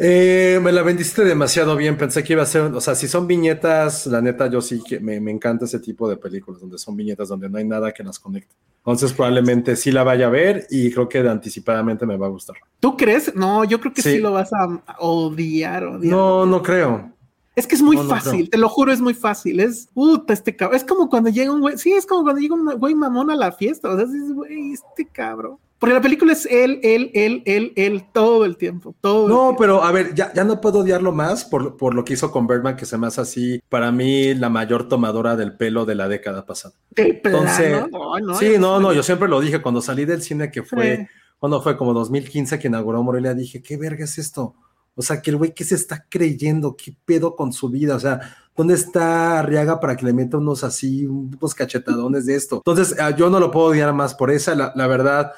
Eh, 0.00 0.58
me 0.62 0.72
la 0.72 0.82
vendiste 0.82 1.24
demasiado 1.24 1.76
bien, 1.76 1.96
pensé 1.96 2.24
que 2.24 2.32
iba 2.32 2.42
a 2.42 2.46
ser, 2.46 2.62
o 2.62 2.80
sea, 2.80 2.96
si 2.96 3.06
son 3.06 3.26
viñetas, 3.26 4.06
la 4.06 4.20
neta 4.20 4.48
yo 4.48 4.60
sí 4.60 4.80
que 4.88 4.98
me, 4.98 5.20
me, 5.20 5.30
encanta 5.30 5.66
ese 5.66 5.80
tipo 5.80 6.08
de 6.08 6.16
películas, 6.16 6.60
donde 6.60 6.78
son 6.78 6.96
viñetas, 6.96 7.28
donde 7.28 7.48
no 7.48 7.58
hay 7.58 7.64
nada 7.64 7.92
que 7.92 8.02
las 8.02 8.18
conecte. 8.18 8.54
Entonces 8.78 9.12
probablemente 9.12 9.76
sí 9.76 9.92
la 9.92 10.02
vaya 10.02 10.26
a 10.26 10.30
ver 10.30 10.66
y 10.70 10.90
creo 10.90 11.08
que 11.08 11.18
anticipadamente 11.18 12.06
me 12.06 12.16
va 12.16 12.26
a 12.26 12.30
gustar. 12.30 12.56
¿Tú 12.80 12.96
crees? 12.96 13.34
No, 13.34 13.64
yo 13.64 13.80
creo 13.80 13.92
que 13.92 14.02
sí, 14.02 14.12
sí 14.12 14.18
lo 14.18 14.32
vas 14.32 14.52
a 14.52 14.66
odiar, 14.98 15.84
odiar. 15.84 16.12
No, 16.12 16.46
no 16.46 16.62
creo. 16.62 17.12
Es 17.54 17.66
que 17.66 17.74
es 17.74 17.82
muy 17.82 17.96
no, 17.96 18.04
no 18.04 18.08
fácil, 18.08 18.30
creo. 18.30 18.50
te 18.50 18.58
lo 18.58 18.68
juro, 18.68 18.92
es 18.92 19.00
muy 19.00 19.14
fácil. 19.14 19.58
Es, 19.60 19.88
puta, 19.92 20.32
este 20.32 20.54
cabrón. 20.54 20.76
Es 20.76 20.84
como 20.84 21.10
cuando 21.10 21.28
llega 21.28 21.52
un 21.52 21.60
güey, 21.60 21.76
sí, 21.76 21.92
es 21.92 22.06
como 22.06 22.22
cuando 22.22 22.40
llega 22.40 22.54
un 22.54 22.64
güey 22.78 22.94
mamón 22.94 23.30
a 23.30 23.36
la 23.36 23.50
fiesta. 23.50 23.90
O 23.90 23.96
sea, 23.96 24.04
es, 24.04 24.32
güey, 24.32 24.72
este 24.72 25.06
cabrón. 25.06 25.58
Porque 25.78 25.94
la 25.94 26.00
película 26.00 26.32
es 26.32 26.44
él, 26.46 26.80
él, 26.82 27.12
él, 27.14 27.42
él, 27.46 27.72
él, 27.76 28.04
todo 28.12 28.44
el 28.44 28.56
tiempo. 28.56 28.96
Todo 29.00 29.28
no, 29.28 29.34
tiempo. 29.34 29.56
pero 29.58 29.84
a 29.84 29.92
ver, 29.92 30.12
ya, 30.12 30.32
ya 30.34 30.42
no 30.42 30.60
puedo 30.60 30.80
odiarlo 30.80 31.12
más 31.12 31.44
por, 31.44 31.76
por 31.76 31.94
lo 31.94 32.04
que 32.04 32.14
hizo 32.14 32.32
con 32.32 32.48
Birdman, 32.48 32.74
que 32.74 32.84
se 32.84 32.98
me 32.98 33.06
hace 33.06 33.20
así, 33.20 33.62
para 33.68 33.92
mí, 33.92 34.34
la 34.34 34.48
mayor 34.48 34.88
tomadora 34.88 35.36
del 35.36 35.56
pelo 35.56 35.84
de 35.84 35.94
la 35.94 36.08
década 36.08 36.44
pasada. 36.46 36.74
Entonces, 36.96 37.84
no, 37.92 38.18
no, 38.18 38.34
sí, 38.34 38.54
no, 38.58 38.80
no, 38.80 38.92
yo 38.92 39.04
siempre 39.04 39.28
lo 39.28 39.40
dije 39.40 39.62
cuando 39.62 39.80
salí 39.80 40.04
del 40.04 40.20
cine, 40.20 40.50
que 40.50 40.64
fue, 40.64 41.08
cuando 41.38 41.62
fue 41.62 41.76
como 41.76 41.94
2015 41.94 42.58
que 42.58 42.66
inauguró 42.66 43.02
Morelia, 43.04 43.34
dije, 43.34 43.62
¿qué 43.62 43.76
verga 43.76 44.04
es 44.04 44.18
esto? 44.18 44.56
O 44.96 45.02
sea, 45.02 45.22
que 45.22 45.30
el 45.30 45.36
güey 45.36 45.54
que 45.54 45.62
se 45.62 45.76
está 45.76 46.06
creyendo, 46.08 46.74
qué 46.76 46.92
pedo 47.04 47.36
con 47.36 47.52
su 47.52 47.68
vida, 47.68 47.94
o 47.94 48.00
sea, 48.00 48.18
¿dónde 48.56 48.74
está 48.74 49.38
Arriaga 49.38 49.78
para 49.78 49.96
que 49.96 50.04
le 50.04 50.12
meta 50.12 50.38
unos 50.38 50.64
así, 50.64 51.06
unos 51.06 51.54
cachetadones 51.54 52.26
de 52.26 52.34
esto? 52.34 52.56
Entonces, 52.56 52.98
ah, 52.98 53.10
yo 53.10 53.30
no 53.30 53.38
lo 53.38 53.52
puedo 53.52 53.66
odiar 53.66 53.92
más 53.92 54.16
por 54.16 54.32
esa, 54.32 54.56
la, 54.56 54.72
la 54.74 54.88
verdad 54.88 55.32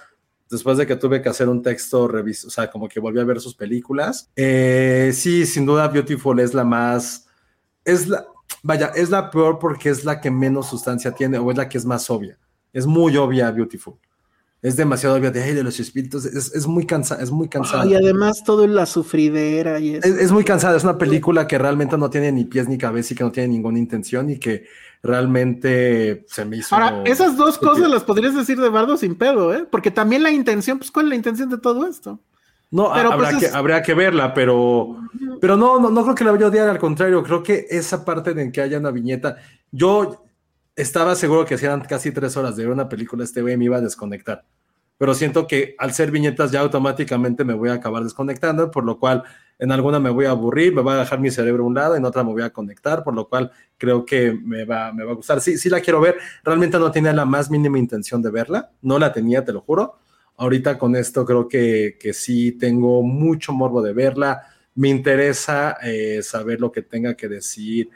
después 0.51 0.77
de 0.79 0.87
que 0.87 0.97
tuve 0.97 1.23
que 1.23 1.29
hacer 1.29 1.49
un 1.49 1.63
texto, 1.63 2.09
reviso, 2.09 2.49
o 2.49 2.51
sea, 2.51 2.71
como 2.71 2.89
que 2.89 3.01
volví 3.01 3.21
a 3.21 3.25
ver 3.25 3.41
sus 3.41 3.55
películas. 3.55 4.31
Eh, 4.37 5.13
sí, 5.15 5.47
sin 5.47 5.65
duda, 5.65 5.89
Beautiful 5.89 6.41
es 6.41 6.55
la 6.55 6.65
más, 6.65 7.27
es 7.85 8.09
la, 8.09 8.27
vaya, 8.63 8.89
es 8.95 9.11
la 9.11 9.31
peor 9.31 9.59
porque 9.59 9.89
es 9.91 10.05
la 10.05 10.21
que 10.21 10.31
menos 10.31 10.69
sustancia 10.69 11.13
tiene 11.13 11.39
o 11.39 11.51
es 11.51 11.57
la 11.57 11.69
que 11.69 11.79
es 11.79 11.85
más 11.85 12.11
obvia. 12.11 12.39
Es 12.73 12.87
muy 12.87 13.17
obvia 13.17 13.51
Beautiful. 13.51 13.95
Es 14.63 14.77
demasiado 14.77 15.17
obvia 15.17 15.31
de, 15.31 15.55
de 15.55 15.63
los 15.63 15.81
espíritus. 15.81 16.27
Es, 16.27 16.55
es 16.55 16.67
muy 16.67 16.85
cansada, 16.85 17.23
es 17.23 17.31
muy 17.31 17.49
cansada. 17.49 17.87
y 17.87 17.95
además 17.95 18.45
todo 18.45 18.65
en 18.65 18.75
la 18.75 18.85
sufridera 18.85 19.81
y 19.81 19.95
es, 19.95 20.05
es, 20.05 20.33
muy 20.33 20.45
cansada. 20.45 20.77
Es 20.77 20.85
una 20.85 20.99
película 20.99 21.47
que 21.47 21.57
realmente 21.57 21.97
no 21.97 22.11
tiene 22.11 22.31
ni 22.31 22.45
pies 22.45 22.69
ni 22.69 22.77
cabeza 22.77 23.15
y 23.15 23.17
que 23.17 23.25
no 23.25 23.33
tiene 23.33 23.49
ninguna 23.49 23.79
intención 23.79 24.29
y 24.29 24.39
que 24.39 24.67
realmente 25.03 26.25
se 26.29 26.45
me 26.45 26.59
hizo. 26.59 26.75
Ahora, 26.75 27.03
esas 27.07 27.37
dos 27.37 27.57
cosas 27.57 27.89
las 27.89 28.05
podrías 28.05 28.35
decir 28.35 28.61
de 28.61 28.69
Bardo 28.69 28.97
sin 28.97 29.15
pedo, 29.15 29.55
¿eh? 29.55 29.67
Porque 29.71 29.91
también 29.91 30.23
la 30.23 30.31
intención, 30.31 30.79
pues, 30.79 30.91
¿cuál 30.91 31.07
es 31.07 31.11
la 31.11 31.17
intención 31.17 31.49
de 31.49 31.59
todo 31.59 31.87
esto? 31.87 32.21
No, 32.71 32.93
pero, 32.95 33.13
habrá, 33.13 33.31
pues, 33.31 33.41
que, 33.41 33.47
es... 33.47 33.55
habría 33.55 33.83
que 33.83 33.95
verla, 33.95 34.33
pero, 34.33 34.99
pero 35.41 35.57
no, 35.57 35.81
no, 35.81 35.91
no 35.91 36.03
creo 36.03 36.15
que 36.15 36.25
la 36.25 36.33
vaya 36.33 36.47
a 36.47 36.49
odiar, 36.51 36.69
al 36.69 36.79
contrario, 36.79 37.23
creo 37.23 37.43
que 37.43 37.67
esa 37.69 38.05
parte 38.05 38.31
en 38.31 38.53
que 38.53 38.61
haya 38.61 38.79
una 38.79 38.91
viñeta, 38.91 39.37
yo 39.73 40.25
estaba 40.77 41.15
seguro 41.15 41.45
que 41.45 41.59
si 41.59 41.67
eran 41.67 41.81
casi 41.83 42.13
tres 42.13 42.37
horas 42.37 42.57
de 42.57 42.65
ver 42.65 42.73
una 42.73 42.89
película, 42.89 43.25
este 43.25 43.43
güey 43.43 43.57
me 43.57 43.67
iba 43.67 43.77
a 43.77 43.81
desconectar, 43.81 44.45
pero 44.99 45.15
siento 45.15 45.47
que 45.47 45.75
al 45.79 45.93
ser 45.93 46.11
viñetas 46.11 46.51
ya 46.51 46.61
automáticamente 46.61 47.45
me 47.45 47.55
voy 47.55 47.71
a 47.71 47.75
acabar 47.75 48.03
desconectando, 48.03 48.71
por 48.71 48.85
lo 48.85 48.99
cual 48.99 49.25
en 49.59 49.73
alguna 49.73 50.01
me 50.01 50.11
voy 50.11 50.25
a 50.25 50.31
aburrir, 50.31 50.75
me 50.75 50.83
va 50.83 50.95
a 50.95 50.99
dejar 51.01 51.21
mi 51.21 51.31
cerebro 51.31 51.65
a 51.65 51.67
un 51.67 51.75
lado, 51.75 51.95
en 51.95 52.05
otra 52.05 52.25
me 52.25 52.33
voy 52.33 52.43
a 52.43 52.51
conectar, 52.51 53.05
por 53.05 53.15
lo 53.15 53.29
cual 53.29 53.51
creo 53.77 54.05
que 54.07 54.33
me 54.33 54.65
va, 54.65 54.93
me 54.93 55.05
va 55.05 55.13
a 55.13 55.15
gustar. 55.15 55.41
Sí, 55.43 55.59
sí 55.59 55.69
la 55.69 55.81
quiero 55.81 56.01
ver, 56.01 56.17
realmente 56.43 56.79
no 56.79 56.91
tenía 56.91 57.13
la 57.13 57.27
más 57.27 57.51
mínima 57.51 57.79
intención 57.79 58.23
de 58.23 58.31
verla, 58.31 58.71
no 58.81 58.99
la 58.99 59.13
tenía, 59.13 59.45
te 59.45 59.53
lo 59.53 59.61
juro. 59.61 59.99
Ahorita 60.37 60.79
con 60.79 60.97
esto 60.97 61.27
creo 61.27 61.47
que, 61.47 61.99
que 62.01 62.15
sí 62.15 62.53
tengo 62.53 63.03
mucho 63.03 63.53
morbo 63.53 63.83
de 63.83 63.93
verla, 63.93 64.43
me 64.75 64.89
interesa 64.89 65.77
eh, 65.83 66.23
saber 66.23 66.61
lo 66.61 66.73
que 66.73 66.81
tenga 66.81 67.15
que 67.15 67.29
decir 67.29 67.91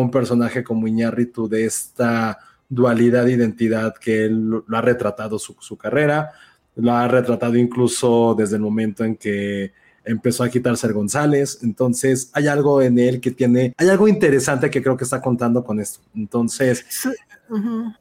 un 0.00 0.10
personaje 0.10 0.64
como 0.64 0.88
Iñárritu 0.88 1.48
de 1.48 1.66
esta 1.66 2.38
dualidad 2.68 3.24
de 3.24 3.32
identidad 3.32 3.94
que 3.94 4.24
él 4.24 4.48
lo 4.66 4.76
ha 4.76 4.80
retratado 4.80 5.38
su, 5.38 5.56
su 5.60 5.76
carrera. 5.76 6.32
lo 6.76 6.92
ha 6.92 7.06
retratado 7.06 7.56
incluso 7.56 8.34
desde 8.36 8.56
el 8.56 8.62
momento 8.62 9.04
en 9.04 9.14
que 9.14 9.72
empezó 10.04 10.42
a 10.42 10.48
quitarse 10.48 10.90
González, 10.92 11.60
entonces 11.62 12.30
hay 12.32 12.48
algo 12.48 12.82
en 12.82 12.98
él 12.98 13.20
que 13.20 13.30
tiene, 13.30 13.72
hay 13.78 13.88
algo 13.88 14.08
interesante 14.08 14.68
que 14.68 14.82
creo 14.82 14.96
que 14.96 15.04
está 15.04 15.22
contando 15.22 15.64
con 15.64 15.80
esto, 15.80 16.00
entonces, 16.14 16.84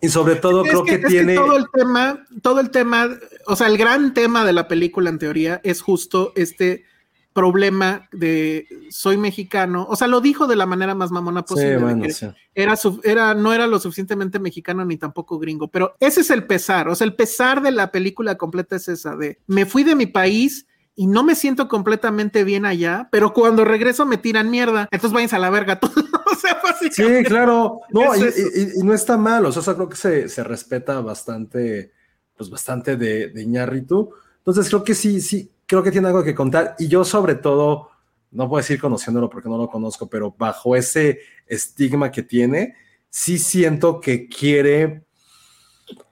y 0.02 0.10
sobre 0.10 0.36
todo 0.38 0.64
creo 0.64 0.84
que, 0.84 0.98
tiene... 0.98 1.36
todo 1.36 1.56
el 1.56 1.66
tema, 1.72 2.26
todo 2.41 2.60
el 2.60 2.72
tema, 2.72 3.08
o 3.46 3.56
sea, 3.56 3.68
el 3.68 3.78
gran 3.78 4.14
tema 4.14 4.44
de 4.44 4.54
la 4.54 4.68
película 4.68 5.10
en 5.10 5.20
teoría 5.20 5.62
es 5.64 5.82
justo 5.82 6.34
este 6.36 6.86
problema 7.34 8.07
de 8.11 8.67
soy 8.89 9.17
mexicano, 9.17 9.86
o 9.89 9.95
sea, 9.95 10.07
lo 10.07 10.21
dijo 10.21 10.47
de 10.47 10.55
la 10.55 10.65
manera 10.65 10.95
más 10.95 11.11
mamona 11.11 11.43
posible. 11.43 12.07
era, 12.53 12.75
era, 13.03 13.34
no 13.34 13.53
era 13.53 13.67
lo 13.67 13.79
suficientemente 13.79 14.39
mexicano 14.39 14.86
ni 14.86 14.97
tampoco 14.97 15.39
gringo, 15.39 15.67
pero 15.67 15.95
ese 15.99 16.21
es 16.21 16.29
el 16.29 16.45
pesar, 16.45 16.88
o 16.88 16.95
sea, 16.95 17.05
el 17.05 17.15
pesar 17.15 17.61
de 17.61 17.71
la 17.71 17.91
película 17.91 18.38
completa 18.38 18.75
es 18.75 18.88
esa 18.88 19.15
de 19.15 19.39
me 19.47 19.65
fui 19.65 19.84
de 19.84 19.95
mi 19.95 20.05
país 20.05 20.67
y 20.95 21.07
no 21.07 21.23
me 21.23 21.36
siento 21.36 21.67
completamente 21.67 22.43
bien 22.43 22.65
allá, 22.65 23.09
pero 23.11 23.34
cuando 23.34 23.65
regreso 23.65 24.05
me 24.05 24.17
tiran 24.17 24.51
mierda, 24.51 24.88
entonces 24.91 25.13
váyanse 25.13 25.36
a 25.36 25.39
la 25.39 25.49
verga 25.49 25.79
todos. 25.79 25.95
o 25.97 26.36
sea, 26.36 26.59
Sí, 26.91 27.23
claro, 27.25 27.81
no, 27.91 28.15
y, 28.15 28.84
no 28.84 28.93
está 28.93 29.17
mal, 29.17 29.45
o 29.45 29.51
sea, 29.51 29.73
creo 29.73 29.89
que 29.89 29.95
se, 29.95 30.29
se 30.29 30.43
respeta 30.43 30.99
bastante, 31.01 31.91
pues 32.36 32.49
bastante 32.49 32.97
de, 32.97 33.29
de 33.29 33.41
Iñárritu. 33.41 34.11
Entonces 34.39 34.67
creo 34.67 34.84
que 34.84 34.93
sí, 34.93 35.21
sí, 35.21 35.49
creo 35.74 35.84
que 35.84 35.91
tiene 35.91 36.07
algo 36.07 36.24
que 36.24 36.36
contar. 36.36 36.76
Y 36.78 36.88
yo 36.88 37.03
sobre 37.03 37.34
todo, 37.34 37.89
no 38.30 38.47
puedo 38.47 38.61
decir 38.61 38.80
conociéndolo 38.80 39.28
porque 39.28 39.49
no 39.49 39.57
lo 39.57 39.67
conozco, 39.67 40.07
pero 40.07 40.36
bajo 40.38 40.76
ese 40.76 41.21
estigma 41.47 42.11
que 42.11 42.21
tiene, 42.21 42.76
sí 43.09 43.39
siento 43.39 43.99
que 43.99 44.28
quiere... 44.28 45.03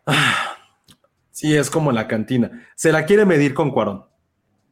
Ah, 0.08 0.56
sí, 1.32 1.56
es 1.56 1.70
como 1.70 1.92
la 1.92 2.08
cantina. 2.08 2.68
Se 2.76 2.92
la 2.92 3.06
quiere 3.06 3.24
medir 3.24 3.54
con 3.54 3.70
Cuarón. 3.70 4.06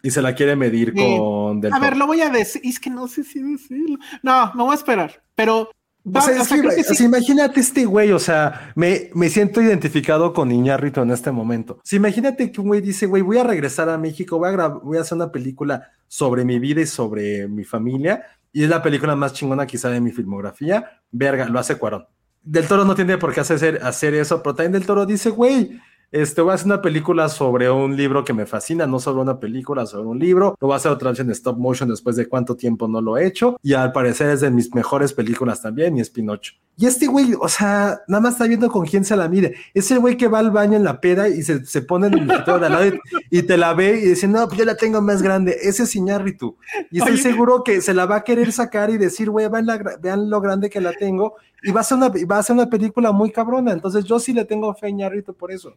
Y 0.02 0.10
se 0.10 0.24
la 0.24 0.34
quiere 0.34 0.56
medir 0.56 0.96
con... 0.96 1.64
a 1.72 1.80
ver, 1.80 1.96
lo 1.96 2.08
voy 2.08 2.22
a 2.22 2.30
decir. 2.30 2.62
Es 2.64 2.80
que 2.80 2.90
no 2.90 3.08
sé 3.08 3.24
si 3.24 3.44
decirlo. 3.44 4.00
No, 4.24 4.52
me 4.56 4.64
voy 4.64 4.72
a 4.72 4.76
esperar. 4.76 5.22
Pero 5.36 5.70
imagínate 6.06 7.60
este 7.60 7.86
güey, 7.86 8.12
o 8.12 8.20
sea, 8.20 8.72
me, 8.76 9.10
me 9.14 9.30
siento 9.30 9.62
identificado 9.62 10.34
con 10.34 10.52
Iñárritu 10.52 11.02
en 11.02 11.12
este 11.12 11.32
momento. 11.32 11.80
Si 11.84 11.98
imagínate 11.98 12.52
que 12.52 12.62
un 12.62 12.68
güey 12.68 12.82
dice, 12.82 13.06
güey, 13.06 13.22
voy 13.22 13.38
a 13.38 13.44
regresar 13.44 13.90
a 13.90 13.98
México, 13.98 14.38
voy 14.38 14.50
a, 14.50 14.68
voy 14.68 14.98
a 14.98 15.02
hacer 15.02 15.18
una 15.18 15.32
película 15.32 15.92
sobre 16.08 16.46
mi 16.46 16.58
vida 16.58 16.82
y 16.82 16.86
sobre 16.88 17.48
mi 17.48 17.64
familia, 17.64 18.24
y 18.52 18.64
es 18.64 18.70
la 18.70 18.82
película 18.82 19.16
más 19.16 19.34
chingona 19.34 19.68
quizá 19.68 19.90
de 19.90 20.02
mi 20.02 20.12
filmografía, 20.12 21.02
verga, 21.12 21.48
lo 21.50 21.60
hace 21.60 21.76
Cuarón. 21.76 22.08
Del 22.42 22.68
Toro 22.68 22.86
no 22.86 22.96
tiene 22.96 23.18
por 23.18 23.34
qué 23.34 23.42
hacer, 23.42 23.80
hacer 23.84 24.14
eso, 24.16 24.42
pero 24.42 24.56
también 24.56 24.72
Del 24.72 24.86
Toro 24.86 25.06
dice, 25.06 25.30
güey, 25.30 25.80
este, 26.12 26.42
voy 26.42 26.52
a 26.52 26.56
hacer 26.56 26.68
una 26.68 26.82
película 26.82 27.30
sobre 27.30 27.70
un 27.70 27.96
libro 27.96 28.24
que 28.24 28.34
me 28.34 28.46
fascina, 28.46 28.88
no 28.88 29.00
sobre 29.00 29.22
una 29.22 29.40
película, 29.40 29.86
sobre 29.86 30.08
un 30.08 30.20
libro. 30.20 30.58
Lo 30.60 30.68
voy 30.68 30.74
a 30.74 30.78
hacer 30.78 30.92
otra 30.92 31.12
vez 31.12 31.20
en 31.20 31.30
stop 31.32 31.58
motion 31.58 31.90
después 31.90 32.16
de 32.16 32.28
cuánto 32.28 32.56
tiempo 32.56 32.88
no 32.88 33.02
lo 33.02 33.18
he 33.18 33.26
hecho. 33.26 33.58
Y 33.62 33.74
al 33.74 33.92
parecer 33.92 34.30
es 34.30 34.42
de 34.42 34.52
mis 34.52 34.74
mejores 34.74 35.14
películas 35.14 35.62
también, 35.62 35.98
y 35.98 36.02
es 36.02 36.10
Pinocho. 36.10 36.54
Y 36.82 36.86
este 36.86 37.08
güey, 37.08 37.34
o 37.38 37.50
sea, 37.50 38.00
nada 38.08 38.22
más 38.22 38.34
está 38.34 38.48
viendo 38.48 38.70
con 38.70 38.86
quién 38.86 39.04
se 39.04 39.18
la 39.18 39.28
mide. 39.28 39.54
Es 39.74 39.92
el 39.92 40.00
güey 40.00 40.16
que 40.16 40.30
va 40.30 40.40
al 40.40 40.50
baño 40.50 40.78
en 40.78 40.86
la 40.86 41.02
peda 41.02 41.28
y 41.28 41.44
se, 41.44 41.66
se 41.66 41.82
pone 41.82 42.08
en 42.08 42.14
el 42.20 42.28
de 42.28 42.36
al 42.36 42.62
lado 42.62 42.98
y, 43.30 43.44
te 43.44 43.58
la 43.58 43.74
ve 43.74 44.00
y 44.02 44.08
dice, 44.08 44.30
no, 44.30 44.48
pues 44.48 44.60
yo 44.60 44.64
la 44.64 44.76
tengo 44.76 45.02
más 45.02 45.22
grande. 45.22 45.58
Ese 45.62 45.84
es 45.84 45.96
Iñárritu. 45.98 46.56
Y 46.90 47.00
estoy 47.00 47.18
seguro 47.18 47.66
que 47.66 47.82
se 47.82 47.94
la 47.94 48.06
va 48.06 48.18
a 48.18 48.24
querer 48.24 48.54
sacar 48.54 48.92
y 48.92 48.98
decir, 48.98 49.30
güey, 49.30 49.48
vean, 49.50 50.30
lo 50.30 50.40
grande 50.40 50.70
que 50.70 50.80
la 50.80 50.94
tengo. 50.94 51.36
Y 51.64 51.72
va 51.72 51.82
a, 51.82 51.84
ser 51.84 51.98
una, 51.98 52.10
va 52.10 52.38
a 52.38 52.44
ser 52.44 52.56
una 52.56 52.70
película 52.70 53.12
muy 53.12 53.32
cabrona. 53.32 53.72
Entonces 53.72 54.06
yo 54.06 54.20
sí 54.20 54.34
le 54.34 54.46
tengo 54.46 54.74
fe 54.74 54.88
a 54.88 54.90
Iñárritu 54.90 55.34
por 55.34 55.52
eso. 55.52 55.76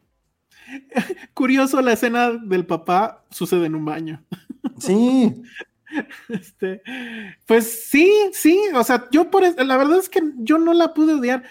Curioso, 1.35 1.81
la 1.81 1.93
escena 1.93 2.31
del 2.31 2.67
papá 2.67 3.25
sucede 3.31 3.67
en 3.67 3.75
un 3.75 3.85
baño. 3.85 4.23
Sí. 4.79 5.35
Este, 6.31 6.81
pues 7.45 7.85
sí, 7.91 8.11
sí, 8.33 8.59
o 8.75 8.83
sea, 8.83 9.09
yo 9.11 9.31
por 9.31 9.43
la 9.43 9.77
verdad 9.77 9.99
es 9.99 10.09
que 10.09 10.23
yo 10.39 10.57
no 10.57 10.73
la 10.73 10.95
pude 10.95 11.13
odiar. 11.13 11.43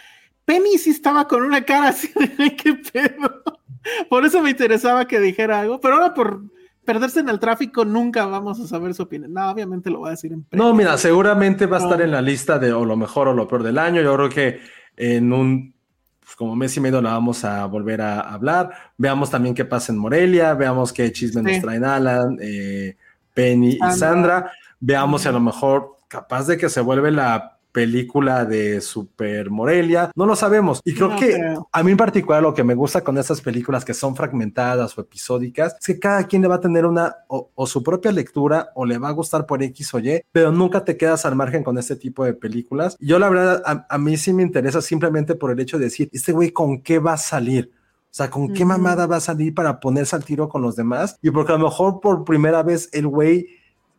Penny 0.46 0.80
sí 0.80 0.90
estaba 0.90 1.28
con 1.28 1.44
una 1.44 1.64
cara 1.64 1.90
así 1.90 2.10
de 2.40 2.56
qué 2.56 2.74
pedo. 2.74 3.44
Por 4.10 4.26
eso 4.26 4.42
me 4.42 4.50
interesaba 4.50 5.08
que 5.08 5.20
dijera 5.20 5.60
algo, 5.60 5.80
pero 5.80 5.96
ahora 5.96 6.14
por 6.14 6.44
perderse 6.86 7.20
en 7.20 7.30
el 7.30 7.40
tráfico 7.40 7.86
nunca 7.86 8.26
vamos 8.26 8.60
a 8.60 8.68
saber 8.68 8.94
su 8.94 9.04
opinión. 9.04 9.34
No, 9.34 9.50
obviamente 9.50 9.90
lo 9.90 10.02
va 10.02 10.10
a 10.10 10.12
decir 10.12 10.34
en 10.34 10.46
No, 10.52 10.74
mira, 10.74 10.98
seguramente 10.98 11.66
va 11.66 11.78
a 11.78 11.82
estar 11.82 12.02
en 12.02 12.12
la 12.12 12.22
lista 12.22 12.60
de 12.60 12.74
o 12.74 12.86
lo 12.86 12.98
mejor 12.98 13.28
o 13.28 13.34
lo 13.34 13.48
peor 13.48 13.64
del 13.64 13.78
año. 13.78 14.02
Yo 14.02 14.16
creo 14.16 14.30
que 14.30 14.60
en 14.98 15.32
un 15.32 15.74
pues, 16.20 16.36
como 16.36 16.56
mes 16.56 16.76
y 16.78 16.80
medio 16.80 17.02
la 17.02 17.12
vamos 17.12 17.44
a 17.44 17.66
volver 17.66 18.02
a 18.02 18.22
hablar. 18.22 18.72
Veamos 18.98 19.30
también 19.30 19.54
qué 19.54 19.66
pasa 19.66 19.92
en 19.92 19.98
Morelia, 19.98 20.54
veamos 20.54 20.94
qué 20.94 21.12
chisme 21.12 21.42
nos 21.42 21.62
traen 21.62 21.84
Alan, 21.84 22.38
eh, 22.42 22.96
Penny 23.34 23.78
y 23.82 23.92
Sandra. 23.92 24.52
Veamos 24.80 25.22
si 25.22 25.28
a 25.28 25.32
lo 25.32 25.40
mejor 25.40 25.98
capaz 26.08 26.48
de 26.48 26.58
que 26.58 26.70
se 26.70 26.82
vuelve 26.82 27.12
la 27.12 27.58
película 27.72 28.46
de 28.46 28.82
Super 28.82 29.50
Morelia, 29.50 30.12
no 30.16 30.26
lo 30.26 30.36
sabemos. 30.36 30.82
Y 30.84 30.94
creo 30.94 31.16
que 31.16 31.38
a 31.72 31.84
mí 31.84 31.92
en 31.92 31.98
particular 31.98 32.42
lo 32.42 32.54
que 32.54 32.64
me 32.64 32.74
gusta 32.74 33.04
con 33.04 33.18
estas 33.18 33.42
películas 33.42 33.86
que 33.86 33.94
son 33.94 34.16
fragmentadas 34.16 34.98
o 34.98 35.02
episódicas 35.02 35.76
es 35.80 35.86
que 35.86 36.00
cada 36.00 36.26
quien 36.26 36.42
le 36.42 36.48
va 36.48 36.56
a 36.56 36.62
tener 36.62 36.86
una 36.86 37.16
o, 37.28 37.66
su 37.66 37.84
propia 37.84 38.12
lectura 38.12 38.72
o 38.76 38.86
le 38.86 38.98
va 38.98 39.10
a 39.10 39.14
gustar 39.14 39.46
por 39.46 39.64
X 39.64 39.94
o 39.94 40.00
Y, 40.00 40.22
pero 40.32 40.52
nunca 40.52 40.84
te 40.84 40.98
quedas 40.98 41.26
al 41.26 41.36
margen 41.36 41.64
con 41.64 41.78
este 41.78 41.96
tipo 41.96 42.26
de 42.26 42.34
películas. 42.34 42.98
Yo 43.00 43.20
la 43.20 43.30
verdad, 43.30 43.64
a, 43.66 43.98
mí 43.98 44.18
sí 44.18 44.34
me 44.34 44.44
interesa 44.44 44.82
simplemente 44.82 45.36
por 45.36 45.52
el 45.52 45.60
hecho 45.60 45.78
de 45.78 45.86
decir, 45.86 46.10
este 46.12 46.32
güey 46.32 46.52
con 46.52 46.82
qué 46.82 47.00
va 47.00 47.14
a 47.14 47.18
salir. 47.18 47.72
O 48.06 48.14
sea, 48.14 48.30
¿con 48.30 48.54
qué 48.54 48.66
mamada 48.66 49.08
va 49.08 49.18
a 49.18 49.22
salir 49.22 49.54
para 49.54 49.80
ponerse 49.80 50.18
al 50.18 50.26
tiro 50.26 50.50
con 50.50 50.62
los 50.62 50.76
demás? 50.76 51.18
Y 51.22 51.32
porque 51.32 51.54
a 51.54 51.58
lo 51.58 51.64
mejor 51.64 52.02
por 52.02 52.26
primera 52.26 52.62
vez 52.62 52.90
el 52.92 53.08
güey 53.08 53.48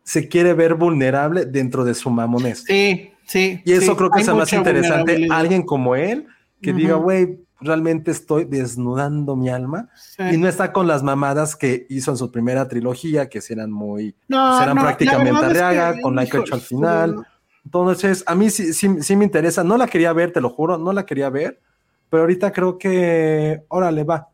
se 0.03 0.27
quiere 0.27 0.53
ver 0.53 0.75
vulnerable 0.75 1.45
dentro 1.45 1.83
de 1.83 1.95
su 1.95 2.11
mamones. 2.11 2.63
Sí, 2.67 3.12
Sí. 3.25 3.61
Y 3.65 3.73
eso 3.73 3.95
creo 3.95 4.09
que 4.09 4.21
es 4.21 4.33
más 4.33 4.51
interesante. 4.53 5.27
Alguien 5.29 5.63
como 5.63 5.95
él 5.95 6.27
que 6.61 6.73
diga, 6.73 6.95
güey, 6.95 7.39
realmente 7.63 8.11
estoy 8.11 8.45
desnudando 8.45 9.35
mi 9.35 9.49
alma 9.49 9.89
y 10.31 10.37
no 10.37 10.47
está 10.47 10.71
con 10.71 10.87
las 10.87 11.03
mamadas 11.03 11.55
que 11.55 11.85
hizo 11.89 12.11
en 12.11 12.17
su 12.17 12.31
primera 12.31 12.67
trilogía, 12.67 13.29
que 13.29 13.41
eran 13.49 13.71
muy, 13.71 14.15
no, 14.27 14.61
eran 14.61 14.77
prácticamente 14.77 15.45
arriaga, 15.45 16.01
con 16.01 16.15
la 16.15 16.25
que 16.25 16.37
hecho 16.37 16.55
al 16.55 16.61
final. 16.61 17.27
Entonces, 17.65 18.23
a 18.27 18.35
mí 18.35 18.49
sí, 18.49 18.73
sí, 18.73 19.15
me 19.15 19.25
interesa. 19.25 19.63
No 19.63 19.77
la 19.77 19.87
quería 19.87 20.11
ver, 20.13 20.31
te 20.31 20.41
lo 20.41 20.49
juro, 20.49 20.77
no 20.77 20.91
la 20.91 21.05
quería 21.05 21.29
ver, 21.29 21.61
pero 22.09 22.23
ahorita 22.23 22.51
creo 22.51 22.77
que, 22.77 23.63
órale, 23.69 24.03
va. 24.03 24.29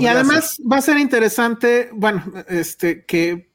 y 0.00 0.06
además 0.06 0.60
va 0.70 0.78
a 0.78 0.82
ser 0.82 0.98
interesante, 0.98 1.90
bueno, 1.92 2.24
este, 2.48 3.04
que, 3.04 3.53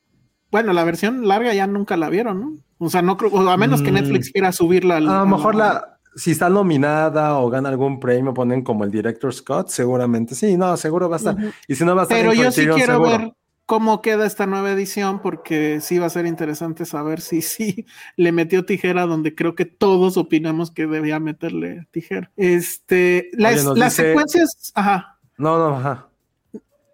bueno, 0.52 0.74
la 0.74 0.84
versión 0.84 1.28
larga 1.28 1.54
ya 1.54 1.68
nunca 1.68 1.97
la 1.97 2.10
vieron, 2.10 2.39
¿no? 2.39 2.54
O 2.80 2.89
sea, 2.89 3.02
no 3.02 3.18
creo, 3.18 3.50
a 3.50 3.58
menos 3.58 3.82
que 3.82 3.91
Netflix 3.91 4.30
mm. 4.30 4.32
quiera 4.32 4.52
subirla. 4.52 4.97
a 4.97 5.02
lo 5.02 5.26
mejor 5.26 5.56
la, 5.56 6.00
si 6.16 6.32
está 6.32 6.50
nominada 6.50 7.38
o 7.38 7.50
gana 7.50 7.70
algún 7.70 8.00
premio, 8.00 8.34
ponen 8.34 8.64
como 8.64 8.84
el 8.84 8.91
director 8.91 9.34
Scott, 9.34 9.70
seguramente 9.70 10.36
sí, 10.36 10.58
no, 10.58 10.76
seguro 10.78 11.10
va 11.10 11.18
a 11.18 11.20
estar. 11.20 11.38
Y 11.68 11.76
si 11.76 11.86
no 11.86 11.95
va 11.95 12.02
a 12.02 12.04
estar 12.04 12.18
Pero 12.18 12.34
yo 12.34 12.52
sí 12.52 12.68
quiero 12.68 13.02
ver 13.02 13.34
cómo 13.66 14.02
queda 14.02 14.26
esta 14.26 14.47
nueva 14.47 14.72
edición, 14.72 15.22
porque 15.22 15.80
sí 15.82 16.00
va 16.00 16.08
a 16.08 16.10
ser 16.10 16.26
interesante 16.26 16.86
saber 16.86 17.22
si 17.22 17.41
sí 17.41 17.86
le 18.18 18.32
metió 18.32 18.66
tijera 18.66 19.06
donde 19.06 19.36
creo 19.36 19.56
que 19.56 19.66
todos 19.66 20.18
opinamos 20.18 20.72
que 20.72 20.88
debía 20.88 21.20
meterle 21.20 21.88
tijera. 21.91 22.32
Este, 22.36 23.30
las, 23.34 23.64
las 23.66 23.93
secuencias, 23.93 24.72
ajá. 24.76 25.20
No, 25.38 25.58
no, 25.58 25.78
ajá. 25.78 26.09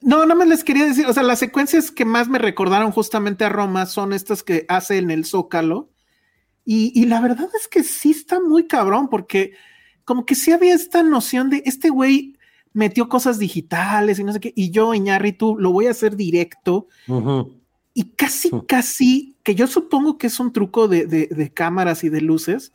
No, 0.05 0.27
no 0.27 0.35
me 0.35 0.45
les 0.45 0.63
quería 0.63 0.85
decir, 0.85 1.07
o 1.07 1.13
sea, 1.13 1.23
las 1.23 1.39
secuencias 1.39 1.89
que 1.89 2.05
más 2.05 2.27
me 2.29 2.37
recordaron 2.37 2.91
justamente 2.91 3.43
a 3.43 3.49
Roma 3.49 3.87
son 3.87 4.13
estas 4.13 4.43
que 4.43 4.63
hace 4.69 4.99
en 4.99 5.09
el 5.09 5.25
Zócalo. 5.25 5.89
Y, 6.63 7.05
la 7.07 7.21
verdad 7.21 7.49
es 7.59 7.67
que 7.67 7.83
sí 7.83 8.11
está 8.11 8.39
muy 8.39 8.67
cabrón, 8.67 9.09
porque 9.09 9.53
como 10.03 10.27
que 10.27 10.35
sí 10.35 10.51
había 10.51 10.75
esta 10.75 11.01
noción 11.01 11.49
de 11.49 11.63
este 11.65 11.89
güey 11.89 12.37
metió 12.71 13.09
cosas 13.09 13.39
digitales 13.39 14.19
y 14.19 14.23
no 14.23 14.31
sé 14.31 14.39
qué, 14.39 14.53
y 14.55 14.69
yo, 14.69 14.91
tú 15.39 15.57
lo 15.57 15.71
voy 15.71 15.87
a 15.87 15.91
hacer 15.91 16.15
directo. 16.15 16.87
Y 17.95 18.03
casi, 18.11 18.51
casi, 18.67 19.35
que 19.41 19.55
yo 19.55 19.65
supongo 19.65 20.19
que 20.19 20.27
es 20.27 20.39
un 20.39 20.53
truco 20.53 20.87
de, 20.87 21.07
de 21.07 21.51
cámaras 21.51 22.03
y 22.03 22.09
de 22.09 22.21
luces, 22.21 22.73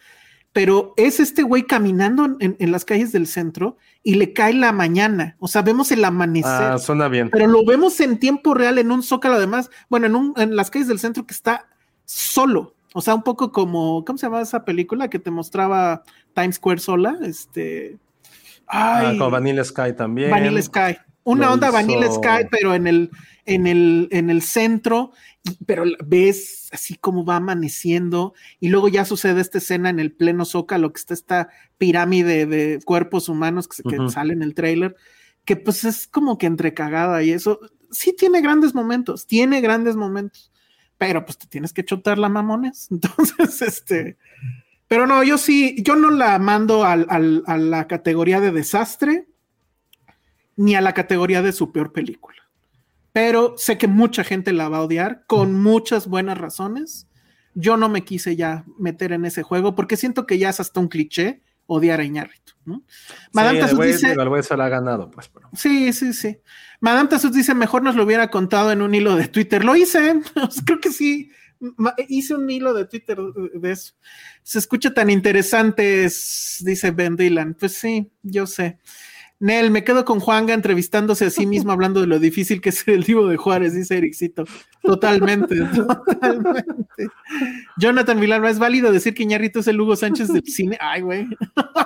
pero 0.52 0.94
es 0.96 1.20
este 1.20 1.42
güey 1.42 1.62
caminando 1.62 2.36
en, 2.40 2.72
las 2.72 2.84
calles 2.84 3.12
del 3.12 3.26
centro 3.26 3.76
y 4.02 4.14
le 4.14 4.32
cae 4.32 4.52
la 4.52 4.72
mañana. 4.72 5.36
O 5.38 5.46
sea, 5.46 5.62
vemos 5.62 5.92
el 5.92 6.04
amanecer. 6.04 6.50
Ah, 6.50 6.78
suena 6.78 7.08
bien. 7.08 7.30
Pero 7.30 7.46
lo 7.46 7.64
vemos 7.64 8.00
en 8.00 8.18
tiempo 8.18 8.54
real 8.54 8.78
en 8.78 8.90
un 8.90 9.02
zócalo, 9.02 9.36
además, 9.36 9.70
bueno, 9.88 10.06
en, 10.06 10.16
un, 10.16 10.34
en 10.36 10.56
las 10.56 10.70
calles 10.70 10.88
del 10.88 10.98
centro 10.98 11.24
que 11.24 11.34
está 11.34 11.68
solo. 12.04 12.74
O 12.92 13.00
sea, 13.00 13.14
un 13.14 13.22
poco 13.22 13.52
como, 13.52 14.04
¿cómo 14.04 14.18
se 14.18 14.26
llama 14.26 14.40
esa 14.40 14.64
película 14.64 15.08
que 15.08 15.20
te 15.20 15.30
mostraba 15.30 16.02
Times 16.34 16.56
Square 16.56 16.80
sola? 16.80 17.16
Este. 17.22 17.98
ah, 18.66 19.12
con 19.16 19.30
Vanilla 19.30 19.62
Sky 19.62 19.92
también. 19.96 20.30
Vanilla 20.30 20.60
Sky. 20.60 20.98
Una 21.24 21.52
onda 21.52 21.70
Vanilla 21.70 22.10
Sky, 22.10 22.46
pero 22.50 22.74
en 22.74 22.86
el, 22.86 23.10
en 23.44 23.66
el, 23.66 24.08
en 24.10 24.30
el 24.30 24.42
centro 24.42 25.12
pero 25.66 25.84
ves 26.04 26.68
así 26.72 26.96
como 26.96 27.24
va 27.24 27.36
amaneciendo 27.36 28.34
y 28.58 28.68
luego 28.68 28.88
ya 28.88 29.04
sucede 29.04 29.40
esta 29.40 29.58
escena 29.58 29.88
en 29.88 29.98
el 29.98 30.12
pleno 30.12 30.44
zócalo 30.44 30.92
que 30.92 30.98
está 30.98 31.14
esta 31.14 31.48
pirámide 31.78 32.46
de 32.46 32.80
cuerpos 32.84 33.28
humanos 33.28 33.68
que, 33.68 33.82
sale 34.10 34.34
en 34.34 34.42
el 34.42 34.54
trailer, 34.54 34.96
que 35.44 35.56
pues 35.56 35.84
es 35.84 36.06
como 36.06 36.36
que 36.36 36.46
entrecagada 36.46 37.22
y 37.22 37.30
eso 37.30 37.60
sí 37.90 38.14
tiene 38.16 38.40
grandes 38.42 38.74
momentos, 38.74 39.26
tiene 39.26 39.60
grandes 39.60 39.96
momentos, 39.96 40.52
pero 40.98 41.24
pues 41.24 41.38
te 41.38 41.46
tienes 41.46 41.72
que 41.72 41.84
chotar 41.84 42.18
la 42.18 42.28
mamones. 42.28 42.88
Entonces, 42.90 43.62
este, 43.62 44.18
pero 44.88 45.06
no, 45.06 45.24
yo 45.24 45.38
sí, 45.38 45.76
yo 45.82 45.96
no 45.96 46.10
la 46.10 46.38
mando 46.38 46.84
al, 46.84 47.06
al, 47.08 47.42
a 47.46 47.56
la 47.56 47.86
categoría 47.88 48.40
de 48.40 48.52
desastre 48.52 49.26
ni 50.60 50.74
a 50.74 50.82
la 50.82 50.92
categoría 50.92 51.40
de 51.40 51.52
su 51.52 51.72
peor 51.72 51.90
película. 51.90 52.36
Pero 53.12 53.54
sé 53.56 53.78
que 53.78 53.88
mucha 53.88 54.24
gente 54.24 54.52
la 54.52 54.68
va 54.68 54.76
a 54.76 54.82
odiar 54.82 55.24
con 55.26 55.54
muchas 55.54 56.06
buenas 56.06 56.36
razones. 56.36 57.08
Yo 57.54 57.78
no 57.78 57.88
me 57.88 58.04
quise 58.04 58.36
ya 58.36 58.66
meter 58.78 59.12
en 59.12 59.24
ese 59.24 59.42
juego 59.42 59.74
porque 59.74 59.96
siento 59.96 60.26
que 60.26 60.36
ya 60.36 60.50
es 60.50 60.60
hasta 60.60 60.78
un 60.78 60.88
cliché 60.88 61.40
odiar 61.64 62.00
a 62.00 62.04
Iñárritu. 62.04 62.52
¿no? 62.66 62.84
Madame 63.32 63.66
sí, 63.66 63.74
dice. 63.74 64.14
se 64.42 64.56
la 64.58 64.66
ha 64.66 64.68
ganado, 64.68 65.10
pues. 65.10 65.28
Pero... 65.28 65.48
Sí, 65.54 65.94
sí, 65.94 66.12
sí. 66.12 66.38
Madame 66.80 67.08
Tassus 67.08 67.32
dice: 67.32 67.54
Mejor 67.54 67.82
nos 67.82 67.96
lo 67.96 68.04
hubiera 68.04 68.28
contado 68.28 68.70
en 68.70 68.82
un 68.82 68.94
hilo 68.94 69.16
de 69.16 69.28
Twitter. 69.28 69.64
Lo 69.64 69.74
hice, 69.74 70.20
creo 70.66 70.78
que 70.78 70.92
sí. 70.92 71.30
Hice 72.08 72.34
un 72.34 72.50
hilo 72.50 72.74
de 72.74 72.84
Twitter 72.84 73.18
de 73.18 73.72
eso. 73.72 73.94
Se 74.42 74.58
escucha 74.58 74.92
tan 74.92 75.08
interesante, 75.08 76.02
dice 76.02 76.90
Ben 76.90 77.16
Dylan. 77.16 77.54
Pues 77.54 77.72
sí, 77.72 78.12
yo 78.22 78.46
sé. 78.46 78.78
Nel, 79.40 79.70
me 79.70 79.84
quedo 79.84 80.04
con 80.04 80.20
Juanga 80.20 80.52
entrevistándose 80.52 81.24
a 81.24 81.30
sí 81.30 81.46
mismo 81.46 81.72
hablando 81.72 82.02
de 82.02 82.06
lo 82.06 82.18
difícil 82.18 82.60
que 82.60 82.68
es 82.68 82.86
el 82.86 83.04
divo 83.04 83.26
de 83.26 83.38
Juárez, 83.38 83.74
dice 83.74 83.96
Ericito. 83.96 84.44
Totalmente, 84.82 85.56
totalmente. 85.74 86.64
Jonathan 87.78 88.20
Villalba, 88.20 88.50
¿es 88.50 88.58
válido 88.58 88.92
decir 88.92 89.14
que 89.14 89.22
Iñarrito 89.22 89.60
es 89.60 89.66
el 89.68 89.80
Hugo 89.80 89.96
Sánchez 89.96 90.28
del 90.28 90.44
cine? 90.44 90.76
Ay, 90.78 91.00
güey. 91.00 91.26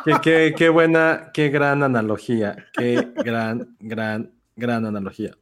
Qué, 0.05 0.15
qué, 0.21 0.55
qué 0.57 0.69
buena, 0.69 1.31
qué 1.33 1.49
gran 1.49 1.85
analogía. 1.85 2.57
Qué 2.77 3.13
gran, 3.25 3.77
gran, 3.79 4.33
gran 4.57 4.85
analogía. 4.85 5.37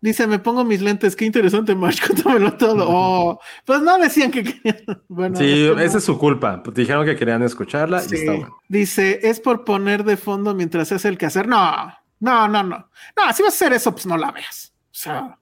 Dice, 0.00 0.28
me 0.28 0.38
pongo 0.38 0.64
mis 0.64 0.80
lentes, 0.80 1.16
qué 1.16 1.24
interesante, 1.24 1.74
March, 1.74 2.00
cuéntamelo 2.06 2.56
todo. 2.56 2.86
Oh, 2.88 3.40
pues 3.64 3.82
no 3.82 3.98
decían 3.98 4.30
que 4.30 4.44
querían. 4.44 4.76
Bueno, 5.08 5.36
sí, 5.36 5.70
esa 5.78 5.98
es 5.98 6.04
su 6.04 6.18
culpa. 6.18 6.62
Pues 6.62 6.76
dijeron 6.76 7.04
que 7.04 7.16
querían 7.16 7.42
escucharla 7.42 8.02
y 8.08 8.14
está 8.14 8.32
bueno. 8.32 8.58
Dice, 8.68 9.20
es 9.22 9.40
por 9.40 9.64
poner 9.64 10.04
de 10.04 10.16
fondo 10.16 10.54
mientras 10.54 10.88
se 10.88 10.94
hace 10.94 11.08
el 11.08 11.18
quehacer. 11.18 11.48
No, 11.48 11.92
no, 12.20 12.48
no, 12.48 12.62
no. 12.62 12.76
No, 13.16 13.32
si 13.34 13.42
vas 13.42 13.52
a 13.52 13.56
hacer 13.56 13.72
eso, 13.72 13.92
pues 13.92 14.06
no 14.06 14.16
la 14.16 14.30
veas. 14.30 14.72
O 14.84 14.94
sea, 14.94 15.38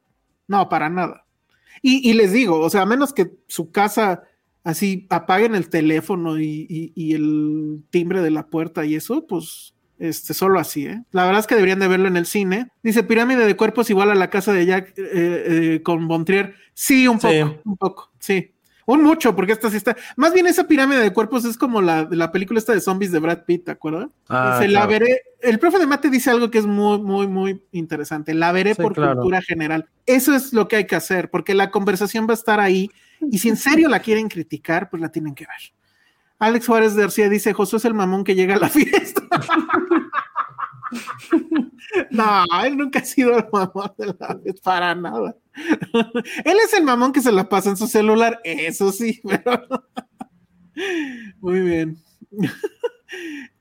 no, 0.46 0.68
para 0.68 0.88
nada. 0.88 1.26
Y, 1.82 2.12
les 2.14 2.32
digo, 2.32 2.58
o 2.58 2.70
sea, 2.70 2.82
a 2.82 2.86
menos 2.86 3.12
que 3.12 3.30
su 3.46 3.70
casa 3.70 4.24
así 4.64 5.06
apaguen 5.10 5.54
el 5.54 5.68
teléfono 5.68 6.40
y 6.40 7.12
el 7.14 7.84
timbre 7.90 8.20
de 8.20 8.30
la 8.30 8.48
puerta 8.48 8.84
y 8.84 8.96
eso, 8.96 9.26
pues 9.26 9.74
este, 9.98 10.34
solo 10.34 10.58
así, 10.60 10.86
¿eh? 10.86 11.02
La 11.10 11.24
verdad 11.24 11.40
es 11.40 11.46
que 11.46 11.54
deberían 11.54 11.78
de 11.78 11.88
verlo 11.88 12.08
en 12.08 12.16
el 12.16 12.26
cine. 12.26 12.70
Dice 12.82 13.02
Pirámide 13.02 13.46
de 13.46 13.56
Cuerpos 13.56 13.90
igual 13.90 14.10
a 14.10 14.14
la 14.14 14.30
casa 14.30 14.52
de 14.52 14.66
Jack 14.66 14.94
eh, 14.96 15.04
eh, 15.76 15.82
con 15.82 16.06
Bontrier. 16.08 16.54
Sí, 16.74 17.08
un 17.08 17.18
poco, 17.18 17.60
un 17.64 17.76
poco, 17.76 18.12
sí. 18.18 18.52
Un 18.88 19.02
mucho, 19.02 19.36
porque 19.36 19.52
esta 19.52 19.68
sí 19.68 19.76
está. 19.76 19.98
Más 20.16 20.32
bien 20.32 20.46
esa 20.46 20.66
pirámide 20.66 21.00
de 21.00 21.12
cuerpos 21.12 21.44
es 21.44 21.58
como 21.58 21.82
la, 21.82 22.08
la 22.10 22.32
película 22.32 22.58
esta 22.58 22.72
de 22.72 22.80
zombies 22.80 23.12
de 23.12 23.18
Brad 23.18 23.44
Pitt, 23.44 23.66
¿te 23.66 23.70
acuerdas? 23.72 24.08
Ah, 24.30 24.64
la 24.66 24.86
veré. 24.86 25.20
El 25.42 25.58
profe 25.58 25.78
de 25.78 25.86
mate 25.86 26.08
dice 26.08 26.30
algo 26.30 26.50
que 26.50 26.56
es 26.56 26.64
muy, 26.64 26.98
muy, 26.98 27.26
muy 27.26 27.62
interesante. 27.72 28.32
La 28.32 28.50
veré 28.50 28.74
por 28.74 28.94
cultura 28.94 29.42
general. 29.42 29.90
Eso 30.06 30.34
es 30.34 30.54
lo 30.54 30.68
que 30.68 30.76
hay 30.76 30.86
que 30.86 30.96
hacer, 30.96 31.28
porque 31.30 31.52
la 31.52 31.70
conversación 31.70 32.26
va 32.26 32.30
a 32.30 32.34
estar 32.40 32.60
ahí. 32.60 32.90
Y 33.30 33.36
si 33.36 33.50
en 33.50 33.58
serio 33.58 33.90
la 33.90 34.00
quieren 34.00 34.26
criticar, 34.26 34.88
pues 34.88 35.02
la 35.02 35.10
tienen 35.10 35.34
que 35.34 35.44
ver. 35.44 35.77
Alex 36.38 36.66
Juárez 36.66 36.94
García 36.96 37.28
dice: 37.28 37.52
Josué 37.52 37.78
es 37.78 37.84
el 37.84 37.94
mamón 37.94 38.24
que 38.24 38.34
llega 38.34 38.54
a 38.54 38.58
la 38.58 38.68
fiesta. 38.68 39.22
no, 42.10 42.44
él 42.64 42.76
nunca 42.76 43.00
ha 43.00 43.04
sido 43.04 43.36
el 43.36 43.46
mamón 43.52 43.92
de 43.98 44.06
la 44.06 44.38
fiesta, 44.42 44.62
para 44.62 44.94
nada. 44.94 45.36
él 46.44 46.56
es 46.64 46.74
el 46.74 46.84
mamón 46.84 47.12
que 47.12 47.20
se 47.20 47.32
la 47.32 47.48
pasa 47.48 47.70
en 47.70 47.76
su 47.76 47.86
celular, 47.86 48.40
eso 48.44 48.92
sí, 48.92 49.20
pero. 49.28 49.66
Muy 51.40 51.60
bien. 51.60 51.98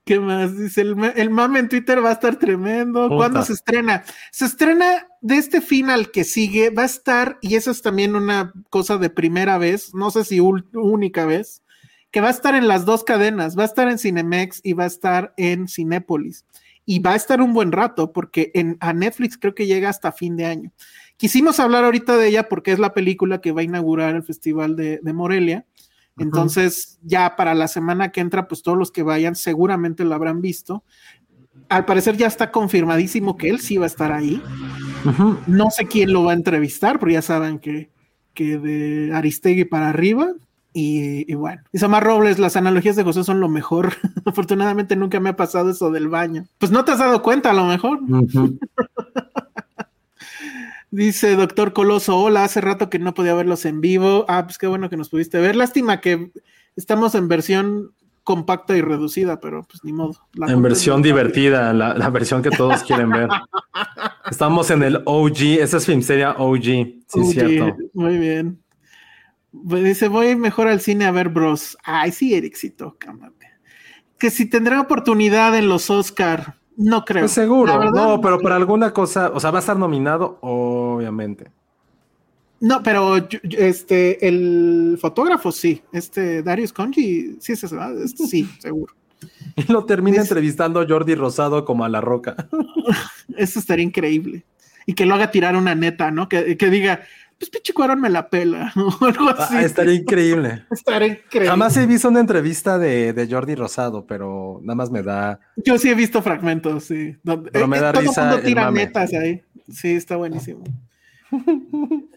¿Qué 0.04 0.20
más? 0.20 0.56
Dice, 0.56 0.82
el, 0.82 0.96
el, 1.16 1.30
mame 1.30 1.58
en 1.58 1.68
Twitter 1.68 2.02
va 2.02 2.10
a 2.10 2.12
estar 2.12 2.36
tremendo. 2.36 3.08
¿Cuándo 3.08 3.42
se 3.42 3.54
estrena? 3.54 4.04
Se 4.30 4.46
estrena 4.46 5.06
de 5.20 5.36
este 5.36 5.60
final 5.60 6.10
que 6.12 6.22
sigue, 6.24 6.70
va 6.70 6.82
a 6.82 6.86
estar, 6.86 7.38
y 7.42 7.56
eso 7.56 7.72
es 7.72 7.82
también 7.82 8.14
una 8.14 8.52
cosa 8.70 8.98
de 8.98 9.10
primera 9.10 9.58
vez, 9.58 9.94
no 9.94 10.10
sé 10.10 10.24
si 10.24 10.38
única 10.38 11.26
vez, 11.26 11.62
que 12.10 12.20
va 12.20 12.28
a 12.28 12.32
estar 12.32 12.54
en 12.54 12.68
las 12.68 12.84
dos 12.84 13.04
cadenas, 13.04 13.56
va 13.56 13.62
a 13.62 13.66
estar 13.66 13.88
en 13.88 13.98
Cinemex 13.98 14.60
y 14.62 14.72
va 14.72 14.84
a 14.84 14.88
estar 14.88 15.34
en 15.36 15.68
Cinépolis. 15.68 16.44
Y 16.84 17.00
va 17.00 17.12
a 17.12 17.16
estar 17.16 17.42
un 17.42 17.52
buen 17.52 17.70
rato 17.70 18.12
porque 18.12 18.50
en, 18.54 18.78
a 18.80 18.94
Netflix 18.94 19.36
creo 19.36 19.54
que 19.54 19.66
llega 19.66 19.90
hasta 19.90 20.10
fin 20.10 20.36
de 20.36 20.46
año. 20.46 20.72
Quisimos 21.18 21.60
hablar 21.60 21.84
ahorita 21.84 22.16
de 22.16 22.28
ella 22.28 22.48
porque 22.48 22.72
es 22.72 22.78
la 22.78 22.94
película 22.94 23.40
que 23.40 23.52
va 23.52 23.60
a 23.60 23.64
inaugurar 23.64 24.14
el 24.14 24.22
Festival 24.22 24.74
de, 24.74 25.00
Morelia. 25.12 25.66
Entonces, 26.16 26.98
ya 27.02 27.36
para 27.36 27.54
la 27.54 27.68
semana 27.68 28.10
que 28.10 28.20
entra, 28.20 28.48
pues 28.48 28.62
todos 28.62 28.78
los 28.78 28.90
que 28.90 29.02
vayan 29.02 29.34
seguramente 29.34 30.04
lo 30.04 30.14
habrán 30.14 30.40
visto. 30.40 30.84
Al 31.68 31.84
parecer 31.84 32.16
ya 32.16 32.26
está 32.26 32.50
confirmadísimo 32.50 33.36
que 33.36 33.50
él 33.50 33.60
sí 33.60 33.76
va 33.76 33.84
a 33.84 33.88
estar 33.88 34.12
ahí. 34.12 34.42
No 35.46 35.70
sé 35.70 35.86
quién 35.86 36.12
lo 36.12 36.24
va 36.24 36.32
a 36.32 36.36
entrevistar, 36.36 36.98
pero 36.98 37.12
ya 37.12 37.22
saben 37.22 37.58
que, 37.58 37.90
que 38.32 38.58
de 38.58 39.12
Aristegui 39.14 39.64
para 39.64 39.90
arriba, 39.90 40.32
y, 40.72 41.34
bueno, 41.34 41.62
y 41.72 41.78
Samar 41.78 42.04
Robles, 42.04 42.38
las 42.38 42.56
analogías 42.56 42.94
de 42.94 43.02
José 43.02 43.24
son 43.24 43.40
lo 43.40 43.48
mejor. 43.48 43.92
Afortunadamente 44.24 44.96
nunca 44.96 45.18
me 45.18 45.30
ha 45.30 45.36
pasado 45.36 45.70
eso 45.70 45.90
del 45.90 46.08
baño. 46.08 46.46
Pues 46.58 46.70
no 46.70 46.84
te 46.84 46.92
has 46.92 46.98
dado 46.98 47.22
cuenta 47.22 47.50
a 47.50 47.54
lo 47.54 47.64
mejor. 47.64 48.00
Dice 50.90 51.36
doctor 51.36 51.72
Coloso, 51.74 52.16
hola, 52.16 52.44
hace 52.44 52.60
rato 52.60 52.88
que 52.88 52.98
no 52.98 53.12
podía 53.12 53.34
verlos 53.34 53.64
en 53.64 53.80
vivo. 53.80 54.24
Ah, 54.28 54.44
pues 54.44 54.56
qué 54.56 54.66
bueno 54.66 54.88
que 54.88 54.96
nos 54.96 55.08
pudiste 55.10 55.38
ver. 55.38 55.54
Lástima 55.56 56.00
que 56.00 56.30
estamos 56.76 57.14
en 57.14 57.28
versión 57.28 57.92
compacta 58.22 58.76
y 58.76 58.82
reducida, 58.82 59.40
pero 59.40 59.64
pues 59.64 59.82
ni 59.84 59.92
modo. 59.92 60.14
en 60.46 60.62
versión 60.62 61.00
divertida, 61.02 61.72
la, 61.72 62.10
versión 62.10 62.42
que 62.42 62.50
todos 62.50 62.82
quieren 62.82 63.10
ver. 63.10 63.28
Estamos 64.30 64.70
en 64.70 64.82
el 64.82 65.02
OG, 65.06 65.60
esa 65.60 65.78
es 65.78 65.86
Filmsteria 65.86 66.32
OG, 66.32 66.62
sí 66.62 67.00
es 67.16 67.30
cierto. 67.30 67.76
Muy 67.94 68.18
bien. 68.18 68.58
Pues 69.50 69.82
dice, 69.82 70.08
voy 70.08 70.36
mejor 70.36 70.68
al 70.68 70.80
cine 70.80 71.06
a 71.06 71.10
ver 71.10 71.28
Bros. 71.30 71.76
Ay, 71.82 72.12
sí, 72.12 72.34
Ericito, 72.34 72.96
cámate. 72.98 73.46
Que 74.18 74.30
si 74.30 74.46
tendrá 74.46 74.80
oportunidad 74.80 75.56
en 75.56 75.68
los 75.68 75.90
Oscar, 75.90 76.58
no 76.76 77.04
creo. 77.04 77.22
Pues 77.22 77.32
seguro, 77.32 77.90
no, 77.90 78.20
pero 78.20 78.38
para 78.38 78.56
alguna 78.56 78.92
cosa, 78.92 79.30
o 79.34 79.40
sea, 79.40 79.50
va 79.50 79.58
a 79.58 79.60
estar 79.60 79.76
nominado, 79.76 80.38
obviamente. 80.42 81.50
No, 82.60 82.82
pero 82.82 83.16
este, 83.42 84.26
el 84.26 84.98
fotógrafo 85.00 85.52
sí, 85.52 85.82
este 85.92 86.42
Darius 86.42 86.72
Conji, 86.72 87.36
sí, 87.40 87.52
es 87.52 87.64
este, 87.64 88.26
sí, 88.26 88.48
seguro. 88.60 88.94
Y 89.56 89.72
lo 89.72 89.84
termina 89.84 90.20
entrevistando 90.20 90.80
a 90.80 90.86
Jordi 90.86 91.14
Rosado 91.14 91.64
como 91.64 91.84
a 91.84 91.88
la 91.88 92.00
roca. 92.00 92.48
Eso 93.36 93.58
estaría 93.58 93.84
increíble. 93.84 94.44
Y 94.86 94.94
que 94.94 95.06
lo 95.06 95.16
haga 95.16 95.32
tirar 95.32 95.56
una 95.56 95.74
neta, 95.74 96.10
¿no? 96.10 96.28
Que, 96.28 96.56
que 96.56 96.70
diga, 96.70 97.02
pues 97.38 97.50
pinche 97.50 97.72
Cuarón 97.72 98.00
me 98.00 98.10
la 98.10 98.28
pela 98.28 98.72
o 98.76 99.04
algo 99.04 99.28
ah, 99.28 99.36
así. 99.38 99.56
estaría 99.58 99.94
increíble. 99.94 100.64
estaría 100.70 101.08
increíble. 101.08 101.48
Jamás 101.48 101.76
he 101.76 101.86
visto 101.86 102.08
una 102.08 102.20
entrevista 102.20 102.78
de, 102.78 103.28
Jordi 103.30 103.54
Rosado, 103.54 104.06
pero 104.06 104.60
nada 104.62 104.74
más 104.74 104.90
me 104.90 105.02
da. 105.02 105.40
Yo 105.56 105.78
sí 105.78 105.88
he 105.88 105.94
visto 105.94 106.20
fragmentos, 106.22 106.84
sí. 106.84 107.16
pero 107.52 107.68
me 107.68 107.78
eh, 107.78 107.80
da 107.80 107.92
todo 107.92 108.02
risa. 108.02 108.22
Todo 108.22 108.30
mundo 108.32 108.42
tira 108.46 108.70
metas 108.70 109.12
ahí. 109.14 109.42
Sí, 109.70 109.94
está 109.94 110.16
buenísimo. 110.16 110.64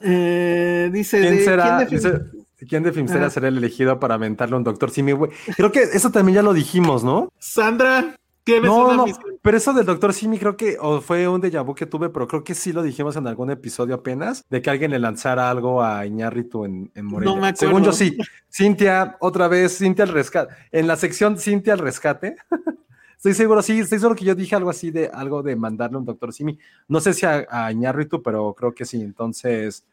eh, 0.00 0.90
dice. 0.92 1.20
¿Quién 1.20 1.44
será? 1.44 1.86
¿Quién 1.86 2.82
de, 2.82 2.92
¿quién 2.92 3.08
será 3.08 3.48
el 3.48 3.58
elegido 3.58 4.00
para 4.00 4.16
aventarle 4.16 4.54
a 4.54 4.58
un 4.58 4.64
doctor 4.64 4.90
Simi, 4.90 5.14
Creo 5.56 5.70
que 5.70 5.82
eso 5.82 6.10
también 6.10 6.36
ya 6.36 6.42
lo 6.42 6.52
dijimos, 6.52 7.04
¿no? 7.04 7.32
Sandra 7.38 8.16
no, 8.62 8.94
no, 8.94 9.04
pero 9.42 9.56
eso 9.56 9.72
del 9.72 9.86
doctor 9.86 10.12
Simi 10.12 10.38
creo 10.38 10.56
que 10.56 10.76
o 10.80 11.00
fue 11.00 11.28
un 11.28 11.40
déjà 11.40 11.64
vu 11.64 11.74
que 11.74 11.86
tuve, 11.86 12.08
pero 12.08 12.26
creo 12.26 12.44
que 12.44 12.54
sí 12.54 12.72
lo 12.72 12.82
dijimos 12.82 13.16
en 13.16 13.26
algún 13.26 13.50
episodio 13.50 13.94
apenas, 13.94 14.44
de 14.48 14.60
que 14.62 14.70
alguien 14.70 14.90
le 14.90 14.98
lanzara 14.98 15.50
algo 15.50 15.82
a 15.82 16.04
Iñárritu 16.06 16.64
en, 16.64 16.90
en 16.94 17.04
Morelia. 17.06 17.34
No 17.34 17.40
me 17.40 17.48
acuerdo. 17.48 17.66
Según 17.66 17.84
yo 17.84 17.92
sí. 17.92 18.16
Cintia, 18.52 19.16
otra 19.20 19.48
vez, 19.48 19.78
Cintia 19.78 20.04
al 20.04 20.10
rescate. 20.10 20.54
En 20.72 20.86
la 20.86 20.96
sección 20.96 21.38
Cintia 21.38 21.74
al 21.74 21.78
rescate. 21.78 22.36
estoy 23.16 23.34
seguro, 23.34 23.62
sí, 23.62 23.80
estoy 23.80 23.98
seguro 23.98 24.16
que 24.16 24.24
yo 24.24 24.34
dije 24.34 24.54
algo 24.54 24.70
así 24.70 24.90
de 24.90 25.10
algo 25.12 25.42
de 25.42 25.56
mandarle 25.56 25.98
un 25.98 26.04
doctor 26.04 26.32
Simi. 26.32 26.58
No 26.86 27.00
sé 27.00 27.14
si 27.14 27.26
a, 27.26 27.46
a 27.50 27.72
Iñárritu, 27.72 28.22
pero 28.22 28.54
creo 28.54 28.74
que 28.74 28.84
sí. 28.84 29.00
Entonces, 29.00 29.84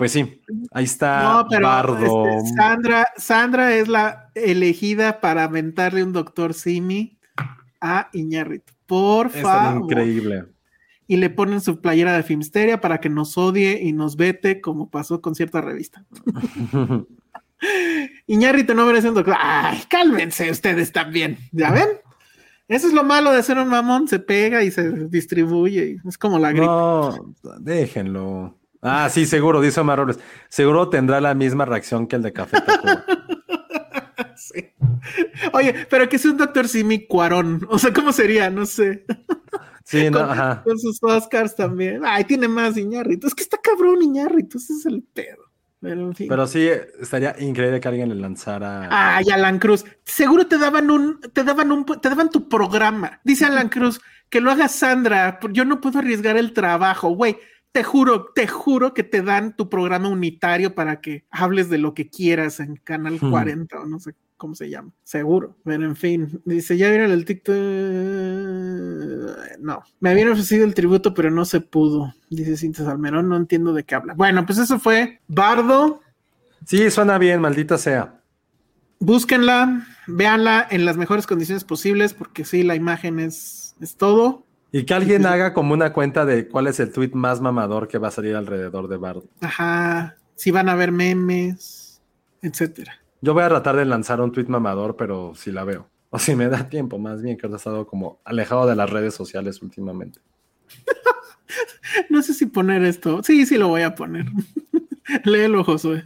pues 0.00 0.12
sí, 0.12 0.40
ahí 0.72 0.84
está 0.84 1.22
no, 1.22 1.46
pero 1.46 1.66
Bardo. 1.66 2.26
Este, 2.26 2.54
Sandra, 2.56 3.08
Sandra 3.18 3.74
es 3.74 3.86
la 3.86 4.30
elegida 4.34 5.20
para 5.20 5.44
aventarle 5.44 6.02
un 6.02 6.14
doctor 6.14 6.54
Simi 6.54 7.18
a 7.80 8.10
Iñárritu. 8.12 8.72
Por 8.86 9.30
favor. 9.30 9.82
increíble. 9.84 10.44
Y 11.06 11.16
le 11.16 11.30
ponen 11.30 11.60
su 11.60 11.80
playera 11.80 12.14
de 12.14 12.22
Filmsteria 12.22 12.80
para 12.80 13.00
que 13.00 13.08
nos 13.08 13.36
odie 13.36 13.80
y 13.82 13.92
nos 13.92 14.16
vete, 14.16 14.60
como 14.60 14.90
pasó 14.90 15.20
con 15.20 15.34
cierta 15.34 15.60
revista. 15.60 16.04
Iñárritu 18.26 18.74
no 18.74 18.86
merece 18.86 19.08
un 19.08 19.14
doctor. 19.14 19.34
Ay, 19.38 19.82
cálmense 19.88 20.50
ustedes 20.50 20.92
también. 20.92 21.38
¿Ya 21.52 21.72
ven? 21.72 21.88
Eso 22.68 22.86
es 22.86 22.92
lo 22.92 23.02
malo 23.02 23.32
de 23.32 23.42
ser 23.42 23.58
un 23.58 23.68
mamón, 23.68 24.06
se 24.06 24.20
pega 24.20 24.62
y 24.62 24.70
se 24.70 24.88
distribuye. 25.08 25.98
Es 26.06 26.16
como 26.16 26.38
la 26.38 26.52
gripe. 26.52 26.66
No, 26.66 27.34
déjenlo. 27.58 28.56
Ah, 28.80 29.08
sí, 29.10 29.26
seguro, 29.26 29.60
dice 29.60 29.80
Omar 29.80 29.98
Robles. 29.98 30.20
Seguro 30.48 30.88
tendrá 30.88 31.20
la 31.20 31.34
misma 31.34 31.64
reacción 31.64 32.06
que 32.06 32.16
el 32.16 32.22
de 32.22 32.32
Café 32.32 32.60
Tacuba. 32.60 33.04
Sí. 34.36 34.72
Oye, 35.52 35.86
pero 35.88 36.08
que 36.08 36.16
es 36.16 36.24
un 36.24 36.36
doctor 36.36 36.68
Simi 36.68 37.06
Cuarón. 37.06 37.66
O 37.68 37.78
sea, 37.78 37.92
¿cómo 37.92 38.12
sería? 38.12 38.50
No 38.50 38.66
sé. 38.66 39.04
Sí, 39.84 40.10
no, 40.10 40.20
con, 40.20 40.30
ajá. 40.30 40.62
con 40.64 40.78
sus 40.78 41.02
Oscars 41.02 41.56
también. 41.56 42.02
Ay, 42.04 42.24
tiene 42.24 42.48
más 42.48 42.76
Iñárritu. 42.76 43.26
Es 43.26 43.34
que 43.34 43.42
está 43.42 43.58
cabrón 43.58 44.02
Iñárritu, 44.02 44.58
ese 44.58 44.74
es 44.74 44.86
el 44.86 45.02
pedo. 45.02 45.50
Pero 45.80 46.00
en 46.02 46.14
fin. 46.14 46.28
Pero 46.28 46.46
sí, 46.46 46.68
estaría 47.00 47.34
increíble 47.38 47.80
que 47.80 47.88
alguien 47.88 48.10
le 48.10 48.14
lanzara. 48.14 48.88
Ay, 48.90 49.30
Alan 49.32 49.58
Cruz. 49.58 49.84
Seguro 50.04 50.46
te 50.46 50.58
daban 50.58 50.90
un, 50.90 51.20
te 51.20 51.42
daban 51.42 51.72
un, 51.72 51.84
te 51.84 52.08
daban 52.08 52.30
tu 52.30 52.48
programa. 52.48 53.20
Dice 53.24 53.46
Alan 53.46 53.68
Cruz 53.68 54.00
que 54.28 54.40
lo 54.40 54.50
haga 54.50 54.68
Sandra. 54.68 55.40
Yo 55.50 55.64
no 55.64 55.80
puedo 55.80 55.98
arriesgar 55.98 56.36
el 56.36 56.52
trabajo, 56.52 57.10
güey. 57.10 57.38
Te 57.72 57.84
juro, 57.84 58.26
te 58.34 58.48
juro 58.48 58.94
que 58.94 59.04
te 59.04 59.22
dan 59.22 59.56
tu 59.56 59.68
programa 59.68 60.08
unitario 60.08 60.74
para 60.74 61.00
que 61.00 61.24
hables 61.30 61.70
de 61.70 61.78
lo 61.78 61.94
que 61.94 62.08
quieras 62.08 62.58
en 62.60 62.76
Canal 62.76 63.18
Hmm. 63.20 63.30
40 63.30 63.80
o 63.80 63.86
no 63.86 64.00
sé 64.00 64.14
cómo 64.36 64.54
se 64.54 64.70
llama. 64.70 64.90
Seguro. 65.04 65.56
Pero 65.64 65.84
en 65.84 65.94
fin, 65.94 66.40
dice, 66.44 66.76
ya 66.76 66.88
vieron 66.90 67.10
el 67.12 67.24
TikTok. 67.24 67.54
No, 69.60 69.82
me 70.00 70.10
habían 70.10 70.30
ofrecido 70.30 70.64
el 70.64 70.74
tributo, 70.74 71.14
pero 71.14 71.30
no 71.30 71.44
se 71.44 71.60
pudo. 71.60 72.12
Dice 72.28 72.56
Cintia 72.56 72.84
Salmerón, 72.84 73.28
no 73.28 73.36
entiendo 73.36 73.72
de 73.72 73.84
qué 73.84 73.94
habla. 73.94 74.14
Bueno, 74.14 74.44
pues 74.46 74.58
eso 74.58 74.78
fue 74.78 75.20
Bardo. 75.28 76.00
Sí, 76.66 76.90
suena 76.90 77.18
bien, 77.18 77.40
maldita 77.40 77.78
sea. 77.78 78.20
Búsquenla, 78.98 79.86
véanla 80.06 80.66
en 80.70 80.84
las 80.84 80.96
mejores 80.96 81.26
condiciones 81.26 81.64
posibles, 81.64 82.14
porque 82.14 82.44
sí, 82.44 82.62
la 82.62 82.74
imagen 82.74 83.18
es, 83.20 83.74
es 83.80 83.96
todo. 83.96 84.44
Y 84.72 84.84
que 84.84 84.94
alguien 84.94 85.26
haga 85.26 85.52
como 85.52 85.74
una 85.74 85.92
cuenta 85.92 86.24
de 86.24 86.48
cuál 86.48 86.68
es 86.68 86.78
el 86.80 86.92
tweet 86.92 87.10
más 87.12 87.40
mamador 87.40 87.88
que 87.88 87.98
va 87.98 88.08
a 88.08 88.12
salir 88.12 88.36
alrededor 88.36 88.88
de 88.88 88.96
Bardo. 88.96 89.24
Ajá, 89.40 90.16
si 90.36 90.50
van 90.50 90.68
a 90.68 90.76
ver 90.76 90.92
memes, 90.92 92.00
etcétera. 92.42 93.00
Yo 93.20 93.34
voy 93.34 93.42
a 93.42 93.48
tratar 93.48 93.76
de 93.76 93.84
lanzar 93.84 94.20
un 94.20 94.32
tweet 94.32 94.46
mamador, 94.46 94.96
pero 94.96 95.34
si 95.34 95.50
la 95.50 95.64
veo. 95.64 95.88
O 96.10 96.18
si 96.18 96.34
me 96.34 96.48
da 96.48 96.68
tiempo, 96.68 96.98
más 96.98 97.22
bien, 97.22 97.36
que 97.36 97.46
he 97.46 97.54
estado 97.54 97.86
como 97.86 98.20
alejado 98.24 98.66
de 98.66 98.76
las 98.76 98.90
redes 98.90 99.14
sociales 99.14 99.62
últimamente. 99.62 100.20
No 102.08 102.22
sé 102.22 102.34
si 102.34 102.46
poner 102.46 102.84
esto. 102.84 103.20
Sí, 103.24 103.46
sí 103.46 103.58
lo 103.58 103.66
voy 103.66 103.82
a 103.82 103.96
poner. 103.96 104.26
Léelo, 105.24 105.64
Josué. 105.64 106.04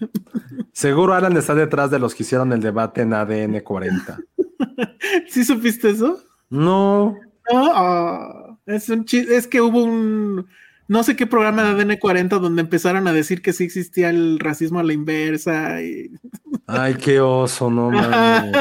Seguro 0.73 1.15
Alan 1.15 1.37
está 1.37 1.55
detrás 1.55 1.91
de 1.91 1.99
los 1.99 2.15
que 2.15 2.23
hicieron 2.23 2.53
el 2.53 2.61
debate 2.61 3.03
en 3.03 3.13
ADN 3.13 3.61
40. 3.61 4.19
¿Sí 5.29 5.45
supiste 5.45 5.91
eso? 5.91 6.23
No. 6.49 7.19
No, 7.53 7.73
ah, 7.75 8.44
es 8.67 8.89
un 8.89 9.05
es 9.11 9.47
que 9.47 9.61
hubo 9.61 9.83
un 9.85 10.47
no 10.87 11.03
sé 11.03 11.17
qué 11.17 11.27
programa 11.27 11.63
de 11.63 11.71
ADN 11.83 11.97
40 11.99 12.39
donde 12.39 12.63
empezaron 12.63 13.09
a 13.09 13.13
decir 13.13 13.41
que 13.43 13.53
sí 13.53 13.65
existía 13.65 14.11
el 14.11 14.39
racismo 14.39 14.79
a 14.79 14.83
la 14.85 14.93
inversa 14.93 15.81
y 15.83 16.11
Ay, 16.67 16.95
qué 16.95 17.21
oso, 17.21 17.71
no 17.71 17.91
mames. 17.91 18.57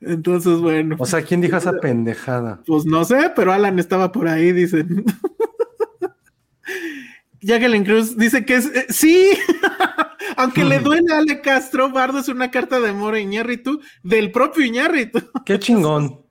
entonces 0.00 0.58
bueno, 0.58 0.96
O 0.98 1.06
sea, 1.06 1.22
¿quién 1.22 1.40
dijo 1.40 1.56
esa 1.56 1.72
pendejada? 1.80 2.60
pues 2.66 2.84
no 2.84 3.04
sé, 3.04 3.32
pero 3.34 3.52
Alan 3.52 3.78
estaba 3.78 4.12
por 4.12 4.28
ahí, 4.28 4.52
dicen. 4.52 5.04
Jacqueline 7.40 7.84
Cruz 7.84 8.16
dice 8.16 8.44
que 8.44 8.54
es 8.54 8.66
eh, 8.66 8.86
sí, 8.88 9.30
aunque 10.36 10.64
le 10.64 10.78
duele 10.78 11.12
a 11.12 11.18
Ale 11.18 11.40
Castro, 11.40 11.90
Bardo 11.90 12.18
es 12.20 12.28
una 12.28 12.50
carta 12.52 12.78
de 12.78 12.90
amor 12.90 13.14
a 13.14 13.20
Iñárritu 13.20 13.80
del 14.04 14.30
propio 14.30 14.64
Iñárritu. 14.64 15.20
Qué 15.44 15.58
chingón. 15.58 16.21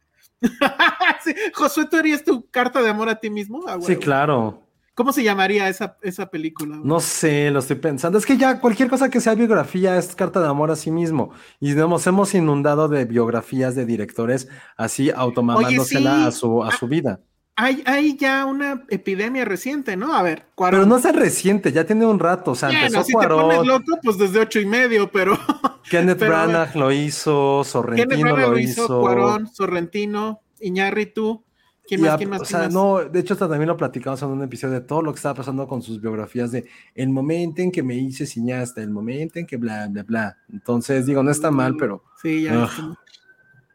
Sí, 1.23 1.35
Josué, 1.53 1.85
¿tú 1.89 1.97
harías 1.97 2.23
tu 2.23 2.49
carta 2.49 2.81
de 2.81 2.89
amor 2.89 3.07
a 3.09 3.19
ti 3.19 3.30
mismo? 3.30 3.63
Ah, 3.68 3.77
Sí, 3.80 3.95
claro. 3.95 4.59
¿Cómo 4.93 5.13
se 5.13 5.23
llamaría 5.23 5.69
esa, 5.69 5.97
esa 6.01 6.30
película? 6.30 6.77
No 6.84 6.99
sé, 6.99 7.49
lo 7.49 7.59
estoy 7.59 7.77
pensando. 7.77 8.18
Es 8.18 8.26
que 8.26 8.38
ya 8.38 8.59
cualquier 8.59 8.89
cosa 8.89 9.09
que 9.09 9.22
sea 9.22 9.35
biografía 9.35 9.97
es 9.97 10.15
carta 10.15 10.41
de 10.41 10.47
amor 10.47 10.69
a 10.69 10.76
sí 10.76 10.91
mismo. 10.91 11.31
Y 11.59 11.73
nos 11.73 12.05
hemos 12.07 12.34
inundado 12.34 12.89
de 12.89 13.05
biografías 13.05 13.73
de 13.76 13.85
directores 13.85 14.49
así 14.76 15.09
automamándosela 15.09 16.15
sí. 16.15 16.23
a 16.27 16.31
su, 16.31 16.63
a 16.63 16.72
su 16.72 16.88
vida. 16.88 17.22
Hay, 17.57 17.84
hay 17.86 18.18
ya 18.18 18.45
una 18.45 18.86
epidemia 18.90 19.45
reciente, 19.45 19.95
¿no? 19.98 20.14
A 20.15 20.23
ver, 20.23 20.40
Pero 20.40 20.52
Cuarón. 20.56 20.90
no 20.90 20.98
es 20.98 21.15
reciente, 21.15 21.72
ya 21.72 21.86
tiene 21.86 22.06
un 22.06 22.18
rato. 22.18 22.52
O 22.52 22.56
sea, 22.56 22.69
Bueno, 22.69 22.86
empezó 22.86 23.03
si 23.03 23.11
te 23.14 23.28
pones 23.28 23.28
Cuarón, 23.57 23.68
loco, 23.68 23.99
pues 24.02 24.18
desde 24.18 24.40
ocho 24.40 24.60
y 24.60 24.65
medio, 24.65 25.11
pero 25.11 25.38
Kenneth 25.90 26.18
pero. 26.19 26.32
Branagh 26.32 26.76
lo 26.76 26.91
hizo, 26.91 27.64
Sorrentino 27.64 28.36
lo 28.36 28.52
lo 28.52 28.57
hizo. 28.57 29.02
Cuarón, 29.02 29.48
Sorrentino, 29.53 30.40
Iñárritu, 30.61 31.44
¿quién 31.86 32.02
más, 32.02 32.11
a- 32.11 32.18
quién 32.18 32.30
más, 32.30 32.41
o 32.41 32.45
sea, 32.45 32.60
más? 32.60 32.73
no, 32.73 32.99
de 33.03 33.19
hecho, 33.19 33.34
hasta 33.34 33.49
también 33.49 33.68
lo 33.68 33.78
platicamos 33.78 34.22
en 34.23 34.30
un 34.30 34.44
episodio 34.44 34.76
de 34.76 34.82
todo 34.82 35.02
lo 35.02 35.11
que 35.11 35.18
estaba 35.18 35.36
pasando 35.36 35.68
con 35.68 35.82
sus 35.82 36.02
biografías 36.02 36.52
de 36.52 36.65
el 36.95 37.10
momento 37.10 37.61
en 37.61 37.72
que 37.72 37.84
me 37.84 37.95
hice 37.95 38.26
cineasta, 38.26 38.82
el 38.82 38.90
momento 38.91 39.38
en 39.40 39.45
que 39.45 39.57
bla, 39.57 39.88
bla, 39.90 40.03
bla. 40.03 40.38
Entonces, 40.52 41.06
digo, 41.06 41.22
no 41.22 41.30
está 41.32 41.52
mal, 41.52 41.76
pero. 41.78 42.03
Sí, 42.22 42.44
ya. 42.44 42.53
Ugh. 42.64 42.69
much. 42.88 42.98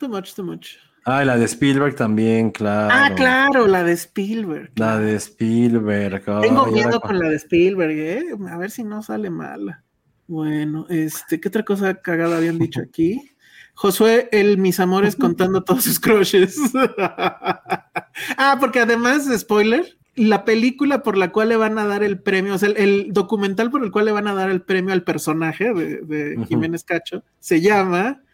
Too 0.01 0.09
much, 0.09 0.35
too 0.35 0.45
much. 0.45 0.67
Ah, 1.09 1.25
la 1.25 1.37
de 1.37 1.45
Spielberg 1.45 1.95
también, 1.95 2.51
claro. 2.51 2.89
Ah, 2.93 3.15
claro, 3.15 3.69
la 3.69 3.85
de 3.85 3.93
Spielberg. 3.93 4.73
La 4.75 4.99
de 4.99 5.15
Spielberg. 5.15 6.25
Tengo 6.43 6.67
miedo 6.67 7.01
con 7.01 7.17
la 7.21 7.29
de 7.29 7.37
Spielberg, 7.37 7.97
¿eh? 7.97 8.25
A 8.51 8.59
ver 8.59 8.73
si 8.73 8.83
no 8.83 9.05
sale 9.05 9.31
mala. 9.31 9.85
Bueno, 10.27 10.85
este, 10.89 11.41
¿qué 11.41 11.47
otra 11.47 11.65
cosa 11.65 11.95
cagada 11.95 12.39
habían 12.39 12.59
dicho 12.59 12.81
aquí? 12.81 13.31
Josué, 13.75 14.29
el 14.33 14.59
mis 14.59 14.81
amores 14.81 15.15
contando 15.15 15.63
todos 15.63 15.85
sus 15.85 16.01
crushes. 16.01 16.59
ah, 16.99 18.57
porque 18.59 18.81
además, 18.81 19.29
spoiler, 19.39 19.99
la 20.17 20.45
película 20.45 21.05
por 21.05 21.17
la 21.17 21.31
cual 21.31 21.51
le 21.51 21.57
van 21.57 21.79
a 21.79 21.87
dar 21.87 22.03
el 22.03 22.21
premio, 22.21 22.55
o 22.55 22.59
sea, 22.59 22.71
el, 22.71 22.79
el 22.79 23.13
documental 23.13 23.71
por 23.71 23.85
el 23.85 23.93
cual 23.93 24.07
le 24.07 24.13
van 24.13 24.27
a 24.27 24.35
dar 24.35 24.51
el 24.51 24.63
premio 24.63 24.93
al 24.93 25.05
personaje 25.05 25.73
de. 25.73 26.37
Jiménez 26.49 26.83
Cacho, 26.83 27.23
se 27.39 27.61
llama, 27.61 28.25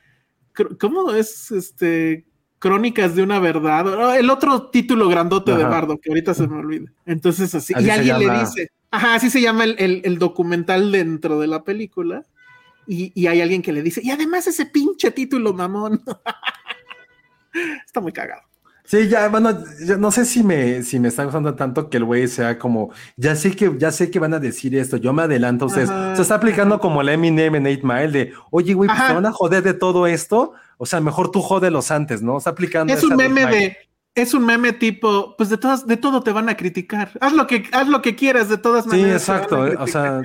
¿cómo 0.81 1.13
es? 1.13 1.51
Este, 1.51 2.25
Crónicas 2.63 3.17
de 3.17 3.23
una 3.25 3.41
verdad. 3.41 4.17
El 4.19 4.31
otro 4.31 4.69
título 4.71 5.09
grandote 5.09 5.51
de. 5.53 5.65
Bardo, 5.65 5.99
que 5.99 6.11
ahorita 6.11 6.33
se 6.33 6.47
me 6.47 6.57
olvida. 6.59 6.93
Entonces, 7.07 7.53
así, 7.57 7.75
Así 7.75 7.87
y 7.87 7.91
alguien 7.91 8.19
le 8.21 8.27
dice, 8.41 8.71
ajá, 8.93 9.15
así 9.17 9.31
se 9.31 9.41
llama 9.41 9.65
el, 9.65 9.75
el- 9.81 10.01
el 10.05 10.19
documental 10.21 10.93
dentro 10.93 11.41
de 11.41 11.49
la 11.49 11.65
película. 11.65 12.23
Y, 12.87 13.11
y 13.21 13.27
hay 13.27 13.41
alguien 13.41 13.63
que 13.63 13.73
le 13.73 13.83
dice, 13.83 14.01
y 14.05 14.11
además 14.13 14.47
ese 14.47 14.67
pinche 14.67 15.11
título, 15.11 15.53
mamón. 15.53 16.03
Está 17.87 18.01
muy 18.01 18.13
cagado. 18.13 18.43
Sí, 18.93 19.09
ya, 19.09 19.27
bueno, 19.31 19.59
yo 19.87 19.97
no 19.97 20.11
sé 20.11 20.27
si 20.27 20.45
me, 20.45 20.83
si 20.83 21.01
me 21.01 21.09
está 21.09 21.25
gustando 21.25 21.55
tanto 21.55 21.89
que 21.89 21.97
el 21.97 22.05
güey 22.05 22.29
sea 22.29 22.59
como, 22.59 22.91
ya 23.17 23.35
sé 23.37 23.57
que, 23.57 23.73
ya 23.79 23.91
sé 23.91 24.11
que 24.11 24.19
van 24.19 24.35
a 24.35 24.39
decir 24.39 24.77
esto, 24.77 24.99
yo 24.99 25.15
me 25.15 25.23
adelanto 25.23 25.65
a 25.65 25.69
ustedes. 25.69 25.89
Ajá, 25.89 26.15
Se 26.15 26.21
está 26.21 26.35
aplicando 26.35 26.79
como 26.79 27.01
el 27.01 27.09
Eminem 27.09 27.55
en 27.55 27.67
8 27.69 27.81
Mile 27.85 28.09
de, 28.09 28.33
oye, 28.51 28.75
güey, 28.75 28.91
pues 28.91 29.07
te 29.07 29.15
van 29.15 29.25
a 29.25 29.33
joder 29.33 29.63
de 29.63 29.73
todo 29.73 30.07
esto. 30.07 30.53
O 30.77 30.85
sea, 30.85 31.01
mejor 31.01 31.31
tú 31.31 31.41
jódelos 31.41 31.91
antes, 31.91 32.21
¿no? 32.21 32.37
Está 32.37 32.51
aplicando. 32.51 32.93
Es 32.93 33.03
un 33.03 33.17
meme 33.17 33.47
de, 33.47 33.77
es 34.15 34.35
un 34.35 34.45
meme 34.45 34.73
tipo, 34.73 35.35
pues 35.37 35.49
de 35.49 35.57
todas, 35.59 35.87
de 35.87 35.97
todo 35.97 36.23
te 36.23 36.33
van 36.33 36.49
a 36.49 36.57
criticar. 36.57 37.11
Haz 37.21 37.33
lo 37.33 37.47
que, 37.47 37.65
haz 37.73 37.89
lo 37.89 38.03
que 38.03 38.15
quieras, 38.15 38.49
de 38.49 38.59
todas 38.59 38.85
Sí, 38.85 38.91
maneras. 38.91 39.29
a 39.29 39.37
exacto. 39.37 39.67
eh, 39.67 39.77
O 39.79 39.87
sea, 39.87 40.21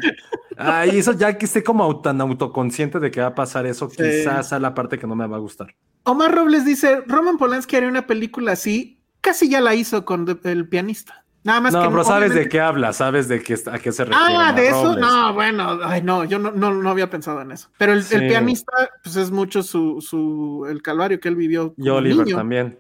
ay, 0.57 0.97
eso 0.99 1.14
ya 1.14 1.38
que 1.38 1.45
esté 1.45 1.64
como 1.64 2.01
tan 2.01 2.19
autoconsciente 2.22 2.99
de 2.99 3.11
que 3.11 3.22
va 3.22 3.27
a 3.27 3.35
pasar 3.35 3.65
eso, 3.65 3.89
Sí. 3.89 3.97
quizás 3.97 4.49
sea 4.49 4.59
la 4.59 4.73
parte 4.73 4.99
que 4.99 5.07
no 5.07 5.15
me 5.15 5.26
va 5.27 5.38
a 5.38 5.39
gustar. 5.39 5.73
Omar 6.03 6.34
Robles 6.35 6.65
dice, 6.65 7.01
Roman 7.07 7.38
Polanski 7.38 7.76
haría 7.76 7.89
una 7.89 8.07
película 8.07 8.53
así, 8.53 9.01
casi 9.22 9.49
ya 9.49 9.61
la 9.61 9.73
hizo 9.76 10.05
con 10.05 10.39
el 10.43 10.68
pianista. 10.69 11.23
Nada 11.43 11.61
más 11.61 11.72
No, 11.72 11.81
que 11.84 11.88
pero 11.89 12.03
sabes 12.03 12.34
de 12.34 12.49
qué 12.49 12.59
habla, 12.59 12.91
sabes 12.91 13.30
de 13.30 13.41
qué, 13.41 13.53
a 13.72 13.80
qué 13.80 13.93
se 13.93 14.03
refiere. 14.03 14.35
Ah, 14.38 14.51
de 14.51 14.68
eso, 14.68 14.84
Robles. 14.84 14.99
no, 14.99 15.34
bueno, 15.34 15.80
ay, 15.84 16.01
no, 16.01 16.26
yo 16.26 16.39
no, 16.39 16.51
no, 16.51 16.73
no 16.73 16.89
había 16.89 17.09
pensado 17.09 17.41
en 17.41 17.51
eso. 17.53 17.69
Pero 17.77 17.93
el, 17.93 17.99
el 17.99 18.03
Sí. 18.03 18.19
pianista, 18.19 18.73
pues 19.01 19.15
es 19.15 19.31
mucho 19.31 19.64
su, 19.64 20.01
su, 20.01 20.68
el 20.69 20.81
calvario 20.81 21.22
que 21.22 21.30
él 21.30 21.38
vivió. 21.38 21.73
Y 21.77 21.88
Oliver 21.88 22.26
niño. 22.26 22.35
también. 22.38 22.77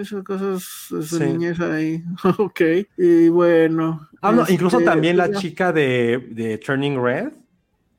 Esas 0.00 0.22
cosas 0.24 0.86
de 0.90 1.02
su 1.02 1.16
Sí. 1.18 1.24
niñez 1.24 1.60
ahí. 1.60 2.02
ok. 2.38 2.60
Y 2.96 3.28
bueno. 3.28 4.08
Ah, 4.22 4.32
no, 4.32 4.44
incluso 4.48 4.78
este, 4.78 4.90
también 4.90 5.16
la 5.16 5.30
chica 5.32 5.72
de, 5.72 6.28
de 6.30 6.58
Turning 6.58 7.02
Red, 7.02 7.32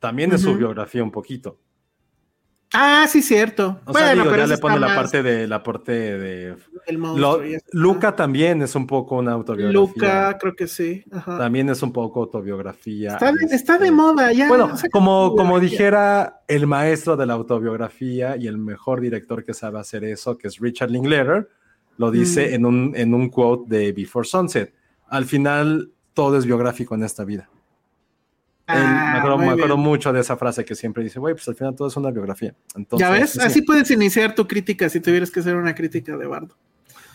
también 0.00 0.32
es 0.32 0.42
su 0.42 0.56
biografía 0.56 1.02
un 1.02 1.10
poquito. 1.12 1.58
Ah, 2.72 3.06
sí, 3.08 3.22
cierto. 3.22 3.80
O 3.84 3.92
sea, 3.92 4.06
bueno, 4.08 4.22
digo, 4.22 4.34
pero 4.34 4.42
ya 4.46 4.54
le 4.54 4.58
pone 4.58 4.78
la 4.80 4.88
más 4.88 4.96
parte 4.96 5.22
de 5.22 5.46
la 5.46 5.62
parte 5.62 5.92
de 5.92 6.56
monstruo 6.98 7.38
Lo- 7.38 7.42
eso. 7.42 7.64
Luca 7.72 8.14
también 8.16 8.60
es 8.60 8.74
un 8.74 8.86
poco 8.86 9.16
una 9.16 9.32
autobiografía. 9.32 9.80
Luca, 9.80 10.38
creo 10.38 10.54
que 10.56 10.66
sí. 10.66 11.04
Ajá. 11.12 11.38
También 11.38 11.68
es 11.70 11.82
un 11.82 11.92
poco 11.92 12.20
autobiografía. 12.20 13.12
Está, 13.12 13.32
de, 13.32 13.38
este, 13.44 13.54
está 13.56 13.78
de 13.78 13.90
moda 13.92 14.32
ya. 14.32 14.48
Bueno, 14.48 14.72
como, 14.92 15.34
como 15.36 15.58
dijera 15.60 16.40
el 16.48 16.66
maestro 16.66 17.16
de 17.16 17.24
la 17.26 17.34
autobiografía 17.34 18.36
y 18.36 18.46
el 18.46 18.58
mejor 18.58 19.00
director 19.00 19.44
que 19.44 19.54
sabe 19.54 19.78
hacer 19.78 20.04
eso, 20.04 20.36
que 20.36 20.48
es 20.48 20.58
Richard 20.58 20.90
Linklater, 20.90 21.48
lo 21.98 22.10
dice 22.10 22.50
Mm. 22.50 22.54
en, 22.54 22.66
un, 22.66 22.92
en 22.96 23.14
un 23.14 23.30
quote 23.30 23.74
de 23.74 23.92
Before 23.92 24.26
Sunset. 24.26 24.74
Al 25.08 25.24
final, 25.24 25.92
todo 26.14 26.36
es 26.36 26.44
biográfico 26.44 26.94
en 26.94 27.04
esta 27.04 27.24
vida. 27.24 27.48
Él- 28.68 28.74
Ah, 28.78 29.10
me 29.12 29.18
acuerdo, 29.18 29.76
me 29.76 29.82
mucho 29.82 30.12
de 30.12 30.20
esa 30.20 30.36
frase 30.36 30.64
que 30.64 30.74
siempre 30.74 31.04
dice, 31.04 31.20
güey, 31.20 31.34
pues 31.34 31.46
al 31.48 31.54
final 31.54 31.74
todo 31.74 31.86
es 31.88 31.96
una 31.96 32.10
biografía. 32.10 32.54
Entonces, 32.74 33.06
¿Ya 33.06 33.12
ves? 33.12 33.30
sí, 33.30 33.38
sí. 33.40 33.46
Así 33.46 33.62
puedes 33.62 33.90
iniciar 33.90 34.34
tu 34.34 34.46
crítica 34.48 34.88
si 34.88 35.00
tuvieras 35.00 35.30
que 35.30 35.40
hacer 35.40 35.54
una 35.56 35.74
crítica 35.74 36.16
de 36.16 36.26
Bardo. 36.26 36.56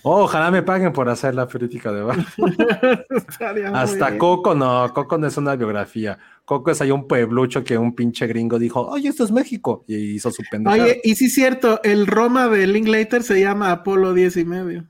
Oh, 0.03 0.23
ojalá 0.23 0.49
me 0.49 0.63
paguen 0.63 0.93
por 0.93 1.09
hacer 1.09 1.35
la 1.35 1.47
crítica 1.47 1.91
de 1.91 2.01
Bar. 2.01 2.17
Estaría 3.29 3.69
muy 3.69 3.79
Hasta 3.79 4.07
bien. 4.07 4.17
Coco 4.17 4.55
no, 4.55 4.91
Coco 4.93 5.17
no 5.17 5.27
es 5.27 5.37
una 5.37 5.55
biografía. 5.55 6.17
Coco 6.43 6.71
es 6.71 6.81
ahí 6.81 6.89
un 6.89 7.07
pueblucho 7.07 7.63
que 7.63 7.77
un 7.77 7.93
pinche 7.93 8.25
gringo 8.25 8.57
dijo, 8.57 8.81
oye, 8.87 9.09
esto 9.09 9.23
es 9.23 9.31
México. 9.31 9.83
Y 9.87 10.15
hizo 10.15 10.31
su 10.31 10.41
pendeja. 10.49 10.75
Oye, 10.83 11.01
y 11.03 11.15
sí 11.15 11.25
es 11.25 11.35
cierto, 11.35 11.81
el 11.83 12.07
Roma 12.07 12.47
de 12.47 12.65
Linklater 12.65 13.21
se 13.21 13.39
llama 13.39 13.71
Apolo 13.71 14.13
10 14.13 14.37
y 14.37 14.45
medio. 14.45 14.87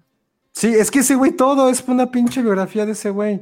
Sí, 0.54 0.68
es 0.68 0.90
que 0.92 1.00
ese 1.00 1.16
güey 1.16 1.32
todo 1.32 1.70
es 1.70 1.84
una 1.88 2.10
pinche 2.12 2.42
biografía 2.42 2.86
de 2.86 2.94
ese 2.94 3.10
güey. 3.10 3.42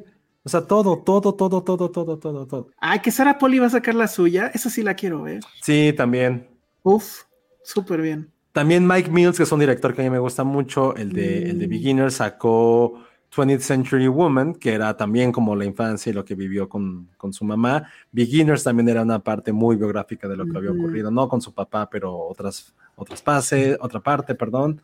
O 0.50 0.52
sea, 0.52 0.62
todo, 0.62 0.98
todo, 1.06 1.36
todo, 1.36 1.62
todo, 1.62 1.92
todo, 1.92 2.18
todo, 2.18 2.48
todo. 2.48 2.70
Ay, 2.80 3.02
que 3.02 3.12
Sara 3.12 3.38
Poli 3.38 3.60
va 3.60 3.68
a 3.68 3.70
sacar 3.70 3.94
la 3.94 4.08
suya. 4.08 4.48
Esa 4.52 4.72
sí 4.72 4.82
la 4.82 4.96
quiero 4.96 5.22
ver. 5.22 5.42
Sí, 5.62 5.94
también. 5.96 6.48
Uf, 6.82 7.22
súper 7.62 8.02
bien. 8.02 8.32
También 8.52 8.88
Mike 8.88 9.12
Mills, 9.12 9.38
que 9.38 9.44
es 9.44 9.52
un 9.52 9.60
director 9.60 9.94
que 9.94 10.02
a 10.02 10.06
mí 10.06 10.10
me 10.10 10.18
gusta 10.18 10.44
mucho, 10.44 10.96
el 10.96 11.14
de, 11.14 11.52
el 11.52 11.60
de 11.60 11.68
Mm. 11.68 11.70
Beginner, 11.70 12.12
sacó 12.12 12.96
20th 13.32 13.60
Century 13.60 14.08
Woman, 14.08 14.56
que 14.56 14.74
era 14.74 14.98
también 14.98 15.32
como 15.32 15.56
la 15.56 15.66
infancia 15.66 16.10
y 16.10 16.14
lo 16.14 16.26
que 16.26 16.34
vivió 16.34 16.68
con, 16.68 17.10
con 17.16 17.32
su 17.32 17.46
mamá. 17.46 17.88
Beginners 18.12 18.64
también 18.64 18.90
era 18.90 19.04
una 19.04 19.20
parte 19.20 19.54
muy 19.54 19.76
biográfica 19.76 20.28
de 20.28 20.36
lo 20.36 20.48
que 20.48 20.58
había 20.58 20.72
ocurrido, 20.72 21.12
no 21.12 21.30
con 21.30 21.42
su 21.42 21.54
papá, 21.54 21.88
pero 21.92 22.18
otras, 22.18 22.74
otras 22.96 23.22
pases, 23.22 23.78
otra 23.80 24.00
parte, 24.00 24.34
perdón. 24.34 24.82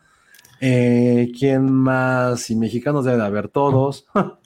Eh, 0.61 1.31
¿Quién 1.35 1.71
más? 1.71 2.51
Y 2.51 2.55
mexicanos 2.55 3.03
deben 3.03 3.21
de 3.21 3.25
haber 3.25 3.47
todos. 3.47 4.05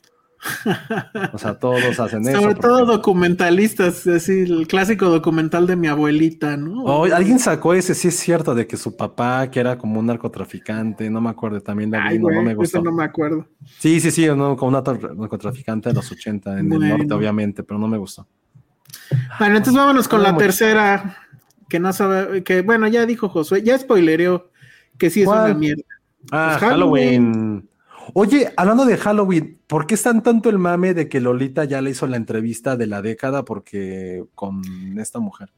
o 1.34 1.38
sea, 1.38 1.60
todos 1.60 2.00
hacen 2.00 2.22
eso. 2.28 2.40
Sobre 2.42 2.56
porque- 2.56 2.68
todo 2.68 2.86
documentalistas, 2.86 4.08
así 4.08 4.40
el 4.42 4.68
clásico 4.68 5.10
documental 5.10 5.68
de 5.68 5.76
mi 5.76 5.88
abuelita, 5.88 6.56
¿no? 6.58 6.84
Oh, 6.84 7.04
alguien 7.14 7.40
sacó 7.40 7.74
ese, 7.74 7.94
sí 7.94 8.08
es 8.08 8.16
cierto, 8.18 8.56
de 8.56 8.66
que 8.68 8.78
su 8.78 8.96
papá, 8.96 9.50
que 9.52 9.60
era 9.60 9.78
como 9.78 10.00
un 10.00 10.06
narcotraficante, 10.06 11.10
no 11.10 11.20
me 11.22 11.30
acuerdo, 11.30 11.60
también 11.62 11.92
vi, 11.92 11.98
Ay, 12.00 12.20
no, 12.20 12.28
me 12.42 12.52
eso 12.52 12.56
gustó. 12.58 12.82
no 12.82 12.92
me 12.92 13.04
acuerdo. 13.04 13.46
Sí, 13.80 14.00
sí, 14.00 14.12
sí, 14.12 14.26
no, 14.28 14.56
como 14.56 14.78
un 14.78 14.84
nar- 14.84 15.16
narcotraficante 15.18 15.90
de 15.90 15.96
los 15.96 16.12
80 16.12 16.60
en 16.60 16.72
el 16.72 16.80
norte, 16.90 17.14
obviamente, 17.14 17.64
pero 17.64 17.80
no 17.80 17.88
me 17.88 17.98
gustó. 17.98 18.28
Bueno, 19.40 19.58
entonces 19.58 19.74
vámonos 19.80 20.08
con 20.08 20.22
no, 20.24 20.32
la 20.32 20.38
tercera, 20.38 21.18
que 21.68 21.80
no 21.80 21.92
sabe, 21.94 22.44
que 22.44 22.62
bueno, 22.62 22.88
ya 22.88 23.06
dijo 23.06 23.30
Josué, 23.30 23.62
ya 23.64 23.78
spoilereó 23.78 24.50
que 24.98 25.10
sí 25.10 25.22
es 25.22 25.28
¿Cuál? 25.28 25.52
una 25.52 25.60
mierda. 25.60 25.84
Ah, 26.32 26.58
Pues 26.60 26.72
Halloween. 26.72 27.69
Oye, 28.14 28.52
hablando 28.58 28.86
de 28.86 28.98
Halloween, 28.98 29.60
¿por 29.68 29.88
qué 29.88 29.96
están 29.96 30.24
tanto 30.24 30.50
el 30.50 30.58
mame 30.60 30.94
de 30.94 31.08
que 31.10 31.20
Lolita 31.20 31.64
ya 31.66 31.82
le 31.82 31.92
hizo 31.92 32.08
la 32.08 32.18
entrevista 32.18 32.76
de 32.76 32.88
la 32.88 33.02
década 33.02 33.46
porque 33.46 34.24
con 34.36 34.62
esta 35.00 35.20
mujer? 35.20 35.52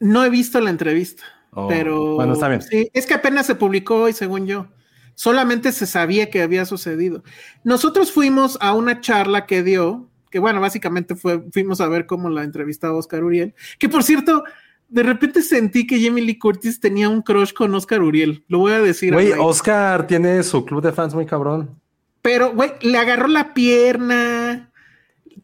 No 0.00 0.24
he 0.24 0.30
visto 0.30 0.60
la 0.60 0.70
entrevista, 0.70 1.22
Oh, 1.52 1.68
pero 1.68 2.16
Bueno, 2.16 2.34
está 2.34 2.48
bien. 2.48 2.60
sí, 2.60 2.90
es 2.92 3.06
que 3.06 3.14
apenas 3.14 3.46
se 3.46 3.54
publicó 3.54 4.02
hoy, 4.02 4.12
según 4.12 4.46
yo. 4.46 4.68
Solamente 5.14 5.72
se 5.72 5.86
sabía 5.86 6.28
que 6.28 6.42
había 6.42 6.66
sucedido. 6.66 7.22
Nosotros 7.64 8.12
fuimos 8.12 8.58
a 8.60 8.74
una 8.74 9.00
charla 9.00 9.46
que 9.46 9.62
dio, 9.62 10.10
que 10.30 10.38
bueno, 10.38 10.60
básicamente 10.60 11.14
fue, 11.14 11.42
fuimos 11.52 11.80
a 11.80 11.88
ver 11.88 12.04
cómo 12.04 12.28
la 12.28 12.42
entrevistaba 12.44 12.98
Oscar 12.98 13.24
Uriel, 13.24 13.54
que 13.78 13.88
por 13.88 14.02
cierto, 14.02 14.44
de 14.88 15.02
repente 15.02 15.42
sentí 15.42 15.86
que 15.86 16.00
Jamie 16.00 16.24
Lee 16.24 16.38
Curtis 16.38 16.80
tenía 16.80 17.08
un 17.08 17.22
crush 17.22 17.52
con 17.52 17.74
Oscar 17.74 18.02
Uriel. 18.02 18.44
Lo 18.48 18.58
voy 18.58 18.72
a 18.72 18.80
decir. 18.80 19.12
Güey. 19.12 19.32
Oscar 19.32 20.06
tiene 20.06 20.42
su 20.42 20.64
club 20.64 20.82
de 20.82 20.92
fans 20.92 21.14
muy 21.14 21.26
cabrón. 21.26 21.80
Pero, 22.22 22.52
güey, 22.54 22.72
le 22.80 22.98
agarró 22.98 23.28
la 23.28 23.54
pierna, 23.54 24.70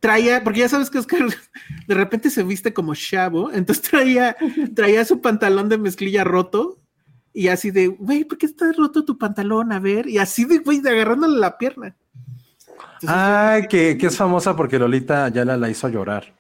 traía, 0.01 0.43
porque 0.43 0.61
ya 0.61 0.69
sabes 0.69 0.91
que 0.91 0.99
Oscar 0.99 1.21
de 1.87 1.95
repente 1.95 2.31
se 2.31 2.43
viste 2.43 2.73
como 2.73 2.95
chavo, 2.95 3.53
entonces 3.53 3.89
traía, 3.89 4.37
traía 4.75 5.05
su 5.05 5.21
pantalón 5.21 5.69
de 5.69 5.79
mezclilla 5.79 6.25
roto 6.25 6.79
y 7.33 7.49
así 7.49 7.71
de, 7.71 7.87
güey, 7.87 8.25
¿por 8.25 8.37
qué 8.37 8.47
está 8.47 8.71
roto 8.73 9.05
tu 9.05 9.17
pantalón? 9.17 9.73
A 9.73 9.79
ver, 9.79 10.09
y 10.09 10.19
así 10.19 10.45
de, 10.45 10.59
güey, 10.59 10.81
de 10.81 10.91
agarrándole 10.91 11.39
la 11.39 11.57
pierna. 11.57 11.97
Entonces, 12.95 13.11
Ay, 13.11 13.67
que, 13.69 13.97
que 13.97 14.07
es 14.07 14.17
famosa 14.17 14.55
porque 14.55 14.79
Lolita 14.79 15.29
ya 15.29 15.45
la, 15.45 15.57
la 15.57 15.71
hizo 15.71 15.89
llorar. 15.89 16.35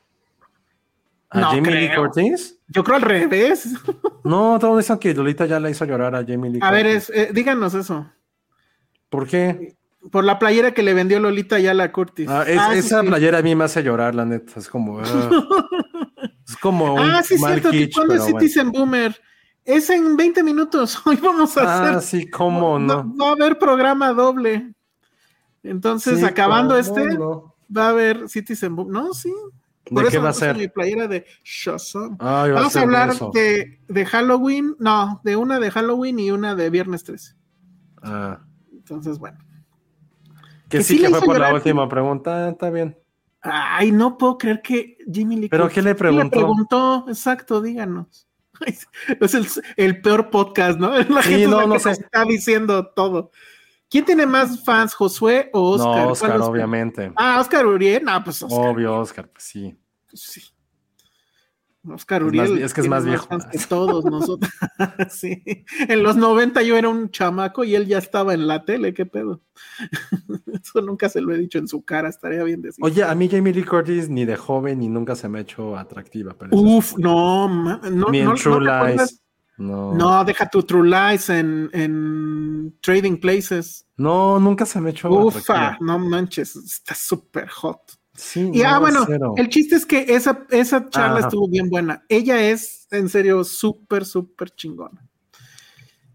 ¿A 1.32 1.40
No 1.40 1.50
Jamie 1.50 1.70
Lee. 1.88 1.90
Curtis? 1.96 2.58
yo 2.68 2.84
creo 2.84 2.96
al 2.96 3.02
revés. 3.02 3.68
No, 4.24 4.56
todos 4.60 4.78
dicen 4.78 4.98
que 4.98 5.12
Lolita 5.14 5.46
ya 5.46 5.58
la 5.58 5.68
hizo 5.68 5.84
llorar 5.84 6.14
a 6.14 6.24
Jamie 6.24 6.48
Lee 6.48 6.60
A 6.62 6.70
ver, 6.70 6.86
es, 6.86 7.10
eh, 7.10 7.30
díganos 7.34 7.74
eso. 7.74 8.06
¿Por 9.08 9.26
qué? 9.26 9.76
Por 10.12 10.22
la 10.24 10.38
playera 10.38 10.70
que 10.72 10.82
le 10.84 10.94
vendió 10.94 11.18
Lolita 11.18 11.58
ya 11.58 11.72
a 11.72 11.74
la 11.74 11.90
Curtis. 11.90 12.28
Ah, 12.28 12.44
es- 12.46 12.58
Ah, 12.58 12.74
esa 12.74 13.00
sí. 13.00 13.06
playera 13.08 13.38
a 13.38 13.42
mí 13.42 13.54
me 13.56 13.64
hace 13.64 13.82
llorar, 13.82 14.14
la 14.14 14.24
neta. 14.24 14.60
Es 14.60 14.68
como. 14.68 15.00
ah. 15.00 15.04
es 16.48 16.56
como. 16.58 16.94
Un 16.94 17.00
Ah, 17.00 17.22
sí, 17.24 17.36
cierto, 17.36 17.70
cuando 17.94 18.14
es 18.14 18.20
pero 18.20 18.22
bueno. 18.24 18.40
Citizen 18.40 18.70
Boomer. 18.70 19.20
Es 19.64 19.90
en 19.90 20.16
20 20.16 20.42
minutos. 20.44 21.00
Hoy 21.06 21.16
vamos 21.16 21.56
a 21.58 21.62
Ah, 21.62 21.96
hacer 21.96 22.02
sí, 22.20 22.30
cómo 22.30 22.78
no. 22.78 23.12
Va 23.16 23.28
a 23.30 23.32
haber 23.32 23.58
programa 23.58 24.12
doble. 24.12 24.72
Entonces, 25.64 26.18
Sí, 26.20 26.24
acabando 26.24 26.76
este, 26.76 27.06
no. 27.18 27.54
va 27.76 27.86
a 27.86 27.88
haber 27.90 28.28
Citizen 28.28 28.74
Boom. 28.76 28.90
No, 28.92 29.12
sí. 29.14 29.32
¿De 30.00 30.08
qué 30.08 30.16
me 30.18 30.24
va 30.24 30.30
a 30.30 30.32
ser? 30.32 30.56
mi 30.56 30.68
playera 30.68 31.06
de 31.08 31.24
Shazam. 31.44 32.16
Vamos 32.18 32.76
a 32.76 32.80
hablar 32.80 33.10
eso. 33.10 33.30
de, 33.34 33.80
de 33.88 34.06
Halloween. 34.06 34.74
No, 34.78 35.20
de 35.24 35.36
una 35.36 35.58
de 35.60 35.70
Halloween 35.70 36.18
y 36.18 36.30
una 36.30 36.54
de 36.54 36.70
Viernes 36.70 37.04
13. 37.04 37.34
Ah, 38.02 38.40
Entonces, 38.72 39.18
bueno. 39.18 39.38
que, 40.68 40.78
Que 40.78 40.82
sí, 40.84 40.96
que 40.96 41.08
le 41.08 41.16
fue 41.16 41.26
por 41.26 41.38
la 41.40 41.52
última 41.54 41.88
pregunta. 41.88 42.46
Ah, 42.46 42.50
está 42.50 42.70
bien. 42.70 42.98
Ay, 43.42 43.90
no 43.90 44.16
puedo 44.18 44.38
creer 44.38 44.62
que 44.62 44.96
Jimmy 45.12 45.36
Lee 45.36 45.48
¿Pero 45.48 45.68
qué 45.68 45.82
le 45.82 45.94
¿Quién 45.94 45.96
preguntó? 45.96 46.30
preguntó, 46.38 47.04
exacto, 47.08 47.60
díganos. 47.60 48.28
Es 49.20 49.34
el, 49.34 49.46
el 49.76 50.00
peor 50.00 50.30
podcast, 50.30 50.78
¿no? 50.78 50.90
La 51.08 51.22
Sí, 51.22 51.30
gente 51.30 51.48
no, 51.48 51.66
no 51.66 51.78
sé. 51.80 51.90
está 51.90 52.24
diciendo 52.24 52.86
todo. 52.94 53.32
¿Quién 53.90 54.04
tiene 54.04 54.24
más 54.24 54.64
fans, 54.64 54.94
Josué 54.94 55.50
o 55.52 55.72
Oscar? 55.72 55.86
no, 55.88 55.92
¿Cuál 55.94 56.06
Oscar, 56.12 56.30
Oscar? 56.36 56.50
obviamente. 56.50 57.12
Ah, 57.16 57.38
Oscar 57.40 57.66
Uriel. 57.66 58.04
No, 58.04 58.22
pues 58.22 58.40
Oscar. 58.42 58.68
Obvio, 58.68 58.96
Oscar, 58.96 59.28
pues 59.28 59.44
sí. 59.44 59.76
Sí. 60.14 60.42
Oscar 61.84 62.22
Es 62.22 62.28
Uriel. 62.28 62.50
más- 62.52 62.60
es 62.60 62.74
que 62.74 62.80
es 62.82 62.88
más 62.88 63.04
viejo. 63.04 63.26
que 63.50 63.58
todos 63.68 64.04
nosotros. 64.04 64.52
sí. 65.10 65.42
En 65.88 66.04
los 66.04 66.14
90 66.16 66.62
yo 66.62 66.76
era 66.76 66.88
un 66.88 67.10
chamaco 67.10 67.64
y 67.64 67.74
él 67.74 67.86
ya 67.86 67.98
estaba 67.98 68.34
en 68.34 68.46
la 68.46 68.64
tele. 68.64 68.94
¿Qué 68.94 69.04
pedo? 69.04 69.40
Eso 70.62 70.80
nunca 70.80 71.08
se 71.08 71.20
lo 71.20 71.34
he 71.34 71.38
dicho 71.38 71.58
en 71.58 71.66
su 71.66 71.84
cara. 71.84 72.08
Estaría 72.08 72.44
bien 72.44 72.62
decir. 72.62 72.84
Oye, 72.84 73.02
a 73.02 73.12
mí 73.16 73.28
Jamie 73.28 73.52
Lee 73.52 73.64
Curtis 73.64 74.08
ni 74.08 74.24
de 74.24 74.36
joven 74.36 74.78
ni 74.78 74.88
nunca 74.88 75.16
se 75.16 75.28
me 75.28 75.38
ha 75.38 75.42
hecho 75.42 75.76
atractiva. 75.76 76.36
Pero 76.38 76.56
Uf, 76.56 76.96
no, 76.98 77.48
ma- 77.48 77.80
no, 77.90 78.10
Ni 78.10 78.20
en 78.20 78.26
no, 78.26 78.34
True 78.34 78.60
no 78.64 78.86
Lies. 78.86 79.18
No. 79.58 79.92
No, 79.94 80.24
deja 80.24 80.48
tu 80.48 80.62
True 80.62 80.88
Lies 80.88 81.28
en, 81.30 81.68
en 81.72 82.76
Trading 82.80 83.16
Places. 83.18 83.86
No, 83.96 84.38
nunca 84.38 84.66
se 84.66 84.80
me 84.80 84.90
ha 84.90 84.92
hecho 84.92 85.10
Ufa, 85.10 85.38
atractiva. 85.40 85.78
no 85.80 85.98
manches, 85.98 86.54
está 86.56 86.94
súper 86.94 87.48
hot. 87.48 87.80
Sí, 88.14 88.50
Y 88.52 88.62
ah, 88.62 88.74
no, 88.74 88.80
bueno, 88.80 89.04
cero. 89.06 89.34
el 89.36 89.48
chiste 89.48 89.74
es 89.76 89.86
que 89.86 90.04
esa, 90.08 90.44
esa 90.50 90.88
charla 90.90 91.18
Ajá. 91.18 91.28
estuvo 91.28 91.48
bien 91.48 91.70
buena. 91.70 92.04
Ella 92.08 92.40
es, 92.50 92.86
en 92.90 93.08
serio, 93.08 93.42
súper, 93.44 94.04
súper 94.04 94.50
chingona. 94.50 95.02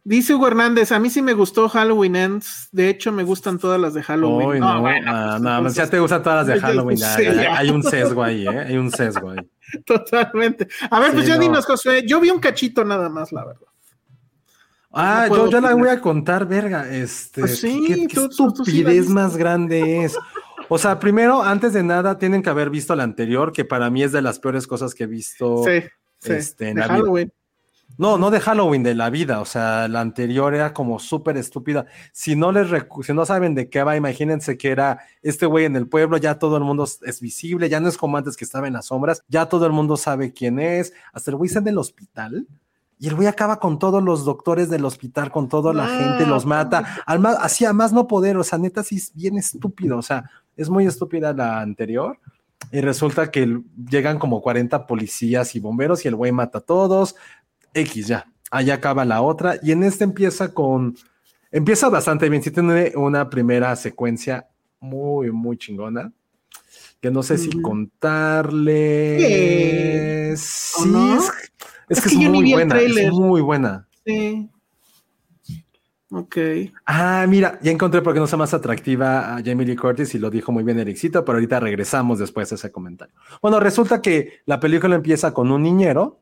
Dice 0.03 0.34
Hugo 0.34 0.48
Hernández, 0.48 0.94
a 0.94 0.99
mí 0.99 1.10
sí 1.10 1.22
me 1.22 1.34
gustó 1.34 1.68
Halloween 1.68 2.15
Ends. 2.15 2.69
De 2.72 2.88
hecho, 2.88 3.11
me 3.11 3.24
gustan 3.24 3.57
todas 3.57 3.82
las 3.82 3.94
de 3.94 4.03
Halloween. 4.03 4.60
No, 4.61 4.76
no, 4.76 4.82
bueno, 4.82 5.11
pues, 5.11 5.41
no, 5.41 5.57
entonces, 5.57 5.76
ya 5.76 5.90
te 5.90 5.99
gustan 5.99 6.24
todas 6.24 6.48
las 6.48 6.56
de 6.56 6.61
Halloween. 6.61 6.98
ya, 6.98 7.15
sí, 7.18 7.24
ya, 7.26 7.34
ya. 7.34 7.41
ya. 7.44 7.57
Hay 7.57 7.69
un 7.72 7.84
sesgo 7.84 8.24
ahí, 8.24 8.48
¿eh? 8.48 8.60
Hay 8.68 8.78
un 8.78 8.90
sesgo 8.90 9.32
ahí. 9.32 9.40
Totalmente. 9.86 10.68
A 10.90 10.99
ver, 11.02 11.10
Sí, 11.10 11.15
pues 11.15 11.28
ya 11.28 11.36
no. 11.36 11.41
dinos, 11.41 11.65
Josué. 11.65 12.06
Yo 12.07 12.22
vi 12.22 12.30
un 12.30 12.40
cachito 12.40 12.86
nada 12.86 13.10
más, 13.10 13.34
la 13.34 13.44
verdad. 13.44 13.68
Ah, 14.91 15.28
yo, 15.30 15.49
yo 15.49 15.60
la 15.60 15.76
voy 15.76 15.90
a 15.90 15.99
contar, 15.99 16.48
verga. 16.48 16.90
Este, 16.90 17.41
Pues 17.41 17.60
sí, 17.60 17.84
qué, 17.86 18.07
qué 18.07 18.15
tú- 18.15 18.30
tú- 18.30 18.53
tú 18.53 18.64
sí 18.65 18.84
la 18.84 18.91
estupidez 18.91 19.10
más 19.10 19.36
grande 19.36 20.06
es. 20.06 20.15
O 20.69 20.77
sea, 20.77 20.99
primero, 20.99 21.44
antes 21.44 21.73
de 21.73 21.84
nada, 21.84 22.18
tienen 22.18 22.41
que 22.41 22.49
haber 22.49 22.69
visto 22.69 22.95
la 22.95 23.03
anterior, 23.03 23.52
que 23.52 23.65
para 23.65 23.89
mí 23.89 24.03
es 24.03 24.11
de 24.11 24.22
las 24.22 24.39
peores 24.39 24.68
cosas 24.68 24.94
que 24.94 25.03
he 25.06 25.07
visto. 25.07 25.64
Sí, 25.64 25.81
sí. 26.19 26.34
este, 26.34 26.69
en 26.69 26.76
de 26.76 26.81
la 26.81 26.88
vida. 26.88 26.98
Halloween. 26.98 27.34
No, 27.98 28.18
no 28.18 28.30
de 28.30 28.39
Halloween, 28.39 28.84
de 28.84 28.94
la 28.94 29.10
vida. 29.10 29.39
O 29.39 29.45
sea, 29.45 29.88
la 29.88 30.02
anterior 30.02 30.53
era 30.53 30.73
como 30.73 30.99
súper 30.99 31.38
estúpida. 31.38 31.85
Si 32.11 32.35
no 32.35 32.52
les 32.52 32.68
si 33.02 33.14
no 33.14 33.26
saben 33.26 33.56
de 33.56 33.69
qué 33.69 33.81
va, 33.81 33.95
imagínense 33.95 34.57
que 34.57 34.69
era 34.69 34.99
este 35.22 35.45
güey 35.45 35.65
en 35.65 35.76
el 35.76 35.88
pueblo, 35.88 36.18
ya 36.18 36.38
todo 36.38 36.57
el 36.57 36.64
mundo 36.64 36.84
es- 36.84 37.22
visible, 37.22 37.69
ya 37.69 37.80
no 37.80 37.88
es 37.88 37.98
como 37.98 38.18
antes 38.18 38.35
que 38.38 38.45
estaba 38.45 38.68
en 38.68 38.73
las 38.73 38.88
sombras, 38.88 39.23
ya 39.27 39.48
todo 39.48 39.65
el 39.65 39.72
mundo 39.72 39.98
sabe 39.98 40.31
quién 40.34 40.60
es. 40.60 40.94
Hasta 41.14 41.31
el 41.31 41.38
güey 41.38 41.48
está 41.48 41.60
en 41.60 41.69
el 41.69 41.77
hospital. 41.77 42.45
Y 42.99 43.07
el 43.07 43.15
güey 43.15 43.27
acaba 43.27 43.60
con 43.60 43.80
todos 43.80 44.03
los 44.03 44.26
doctores 44.26 44.69
del 44.69 44.84
hospital, 44.84 45.31
con 45.31 45.48
toda 45.49 45.72
la 45.73 45.88
gente, 45.88 46.26
los 46.26 46.45
mata. 46.48 46.98
Al 47.06 47.19
más, 47.19 47.38
así 47.39 47.64
a 47.64 47.72
más 47.72 47.94
no 47.94 48.07
poder, 48.07 48.38
o 48.38 48.44
sea, 48.44 48.57
neta, 48.60 48.84
sí 48.84 48.98
es 48.98 49.14
bien 49.14 49.38
estúpido. 49.38 49.98
O 49.98 50.02
sea, 50.02 50.30
es 50.58 50.70
muy 50.70 50.86
estúpida 50.86 51.32
la 51.34 51.62
anterior. 51.62 52.20
Y 52.72 52.82
resulta 52.82 53.32
que 53.32 53.62
llegan 53.90 54.20
como 54.20 54.42
40 54.42 54.88
policías 54.88 55.56
y 55.56 55.60
bomberos 55.60 56.04
y 56.04 56.08
el 56.10 56.16
güey 56.16 56.32
mata 56.32 56.58
a 56.58 56.62
todos. 56.62 57.16
X 57.74 58.08
ya. 58.08 58.26
Allá 58.52 58.74
acaba 58.76 59.06
la 59.06 59.22
otra. 59.22 59.58
Y 59.62 59.72
en 59.72 59.84
este 59.84 60.04
empieza 60.04 60.54
con. 60.54 60.98
Empieza 61.52 61.88
bastante 61.90 62.28
bien. 62.30 62.44
Sí 62.44 62.52
tiene 62.52 62.92
una 62.96 63.30
primera 63.30 63.76
secuencia 63.76 64.48
muy, 64.80 65.32
muy 65.32 65.58
chingona. 65.58 66.12
que 67.00 67.12
no 67.12 67.24
sé 67.24 67.38
si 67.38 67.62
contarle. 67.62 69.18
¿O 70.34 70.38
Sí, 70.38 70.90
no? 70.90 71.18
es, 71.18 71.32
es 71.90 71.98
Es 71.98 72.02
que, 72.04 72.10
que 72.10 72.16
es 72.16 72.22
yo 72.22 72.30
ni 72.30 72.38
muy 72.38 72.44
vi 72.44 72.54
el 72.54 72.68
buena, 72.68 72.82
es 72.82 73.12
muy 73.12 73.42
buena. 73.42 73.88
Sí. 74.06 74.50
Ok. 76.10 76.38
Ah, 76.86 77.26
mira, 77.28 77.60
ya 77.62 77.72
encontré 77.72 78.02
por 78.02 78.14
qué 78.14 78.20
no 78.20 78.28
sea 78.28 78.38
más 78.38 78.54
atractiva 78.54 79.36
a 79.36 79.44
Jamie 79.44 79.66
Lee 79.66 79.76
Curtis 79.76 80.16
y 80.16 80.20
lo 80.20 80.30
dijo 80.30 80.52
muy 80.52 80.64
bien 80.64 80.80
Ericito, 80.80 81.26
pero 81.26 81.38
ahorita 81.38 81.60
regresamos 81.60 82.18
después 82.20 82.50
de 82.50 82.56
ese 82.56 82.72
comentario. 82.72 83.14
Bueno, 83.42 83.60
resulta 83.60 84.02
que 84.02 84.40
la 84.46 84.60
película 84.60 84.96
empieza 84.96 85.34
con 85.34 85.52
un 85.52 85.64
niñero, 85.64 86.22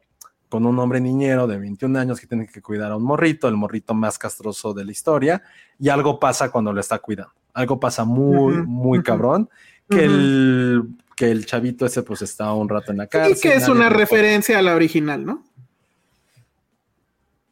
con 0.49 0.66
un 0.66 0.80
hombre 0.80 0.99
niñero 0.99 1.45
de 1.45 1.60
21 1.60 1.99
años 1.99 2.20
que 2.20 2.26
tiene 2.26 2.48
que 2.48 2.64
cuidar 2.64 2.91
a 2.91 2.95
un 2.95 3.03
morrito, 3.03 3.48
el 3.48 3.57
morrito 3.57 3.94
más 3.94 4.18
castroso 4.18 4.74
de 4.74 4.86
la 4.86 4.91
historia, 4.91 5.44
y 5.78 5.90
algo 5.90 6.20
pasa 6.20 6.49
cuando 6.49 6.74
lo 6.74 6.80
está 6.80 6.98
cuidando. 6.98 7.34
Algo 7.53 7.80
pasa 7.80 8.06
muy, 8.06 8.56
muy 8.66 9.03
cabrón, 9.03 9.49
que, 9.88 10.03
el, 10.03 10.84
que 11.16 11.30
el 11.30 11.45
chavito 11.45 11.86
ese 11.86 12.02
pues 12.02 12.24
está 12.24 12.52
un 12.53 12.68
rato 12.68 12.91
en 12.91 12.98
la 12.98 13.07
cárcel. 13.07 13.38
Y 13.38 13.40
que 13.40 13.56
es 13.56 13.70
una 13.70 13.90
referencia 13.90 14.57
a 14.57 14.62
la 14.64 14.76
original, 14.76 15.24
¿no? 15.24 15.44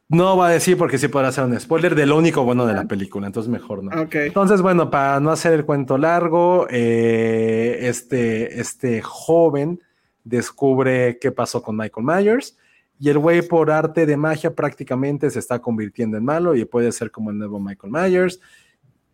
No 0.08 0.36
va 0.36 0.48
a 0.48 0.50
decir 0.50 0.76
porque 0.76 0.98
sí 0.98 1.08
podrá 1.08 1.32
ser 1.32 1.44
un 1.44 1.58
spoiler 1.58 1.94
de 1.94 2.06
lo 2.06 2.18
único 2.18 2.44
bueno 2.44 2.66
de 2.66 2.74
la 2.74 2.84
película, 2.84 3.26
entonces 3.26 3.50
mejor 3.50 3.82
no. 3.82 4.02
Ok. 4.02 4.14
Entonces, 4.16 4.60
bueno, 4.60 4.90
para 4.90 5.18
no 5.20 5.30
hacer 5.30 5.54
el 5.54 5.64
cuento 5.64 5.96
largo, 5.96 6.66
eh, 6.70 7.78
este, 7.80 8.60
este 8.60 9.00
joven 9.00 9.80
descubre 10.22 11.18
qué 11.18 11.32
pasó 11.32 11.62
con 11.62 11.76
Michael 11.76 12.06
Myers 12.06 12.56
y 12.98 13.08
el 13.08 13.18
güey 13.18 13.42
por 13.42 13.70
arte 13.70 14.06
de 14.06 14.16
magia 14.16 14.54
prácticamente 14.54 15.30
se 15.30 15.38
está 15.38 15.58
convirtiendo 15.60 16.16
en 16.16 16.24
malo 16.24 16.54
y 16.54 16.64
puede 16.64 16.92
ser 16.92 17.10
como 17.10 17.30
el 17.30 17.38
nuevo 17.38 17.58
Michael 17.58 17.92
Myers 17.92 18.40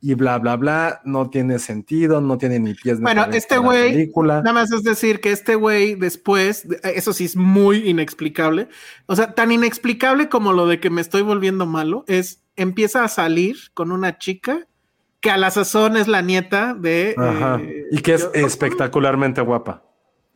y 0.02 0.14
bla, 0.14 0.38
bla, 0.38 0.56
bla. 0.56 1.00
No 1.04 1.28
tiene 1.30 1.58
sentido, 1.58 2.20
no 2.20 2.38
tiene 2.38 2.58
ni 2.58 2.74
pies 2.74 2.98
ni 2.98 3.02
Bueno, 3.02 3.26
este 3.32 3.58
güey. 3.58 4.10
Nada 4.16 4.52
más 4.52 4.72
es 4.72 4.82
decir 4.82 5.20
que 5.20 5.30
este 5.32 5.54
güey 5.54 5.94
después, 5.94 6.66
eso 6.82 7.12
sí 7.12 7.26
es 7.26 7.36
muy 7.36 7.88
inexplicable, 7.88 8.68
o 9.06 9.14
sea, 9.16 9.34
tan 9.34 9.52
inexplicable 9.52 10.28
como 10.28 10.52
lo 10.52 10.66
de 10.66 10.80
que 10.80 10.90
me 10.90 11.00
estoy 11.00 11.22
volviendo 11.22 11.66
malo, 11.66 12.04
es 12.08 12.42
empieza 12.56 13.04
a 13.04 13.08
salir 13.08 13.56
con 13.74 13.92
una 13.92 14.18
chica 14.18 14.66
que 15.20 15.30
a 15.30 15.36
la 15.36 15.50
sazón 15.50 15.96
es 15.98 16.08
la 16.08 16.22
nieta 16.22 16.74
de... 16.74 17.14
Ajá. 17.18 17.60
eh, 17.62 17.84
y 17.90 18.00
que 18.00 18.14
es 18.14 18.22
yo- 18.22 18.30
espectacularmente 18.32 19.40
guapa. 19.42 19.82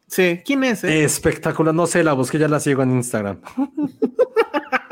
Sí, 0.07 0.43
¿quién 0.45 0.63
es? 0.65 0.85
eh? 0.85 1.05
Espectacular, 1.05 1.75
no 1.75 1.87
sé, 1.87 2.05
la 2.05 2.13
busqué, 2.13 2.39
ya 2.39 2.49
la 2.49 2.61
sigo 2.61 2.83
en 2.83 2.91
Instagram. 2.93 3.41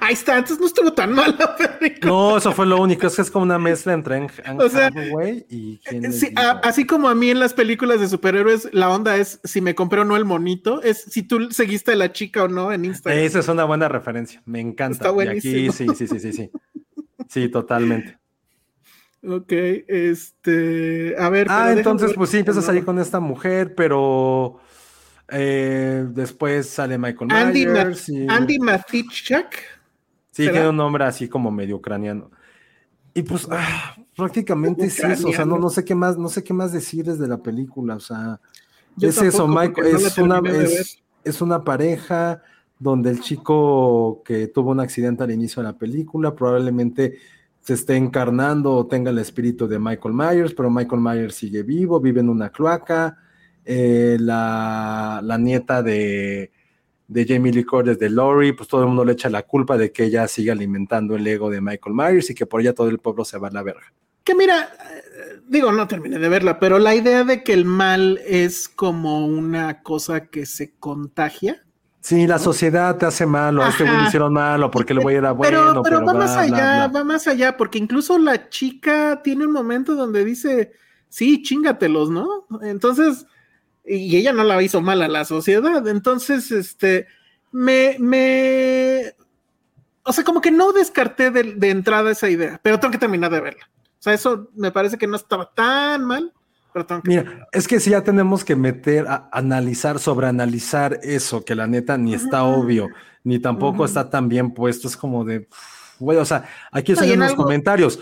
Ahí 0.00 0.14
está, 0.14 0.34
entonces 0.38 0.60
no 0.60 0.66
estuvo 0.66 0.92
tan 0.92 1.12
mal 1.12 1.34
la 1.38 1.56
película. 1.56 2.10
No, 2.10 2.36
eso 2.38 2.52
fue 2.52 2.66
lo 2.66 2.80
único, 2.80 3.06
es 3.06 3.16
que 3.16 3.22
es 3.22 3.30
como 3.30 3.44
una 3.44 3.58
mezcla 3.58 3.92
entre 3.92 4.16
Anne 4.16 4.28
Anne 4.44 4.64
O 4.64 4.68
sea, 4.68 4.86
Hathaway 4.86 5.46
y 5.48 5.80
les 5.90 6.20
Sí, 6.20 6.32
a- 6.36 6.60
así 6.62 6.86
como 6.86 7.08
a 7.08 7.14
mí 7.14 7.30
en 7.30 7.38
las 7.40 7.54
películas 7.54 8.00
de 8.00 8.08
superhéroes, 8.08 8.68
la 8.72 8.90
onda 8.90 9.16
es 9.16 9.40
si 9.44 9.60
me 9.60 9.74
compré 9.74 10.00
o 10.00 10.04
no 10.04 10.16
el 10.16 10.24
monito, 10.24 10.82
es 10.82 11.02
si 11.02 11.22
tú 11.22 11.50
seguiste 11.50 11.92
a 11.92 11.96
la 11.96 12.12
chica 12.12 12.44
o 12.44 12.48
no 12.48 12.72
en 12.72 12.84
Instagram. 12.84 13.22
Esa 13.22 13.38
es 13.40 13.48
una 13.48 13.64
buena 13.64 13.88
referencia, 13.88 14.42
me 14.46 14.60
encanta. 14.60 15.08
Está 15.08 15.08
Y 15.24 15.28
aquí 15.28 15.58
buenísimo. 15.68 15.72
sí, 15.72 15.86
sí, 15.96 16.06
sí, 16.06 16.18
sí, 16.20 16.32
sí. 16.32 16.50
Sí, 17.28 17.48
totalmente. 17.48 18.18
Ok, 19.26 19.50
este, 19.52 21.14
a 21.18 21.28
ver. 21.30 21.46
Ah, 21.50 21.72
entonces 21.72 22.08
ver 22.08 22.16
pues 22.16 22.30
sí, 22.30 22.38
empiezas 22.38 22.64
se 22.64 22.70
ahí 22.70 22.76
llama. 22.78 22.86
con 22.86 22.98
esta 22.98 23.20
mujer, 23.20 23.74
pero 23.74 24.60
eh, 25.28 26.04
después 26.10 26.68
sale 26.68 26.98
Michael 26.98 27.32
Andy, 27.32 27.66
Ma- 27.66 27.72
Myers. 27.84 28.08
y- 28.10 28.26
Andy 28.28 28.58
Matichak. 28.58 29.73
Sí, 30.34 30.50
tiene 30.50 30.68
un 30.68 30.76
nombre 30.76 31.04
así 31.04 31.28
como 31.28 31.52
medio 31.52 31.76
ucraniano. 31.76 32.28
Y 33.14 33.22
pues 33.22 33.46
ah, 33.52 33.94
prácticamente 34.16 34.86
es 34.86 34.98
eso, 34.98 35.28
o 35.28 35.32
sea, 35.32 35.44
no, 35.44 35.58
no 35.58 35.70
sé 35.70 35.84
qué 35.84 35.94
más, 35.94 36.18
no 36.18 36.28
sé 36.28 36.42
qué 36.42 36.52
más 36.52 36.72
decirles 36.72 37.20
de 37.20 37.28
la 37.28 37.38
película, 37.38 37.94
o 37.94 38.00
sea, 38.00 38.40
Yo 38.96 39.10
es 39.10 39.22
eso, 39.22 39.46
Michael, 39.46 39.92
no 39.92 39.98
es 39.98 40.18
una, 40.18 40.40
es, 40.50 41.02
es 41.22 41.40
una 41.40 41.62
pareja 41.62 42.42
donde 42.80 43.10
el 43.10 43.20
chico 43.20 44.22
que 44.24 44.48
tuvo 44.48 44.72
un 44.72 44.80
accidente 44.80 45.22
al 45.22 45.30
inicio 45.30 45.62
de 45.62 45.68
la 45.68 45.78
película 45.78 46.34
probablemente 46.34 47.18
se 47.60 47.74
esté 47.74 47.94
encarnando 47.94 48.72
o 48.72 48.86
tenga 48.88 49.12
el 49.12 49.18
espíritu 49.20 49.68
de 49.68 49.78
Michael 49.78 50.14
Myers, 50.14 50.52
pero 50.52 50.68
Michael 50.68 51.00
Myers 51.00 51.36
sigue 51.36 51.62
vivo, 51.62 52.00
vive 52.00 52.20
en 52.20 52.28
una 52.28 52.50
cloaca. 52.50 53.18
Eh, 53.64 54.18
la, 54.20 55.20
la 55.22 55.38
nieta 55.38 55.82
de, 55.82 56.50
de 57.14 57.24
Jamie 57.24 57.52
Lee 57.52 57.62
Curtis, 57.62 57.96
de 57.96 58.10
Laurie, 58.10 58.54
pues 58.54 58.68
todo 58.68 58.80
el 58.80 58.88
mundo 58.88 59.04
le 59.04 59.12
echa 59.12 59.30
la 59.30 59.42
culpa 59.42 59.78
de 59.78 59.92
que 59.92 60.02
ella 60.02 60.26
sigue 60.26 60.50
alimentando 60.50 61.14
el 61.14 61.24
ego 61.24 61.48
de 61.48 61.60
Michael 61.60 61.94
Myers 61.94 62.28
y 62.30 62.34
que 62.34 62.44
por 62.44 62.60
ella 62.60 62.74
todo 62.74 62.88
el 62.88 62.98
pueblo 62.98 63.24
se 63.24 63.38
va 63.38 63.46
a 63.46 63.50
la 63.52 63.62
verga. 63.62 63.92
Que 64.24 64.34
mira, 64.34 64.62
eh, 64.62 65.40
digo, 65.46 65.70
no 65.70 65.86
terminé 65.86 66.18
de 66.18 66.28
verla, 66.28 66.58
pero 66.58 66.80
la 66.80 66.92
idea 66.92 67.22
de 67.22 67.44
que 67.44 67.52
el 67.52 67.66
mal 67.66 68.20
es 68.26 68.68
como 68.68 69.28
una 69.28 69.80
cosa 69.82 70.26
que 70.26 70.44
se 70.44 70.74
contagia. 70.80 71.62
Sí, 72.00 72.26
la 72.26 72.40
sociedad 72.40 72.98
te 72.98 73.06
hace 73.06 73.26
malo, 73.26 73.62
a 73.62 73.68
este 73.68 73.84
güey 73.84 73.96
le 73.96 74.08
hicieron 74.08 74.32
malo 74.32 74.68
porque 74.72 74.92
el 74.92 74.98
güey 74.98 75.14
era 75.14 75.30
bueno, 75.30 75.56
pero, 75.56 75.82
pero, 75.84 75.96
va 76.04 76.14
bla, 76.14 76.14
más 76.14 76.32
bla, 76.32 76.40
allá, 76.40 76.88
bla. 76.88 76.98
va 76.98 77.04
más 77.04 77.28
allá, 77.28 77.56
porque 77.56 77.78
incluso 77.78 78.18
la 78.18 78.48
chica 78.48 79.20
tiene 79.22 79.46
un 79.46 79.52
momento 79.52 79.94
donde 79.94 80.24
dice, 80.24 80.72
sí, 81.08 81.42
chingatelos, 81.42 82.10
¿no? 82.10 82.48
Entonces, 82.62 83.24
y 83.86 84.16
ella 84.16 84.32
no 84.32 84.44
la 84.44 84.62
hizo 84.62 84.80
mal 84.80 85.02
a 85.02 85.08
la 85.08 85.24
sociedad, 85.24 85.86
entonces, 85.88 86.50
este, 86.50 87.06
me, 87.52 87.96
me, 87.98 89.12
o 90.04 90.12
sea, 90.12 90.24
como 90.24 90.40
que 90.40 90.50
no 90.50 90.72
descarté 90.72 91.30
de, 91.30 91.54
de 91.54 91.70
entrada 91.70 92.10
esa 92.10 92.28
idea, 92.28 92.60
pero 92.62 92.78
tengo 92.80 92.92
que 92.92 92.98
terminar 92.98 93.30
de 93.30 93.40
verla. 93.40 93.68
O 93.98 94.02
sea, 94.04 94.12
eso 94.12 94.50
me 94.54 94.70
parece 94.70 94.98
que 94.98 95.06
no 95.06 95.16
estaba 95.16 95.50
tan 95.54 96.04
mal, 96.04 96.32
pero 96.72 96.84
tengo 96.84 97.02
que 97.02 97.08
Mira, 97.08 97.46
es 97.52 97.66
que 97.68 97.80
si 97.80 97.90
ya 97.90 98.02
tenemos 98.02 98.44
que 98.44 98.56
meter 98.56 99.06
a 99.06 99.28
analizar, 99.32 99.98
sobreanalizar 99.98 100.98
eso, 101.02 101.44
que 101.44 101.54
la 101.54 101.66
neta 101.66 101.96
ni 101.96 102.14
está 102.14 102.44
obvio, 102.44 102.88
ni 103.22 103.38
tampoco 103.38 103.84
está 103.84 104.10
tan 104.10 104.28
bien 104.28 104.52
puesto, 104.52 104.88
es 104.88 104.96
como 104.96 105.24
de, 105.24 105.48
güey, 105.98 106.18
o 106.18 106.24
sea, 106.24 106.44
aquí 106.72 106.92
No, 106.92 106.98
salen 106.98 107.14
en 107.14 107.20
los 107.20 107.30
algo- 107.30 107.42
comentarios, 107.44 107.98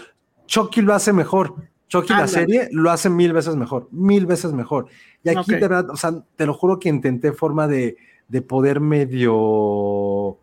Chucky 0.47 0.81
lo 0.83 0.95
hace 0.95 1.13
mejor, 1.13 1.55
Chucky 1.93 2.15
la 2.15 2.27
serie 2.27 2.71
lo 2.73 2.91
hace 2.91 3.11
mil 3.11 3.35
veces 3.35 3.55
mejor, 3.55 3.87
mil 3.91 4.25
veces 4.25 4.55
mejor. 4.55 4.87
Y 5.23 5.29
aquí 5.29 5.53
de 5.53 5.59
verdad, 5.59 5.91
o 5.91 5.97
sea, 5.97 6.25
te 6.37 6.47
lo 6.47 6.55
juro 6.55 6.79
que 6.79 6.89
intenté 6.89 7.33
forma 7.33 7.69
de, 7.69 7.99
de 8.29 8.41
poder 8.41 8.81
medio, 8.81 9.35
o 9.37 10.39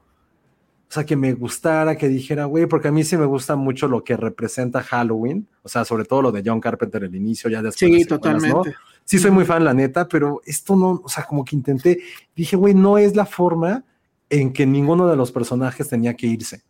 sea, 0.87 1.07
que 1.07 1.15
me 1.15 1.33
gustara, 1.33 1.97
que 1.97 2.07
dijera, 2.07 2.45
güey, 2.45 2.67
porque 2.67 2.89
a 2.89 2.91
mí 2.91 3.03
sí 3.03 3.17
me 3.17 3.25
gusta 3.25 3.55
mucho 3.55 3.87
lo 3.87 4.03
que 4.03 4.15
representa 4.15 4.83
Halloween, 4.83 5.47
o 5.63 5.69
sea, 5.69 5.85
sobre 5.85 6.05
todo 6.05 6.21
lo 6.21 6.31
de 6.31 6.43
John 6.45 6.61
Carpenter 6.61 7.03
el 7.05 7.15
inicio, 7.15 7.49
ya 7.49 7.63
después. 7.63 7.79
Sí, 7.79 7.93
las 7.93 8.03
secuelas, 8.03 8.43
¿no? 8.43 8.49
totalmente. 8.49 8.77
Sí, 9.03 9.17
soy 9.17 9.31
muy 9.31 9.45
fan, 9.45 9.65
la 9.65 9.73
neta, 9.73 10.07
pero 10.07 10.41
esto 10.45 10.75
no, 10.75 11.01
o 11.03 11.09
sea, 11.09 11.23
como 11.23 11.43
que 11.43 11.55
intenté, 11.55 11.99
dije, 12.35 12.55
güey, 12.55 12.75
no 12.75 12.99
es 12.99 13.15
la 13.15 13.25
forma 13.25 13.83
en 14.29 14.53
que 14.53 14.67
ninguno 14.67 15.07
de 15.07 15.15
los 15.15 15.31
personajes 15.31 15.89
tenía 15.89 16.13
que 16.13 16.27
irse. 16.27 16.61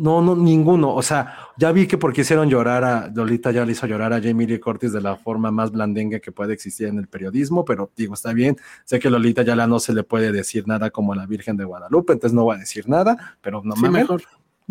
No, 0.00 0.22
no, 0.22 0.36
ninguno. 0.36 0.94
O 0.94 1.02
sea, 1.02 1.34
ya 1.56 1.72
vi 1.72 1.88
que 1.88 1.98
porque 1.98 2.20
hicieron 2.20 2.48
llorar 2.48 2.84
a 2.84 3.10
Lolita, 3.12 3.50
ya 3.50 3.64
le 3.64 3.72
hizo 3.72 3.86
llorar 3.88 4.12
a 4.12 4.22
Jamie 4.22 4.46
Lee 4.46 4.60
Curtis 4.60 4.92
de 4.92 5.00
la 5.00 5.16
forma 5.16 5.50
más 5.50 5.72
blandengue 5.72 6.20
que 6.20 6.30
puede 6.30 6.54
existir 6.54 6.86
en 6.86 6.98
el 6.98 7.08
periodismo, 7.08 7.64
pero 7.64 7.90
digo, 7.96 8.14
está 8.14 8.32
bien. 8.32 8.56
Sé 8.84 9.00
que 9.00 9.10
Lolita 9.10 9.42
ya 9.42 9.56
no 9.66 9.80
se 9.80 9.92
le 9.92 10.04
puede 10.04 10.30
decir 10.30 10.68
nada 10.68 10.90
como 10.90 11.12
a 11.12 11.16
la 11.16 11.26
Virgen 11.26 11.56
de 11.56 11.64
Guadalupe, 11.64 12.12
entonces 12.12 12.32
no 12.34 12.44
voy 12.44 12.56
a 12.56 12.60
decir 12.60 12.88
nada, 12.88 13.36
pero 13.40 13.60
no 13.64 13.74
Sí, 13.74 13.82
mames. 13.82 14.02
mejor. 14.02 14.22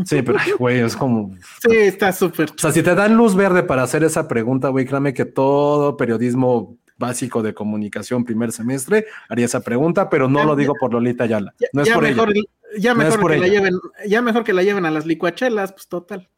Sí, 0.05 0.21
pero, 0.21 0.37
ay, 0.39 0.51
güey, 0.57 0.79
es 0.79 0.95
como, 0.95 1.35
Sí, 1.61 1.75
está 1.75 2.13
súper. 2.13 2.51
o 2.51 2.57
sea, 2.57 2.71
si 2.71 2.81
te 2.81 2.95
dan 2.95 3.17
luz 3.17 3.35
verde 3.35 3.63
para 3.63 3.83
hacer 3.83 4.03
esa 4.03 4.27
pregunta, 4.27 4.69
güey, 4.69 4.85
créame 4.85 5.13
que 5.13 5.25
todo 5.25 5.97
periodismo 5.97 6.77
básico 6.97 7.43
de 7.43 7.53
comunicación 7.53 8.23
primer 8.25 8.51
semestre 8.51 9.05
haría 9.29 9.45
esa 9.45 9.61
pregunta, 9.61 10.09
pero 10.09 10.27
no 10.27 10.39
Ya- 10.39 10.45
lo 10.45 10.55
digo 10.55 10.73
por 10.79 10.91
Lolita 10.93 11.23
Ayala. 11.25 11.53
Ya, 11.59 11.67
No 11.73 11.81
es 11.83 11.87
ya 11.87 11.93
por 11.95 12.03
mejor, 12.03 12.29
ella. 12.31 12.43
ya 12.79 12.93
No 12.93 13.01
es 13.01 13.07
mejor 13.07 13.21
por 13.21 13.31
que 13.31 13.37
la 13.39 13.47
lleven, 13.47 13.73
ya 14.07 14.21
mejor 14.21 14.43
que 14.43 14.53
la 14.53 14.63
lleven 14.63 14.85
a 14.85 14.91
las 14.91 15.05
licuachelas, 15.05 15.73
pues 15.73 15.87
total. 15.87 16.29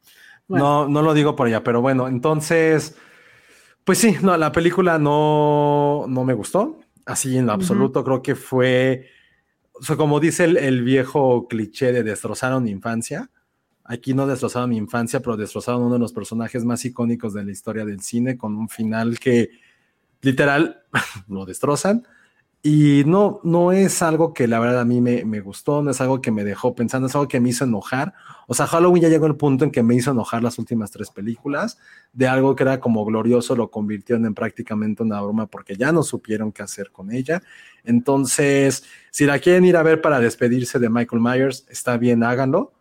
Bueno. 0.48 0.64
No, 0.64 0.88
no 0.88 1.02
lo 1.02 1.14
digo 1.14 1.36
por 1.36 1.48
ella, 1.48 1.62
pero 1.62 1.80
bueno, 1.80 2.08
entonces, 2.08 2.96
pues 3.84 3.98
sí, 3.98 4.16
no, 4.22 4.36
la 4.36 4.50
película 4.52 4.98
no, 4.98 6.06
no 6.08 6.24
me 6.24 6.34
gustó, 6.34 6.80
así 7.06 7.36
en 7.38 7.46
lo 7.46 7.52
absoluto, 7.52 8.02
creo 8.04 8.20
que 8.22 8.34
fue, 8.34 9.06
o 9.72 9.82
sea, 9.82 9.96
como 9.96 10.18
dice 10.20 10.44
el, 10.44 10.56
el 10.56 10.82
viejo 10.82 11.46
cliché 11.48 11.92
de 11.92 12.02
destrozaron 12.02 12.66
infancia, 12.68 13.30
aquí 13.84 14.12
no 14.12 14.26
destrozaron 14.26 14.70
mi 14.70 14.76
infancia, 14.76 15.20
pero 15.20 15.36
destrozaron 15.36 15.82
uno 15.82 15.94
de 15.94 16.00
los 16.00 16.12
personajes 16.12 16.64
más 16.64 16.84
icónicos 16.84 17.32
de 17.32 17.44
la 17.44 17.50
historia 17.52 17.84
del 17.84 18.00
cine, 18.02 18.36
con 18.36 18.56
un 18.56 18.68
final 18.68 19.18
que 19.18 19.50
literal 20.22 20.82
lo 21.28 21.46
destrozan. 21.46 22.06
Y 22.62 23.04
no, 23.06 23.40
no 23.42 23.72
es 23.72 24.02
algo 24.02 24.34
que 24.34 24.46
la 24.46 24.60
verdad 24.60 24.80
a 24.80 24.84
mí 24.84 25.00
me, 25.00 25.24
me 25.24 25.40
gustó, 25.40 25.82
no 25.82 25.92
es 25.92 26.00
algo 26.02 26.20
que 26.20 26.30
me 26.30 26.44
dejó 26.44 26.74
pensando, 26.74 27.08
es 27.08 27.14
algo 27.14 27.26
que 27.26 27.40
me 27.40 27.48
hizo 27.48 27.64
enojar. 27.64 28.12
O 28.46 28.54
sea, 28.54 28.66
Halloween 28.66 29.04
ya 29.04 29.08
llegó 29.08 29.24
al 29.24 29.36
punto 29.36 29.64
en 29.64 29.70
que 29.70 29.82
me 29.82 29.94
hizo 29.94 30.10
enojar 30.10 30.42
las 30.42 30.58
últimas 30.58 30.90
tres 30.90 31.10
películas, 31.10 31.78
de 32.12 32.28
algo 32.28 32.54
que 32.54 32.64
era 32.64 32.78
como 32.78 33.02
glorioso, 33.06 33.56
lo 33.56 33.70
convirtieron 33.70 34.26
en 34.26 34.34
prácticamente 34.34 35.02
una 35.02 35.22
broma 35.22 35.46
porque 35.46 35.74
ya 35.74 35.90
no 35.90 36.02
supieron 36.02 36.52
qué 36.52 36.62
hacer 36.62 36.90
con 36.90 37.10
ella. 37.10 37.42
Entonces, 37.82 38.84
si 39.10 39.24
la 39.24 39.38
quieren 39.38 39.64
ir 39.64 39.78
a 39.78 39.82
ver 39.82 40.02
para 40.02 40.20
despedirse 40.20 40.78
de 40.78 40.90
Michael 40.90 41.22
Myers, 41.22 41.64
está 41.70 41.96
bien, 41.96 42.22
háganlo, 42.22 42.74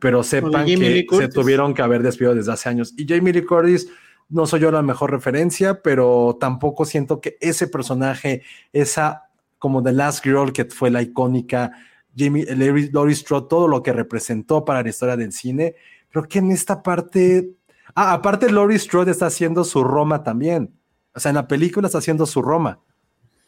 pero 0.00 0.24
sepan 0.24 0.66
que 0.66 1.06
se 1.08 1.28
tuvieron 1.28 1.72
que 1.72 1.82
haber 1.82 2.02
despedido 2.02 2.34
desde 2.34 2.50
hace 2.50 2.68
años. 2.68 2.94
Y 2.96 3.06
Jamie 3.06 3.32
Lee 3.32 3.44
Curtis, 3.44 3.88
no 4.30 4.46
soy 4.46 4.60
yo 4.60 4.70
la 4.70 4.82
mejor 4.82 5.10
referencia, 5.10 5.82
pero 5.82 6.36
tampoco 6.40 6.84
siento 6.84 7.20
que 7.20 7.36
ese 7.40 7.66
personaje, 7.66 8.42
esa 8.72 9.24
como 9.58 9.82
The 9.82 9.92
Last 9.92 10.24
Girl, 10.24 10.52
que 10.52 10.64
fue 10.64 10.90
la 10.90 11.02
icónica 11.02 11.72
Jamie, 12.16 12.46
Laurie 12.92 13.14
Strode, 13.14 13.46
todo 13.48 13.68
lo 13.68 13.82
que 13.82 13.92
representó 13.92 14.64
para 14.64 14.82
la 14.82 14.88
historia 14.88 15.16
del 15.16 15.32
cine, 15.32 15.74
creo 16.10 16.24
que 16.24 16.38
en 16.38 16.50
esta 16.50 16.82
parte, 16.82 17.50
ah, 17.94 18.12
aparte 18.14 18.50
Laurie 18.50 18.78
Strode 18.78 19.10
está 19.10 19.26
haciendo 19.26 19.64
su 19.64 19.84
Roma 19.84 20.22
también, 20.22 20.72
o 21.14 21.20
sea, 21.20 21.30
en 21.30 21.36
la 21.36 21.46
película 21.48 21.86
está 21.86 21.98
haciendo 21.98 22.24
su 22.24 22.40
Roma, 22.40 22.80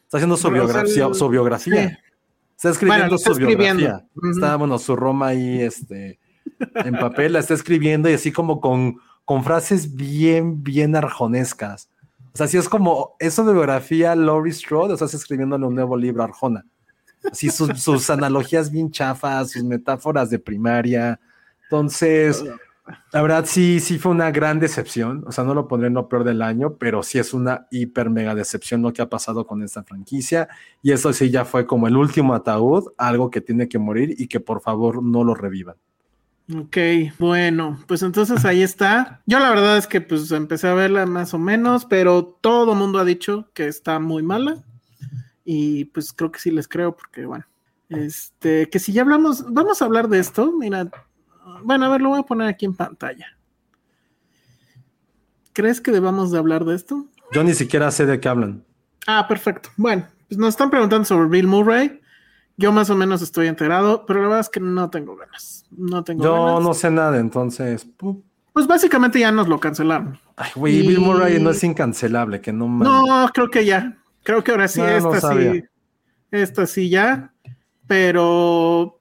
está 0.04 0.18
haciendo 0.18 0.36
su 0.36 0.50
biografía, 0.50 1.12
su 1.14 1.28
biografía. 1.28 1.98
Está 2.56 2.70
escribiendo 2.70 3.18
su 3.18 3.34
biografía. 3.34 4.06
Está, 4.30 4.54
bueno, 4.54 4.78
su 4.78 4.94
Roma 4.94 5.28
ahí, 5.28 5.62
este, 5.62 6.20
en 6.76 6.94
papel, 6.94 7.32
la 7.32 7.40
está 7.40 7.54
escribiendo 7.54 8.08
y 8.08 8.12
así 8.12 8.30
como 8.30 8.60
con, 8.60 8.98
con 9.24 9.44
frases 9.44 9.94
bien, 9.94 10.62
bien 10.62 10.96
arjonescas. 10.96 11.88
O 12.34 12.36
sea, 12.36 12.48
si 12.48 12.56
es 12.56 12.68
como, 12.68 13.14
eso 13.18 13.44
de 13.44 13.52
biografía 13.52 14.14
Laurie 14.16 14.52
Strode, 14.52 14.94
o 14.94 14.96
sea, 14.96 15.06
escribiéndole 15.06 15.66
un 15.66 15.74
nuevo 15.74 15.96
libro 15.96 16.22
a 16.22 16.26
Arjona. 16.26 16.64
Así 17.30 17.50
sus, 17.50 17.68
sus 17.82 18.08
analogías 18.10 18.70
bien 18.70 18.90
chafas, 18.90 19.50
sus 19.50 19.64
metáforas 19.64 20.30
de 20.30 20.38
primaria. 20.38 21.20
Entonces, 21.64 22.44
la 23.12 23.22
verdad 23.22 23.44
sí, 23.46 23.80
sí 23.80 23.98
fue 23.98 24.12
una 24.12 24.30
gran 24.30 24.58
decepción. 24.58 25.24
O 25.26 25.32
sea, 25.32 25.44
no 25.44 25.54
lo 25.54 25.68
pondré 25.68 25.88
en 25.88 25.94
lo 25.94 26.08
peor 26.08 26.24
del 26.24 26.42
año, 26.42 26.76
pero 26.78 27.02
sí 27.02 27.18
es 27.18 27.34
una 27.34 27.66
hiper 27.70 28.10
mega 28.10 28.34
decepción 28.34 28.82
lo 28.82 28.92
que 28.92 29.02
ha 29.02 29.08
pasado 29.08 29.46
con 29.46 29.62
esta 29.62 29.84
franquicia. 29.84 30.48
Y 30.82 30.92
eso 30.92 31.12
sí 31.12 31.30
ya 31.30 31.44
fue 31.44 31.66
como 31.66 31.86
el 31.86 31.96
último 31.96 32.34
ataúd, 32.34 32.88
algo 32.96 33.30
que 33.30 33.40
tiene 33.40 33.68
que 33.68 33.78
morir 33.78 34.14
y 34.18 34.26
que 34.26 34.40
por 34.40 34.60
favor 34.62 35.02
no 35.02 35.22
lo 35.22 35.34
revivan. 35.34 35.76
Ok, 36.56 36.76
bueno, 37.18 37.78
pues 37.86 38.02
entonces 38.02 38.44
ahí 38.44 38.62
está. 38.62 39.22
Yo 39.26 39.38
la 39.38 39.50
verdad 39.50 39.76
es 39.78 39.86
que 39.86 40.00
pues 40.00 40.30
empecé 40.32 40.68
a 40.68 40.74
verla 40.74 41.06
más 41.06 41.34
o 41.34 41.38
menos, 41.38 41.84
pero 41.84 42.24
todo 42.24 42.74
mundo 42.74 42.98
ha 42.98 43.04
dicho 43.04 43.48
que 43.54 43.68
está 43.68 43.98
muy 44.00 44.22
mala. 44.22 44.64
Y 45.44 45.86
pues 45.86 46.12
creo 46.12 46.30
que 46.30 46.40
sí 46.40 46.50
les 46.50 46.68
creo, 46.68 46.96
porque 46.96 47.26
bueno, 47.26 47.46
este, 47.88 48.68
que 48.68 48.78
si 48.78 48.92
ya 48.92 49.02
hablamos, 49.02 49.52
vamos 49.52 49.82
a 49.82 49.84
hablar 49.84 50.08
de 50.08 50.18
esto, 50.18 50.52
mira, 50.52 50.88
bueno, 51.64 51.86
a 51.86 51.88
ver, 51.88 52.00
lo 52.00 52.10
voy 52.10 52.20
a 52.20 52.24
poner 52.24 52.48
aquí 52.48 52.66
en 52.66 52.74
pantalla. 52.74 53.26
¿Crees 55.52 55.80
que 55.80 55.90
debamos 55.90 56.30
de 56.30 56.38
hablar 56.38 56.64
de 56.64 56.74
esto? 56.74 57.06
Yo 57.32 57.44
ni 57.44 57.54
siquiera 57.54 57.90
sé 57.90 58.06
de 58.06 58.20
qué 58.20 58.28
hablan. 58.28 58.64
Ah, 59.06 59.26
perfecto. 59.28 59.70
Bueno, 59.76 60.06
pues 60.28 60.38
nos 60.38 60.50
están 60.50 60.70
preguntando 60.70 61.04
sobre 61.04 61.28
Bill 61.28 61.46
Murray. 61.46 62.00
Yo 62.56 62.72
más 62.72 62.90
o 62.90 62.96
menos 62.96 63.22
estoy 63.22 63.46
enterado, 63.48 64.04
pero 64.06 64.20
la 64.20 64.28
verdad 64.28 64.40
es 64.40 64.48
que 64.48 64.60
no 64.60 64.90
tengo 64.90 65.16
ganas. 65.16 65.64
No 65.70 66.04
tengo 66.04 66.22
Yo 66.22 66.60
no 66.60 66.74
sé 66.74 66.90
nada, 66.90 67.18
entonces. 67.18 67.86
Pues 68.52 68.66
básicamente 68.66 69.20
ya 69.20 69.32
nos 69.32 69.48
lo 69.48 69.58
cancelaron. 69.58 70.18
Ay, 70.36 70.50
güey, 70.54 70.86
Bill 70.86 71.00
Murray 71.00 71.40
no 71.40 71.50
es 71.50 71.64
incancelable, 71.64 72.40
que 72.40 72.52
no 72.52 72.68
No, 72.68 73.30
creo 73.32 73.50
que 73.50 73.64
ya. 73.64 73.98
Creo 74.22 74.44
que 74.44 74.50
ahora 74.50 74.68
sí, 74.68 74.80
esta 74.80 75.20
sí. 75.20 75.64
Esta 76.30 76.66
sí 76.66 76.88
ya. 76.90 77.32
Pero 77.86 79.00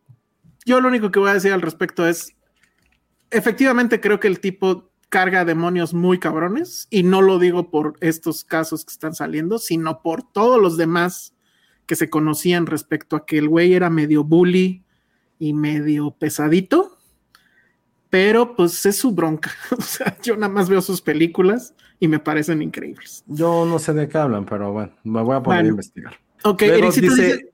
yo 0.66 0.82
lo 0.82 0.88
único 0.88 1.12
que 1.12 1.20
voy 1.20 1.30
a 1.30 1.34
decir 1.34 1.52
al 1.54 1.62
respecto 1.62 2.08
es, 2.08 2.36
efectivamente 3.30 4.00
creo 4.00 4.20
que 4.20 4.28
el 4.28 4.40
tipo 4.40 4.90
carga 5.10 5.44
demonios 5.44 5.94
muy 5.94 6.20
cabrones 6.20 6.88
y 6.90 7.04
no 7.04 7.22
lo 7.22 7.38
digo 7.38 7.70
por 7.70 7.96
estos 8.00 8.46
casos 8.46 8.86
que 8.86 8.94
están 8.94 9.14
saliendo, 9.14 9.60
sino 9.60 10.02
por 10.02 10.24
todos 10.24 10.60
los 10.62 10.78
demás 10.78 11.34
que 11.92 11.98
se 11.98 12.10
conocían 12.10 12.68
respecto 12.68 13.18
a 13.18 13.26
que 13.26 13.38
el 13.38 13.50
güey 13.50 13.74
era 13.74 13.90
medio 13.90 14.24
bully 14.24 14.82
y 15.40 15.52
medio 15.52 16.12
pesadito, 16.12 16.98
pero 18.10 18.56
pues 18.56 18.86
es 18.86 18.96
su 18.96 19.12
bronca. 19.12 19.52
o 19.78 19.82
sea, 19.82 20.18
yo 20.24 20.38
nada 20.38 20.48
más 20.48 20.70
veo 20.70 20.82
sus 20.82 21.02
películas 21.02 21.74
y 22.00 22.08
me 22.08 22.20
parecen 22.20 22.62
increíbles. 22.62 23.26
Yo 23.28 23.66
no 23.66 23.78
sé 23.78 23.92
de 23.92 24.08
qué 24.08 24.18
hablan, 24.18 24.46
pero 24.46 24.72
bueno, 24.72 24.94
me 25.04 25.22
voy 25.22 25.36
a 25.36 25.44
poner 25.44 25.66
a 25.66 25.68
investigar. 25.68 26.14
Ok, 26.46 26.64
dice, 26.96 27.52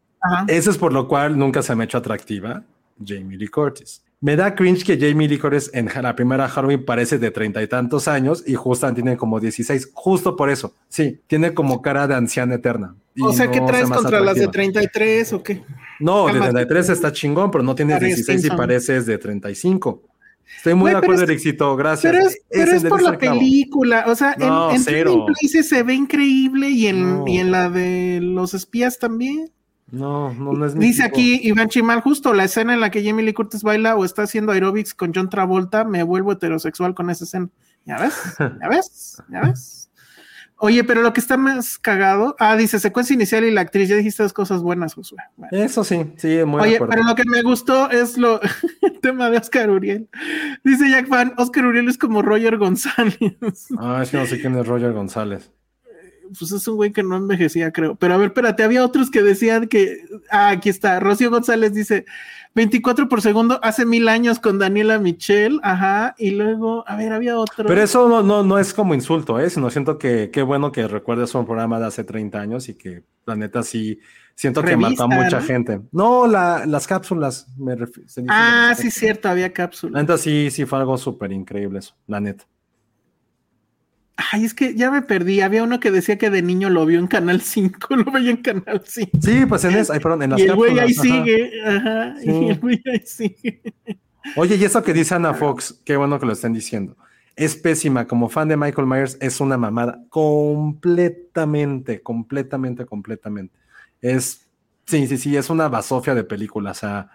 eso 0.48 0.70
es 0.70 0.78
por 0.78 0.94
lo 0.94 1.08
cual 1.08 1.36
nunca 1.36 1.64
se 1.64 1.74
me 1.74 1.82
ha 1.82 1.86
hecho 1.86 1.98
atractiva 1.98 2.64
Jamie 3.04 3.40
Lee 3.40 3.48
Curtis. 3.48 4.04
Me 4.20 4.36
da 4.36 4.56
cringe 4.56 4.84
que 4.84 4.98
Jamie 4.98 5.28
Lee 5.28 5.38
Curtis 5.38 5.70
en 5.74 5.90
la 6.02 6.16
primera 6.16 6.48
Halloween 6.48 6.84
parece 6.84 7.20
de 7.20 7.30
treinta 7.30 7.62
y 7.62 7.68
tantos 7.68 8.08
años 8.08 8.44
y 8.48 8.56
Justan 8.56 8.96
tiene 8.96 9.16
como 9.16 9.40
16, 9.40 9.92
justo 9.94 10.36
por 10.36 10.50
eso. 10.50 10.74
Sí, 10.90 11.20
tiene 11.28 11.54
como 11.54 11.84
cara 11.84 12.08
de 12.08 12.16
anciana 12.16 12.56
eterna. 12.56 12.96
O 13.22 13.32
sea, 13.32 13.52
¿qué 13.52 13.62
traes 13.62 13.90
contra 13.90 14.20
las 14.22 14.36
de 14.38 14.48
33 14.48 15.34
o 15.34 15.44
qué? 15.44 15.64
No, 16.00 16.28
de 16.28 16.40
33 16.40 16.90
está 16.90 17.12
chingón, 17.12 17.52
pero 17.52 17.64
no 17.64 17.76
tienes 17.76 18.00
16 18.00 18.46
y 18.46 18.50
pareces 18.50 19.06
de 19.06 19.20
35. 19.20 20.02
Estoy 20.58 20.74
muy 20.74 20.92
de 20.92 20.98
acuerdo, 20.98 21.24
Ericito, 21.24 21.76
gracias. 21.76 22.38
Pero 22.50 22.72
es, 22.72 22.84
por 22.86 23.02
la 23.02 23.18
película, 23.18 24.06
o 24.08 24.16
sea, 24.16 24.36
en, 24.40 24.76
en 24.76 25.64
se 25.64 25.84
ve 25.84 25.94
increíble 25.94 26.70
y 26.70 26.88
en, 26.88 27.28
y 27.28 27.38
en 27.38 27.52
la 27.52 27.70
de 27.70 28.20
los 28.22 28.54
espías 28.54 28.98
también. 28.98 29.52
No, 29.90 30.34
no, 30.34 30.66
es 30.66 30.76
Dice 30.76 31.04
aquí 31.04 31.40
Iván 31.44 31.70
Chimal, 31.70 32.02
justo 32.02 32.34
la 32.34 32.44
escena 32.44 32.74
en 32.74 32.82
la 32.82 32.92
que 32.92 33.04
Jamie 33.04 33.24
Lee 33.24 33.34
Curtis 33.34 33.64
baila 33.64 33.96
o 33.96 34.04
está 34.04 34.24
haciendo 34.24 34.52
aerobics 34.52 34.94
con 34.94 35.14
John 35.14 35.30
Travolta, 35.30 35.86
me 35.86 36.04
vuelvo 36.04 36.34
heterosexual 36.34 36.94
con 36.94 37.10
esa 37.10 37.24
escena. 37.24 37.50
¿Ya 37.86 37.98
ves? 37.98 38.14
¿Ya 38.62 38.68
ves? 38.68 39.24
¿Ya 39.30 39.42
ves? 39.42 39.90
Oye, 40.60 40.84
pero 40.84 41.04
lo 41.04 41.14
que 41.14 41.20
está 41.20 41.38
más 41.38 41.78
cagado, 41.78 42.36
ah, 42.40 42.58
dice 42.58 42.80
secuencia 42.80 43.14
inicial 43.14 43.46
y 43.46 43.52
la 43.52 43.62
actriz, 43.62 43.90
ya 43.90 43.96
dijiste 43.96 44.24
dos 44.24 44.34
cosas 44.34 44.62
buenas, 44.62 44.96
Josué. 44.96 45.20
Eso 45.52 45.84
sí, 45.84 46.14
sí, 46.18 46.44
muy 46.46 46.62
Oye, 46.62 46.80
pero 46.80 47.04
lo 47.04 47.14
que 47.14 47.26
me 47.26 47.44
gustó 47.44 47.92
es 47.92 48.18
lo 48.18 48.42
el 48.82 49.00
tema 49.00 49.30
de 49.30 49.38
Oscar 49.38 49.70
Uriel. 49.70 50.10
Dice 50.64 50.90
Jack 50.90 51.08
Fan, 51.08 51.34
Oscar 51.38 51.66
Uriel 51.66 51.88
es 51.88 51.98
como 52.00 52.24
Roger 52.24 52.58
González. 52.58 53.68
Ah, 53.78 54.00
es 54.02 54.10
que 54.10 54.18
no 54.18 54.26
sé 54.26 54.42
quién 54.42 54.58
es 54.58 54.68
Roger 54.68 54.94
González 54.94 55.52
pues 56.38 56.52
es 56.52 56.68
un 56.68 56.76
güey 56.76 56.92
que 56.92 57.04
no 57.04 57.18
envejecía, 57.18 57.72
creo. 57.72 57.96
Pero 57.96 58.14
a 58.14 58.18
ver, 58.18 58.28
espérate, 58.28 58.64
había 58.64 58.84
otros 58.84 59.12
que 59.12 59.22
decían 59.22 59.68
que, 59.68 60.02
ah, 60.30 60.50
aquí 60.50 60.70
está, 60.70 61.00
Rocío 61.00 61.30
González 61.30 61.74
dice, 61.74 62.06
24 62.58 63.08
por 63.08 63.22
segundo 63.22 63.60
hace 63.62 63.86
mil 63.86 64.08
años 64.08 64.40
con 64.40 64.58
Daniela 64.58 64.98
Michel, 64.98 65.60
ajá, 65.62 66.16
y 66.18 66.32
luego, 66.32 66.84
a 66.88 66.96
ver, 66.96 67.14
había 67.14 67.38
otro. 67.38 67.66
Pero 67.68 67.82
eso 67.84 68.10
no, 68.10 68.24
no, 68.24 68.44
no 68.44 68.58
es 68.58 68.74
como 68.74 68.96
insulto, 68.96 69.40
¿eh? 69.40 69.50
Sino 69.52 69.70
siento 69.70 70.00
que 70.00 70.32
qué 70.32 70.42
bueno 70.42 70.72
que 70.72 70.88
recuerdes 70.88 71.36
un 71.36 71.46
programa 71.46 71.80
de 71.80 71.86
hace 71.86 72.04
30 72.04 72.40
años 72.40 72.68
y 72.68 72.74
que 72.74 73.04
la 73.28 73.36
neta 73.36 73.62
sí, 73.62 74.00
siento 74.34 74.64
que 74.64 74.76
mató 74.76 75.04
a 75.04 75.08
mucha 75.08 75.40
gente. 75.40 75.82
No, 75.92 76.26
la, 76.26 76.66
las 76.66 76.88
cápsulas, 76.88 77.48
me 77.58 77.76
refiero. 77.76 78.10
Ah, 78.28 78.74
sí, 78.76 78.90
cierto, 78.90 79.30
había 79.30 79.54
cápsulas. 79.54 79.94
La 79.94 80.02
neta 80.02 80.18
sí, 80.18 80.50
sí 80.50 80.66
fue 80.66 80.80
algo 80.80 80.98
súper 80.98 81.32
increíble 81.32 81.78
eso, 81.78 81.96
la 82.08 82.20
neta. 82.20 82.46
Ay, 84.18 84.46
es 84.46 84.56
que 84.56 84.74
ya 84.74 84.90
me 84.90 85.04
perdí. 85.04 85.42
Había 85.42 85.64
uno 85.64 85.80
que 85.80 85.92
decía 85.92 86.18
que 86.18 86.32
de 86.32 86.42
niño 86.42 86.72
lo 86.72 86.88
vio 86.88 86.98
en 86.98 87.06
Canal 87.06 87.42
5, 87.42 87.96
lo 87.96 88.12
veía 88.12 88.32
en 88.32 88.38
Canal 88.38 88.82
5. 88.84 89.12
Sí, 89.22 89.46
pues 89.46 89.64
en, 89.64 89.76
es, 89.76 89.90
perdón, 89.90 90.24
en 90.24 90.32
las 90.32 90.40
Y 90.40 90.44
el 90.44 90.56
güey 90.56 90.80
ahí 90.80 90.94
sigue, 90.94 91.52
ajá, 91.64 92.16
y 92.24 92.50
el 92.50 92.60
güey 92.60 92.82
ahí 92.92 93.04
sigue. 93.06 93.62
Oye, 94.36 94.56
y 94.56 94.64
eso 94.64 94.82
que 94.82 94.94
dice 94.94 95.14
Ana 95.14 95.36
Fox, 95.36 95.82
qué 95.86 95.96
bueno 95.96 96.20
que 96.20 96.26
lo 96.26 96.34
estén 96.34 96.52
diciendo. 96.52 96.98
Es 97.36 97.56
pésima, 97.56 98.08
como 98.08 98.28
fan 98.28 98.48
de 98.48 98.58
Michael 98.58 98.88
Myers, 98.88 99.18
es 99.22 99.40
una 99.40 99.58
mamada 99.58 100.04
completamente, 100.10 102.02
completamente, 102.02 102.88
completamente. 102.88 103.56
Es, 104.02 104.48
sí, 104.86 105.06
sí, 105.06 105.18
sí, 105.18 105.38
es 105.38 105.52
una 105.52 105.70
basofia 105.70 106.16
de 106.16 106.24
película, 106.24 106.72
o 106.72 106.74
sea, 106.74 107.12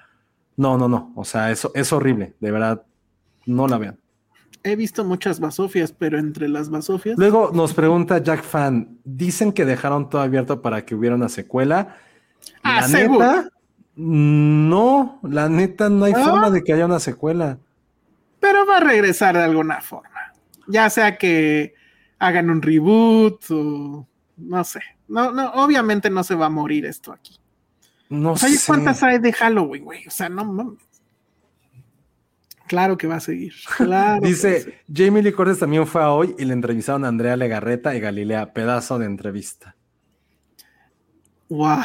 no, 0.56 0.78
no, 0.78 0.88
no, 0.88 1.12
o 1.16 1.24
sea, 1.24 1.50
eso 1.50 1.72
es 1.74 1.92
horrible, 1.92 2.34
de 2.38 2.50
verdad, 2.52 2.86
no 3.44 3.66
la 3.66 3.78
vean 3.78 4.01
he 4.64 4.76
visto 4.76 5.04
muchas 5.04 5.40
basofias, 5.40 5.92
pero 5.92 6.18
entre 6.18 6.48
las 6.48 6.70
basofias. 6.70 7.18
Luego 7.18 7.50
nos 7.52 7.74
pregunta 7.74 8.22
Jack 8.22 8.42
Fan: 8.42 8.98
dicen 9.04 9.52
que 9.52 9.64
dejaron 9.64 10.08
todo 10.08 10.22
abierto 10.22 10.62
para 10.62 10.84
que 10.84 10.94
hubiera 10.94 11.16
una 11.16 11.28
secuela. 11.28 11.96
Ah, 12.62 12.82
la 12.82 12.88
neta, 12.88 13.48
no, 13.96 15.20
la 15.22 15.48
neta 15.48 15.88
no 15.88 16.04
hay 16.04 16.14
forma 16.14 16.50
de 16.50 16.62
que 16.62 16.72
haya 16.72 16.86
una 16.86 17.00
secuela. 17.00 17.58
Pero 18.40 18.66
va 18.66 18.78
a 18.78 18.80
regresar 18.80 19.36
de 19.36 19.44
alguna 19.44 19.80
forma. 19.80 20.32
Ya 20.66 20.90
sea 20.90 21.16
que 21.16 21.74
hagan 22.18 22.50
un 22.50 22.62
reboot 22.62 23.50
o 23.50 24.06
no 24.36 24.64
sé. 24.64 24.80
No, 25.08 25.30
no, 25.32 25.50
obviamente 25.52 26.10
no 26.10 26.24
se 26.24 26.34
va 26.34 26.46
a 26.46 26.50
morir 26.50 26.86
esto 26.86 27.12
aquí. 27.12 27.38
No 28.08 28.36
sé. 28.36 28.48
¿Cuántas 28.66 29.02
hay 29.02 29.18
de 29.18 29.32
Halloween, 29.32 29.84
güey? 29.84 30.06
O 30.06 30.10
sea, 30.10 30.28
no 30.28 30.44
mames. 30.44 30.91
Claro 32.72 32.96
que 32.96 33.06
va 33.06 33.16
a 33.16 33.20
seguir. 33.20 33.52
Dice, 34.22 34.78
Jamie 34.90 35.22
Lee 35.22 35.32
Curtis 35.32 35.58
también 35.58 35.86
fue 35.86 36.02
a 36.02 36.10
hoy 36.10 36.34
y 36.38 36.46
le 36.46 36.54
entrevistaron 36.54 37.04
a 37.04 37.08
Andrea 37.08 37.36
Legarreta 37.36 37.94
y 37.94 38.00
Galilea. 38.00 38.54
Pedazo 38.54 38.98
de 38.98 39.04
entrevista. 39.04 39.76
Wow. 41.50 41.82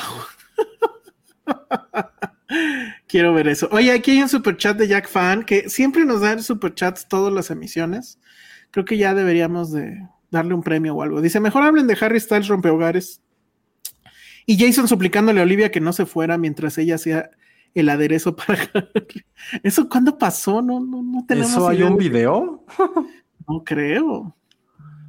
Quiero 3.06 3.34
ver 3.34 3.50
eso. 3.50 3.68
Oye, 3.74 3.92
aquí 3.92 4.12
hay 4.12 4.22
un 4.22 4.30
super 4.30 4.56
chat 4.56 4.78
de 4.78 4.88
Jack 4.88 5.10
Fan 5.10 5.44
que 5.44 5.70
siempre 5.70 6.06
nos 6.06 6.22
da 6.22 6.40
super 6.40 6.74
chats 6.74 7.06
todas 7.10 7.34
las 7.34 7.52
emisiones. 7.52 8.18
Creo 8.72 8.86
que 8.86 8.98
ya 8.98 9.14
deberíamos 9.14 9.74
de 9.74 10.08
darle 10.32 10.54
un 10.54 10.64
premio 10.64 10.96
o 10.96 11.02
algo. 11.02 11.20
Dice, 11.20 11.42
mejor 11.42 11.64
hablen 11.64 11.88
de 11.88 11.98
Harry 12.00 12.22
Styles 12.22 12.48
rompehogares. 12.48 13.22
Y 14.46 14.58
Jason 14.58 14.88
suplicándole 14.88 15.42
a 15.42 15.44
Olivia 15.44 15.70
que 15.70 15.82
no 15.82 15.92
se 15.92 16.06
fuera 16.06 16.38
mientras 16.38 16.78
ella 16.78 16.96
hacía 16.96 17.32
el 17.80 17.90
aderezo 17.90 18.36
para 18.36 18.58
¿Eso 19.64 19.88
cuándo 19.90 20.18
pasó? 20.18 20.62
No, 20.62 20.80
no, 20.80 21.02
no 21.04 21.26
tenemos. 21.28 21.52
¿Eso 21.52 21.68
hay 21.68 21.84
un 21.84 21.98
video? 21.98 22.64
no 23.48 23.64
creo. 23.64 24.34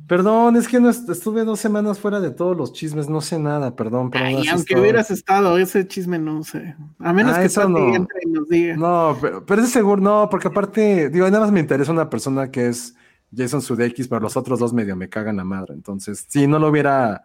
Perdón, 0.07 0.57
es 0.57 0.67
que 0.69 0.81
no 0.81 0.89
est- 0.89 1.07
estuve 1.11 1.45
dos 1.45 1.61
semanas 1.61 1.99
fuera 1.99 2.19
de 2.19 2.31
todos 2.31 2.57
los 2.57 2.73
chismes, 2.73 3.11
no 3.11 3.21
sé 3.21 3.39
nada, 3.39 3.77
perdón. 3.77 4.11
Pero 4.11 4.25
Ay, 4.25 4.37
así 4.37 4.49
aunque 4.49 4.73
estoy- 4.73 4.81
hubieras 4.81 5.11
estado, 5.11 5.59
ese 5.59 5.87
chisme 5.87 6.19
no 6.19 6.43
sé. 6.45 6.75
A 6.99 7.13
menos 7.13 7.37
Ah, 7.37 7.41
que 7.41 7.47
eso 7.47 7.69
no. 7.69 7.95
entre 7.95 8.21
y 8.25 8.31
nos 8.31 8.49
diga. 8.49 8.75
No, 8.77 9.19
pero, 9.21 9.45
pero 9.45 9.63
es 9.63 9.69
seguro, 9.69 10.01
no, 10.01 10.29
porque 10.31 10.49
aparte, 10.49 11.11
digo, 11.11 11.27
nada 11.27 11.41
más 11.41 11.53
me 11.53 11.61
interesa 11.61 11.93
una 11.93 12.09
persona 12.09 12.51
que 12.51 12.69
es 12.69 12.95
Jason 13.37 13.61
Sudeikis, 13.61 14.09
pero 14.09 14.23
los 14.23 14.35
otros 14.39 14.59
dos 14.59 14.73
medio 14.73 14.97
me 14.97 15.11
cagan 15.11 15.37
la 15.37 15.45
madre. 15.45 15.75
Entonces, 15.75 16.25
sí, 16.27 16.47
no 16.47 16.59
lo 16.59 16.69
hubiera, 16.69 17.25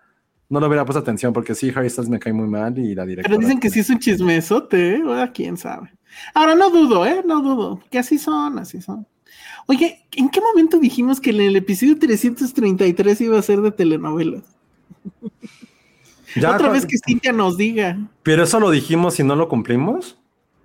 no 0.49 0.59
lo 0.59 0.67
hubiera 0.67 0.85
puesto 0.85 0.99
atención, 0.99 1.33
porque 1.33 1.55
sí, 1.55 1.71
Harry 1.75 1.89
Styles 1.89 2.09
me 2.09 2.19
cae 2.19 2.33
muy 2.33 2.47
mal 2.47 2.77
y 2.77 2.93
la 2.93 3.05
directora. 3.05 3.35
Pero 3.35 3.41
dicen 3.41 3.59
que 3.59 3.69
sí 3.69 3.79
es 3.79 3.89
un 3.89 3.99
chismesote, 3.99 4.95
¿eh? 4.95 5.03
Ah, 5.07 5.31
quién 5.33 5.57
sabe. 5.57 5.91
Ahora 6.33 6.55
no 6.55 6.69
dudo, 6.69 7.05
¿eh? 7.05 7.23
No 7.25 7.41
dudo. 7.41 7.81
Que 7.89 7.99
así 7.99 8.17
son, 8.17 8.59
así 8.59 8.81
son. 8.81 9.07
Oye, 9.67 10.05
¿en 10.11 10.29
qué 10.29 10.41
momento 10.41 10.77
dijimos 10.77 11.21
que 11.21 11.29
en 11.31 11.41
el 11.41 11.55
episodio 11.55 11.97
333 11.97 13.21
iba 13.21 13.39
a 13.39 13.41
ser 13.41 13.61
de 13.61 13.71
telenovelas? 13.71 14.43
Ya, 16.35 16.55
Otra 16.55 16.69
vez 16.69 16.87
que 16.87 16.97
Cintia 16.97 17.31
nos 17.31 17.57
diga. 17.57 17.95
Pero 18.23 18.43
eso 18.43 18.59
lo 18.59 18.71
dijimos 18.71 19.19
y 19.19 19.23
no 19.23 19.35
lo 19.35 19.47
cumplimos. 19.49 20.17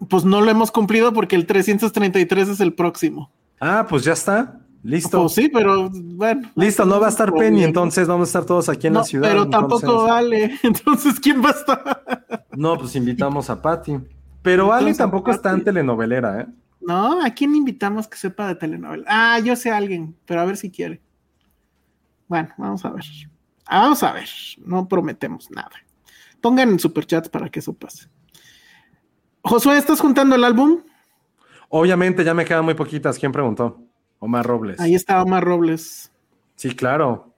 Pues 0.09 0.25
no 0.25 0.41
lo 0.41 0.51
hemos 0.51 0.71
cumplido 0.71 1.13
porque 1.13 1.37
el 1.37 1.45
333 1.45 2.49
es 2.49 2.61
el 2.61 2.73
próximo. 2.73 3.31
Ah, 3.61 3.87
pues 3.87 4.05
ya 4.05 4.15
está. 4.15 4.61
Listo. 4.83 5.23
Pues 5.23 5.35
sí, 5.35 5.49
pero 5.49 5.91
bueno. 5.91 6.51
Listo, 6.55 6.85
no 6.85 7.01
va 7.01 7.07
a 7.07 7.11
estar 7.11 7.33
Penny, 7.35 7.65
entonces 7.65 8.07
vamos 8.07 8.29
a 8.29 8.31
estar 8.31 8.45
todos 8.45 8.69
aquí 8.69 8.87
en 8.87 8.93
No, 8.95 9.01
la 9.01 9.05
ciudad. 9.05 9.29
pero 9.29 9.49
tampoco 9.51 9.81
entonces- 9.81 10.09
vale. 10.11 10.59
Entonces, 10.63 11.21
¿quién 11.21 11.43
va 11.45 11.49
a 11.49 11.53
estar? 11.53 12.47
No, 12.53 12.79
pues 12.79 12.95
invitamos 12.97 13.51
a 13.51 13.61
Patty. 13.61 13.97
Pero 14.43 14.67
Ale 14.73 14.79
Entonces, 14.91 14.99
tampoco 14.99 15.31
es 15.33 15.43
tan 15.43 15.55
Patty. 15.57 15.65
telenovelera, 15.65 16.41
¿eh? 16.43 16.47
No, 16.81 17.21
¿a 17.25 17.31
quién 17.31 17.55
invitamos 17.57 18.07
que 18.07 18.17
sepa 18.17 18.47
de 18.47 18.55
telenovela? 18.55 19.05
Ah, 19.09 19.41
yo 19.41 19.57
sé 19.57 19.71
a 19.71 19.77
alguien, 19.77 20.17
pero 20.25 20.41
a 20.41 20.45
ver 20.45 20.57
si 20.57 20.71
quiere. 20.71 21.03
Bueno, 22.29 22.49
vamos 22.57 22.85
a 22.85 22.91
ver. 22.91 23.05
Ah, 23.67 23.81
Vamos 23.83 24.03
a 24.03 24.13
ver. 24.13 24.29
No 24.65 24.87
prometemos 24.89 25.51
nada. 25.51 25.73
Pongan 26.41 26.69
en 26.71 26.79
superchats 26.79 27.29
para 27.29 27.49
que 27.49 27.59
eso 27.59 27.75
pase. 27.75 28.09
Josué, 29.43 29.77
¿estás 29.77 30.01
juntando 30.01 30.37
el 30.37 30.45
álbum? 30.45 30.83
Obviamente 31.69 32.25
ya 32.25 32.33
me 32.33 32.45
quedan 32.45 32.65
muy 32.65 32.75
poquitas. 32.75 33.19
¿Quién 33.19 33.33
preguntó? 33.33 33.83
Omar 34.19 34.47
Robles. 34.47 34.81
Ahí 34.81 34.95
está 34.95 35.23
Omar 35.23 35.45
Robles. 35.45 36.13
Sí, 36.57 36.75
claro. 36.75 37.35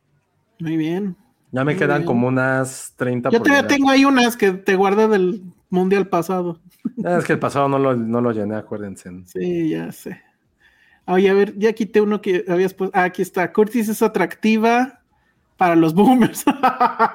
Muy 0.59 0.77
bien. 0.77 1.16
Ya 1.52 1.65
me 1.65 1.73
Muy 1.73 1.78
quedan 1.78 1.98
bien. 1.98 2.07
como 2.07 2.28
unas 2.28 2.94
30 2.97 3.31
Yo 3.31 3.43
todavía 3.43 3.66
tengo 3.66 3.90
ahí 3.90 4.05
unas 4.05 4.36
que 4.36 4.52
te 4.52 4.77
guardé 4.77 5.09
del 5.09 5.43
mundial 5.69 6.09
pasado. 6.09 6.61
Ah, 7.05 7.16
Es 7.19 7.24
que 7.24 7.32
el 7.35 7.39
pasado 7.39 7.69
no 7.69 7.78
lo, 7.78 7.97
no 7.97 8.20
lo 8.20 8.31
llené, 8.32 8.57
acuérdense. 8.57 9.11
Sí, 9.27 9.70
ya 9.70 9.90
sé. 9.93 10.20
Oye, 11.07 11.28
a 11.28 11.35
ver, 11.35 11.59
ya 11.59 11.73
quité 11.73 12.01
uno 12.01 12.20
que 12.20 12.44
habías 12.48 12.73
puesto. 12.73 12.97
Ah, 12.97 13.05
aquí 13.05 13.23
está. 13.23 13.52
Curtis 13.52 13.89
es 13.89 14.01
atractiva 14.02 15.02
para 15.57 15.74
los 15.77 15.93
boomers. 15.94 16.44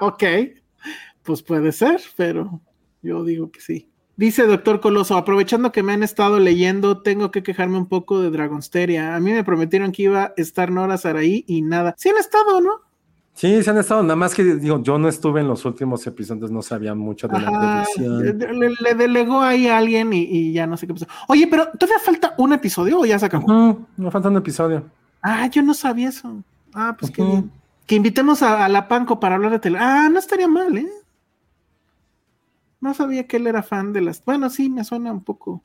ok. 0.02 0.24
Pues 1.24 1.42
puede 1.42 1.72
ser, 1.72 2.02
pero 2.16 2.62
yo 3.02 3.24
digo 3.24 3.50
que 3.52 3.62
sí. 3.62 3.90
Dice 4.18 4.48
Doctor 4.48 4.80
Coloso, 4.80 5.18
aprovechando 5.18 5.72
que 5.74 5.84
me 5.84 5.92
han 5.94 6.02
estado 6.04 6.40
leyendo, 6.40 7.02
tengo 7.02 7.32
que 7.32 7.44
quejarme 7.44 7.78
un 7.78 7.88
poco 7.88 8.22
de 8.22 8.30
Dragonsteria. 8.32 9.16
A 9.16 9.20
mí 9.20 9.32
me 9.34 9.44
prometieron 9.44 9.92
que 9.92 10.04
iba 10.04 10.24
a 10.24 10.34
estar 10.38 10.72
Nora 10.72 10.98
Saraí 10.98 11.44
y 11.48 11.62
nada. 11.62 11.94
Sí 11.98 12.10
han 12.10 12.18
estado, 12.18 12.62
¿no? 12.62 12.72
Sí, 13.34 13.62
se 13.62 13.70
han 13.70 13.78
estado, 13.78 14.02
nada 14.04 14.16
más 14.16 14.34
que 14.34 14.46
digo, 14.46 14.82
yo 14.82 14.98
no 14.98 15.10
estuve 15.10 15.42
en 15.42 15.50
los 15.50 15.66
últimos 15.66 16.08
episodios, 16.08 16.50
no 16.52 16.62
sabía 16.62 16.96
mucho 16.96 17.28
de 17.28 17.38
la 17.42 17.50
Ajá, 17.50 17.60
producción. 17.60 18.24
le, 18.24 18.34
le- 18.34 18.76
le 18.80 18.94
delegó 18.96 19.42
ahí 19.42 19.68
a 19.68 19.78
alguien 19.78 20.14
y, 20.14 20.22
y 20.22 20.54
ya 20.54 20.66
no 20.66 20.78
sé 20.78 20.88
qué 20.88 20.94
pasó. 20.94 21.08
Oye, 21.28 21.46
pero 21.48 21.68
¿todavía 21.78 22.00
falta 22.00 22.34
un 22.38 22.54
episodio 22.54 22.98
o 23.02 23.06
ya 23.06 23.20
se 23.20 23.26
acabó? 23.26 23.44
Ujú, 23.46 23.86
me 23.98 24.10
falta 24.10 24.30
un 24.30 24.38
episodio. 24.38 24.86
Ah, 25.22 25.48
yo 25.48 25.62
no 25.64 25.74
sabía 25.74 26.08
eso. 26.08 26.42
Ah, 26.74 26.96
pues 26.98 27.12
qué 27.12 27.22
Ujú. 27.24 27.32
bien. 27.32 27.52
Que 27.86 27.96
invitemos 27.96 28.42
a, 28.42 28.64
a 28.64 28.70
la 28.70 28.88
Panco 28.88 29.20
para 29.20 29.36
hablar 29.36 29.52
de 29.52 29.60
tele. 29.60 29.80
Ah, 29.82 30.08
no 30.10 30.18
estaría 30.18 30.48
mal, 30.48 30.78
¿eh? 30.78 30.88
No 32.86 32.94
sabía 32.94 33.26
que 33.26 33.38
él 33.38 33.48
era 33.48 33.64
fan 33.64 33.94
de 33.94 34.02
las. 34.02 34.24
Bueno, 34.24 34.48
sí, 34.52 34.70
me 34.70 34.84
suena 34.84 35.12
un 35.12 35.24
poco 35.24 35.64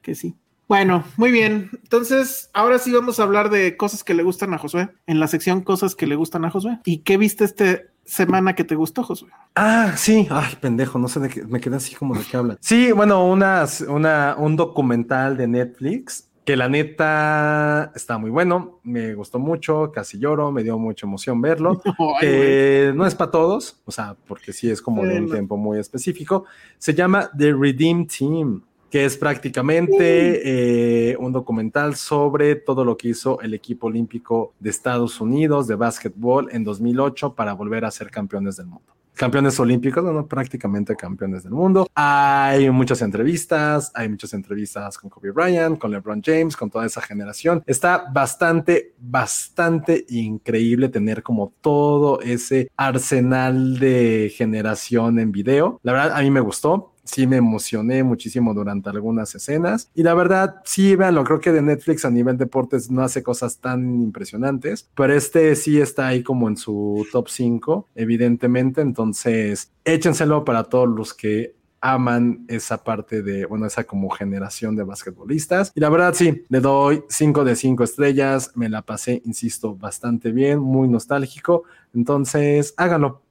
que 0.00 0.14
sí. 0.14 0.34
Bueno, 0.68 1.04
muy 1.18 1.30
bien. 1.30 1.68
Entonces, 1.82 2.48
ahora 2.54 2.78
sí 2.78 2.90
vamos 2.92 3.20
a 3.20 3.24
hablar 3.24 3.50
de 3.50 3.76
cosas 3.76 4.02
que 4.02 4.14
le 4.14 4.22
gustan 4.22 4.54
a 4.54 4.58
Josué. 4.58 4.88
En 5.06 5.20
la 5.20 5.28
sección 5.28 5.60
cosas 5.60 5.94
que 5.94 6.06
le 6.06 6.16
gustan 6.16 6.46
a 6.46 6.50
Josué. 6.50 6.78
¿Y 6.86 6.98
qué 7.00 7.18
viste 7.18 7.44
esta 7.44 7.82
semana 8.06 8.54
que 8.54 8.64
te 8.64 8.74
gustó, 8.74 9.02
Josué? 9.04 9.28
Ah, 9.54 9.92
sí, 9.96 10.26
ay, 10.30 10.56
pendejo, 10.58 10.98
no 10.98 11.08
sé 11.08 11.20
de 11.20 11.28
qué, 11.28 11.44
me 11.44 11.60
quedé 11.60 11.76
así 11.76 11.94
como 11.94 12.14
de 12.16 12.24
qué 12.24 12.38
hablan. 12.38 12.56
Sí, 12.62 12.90
bueno, 12.90 13.24
unas- 13.26 13.82
una, 13.82 14.34
un 14.38 14.56
documental 14.56 15.36
de 15.36 15.48
Netflix 15.48 16.25
que 16.46 16.56
la 16.56 16.68
neta 16.68 17.90
está 17.96 18.18
muy 18.18 18.30
bueno, 18.30 18.78
me 18.84 19.14
gustó 19.14 19.40
mucho, 19.40 19.90
casi 19.92 20.16
lloro, 20.16 20.52
me 20.52 20.62
dio 20.62 20.78
mucha 20.78 21.04
emoción 21.04 21.42
verlo. 21.42 21.82
Que 22.20 22.92
no 22.94 23.04
es 23.04 23.16
para 23.16 23.32
todos, 23.32 23.80
o 23.84 23.90
sea, 23.90 24.16
porque 24.28 24.52
sí 24.52 24.70
es 24.70 24.80
como 24.80 25.04
de 25.04 25.18
un 25.18 25.28
tiempo 25.28 25.56
muy 25.56 25.80
específico. 25.80 26.44
Se 26.78 26.94
llama 26.94 27.28
The 27.36 27.52
Redeem 27.52 28.06
Team, 28.06 28.62
que 28.88 29.04
es 29.04 29.16
prácticamente 29.16 31.10
eh, 31.10 31.16
un 31.18 31.32
documental 31.32 31.96
sobre 31.96 32.54
todo 32.54 32.84
lo 32.84 32.96
que 32.96 33.08
hizo 33.08 33.40
el 33.40 33.52
equipo 33.52 33.88
olímpico 33.88 34.54
de 34.60 34.70
Estados 34.70 35.20
Unidos 35.20 35.66
de 35.66 35.74
básquetbol 35.74 36.48
en 36.52 36.62
2008 36.62 37.34
para 37.34 37.54
volver 37.54 37.84
a 37.84 37.90
ser 37.90 38.08
campeones 38.08 38.56
del 38.56 38.66
mundo. 38.66 38.94
Campeones 39.16 39.58
olímpicos, 39.58 40.04
bueno, 40.04 40.26
prácticamente 40.26 40.94
campeones 40.94 41.42
del 41.42 41.52
mundo. 41.52 41.88
Hay 41.94 42.68
muchas 42.68 43.00
entrevistas, 43.00 43.90
hay 43.94 44.10
muchas 44.10 44.34
entrevistas 44.34 44.98
con 44.98 45.08
Kobe 45.08 45.30
Bryant, 45.30 45.78
con 45.78 45.90
LeBron 45.90 46.20
James, 46.22 46.54
con 46.54 46.68
toda 46.68 46.84
esa 46.84 47.00
generación. 47.00 47.62
Está 47.66 48.04
bastante, 48.12 48.94
bastante 48.98 50.04
increíble 50.10 50.90
tener 50.90 51.22
como 51.22 51.54
todo 51.62 52.20
ese 52.20 52.68
arsenal 52.76 53.78
de 53.78 54.30
generación 54.36 55.18
en 55.18 55.32
video. 55.32 55.80
La 55.82 55.92
verdad, 55.92 56.18
a 56.18 56.20
mí 56.20 56.30
me 56.30 56.40
gustó 56.40 56.95
sí 57.06 57.26
me 57.26 57.36
emocioné 57.36 58.02
muchísimo 58.02 58.52
durante 58.52 58.90
algunas 58.90 59.34
escenas. 59.34 59.90
Y 59.94 60.02
la 60.02 60.14
verdad, 60.14 60.56
sí, 60.64 60.96
véanlo, 60.96 61.24
creo 61.24 61.40
que 61.40 61.52
de 61.52 61.62
Netflix 61.62 62.04
a 62.04 62.10
nivel 62.10 62.36
deportes 62.36 62.90
no 62.90 63.02
hace 63.02 63.22
cosas 63.22 63.58
tan 63.58 64.00
impresionantes, 64.00 64.88
pero 64.94 65.14
este 65.14 65.56
sí 65.56 65.80
está 65.80 66.08
ahí 66.08 66.22
como 66.22 66.48
en 66.48 66.56
su 66.56 67.06
top 67.12 67.28
5, 67.28 67.88
evidentemente. 67.94 68.80
Entonces, 68.80 69.72
échenselo 69.84 70.44
para 70.44 70.64
todos 70.64 70.88
los 70.88 71.14
que 71.14 71.56
aman 71.80 72.44
esa 72.48 72.82
parte 72.82 73.22
de, 73.22 73.46
bueno, 73.46 73.66
esa 73.66 73.84
como 73.84 74.10
generación 74.10 74.74
de 74.76 74.82
basquetbolistas. 74.82 75.72
Y 75.74 75.80
la 75.80 75.88
verdad, 75.88 76.14
sí, 76.14 76.44
le 76.48 76.60
doy 76.60 77.04
5 77.08 77.44
de 77.44 77.54
5 77.54 77.84
estrellas. 77.84 78.52
Me 78.54 78.68
la 78.68 78.82
pasé, 78.82 79.22
insisto, 79.24 79.76
bastante 79.76 80.32
bien, 80.32 80.58
muy 80.58 80.88
nostálgico. 80.88 81.64
Entonces, 81.94 82.74
háganlo. 82.76 83.25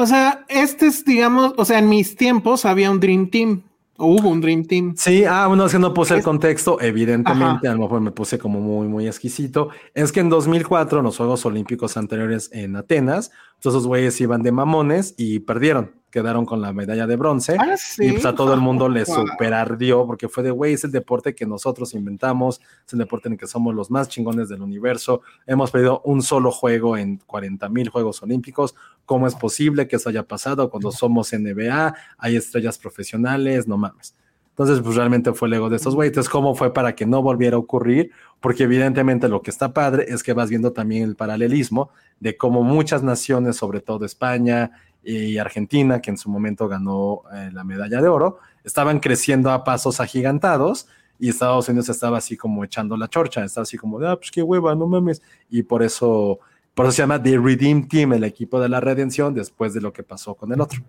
O 0.00 0.06
sea, 0.06 0.46
este 0.48 0.86
es, 0.86 1.04
digamos, 1.04 1.52
o 1.58 1.64
sea, 1.66 1.78
en 1.78 1.90
mis 1.90 2.16
tiempos 2.16 2.64
había 2.64 2.90
un 2.90 3.00
Dream 3.00 3.28
Team. 3.28 3.62
O 3.98 4.06
hubo 4.06 4.30
un 4.30 4.40
Dream 4.40 4.64
Team. 4.64 4.94
Sí, 4.96 5.26
ah, 5.26 5.46
bueno, 5.46 5.66
es 5.66 5.72
que 5.72 5.78
no 5.78 5.92
puse 5.92 6.14
el 6.14 6.22
contexto, 6.22 6.80
evidentemente, 6.80 7.68
a 7.68 7.74
lo 7.74 7.80
mejor 7.80 8.00
me 8.00 8.10
puse 8.10 8.38
como 8.38 8.60
muy, 8.60 8.88
muy 8.88 9.06
exquisito. 9.06 9.68
Es 9.92 10.10
que 10.10 10.20
en 10.20 10.30
2004, 10.30 11.00
en 11.00 11.04
los 11.04 11.18
Juegos 11.18 11.44
Olímpicos 11.44 11.98
anteriores 11.98 12.48
en 12.54 12.76
Atenas, 12.76 13.30
todos 13.60 13.76
esos 13.76 13.86
güeyes 13.86 14.18
iban 14.22 14.42
de 14.42 14.52
mamones 14.52 15.12
y 15.18 15.40
perdieron, 15.40 15.90
quedaron 16.10 16.44
con 16.44 16.60
la 16.60 16.72
medalla 16.72 17.06
de 17.06 17.16
bronce. 17.16 17.56
Ah, 17.58 17.76
sí. 17.76 18.06
Y 18.06 18.12
pues 18.12 18.24
a 18.26 18.34
todo 18.34 18.52
el 18.52 18.60
mundo 18.60 18.88
le 18.88 19.06
super 19.06 19.54
ardió 19.54 20.06
porque 20.06 20.28
fue 20.28 20.42
de, 20.42 20.50
güey, 20.50 20.74
es 20.74 20.84
el 20.84 20.90
deporte 20.90 21.34
que 21.34 21.46
nosotros 21.46 21.94
inventamos, 21.94 22.60
es 22.86 22.92
el 22.92 22.98
deporte 22.98 23.28
en 23.28 23.34
el 23.34 23.38
que 23.38 23.46
somos 23.46 23.74
los 23.74 23.90
más 23.90 24.08
chingones 24.08 24.48
del 24.48 24.62
universo. 24.62 25.22
Hemos 25.46 25.70
perdido 25.70 26.02
un 26.04 26.22
solo 26.22 26.50
juego 26.50 26.96
en 26.96 27.18
40 27.26 27.68
mil 27.68 27.88
Juegos 27.88 28.22
Olímpicos. 28.22 28.74
¿Cómo 29.06 29.26
es 29.26 29.34
posible 29.34 29.88
que 29.88 29.96
eso 29.96 30.08
haya 30.08 30.24
pasado 30.24 30.70
cuando 30.70 30.92
somos 30.92 31.32
NBA? 31.32 31.94
Hay 32.18 32.36
estrellas 32.36 32.78
profesionales, 32.78 33.66
no 33.66 33.76
mames. 33.76 34.14
Entonces, 34.60 34.84
pues 34.84 34.94
realmente 34.94 35.32
fue 35.32 35.48
el 35.48 35.54
ego 35.54 35.70
de 35.70 35.76
estos 35.76 35.94
güeyes. 35.94 36.10
Entonces, 36.10 36.30
¿cómo 36.30 36.54
fue 36.54 36.74
para 36.74 36.94
que 36.94 37.06
no 37.06 37.22
volviera 37.22 37.56
a 37.56 37.58
ocurrir? 37.58 38.10
Porque 38.40 38.64
evidentemente 38.64 39.26
lo 39.26 39.40
que 39.40 39.50
está 39.50 39.72
padre 39.72 40.04
es 40.08 40.22
que 40.22 40.34
vas 40.34 40.50
viendo 40.50 40.72
también 40.72 41.02
el 41.02 41.16
paralelismo 41.16 41.88
de 42.18 42.36
cómo 42.36 42.62
muchas 42.62 43.02
naciones, 43.02 43.56
sobre 43.56 43.80
todo 43.80 44.04
España 44.04 44.72
y 45.02 45.38
Argentina, 45.38 46.00
que 46.00 46.10
en 46.10 46.18
su 46.18 46.28
momento 46.28 46.68
ganó 46.68 47.22
eh, 47.32 47.50
la 47.52 47.64
medalla 47.64 48.00
de 48.00 48.08
oro, 48.08 48.38
estaban 48.64 49.00
creciendo 49.00 49.50
a 49.50 49.64
pasos 49.64 50.00
agigantados 50.00 50.86
y 51.18 51.28
Estados 51.28 51.68
Unidos 51.68 51.88
estaba 51.88 52.18
así 52.18 52.36
como 52.36 52.64
echando 52.64 52.96
la 52.96 53.08
chorcha, 53.08 53.44
estaba 53.44 53.62
así 53.62 53.76
como 53.76 53.98
de, 53.98 54.08
ah, 54.08 54.16
pues 54.16 54.30
qué 54.30 54.42
hueva, 54.42 54.74
no 54.74 54.86
mames. 54.86 55.22
Y 55.50 55.62
por 55.62 55.82
eso, 55.82 56.40
por 56.74 56.86
eso 56.86 56.92
se 56.92 57.02
llama 57.02 57.22
The 57.22 57.38
Redeem 57.38 57.88
Team, 57.88 58.14
el 58.14 58.24
equipo 58.24 58.60
de 58.60 58.68
la 58.68 58.80
redención, 58.80 59.34
después 59.34 59.74
de 59.74 59.82
lo 59.82 59.92
que 59.92 60.02
pasó 60.02 60.34
con 60.34 60.52
el 60.52 60.60
otro. 60.60 60.82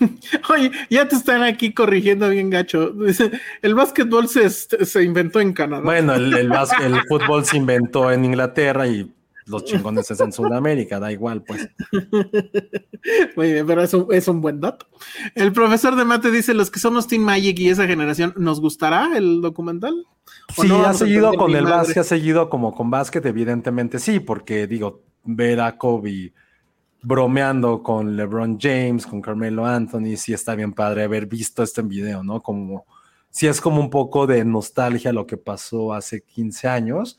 Oye, 0.50 0.70
ya 0.88 1.06
te 1.06 1.16
están 1.16 1.42
aquí 1.42 1.74
corrigiendo 1.74 2.28
bien 2.30 2.48
gacho. 2.48 2.94
El 3.60 3.74
básquetbol 3.74 4.28
se, 4.28 4.48
se 4.48 5.02
inventó 5.02 5.40
en 5.40 5.52
Canadá. 5.52 5.82
Bueno, 5.82 6.14
el, 6.14 6.32
el 6.32 6.50
fútbol 7.08 7.44
se 7.44 7.58
inventó 7.58 8.10
en 8.10 8.24
Inglaterra 8.24 8.86
y 8.86 9.12
los 9.46 9.64
chingones 9.64 10.10
es 10.10 10.20
en 10.20 10.32
Sudamérica, 10.32 11.00
da 11.00 11.12
igual, 11.12 11.42
pues. 11.42 11.68
Muy 13.36 13.52
bien, 13.52 13.66
pero 13.66 13.82
es 13.82 13.92
un, 13.94 14.06
es 14.10 14.28
un 14.28 14.40
buen 14.40 14.60
dato. 14.60 14.86
El 15.34 15.52
profesor 15.52 15.96
de 15.96 16.04
mate 16.04 16.30
dice, 16.30 16.54
los 16.54 16.70
que 16.70 16.80
somos 16.80 17.06
Team 17.06 17.22
Magic 17.22 17.58
y 17.58 17.68
esa 17.68 17.86
generación, 17.86 18.34
¿nos 18.36 18.60
gustará 18.60 19.16
el 19.16 19.40
documental? 19.40 20.06
¿O 20.56 20.62
Sí, 20.62 20.68
no 20.68 20.84
ha 20.84 20.94
seguido 20.94 21.34
con 21.34 21.54
el 21.54 21.64
básquet, 21.64 21.98
ha 21.98 22.04
seguido 22.04 22.48
como 22.48 22.74
con 22.74 22.90
básquet, 22.90 23.24
evidentemente 23.26 23.98
sí, 23.98 24.20
porque 24.20 24.66
digo, 24.66 25.02
ver 25.24 25.60
a 25.60 25.76
Kobe 25.76 26.32
bromeando 27.02 27.82
con 27.82 28.16
LeBron 28.16 28.58
James, 28.60 29.06
con 29.06 29.20
Carmelo 29.20 29.66
Anthony, 29.66 30.16
sí 30.16 30.32
está 30.32 30.54
bien 30.54 30.72
padre 30.72 31.04
haber 31.04 31.26
visto 31.26 31.62
este 31.62 31.82
video, 31.82 32.22
¿no? 32.22 32.40
Como 32.40 32.86
sí 33.28 33.48
es 33.48 33.60
como 33.60 33.80
un 33.80 33.90
poco 33.90 34.26
de 34.26 34.44
nostalgia 34.44 35.12
lo 35.12 35.26
que 35.26 35.36
pasó 35.36 35.92
hace 35.92 36.22
15 36.22 36.68
años, 36.68 37.18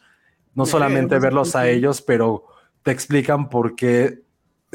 no 0.55 0.65
solamente 0.65 1.19
verlos 1.19 1.55
a 1.55 1.67
ellos, 1.67 2.01
pero 2.01 2.45
te 2.83 2.91
explican 2.91 3.49
por 3.49 3.75
qué. 3.75 4.23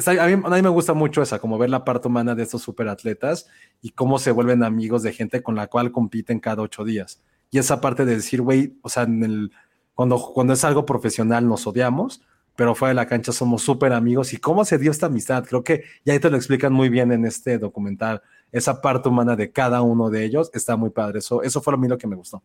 A 0.06 0.26
mí, 0.26 0.32
a 0.32 0.36
mí 0.36 0.62
me 0.62 0.68
gusta 0.68 0.94
mucho 0.94 1.22
esa, 1.22 1.38
como 1.40 1.58
ver 1.58 1.70
la 1.70 1.84
parte 1.84 2.08
humana 2.08 2.34
de 2.34 2.44
estos 2.44 2.62
superatletas 2.62 3.46
y 3.82 3.90
cómo 3.90 4.18
se 4.18 4.30
vuelven 4.30 4.62
amigos 4.62 5.02
de 5.02 5.12
gente 5.12 5.42
con 5.42 5.54
la 5.54 5.66
cual 5.66 5.90
compiten 5.92 6.40
cada 6.40 6.62
ocho 6.62 6.84
días. 6.84 7.22
Y 7.50 7.58
esa 7.58 7.80
parte 7.80 8.04
de 8.04 8.16
decir, 8.16 8.42
güey, 8.42 8.78
o 8.82 8.88
sea, 8.88 9.04
en 9.04 9.24
el, 9.24 9.52
cuando, 9.94 10.18
cuando 10.32 10.52
es 10.52 10.62
algo 10.64 10.86
profesional 10.86 11.48
nos 11.48 11.66
odiamos, 11.66 12.22
pero 12.54 12.74
fuera 12.74 12.90
de 12.90 12.94
la 12.94 13.06
cancha 13.06 13.32
somos 13.32 13.62
súper 13.62 13.92
amigos. 13.92 14.32
¿Y 14.32 14.38
cómo 14.38 14.64
se 14.64 14.78
dio 14.78 14.90
esta 14.90 15.06
amistad? 15.06 15.44
Creo 15.44 15.64
que 15.64 15.84
ya 16.04 16.12
ahí 16.12 16.18
te 16.18 16.30
lo 16.30 16.36
explican 16.36 16.72
muy 16.72 16.88
bien 16.88 17.12
en 17.12 17.24
este 17.24 17.58
documental. 17.58 18.22
Esa 18.50 18.80
parte 18.80 19.08
humana 19.08 19.36
de 19.36 19.52
cada 19.52 19.82
uno 19.82 20.10
de 20.10 20.24
ellos 20.24 20.50
está 20.54 20.76
muy 20.76 20.90
padre. 20.90 21.20
Eso, 21.20 21.42
eso 21.42 21.60
fue 21.60 21.74
a 21.74 21.76
mí 21.76 21.88
lo 21.88 21.98
que 21.98 22.06
me 22.06 22.16
gustó. 22.16 22.42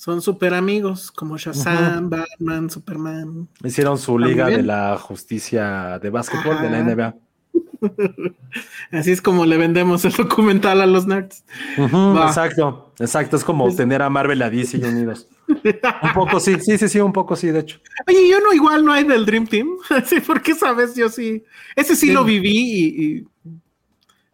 Son 0.00 0.22
súper 0.22 0.54
amigos, 0.54 1.12
como 1.12 1.36
Shazam, 1.36 2.08
Batman, 2.08 2.70
Superman. 2.70 3.46
Hicieron 3.62 3.98
su 3.98 4.18
liga 4.18 4.46
de 4.46 4.62
la 4.62 4.96
justicia 4.96 5.98
de 5.98 6.08
básquetbol 6.08 6.58
de 6.62 6.70
la 6.70 6.82
NBA. 6.82 7.16
Así 8.92 9.10
es 9.10 9.20
como 9.20 9.44
le 9.44 9.58
vendemos 9.58 10.02
el 10.06 10.12
documental 10.12 10.80
a 10.80 10.86
los 10.86 11.06
nerds. 11.06 11.44
exacto, 11.76 12.94
exacto. 12.98 13.36
Es 13.36 13.44
como 13.44 13.76
tener 13.76 14.00
a 14.00 14.08
Marvel 14.08 14.40
a 14.40 14.48
DC 14.48 14.78
unidos. 14.78 15.28
un 15.48 16.12
poco 16.14 16.40
sí, 16.40 16.56
sí, 16.60 16.78
sí, 16.78 16.88
sí, 16.88 16.98
un 16.98 17.12
poco 17.12 17.36
sí, 17.36 17.48
de 17.48 17.58
hecho. 17.58 17.78
Oye, 18.08 18.26
yo 18.26 18.40
no, 18.40 18.54
igual 18.54 18.82
no 18.86 18.94
hay 18.94 19.04
del 19.04 19.26
Dream 19.26 19.46
Team. 19.46 19.68
sí, 20.06 20.20
porque 20.26 20.54
sabes, 20.54 20.96
yo 20.96 21.10
sí. 21.10 21.44
Ese 21.76 21.94
sí, 21.94 22.10
lo 22.10 22.24
viví 22.24 22.56
y, 22.56 23.28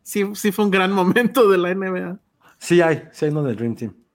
sí, 0.04 0.26
sí 0.34 0.52
fue 0.52 0.66
un 0.66 0.70
gran 0.70 0.92
momento 0.92 1.50
de 1.50 1.58
la 1.58 1.74
NBA. 1.74 2.20
Sí 2.56 2.80
hay, 2.80 3.02
sí 3.10 3.24
hay 3.24 3.32
uno 3.32 3.42
del 3.42 3.56
Dream 3.56 3.74
Team. 3.74 4.05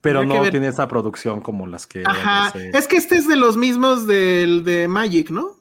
Pero 0.00 0.24
no 0.24 0.42
tiene 0.50 0.68
esa 0.68 0.88
producción 0.88 1.40
como 1.40 1.66
las 1.66 1.86
que. 1.86 2.02
Ajá. 2.06 2.52
Es 2.72 2.88
que 2.88 2.96
este 2.96 3.16
es 3.16 3.28
de 3.28 3.36
los 3.36 3.56
mismos 3.56 4.06
del 4.06 4.64
de 4.64 4.88
Magic, 4.88 5.30
¿no? 5.30 5.56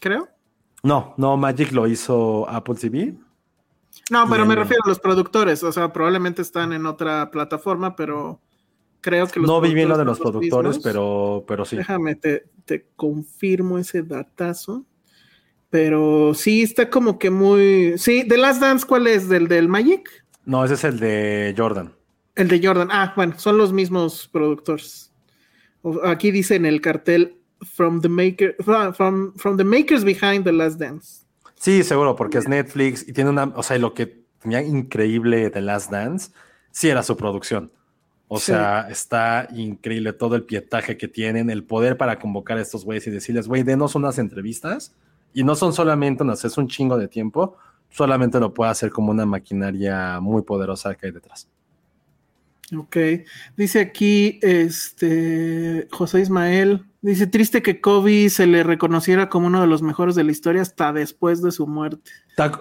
Creo. 0.00 0.28
No, 0.82 1.14
no, 1.16 1.36
Magic 1.36 1.72
lo 1.72 1.86
hizo 1.86 2.48
Apple 2.48 2.74
TV. 2.74 3.14
No, 4.10 4.28
pero 4.28 4.46
me 4.46 4.54
refiero 4.54 4.82
a 4.84 4.88
los 4.88 4.98
productores. 4.98 5.62
O 5.62 5.72
sea, 5.72 5.92
probablemente 5.92 6.42
están 6.42 6.72
en 6.72 6.86
otra 6.86 7.30
plataforma, 7.30 7.94
pero 7.94 8.40
creo 9.00 9.26
que 9.28 9.40
los 9.40 9.48
No 9.48 9.60
vi 9.60 9.74
bien 9.74 9.88
lo 9.88 9.98
de 9.98 10.04
los 10.04 10.18
productores, 10.18 10.78
pero, 10.78 11.44
pero 11.46 11.64
sí. 11.64 11.76
Déjame, 11.76 12.14
te, 12.14 12.46
te 12.64 12.86
confirmo 12.96 13.78
ese 13.78 14.02
datazo. 14.02 14.84
Pero 15.70 16.32
sí, 16.34 16.62
está 16.62 16.88
como 16.88 17.18
que 17.18 17.30
muy. 17.30 17.98
Sí, 17.98 18.26
¿The 18.26 18.38
Last 18.38 18.60
Dance 18.60 18.86
cuál 18.86 19.06
es? 19.06 19.28
¿Del 19.28 19.48
del 19.48 19.68
Magic? 19.68 20.08
No, 20.44 20.64
ese 20.64 20.74
es 20.74 20.84
el 20.84 20.98
de 20.98 21.54
Jordan. 21.56 21.92
El 22.38 22.46
de 22.46 22.64
Jordan. 22.64 22.88
Ah, 22.92 23.12
bueno, 23.16 23.34
son 23.36 23.58
los 23.58 23.72
mismos 23.72 24.28
productores. 24.28 25.12
Aquí 26.04 26.30
dice 26.30 26.54
en 26.54 26.66
el 26.66 26.80
cartel 26.80 27.36
from 27.74 28.00
the 28.00 28.08
maker 28.08 28.54
from, 28.94 29.34
from 29.34 29.56
the 29.56 29.64
makers 29.64 30.04
behind 30.04 30.44
the 30.44 30.52
Last 30.52 30.78
Dance. 30.78 31.24
Sí, 31.56 31.82
seguro, 31.82 32.14
porque 32.14 32.38
es 32.38 32.46
Netflix 32.46 33.06
y 33.08 33.12
tiene 33.12 33.30
una, 33.30 33.52
o 33.56 33.62
sea, 33.64 33.76
lo 33.78 33.92
que 33.92 34.22
tenía 34.40 34.62
increíble 34.62 35.50
de 35.50 35.60
Last 35.60 35.90
Dance, 35.90 36.30
sí 36.70 36.88
era 36.88 37.02
su 37.02 37.16
producción. 37.16 37.72
O 38.28 38.38
sea, 38.38 38.86
está 38.88 39.48
increíble 39.56 40.12
todo 40.12 40.36
el 40.36 40.44
pietaje 40.44 40.96
que 40.96 41.08
tienen, 41.08 41.50
el 41.50 41.64
poder 41.64 41.96
para 41.96 42.20
convocar 42.20 42.58
a 42.58 42.60
estos 42.60 42.84
güeyes 42.84 43.08
y 43.08 43.10
decirles, 43.10 43.48
güey, 43.48 43.64
denos 43.64 43.96
unas 43.96 44.18
entrevistas. 44.18 44.94
Y 45.32 45.42
no 45.42 45.56
son 45.56 45.72
solamente 45.72 46.22
unas, 46.22 46.44
es 46.44 46.56
un 46.56 46.68
chingo 46.68 46.96
de 46.96 47.08
tiempo, 47.08 47.56
solamente 47.90 48.38
lo 48.38 48.54
puede 48.54 48.70
hacer 48.70 48.92
como 48.92 49.10
una 49.10 49.26
maquinaria 49.26 50.20
muy 50.20 50.42
poderosa 50.42 50.94
que 50.94 51.06
hay 51.06 51.12
detrás. 51.12 51.48
Ok, 52.76 52.96
dice 53.56 53.80
aquí 53.80 54.38
este 54.42 55.88
José 55.90 56.20
Ismael, 56.20 56.84
dice 57.00 57.26
triste 57.26 57.62
que 57.62 57.80
Kobe 57.80 58.28
se 58.28 58.46
le 58.46 58.62
reconociera 58.62 59.30
como 59.30 59.46
uno 59.46 59.62
de 59.62 59.66
los 59.66 59.80
mejores 59.80 60.14
de 60.14 60.24
la 60.24 60.32
historia 60.32 60.60
hasta 60.60 60.92
después 60.92 61.42
de 61.42 61.50
su 61.50 61.66
muerte. 61.66 62.10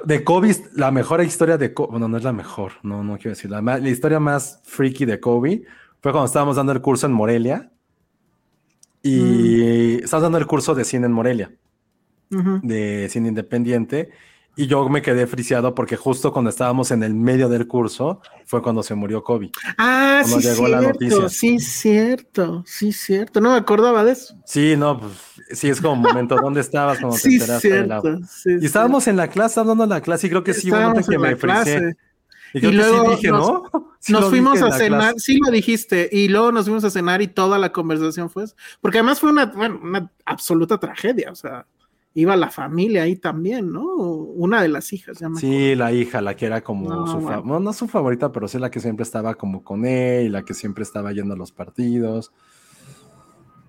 De 0.05 0.23
Kobe, 0.23 0.55
la 0.75 0.91
mejor 0.91 1.21
historia 1.23 1.57
de 1.57 1.73
Kobe, 1.73 1.91
bueno, 1.91 2.07
no 2.07 2.17
es 2.17 2.23
la 2.23 2.31
mejor, 2.31 2.73
no, 2.83 3.03
no 3.03 3.17
quiero 3.17 3.31
decir, 3.31 3.51
la, 3.51 3.79
historia 3.89 4.19
más 4.19 4.61
freaky 4.63 5.05
de 5.05 5.19
Kobe 5.19 5.63
fue 6.01 6.11
cuando 6.13 6.27
estábamos 6.27 6.55
dando 6.55 6.71
el 6.71 6.81
curso 6.81 7.05
en 7.05 7.11
Morelia 7.11 7.69
y 9.03 9.97
mm. 9.99 10.03
estábamos 10.05 10.23
dando 10.23 10.37
el 10.37 10.47
curso 10.47 10.73
de 10.73 10.85
cine 10.85 11.07
en 11.07 11.11
Morelia, 11.11 11.51
de 12.29 13.07
cine 13.09 13.27
independiente 13.27 14.09
y 14.57 14.65
yo 14.65 14.89
me 14.89 15.03
quedé 15.03 15.27
friciado 15.27 15.75
porque 15.75 15.95
justo 15.95 16.33
cuando 16.33 16.49
estábamos 16.49 16.89
en 16.89 17.03
el 17.03 17.13
medio 17.13 17.47
del 17.47 17.67
curso 17.67 18.21
fue 18.45 18.61
cuando 18.63 18.81
se 18.81 18.95
murió 18.95 19.23
Kobe. 19.23 19.51
Ah, 19.77 20.23
sí, 20.25 20.31
llegó 20.39 20.41
cierto, 20.41 20.67
la 20.67 20.81
noticia. 20.81 21.29
Sí, 21.29 21.59
cierto, 21.59 22.63
sí, 22.65 22.91
cierto. 22.91 23.39
No 23.39 23.51
me 23.51 23.57
acordaba 23.57 24.03
de 24.03 24.13
eso. 24.13 24.35
Sí, 24.45 24.75
no, 24.75 24.99
pues 24.99 25.13
sí, 25.51 25.69
es 25.69 25.79
como 25.79 25.93
un 25.93 26.01
momento. 26.01 26.35
¿Dónde 26.41 26.61
estabas 26.61 26.97
cuando 26.97 27.17
te 27.17 27.29
enteraste 27.29 27.69
cierto, 27.69 28.19
Sí, 28.27 28.57
y 28.59 28.65
estábamos 28.65 29.07
en 29.07 29.15
la 29.15 29.27
clase, 29.27 29.59
hablando 29.59 29.83
en 29.83 29.91
la 29.91 30.01
clase, 30.01 30.25
y 30.25 30.29
creo 30.31 30.43
que 30.43 30.55
sí, 30.55 30.71
un 30.71 31.03
que 31.03 31.19
me 31.19 31.35
fricié. 31.35 31.95
Y, 32.53 32.61
luego 32.61 33.11
dije, 33.11 33.27
¿no? 33.27 33.63
nos 34.09 34.29
fuimos 34.29 34.59
a 34.63 34.71
cenar, 34.71 35.13
sí 35.17 35.37
lo 35.37 35.51
dijiste, 35.51 36.09
y 36.11 36.29
luego 36.29 36.51
nos 36.51 36.65
fuimos 36.65 36.83
a 36.83 36.89
cenar 36.89 37.21
y 37.21 37.27
toda 37.27 37.59
la 37.59 37.71
conversación 37.71 38.31
fue 38.31 38.45
eso. 38.45 38.55
Porque 38.81 38.97
además 38.97 39.19
fue 39.19 39.29
una, 39.29 39.45
bueno, 39.45 39.79
una 39.83 40.11
absoluta 40.25 40.79
tragedia, 40.79 41.31
o 41.31 41.35
sea 41.35 41.67
iba 42.17 42.35
la 42.35 42.49
familia 42.49 43.03
ahí 43.03 43.15
también, 43.15 43.71
¿no? 43.71 43.85
Una 43.85 44.59
de 44.63 44.69
las 44.69 44.91
hijas, 44.91 45.19
ya 45.19 45.29
Sí, 45.35 45.75
la 45.75 45.91
hija, 45.91 46.19
la 46.19 46.35
que 46.35 46.47
era 46.47 46.61
como 46.61 47.05
su 47.05 47.21
no, 47.21 47.59
no 47.59 47.73
su 47.73 47.87
favorita, 47.87 48.31
pero 48.31 48.47
sí 48.47 48.57
la 48.57 48.71
que 48.71 48.79
siempre 48.79 49.03
estaba 49.03 49.35
como 49.35 49.63
con 49.63 49.85
él, 49.85 50.31
la 50.31 50.41
que 50.41 50.55
siempre 50.55 50.83
estaba 50.83 51.11
yendo 51.11 51.35
a 51.35 51.37
los 51.37 51.51
partidos. 51.51 52.31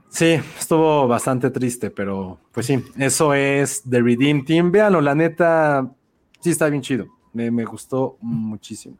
Sí, 0.08 0.40
estuvo 0.58 1.06
bastante 1.06 1.50
triste, 1.50 1.90
pero 1.90 2.40
pues 2.50 2.64
sí, 2.64 2.82
eso 2.96 3.34
es 3.34 3.82
The 3.82 4.00
Redeem 4.00 4.46
Team. 4.46 4.72
Véanlo, 4.72 5.02
la 5.02 5.14
neta, 5.14 5.92
sí 6.40 6.48
está 6.48 6.70
bien 6.70 6.80
chido. 6.80 7.06
Me, 7.34 7.50
me 7.50 7.66
gustó 7.66 8.16
muchísimo. 8.22 8.96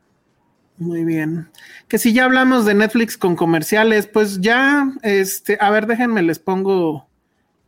Muy 0.76 1.04
bien. 1.04 1.48
Que 1.88 1.96
si 1.96 2.12
ya 2.12 2.26
hablamos 2.26 2.66
de 2.66 2.74
Netflix 2.74 3.16
con 3.16 3.34
comerciales, 3.34 4.06
pues 4.06 4.42
ya, 4.42 4.92
este, 5.02 5.56
a 5.58 5.70
ver, 5.70 5.86
déjenme, 5.86 6.20
les 6.20 6.38
pongo 6.38 7.07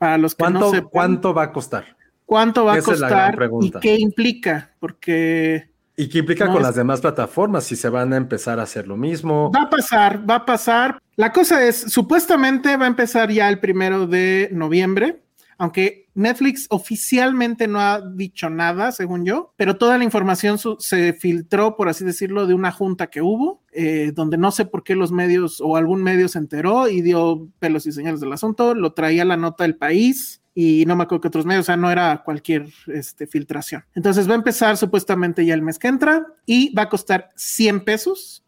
para 0.01 0.17
los 0.17 0.35
que 0.35 0.39
¿Cuánto, 0.39 0.61
no 0.61 0.71
sepan, 0.71 0.89
¿Cuánto 0.91 1.35
va 1.35 1.43
a 1.43 1.53
costar? 1.53 1.85
¿Cuánto 2.25 2.65
va 2.65 2.73
a 2.73 2.81
costar 2.81 3.39
y 3.61 3.71
qué 3.81 3.97
implica? 3.99 4.71
Porque... 4.81 5.69
¿Y 5.95 6.09
qué 6.09 6.21
implica 6.21 6.47
con 6.47 6.63
las 6.63 6.75
demás 6.75 7.03
plataformas? 7.03 7.65
Si 7.65 7.77
se 7.77 7.91
van 7.91 8.15
a 8.15 8.17
empezar 8.17 8.59
a 8.59 8.63
hacer 8.63 8.89
lo 8.89 8.97
mismo. 8.97 9.53
Va 9.55 9.65
a 9.65 9.69
pasar, 9.69 10.29
va 10.29 10.37
a 10.37 10.47
pasar. 10.47 10.99
La 11.17 11.33
cosa 11.33 11.63
es, 11.63 11.77
supuestamente 11.77 12.79
va 12.79 12.87
a 12.87 12.89
empezar 12.89 13.31
ya 13.31 13.51
el 13.51 13.61
primero 13.61 14.07
de 14.07 14.49
noviembre, 14.53 15.21
aunque 15.61 16.09
Netflix 16.15 16.67
oficialmente 16.71 17.69
no 17.69 17.81
ha 17.81 18.01
dicho 18.01 18.49
nada, 18.49 18.93
según 18.93 19.27
yo, 19.27 19.53
pero 19.59 19.77
toda 19.77 19.99
la 19.99 20.05
información 20.05 20.59
se 20.79 21.13
filtró, 21.13 21.77
por 21.77 21.91
así 21.91 22.03
decirlo, 22.03 22.47
de 22.47 22.55
una 22.55 22.73
junta 22.73 23.09
que 23.09 23.21
hubo, 23.21 23.63
eh, 23.71 24.13
donde 24.15 24.39
no 24.39 24.53
sé 24.53 24.65
por 24.65 24.83
qué 24.83 24.97
los 24.97 25.13
medios 25.13 25.61
o 25.61 25.77
algún 25.77 26.03
medio 26.03 26.29
se 26.29 26.39
enteró 26.39 26.89
y 26.89 27.03
dio 27.03 27.47
pelos 27.59 27.85
y 27.85 27.93
señales 27.93 28.21
del 28.21 28.33
asunto, 28.33 28.75
lo 28.75 28.95
traía 28.95 29.27
la 29.27 29.37
nota 29.37 29.65
del 29.65 29.77
país 29.77 30.41
y 30.55 30.85
no 30.87 30.97
me 30.97 31.03
acuerdo 31.03 31.21
que 31.21 31.29
otros 31.29 31.45
medios, 31.45 31.65
o 31.65 31.67
sea, 31.67 31.77
no 31.77 31.91
era 31.91 32.23
cualquier 32.25 32.67
este, 32.87 33.27
filtración. 33.27 33.85
Entonces 33.95 34.27
va 34.27 34.33
a 34.33 34.37
empezar 34.37 34.79
supuestamente 34.79 35.45
ya 35.45 35.53
el 35.53 35.61
mes 35.61 35.79
que 35.79 35.89
entra 35.89 36.27
y 36.47 36.75
va 36.75 36.85
a 36.85 36.89
costar 36.89 37.29
100 37.37 37.85
pesos 37.85 38.47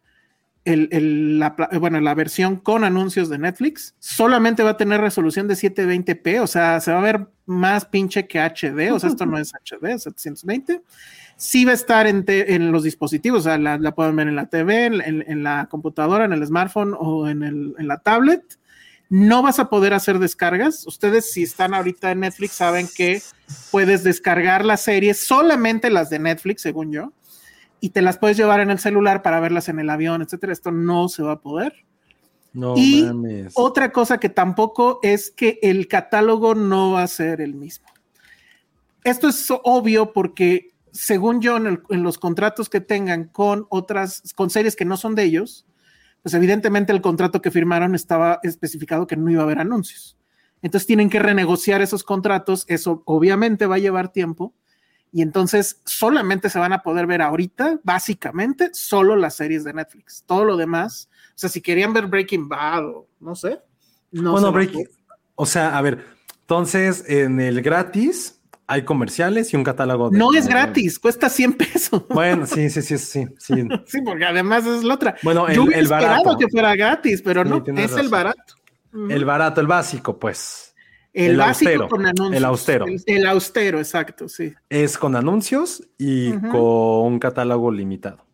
el, 0.65 1.39
la, 1.39 1.57
bueno, 1.81 2.01
la 2.01 2.15
versión 2.15 2.57
con 2.57 2.85
anuncios 2.85 3.29
de 3.29 3.39
Netflix 3.39 3.95
solamente 3.99 4.63
va 4.63 4.71
a 4.71 4.77
tener 4.77 5.01
resolución 5.01 5.49
de 5.49 5.55
720p, 5.55 6.41
o 6.41 6.47
sea, 6.47 6.81
se 6.81 6.93
va 6.93 6.99
a 6.99 7.03
ver 7.03 7.27
más 7.47 7.85
pinche 7.85 8.27
que 8.27 8.39
HD, 8.39 8.93
o 8.93 8.99
sea, 9.01 9.11
esto 9.11 9.27
no 9.27 9.39
es 9.39 9.53
HD, 9.53 9.99
720. 9.99 10.83
Sí 11.37 11.65
va 11.65 11.73
a 11.73 11.75
estar 11.75 12.07
en, 12.07 12.25
en 12.29 12.71
los 12.71 12.85
dispositivos, 12.85 13.41
o 13.41 13.43
sea, 13.43 13.59
la, 13.59 13.95
pueden 13.95 14.15
ver 14.15 14.29
en 14.29 14.37
la 14.37 14.47
TV, 14.47 14.87
en, 14.87 15.43
la 15.43 15.67
computadora, 15.69 16.25
en 16.25 16.33
el 16.33 16.47
smartphone 16.47 16.95
o 16.97 17.29
en, 17.29 17.43
en 17.43 17.89
la 17.89 17.99
tablet. 17.99 18.43
No 19.09 19.43
vas 19.43 19.59
a 19.59 19.69
poder 19.69 19.93
hacer 19.93 20.21
descargas. 20.21 20.87
Ustedes, 20.87 21.33
si 21.33 21.43
están 21.43 21.75
ahorita 21.75 22.13
en 22.13 22.21
Netflix, 22.21 22.53
saben 22.53 22.87
que 22.95 23.21
puedes 23.73 24.05
descargar 24.05 24.65
las 24.65 24.83
series, 24.83 25.27
solamente 25.27 25.91
las 25.91 26.11
de 26.11 26.21
Netflix, 26.21 26.63
según 26.63 26.93
yo 26.93 27.13
y 27.83 27.91
te 27.91 28.01
las 28.01 28.17
puedes 28.17 28.37
llevar 28.37 28.61
en 28.61 28.71
el 28.71 28.79
celular 28.79 29.23
para 29.23 29.41
verlas 29.41 29.69
en 29.69 29.81
el 29.81 29.91
avión, 29.91 30.23
etcétera. 30.23 30.53
Esto 30.53 30.71
no 30.71 31.09
se 31.09 31.25
va 31.25 31.33
a 31.33 31.41
poder. 31.41 31.85
No 32.53 32.75
y 32.77 33.11
otra 33.55 33.91
cosa 33.91 34.19
que 34.19 34.29
tampoco 34.29 35.01
es 35.03 35.33
que 35.33 35.59
el 35.63 35.89
catálogo 35.89 36.55
no 36.55 36.93
va 36.93 37.03
a 37.03 37.09
ser 37.09 37.41
el 37.41 37.55
mismo. 37.55 37.89
Esto 39.03 39.29
es 39.29 39.49
obvio 39.65 40.13
porque, 40.13 40.71
según 40.93 41.41
yo, 41.41 41.57
en, 41.57 41.83
los 41.89 42.19
contratos 42.19 42.69
que 42.69 42.81
tengan 42.81 43.25
con 43.25 43.67
otras, 43.69 44.33
con 44.37 44.49
series 44.49 44.77
que 44.77 44.85
no 44.85 44.97
son 44.97 45.17
de 45.17 45.25
ellos, 45.25 45.67
pues 46.23 46.35
evidentemente 46.35 46.93
el 46.93 47.01
contrato 47.01 47.43
que 47.43 47.51
firmaron 47.51 47.97
estaba 47.97 48.39
especificado 48.45 49.09
que 49.09 49.17
no 49.17 49.29
iba 49.29 49.41
a 49.41 49.45
haber 49.45 49.59
anuncios. 49.59 50.17
Entonces 50.63 50.87
tienen 50.87 51.11
que 51.11 51.19
renegociar 51.19 51.83
esos 51.83 52.05
contratos, 52.05 52.65
eso 52.69 53.03
obviamente 53.07 53.67
va 53.67 53.75
a 53.75 53.81
llevar 53.81 54.13
tiempo 54.13 54.55
y 55.13 55.21
entonces 55.21 55.81
solamente 55.85 56.49
se 56.49 56.59
van 56.59 56.73
a 56.73 56.83
poder 56.83 57.07
ver 57.07 57.21
ahorita, 57.21 57.81
básicamente, 57.85 58.71
solo 58.73 59.15
las 59.15 59.35
series 59.35 59.63
de 59.63 59.75
Netflix. 59.75 60.25
Todo 60.27 60.45
lo 60.45 60.57
demás, 60.57 61.11
o 61.29 61.33
sea, 61.39 61.51
si 61.51 61.61
querían 61.61 61.93
ver 61.93 62.07
Breaking 62.07 62.49
Bad 62.49 62.87
o 62.87 63.07
no 63.21 63.35
sé. 63.35 63.61
No 64.11 64.33
bueno, 64.33 64.51
Breaking, 64.51 64.89
o 65.35 65.47
sea, 65.47 65.77
a 65.77 65.83
ver, 65.83 66.05
entonces 66.41 67.05
en 67.09 67.41
el 67.41 67.63
gratis 67.63 68.41
hay 68.67 68.85
comerciales 68.85 69.53
y 69.53 69.57
un 69.57 69.65
catálogo. 69.65 70.09
De 70.09 70.19
no 70.19 70.33
es 70.33 70.49
gratis, 70.49 70.99
cuesta 70.99 71.29
100 71.29 71.53
pesos. 71.55 72.05
Bueno, 72.09 72.47
sí, 72.47 72.71
sí, 72.71 72.81
sí, 72.81 72.97
sí. 72.97 73.27
Sí, 73.39 73.55
sí 73.87 74.01
porque 74.03 74.25
además 74.25 74.65
es 74.67 74.83
la 74.83 74.95
otra. 74.95 75.17
Bueno, 75.23 75.47
el, 75.47 75.57
Yo 75.57 75.67
el 75.67 75.89
barato. 75.89 76.39
que 76.39 76.49
fuera 76.49 76.75
gratis, 76.75 77.21
pero 77.23 77.45
no, 77.45 77.63
es 77.77 77.93
el 77.97 78.09
barato. 78.09 78.55
El 79.11 79.25
barato, 79.25 79.61
el 79.61 79.67
básico, 79.67 80.19
pues. 80.19 80.72
El, 81.13 81.37
básico 81.37 81.89
con 81.89 82.07
anuncios. 82.07 82.37
El 82.37 82.45
austero. 82.45 82.87
El, 83.07 83.27
austero, 83.27 83.79
exacto, 83.79 84.29
sí. 84.29 84.55
Es 84.71 84.97
con 84.97 85.15
anuncios 85.15 85.87
y 85.99 86.33
con 86.33 87.13
un 87.13 87.19
catálogo 87.19 87.71
limitado. 87.71 88.25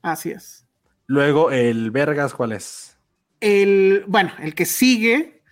Así 0.00 0.30
es. 0.30 0.66
Luego, 1.06 1.50
el 1.50 1.90
Vergas, 1.90 2.32
¿cuál 2.32 2.52
es? 2.52 2.98
El, 3.40 4.04
bueno, 4.06 4.32
el 4.40 4.54
que 4.54 4.64
sigue, 4.64 5.42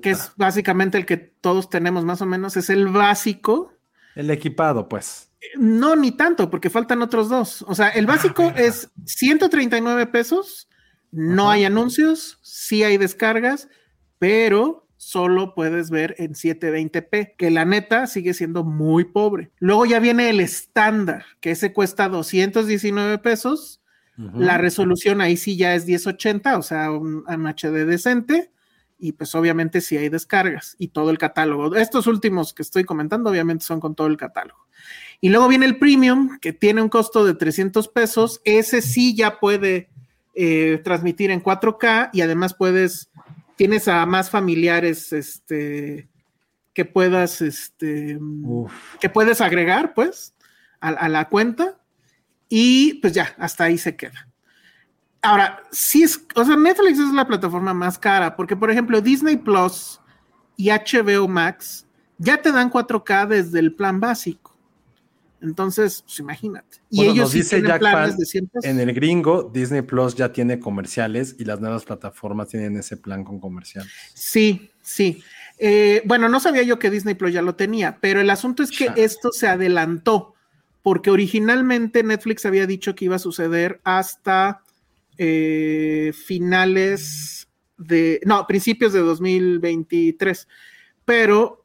que 0.00 0.10
es 0.10 0.32
básicamente 0.36 0.96
el 0.96 1.04
que 1.04 1.18
todos 1.18 1.68
tenemos 1.68 2.04
más 2.04 2.22
o 2.22 2.26
menos, 2.26 2.56
es 2.56 2.70
el 2.70 2.88
básico. 2.88 3.74
El 4.14 4.30
equipado, 4.30 4.88
pues. 4.88 5.30
No, 5.56 5.96
ni 5.96 6.12
tanto, 6.12 6.48
porque 6.48 6.70
faltan 6.70 7.02
otros 7.02 7.28
dos. 7.28 7.62
O 7.68 7.74
sea, 7.74 7.88
el 7.88 8.06
básico 8.06 8.52
ah, 8.54 8.58
es 8.58 8.90
139 9.04 10.06
pesos, 10.06 10.68
no 11.10 11.50
hay 11.50 11.64
anuncios, 11.64 12.38
sí 12.42 12.84
hay 12.84 12.96
descargas, 12.96 13.68
pero 14.18 14.86
solo 15.02 15.52
puedes 15.52 15.90
ver 15.90 16.14
en 16.18 16.34
720p, 16.34 17.34
que 17.36 17.50
la 17.50 17.64
neta 17.64 18.06
sigue 18.06 18.34
siendo 18.34 18.62
muy 18.62 19.02
pobre. 19.02 19.50
Luego 19.58 19.84
ya 19.84 19.98
viene 19.98 20.30
el 20.30 20.38
estándar, 20.38 21.24
que 21.40 21.50
ese 21.50 21.72
cuesta 21.72 22.08
219 22.08 23.18
pesos. 23.18 23.80
La 24.16 24.58
resolución 24.58 25.20
ahí 25.20 25.36
sí 25.36 25.56
ya 25.56 25.74
es 25.74 25.86
1080, 25.86 26.56
o 26.56 26.62
sea, 26.62 26.92
un, 26.92 27.24
HD 27.26 27.84
decente. 27.84 28.52
Y 29.00 29.12
pues 29.12 29.34
obviamente 29.34 29.80
sí 29.80 29.96
hay 29.96 30.08
descargas 30.08 30.76
y 30.78 30.88
todo 30.88 31.10
el 31.10 31.18
catálogo. 31.18 31.74
Estos 31.74 32.06
últimos 32.06 32.54
que 32.54 32.62
estoy 32.62 32.84
comentando 32.84 33.30
obviamente 33.30 33.64
son 33.64 33.80
con 33.80 33.96
todo 33.96 34.06
el 34.06 34.16
catálogo. 34.16 34.68
Y 35.20 35.30
luego 35.30 35.48
viene 35.48 35.66
el 35.66 35.78
premium, 35.78 36.38
que 36.38 36.52
tiene 36.52 36.80
un 36.80 36.88
costo 36.88 37.24
de 37.24 37.34
300 37.34 37.88
pesos. 37.88 38.40
Ese 38.44 38.80
sí 38.80 39.16
ya 39.16 39.40
puede 39.40 39.88
eh, 40.36 40.80
transmitir 40.84 41.32
en 41.32 41.42
4K 41.42 42.10
y 42.12 42.20
además 42.20 42.54
puedes 42.54 43.10
tienes 43.62 43.86
a 43.86 44.04
más 44.06 44.28
familiares 44.28 45.12
este, 45.12 46.08
que 46.74 46.84
puedas, 46.84 47.40
este, 47.40 48.18
que 49.00 49.08
puedes 49.08 49.40
agregar, 49.40 49.94
pues, 49.94 50.34
a, 50.80 51.08
la 51.08 51.28
cuenta. 51.28 51.78
Y 52.48 52.94
pues 52.94 53.12
ya, 53.12 53.32
hasta 53.38 53.62
ahí 53.62 53.78
se 53.78 53.94
queda. 53.94 54.28
Ahora, 55.22 55.62
sí 55.70 56.02
es, 56.02 56.26
o 56.34 56.44
sea, 56.44 56.56
Netflix 56.56 56.98
es 56.98 57.14
la 57.14 57.24
plataforma 57.24 57.72
más 57.72 58.00
cara, 58.00 58.34
porque 58.34 58.56
por 58.56 58.68
ejemplo, 58.68 59.00
Disney 59.00 59.36
Plus 59.36 60.00
y 60.56 60.70
HBO 60.70 61.28
Max 61.28 61.86
ya 62.18 62.42
te 62.42 62.50
dan 62.50 62.68
4K 62.68 63.28
desde 63.28 63.60
el 63.60 63.76
plan 63.76 64.00
básico. 64.00 64.51
Entonces, 65.42 66.02
pues 66.06 66.20
imagínate. 66.20 66.78
Y 66.88 67.04
ellos 67.04 67.32
dice 67.32 67.60
Jack 67.60 67.82
en 68.62 68.80
el 68.80 68.94
gringo, 68.94 69.50
Disney 69.52 69.82
Plus 69.82 70.14
ya 70.14 70.32
tiene 70.32 70.60
comerciales 70.60 71.34
y 71.38 71.44
las 71.44 71.60
nuevas 71.60 71.84
plataformas 71.84 72.48
tienen 72.48 72.76
ese 72.76 72.96
plan 72.96 73.24
con 73.24 73.40
comerciales. 73.40 73.90
Sí, 74.14 74.70
sí. 74.80 75.22
Eh, 75.58 76.02
bueno, 76.04 76.28
no 76.28 76.38
sabía 76.38 76.62
yo 76.62 76.78
que 76.78 76.90
Disney 76.90 77.14
Plus 77.14 77.32
ya 77.32 77.42
lo 77.42 77.56
tenía, 77.56 77.98
pero 78.00 78.20
el 78.20 78.30
asunto 78.30 78.62
es 78.62 78.70
que 78.70 78.92
esto 78.96 79.32
se 79.32 79.48
adelantó, 79.48 80.34
porque 80.82 81.10
originalmente 81.10 82.02
Netflix 82.02 82.46
había 82.46 82.66
dicho 82.66 82.94
que 82.94 83.06
iba 83.06 83.16
a 83.16 83.20
suceder 83.20 83.80
hasta 83.84 84.62
eh, 85.18 86.12
finales 86.26 87.48
de, 87.78 88.20
no, 88.24 88.46
principios 88.46 88.92
de 88.92 89.00
2023, 89.00 90.48
pero 91.04 91.61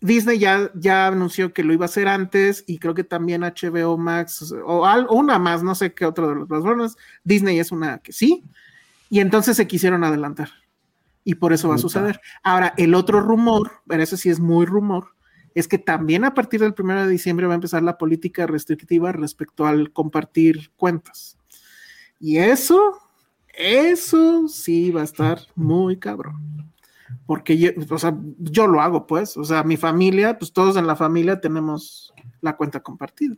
Disney 0.00 0.38
ya, 0.38 0.70
ya 0.74 1.06
anunció 1.06 1.52
que 1.52 1.64
lo 1.64 1.72
iba 1.72 1.84
a 1.84 1.86
hacer 1.86 2.06
antes 2.06 2.64
y 2.66 2.78
creo 2.78 2.94
que 2.94 3.04
también 3.04 3.42
HBO 3.42 3.96
Max 3.96 4.52
o, 4.64 4.86
una 5.10 5.38
más, 5.38 5.62
no 5.62 5.74
sé 5.74 5.94
qué 5.94 6.04
otro 6.04 6.28
de 6.28 6.34
los 6.34 6.48
plataformas. 6.48 6.96
Disney 7.24 7.58
es 7.58 7.72
una 7.72 7.98
que 7.98 8.12
sí. 8.12 8.44
Y 9.08 9.20
entonces 9.20 9.56
se 9.56 9.66
quisieron 9.66 10.04
adelantar. 10.04 10.50
Y 11.24 11.36
por 11.36 11.52
eso 11.52 11.68
va 11.68 11.76
a 11.76 11.78
suceder. 11.78 12.20
Ahora, 12.42 12.74
el 12.76 12.94
otro 12.94 13.20
rumor, 13.20 13.72
pero 13.86 14.02
eso 14.02 14.16
sí 14.16 14.28
es 14.28 14.38
muy 14.38 14.66
rumor, 14.66 15.08
es 15.54 15.66
que 15.66 15.78
también 15.78 16.24
a 16.24 16.34
partir 16.34 16.60
del 16.60 16.74
1 16.78 17.04
de 17.04 17.10
diciembre 17.10 17.46
va 17.46 17.54
a 17.54 17.56
empezar 17.56 17.82
la 17.82 17.98
política 17.98 18.46
restrictiva 18.46 19.10
respecto 19.12 19.66
al 19.66 19.92
compartir 19.92 20.70
cuentas. 20.76 21.38
Y 22.20 22.36
eso, 22.38 22.98
eso 23.48 24.46
sí 24.48 24.90
va 24.90 25.00
a 25.00 25.04
estar 25.04 25.40
muy 25.54 25.98
cabrón 25.98 26.75
porque 27.26 27.58
yo, 27.58 27.70
o 27.90 27.98
sea, 27.98 28.16
yo 28.38 28.66
lo 28.66 28.80
hago, 28.80 29.06
pues, 29.06 29.36
o 29.36 29.44
sea, 29.44 29.62
mi 29.62 29.76
familia, 29.76 30.38
pues 30.38 30.52
todos 30.52 30.76
en 30.76 30.86
la 30.86 30.96
familia 30.96 31.40
tenemos 31.40 32.12
la 32.40 32.56
cuenta 32.56 32.80
compartida. 32.80 33.36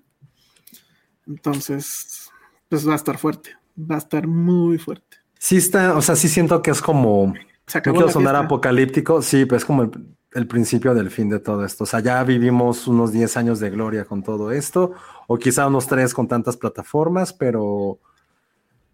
Entonces, 1.26 2.30
pues 2.68 2.88
va 2.88 2.92
a 2.94 2.96
estar 2.96 3.18
fuerte, 3.18 3.50
va 3.78 3.96
a 3.96 3.98
estar 3.98 4.26
muy 4.26 4.78
fuerte. 4.78 5.18
Sí 5.38 5.56
está, 5.56 5.96
o 5.96 6.02
sea, 6.02 6.16
sí 6.16 6.28
siento 6.28 6.62
que 6.62 6.70
es 6.70 6.80
como, 6.80 7.32
no 7.74 7.82
quiero 7.82 8.08
sonar 8.08 8.36
apocalíptico, 8.36 9.22
sí, 9.22 9.44
pues 9.44 9.62
es 9.62 9.66
como 9.66 9.82
el, 9.82 9.90
el, 10.32 10.46
principio 10.46 10.94
del 10.94 11.10
fin 11.10 11.28
de 11.28 11.38
todo 11.38 11.64
esto. 11.64 11.84
O 11.84 11.86
sea, 11.86 12.00
ya 12.00 12.22
vivimos 12.24 12.88
unos 12.88 13.12
10 13.12 13.36
años 13.36 13.60
de 13.60 13.70
gloria 13.70 14.04
con 14.04 14.22
todo 14.22 14.50
esto, 14.50 14.92
o 15.26 15.38
quizá 15.38 15.66
unos 15.66 15.86
3 15.86 16.12
con 16.12 16.26
tantas 16.26 16.56
plataformas, 16.56 17.32
pero 17.32 18.00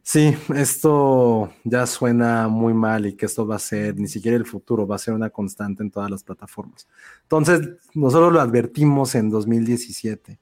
Sí, 0.06 0.36
esto 0.54 1.50
ya 1.64 1.86
suena 1.86 2.46
muy 2.46 2.74
mal 2.74 3.06
y 3.06 3.14
que 3.14 3.24
esto 3.24 3.46
va 3.46 3.56
a 3.56 3.58
ser, 3.58 3.96
ni 3.96 4.06
siquiera 4.06 4.36
el 4.36 4.44
futuro, 4.44 4.86
va 4.86 4.96
a 4.96 4.98
ser 4.98 5.14
una 5.14 5.30
constante 5.30 5.82
en 5.82 5.90
todas 5.90 6.10
las 6.10 6.22
plataformas. 6.22 6.86
Entonces, 7.22 7.70
nosotros 7.94 8.30
lo 8.30 8.42
advertimos 8.42 9.14
en 9.14 9.30
2017. 9.30 10.38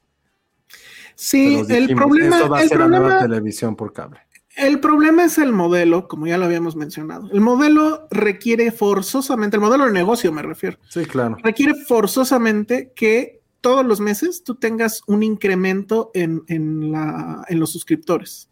Sí, 1.15 1.63
el 1.69 1.95
problema 1.95 2.39
esto 2.39 2.49
va 2.49 2.59
a 2.59 2.67
ser 2.67 2.81
la 2.81 2.89
nueva 2.89 3.21
televisión 3.21 3.77
por 3.77 3.93
cable. 3.93 4.19
El 4.57 4.81
problema 4.81 5.25
es 5.25 5.39
el 5.39 5.53
modelo, 5.53 6.09
como 6.09 6.27
ya 6.27 6.39
lo 6.39 6.47
habíamos 6.47 6.75
mencionado. 6.75 7.31
El 7.31 7.41
modelo 7.41 8.09
requiere 8.11 8.73
forzosamente, 8.73 9.59
el 9.59 9.63
modelo 9.63 9.87
de 9.87 9.93
negocio 9.93 10.33
me 10.33 10.43
refiero. 10.43 10.77
Sí, 10.89 11.05
claro. 11.05 11.37
Requiere 11.41 11.75
forzosamente 11.87 12.93
que 12.97 13.43
todos 13.61 13.87
los 13.87 14.01
meses 14.01 14.43
tú 14.43 14.57
tengas 14.57 15.03
un 15.07 15.23
incremento 15.23 16.11
en, 16.15 16.43
en, 16.49 16.91
la, 16.91 17.45
en 17.49 17.61
los 17.61 17.71
suscriptores. 17.71 18.49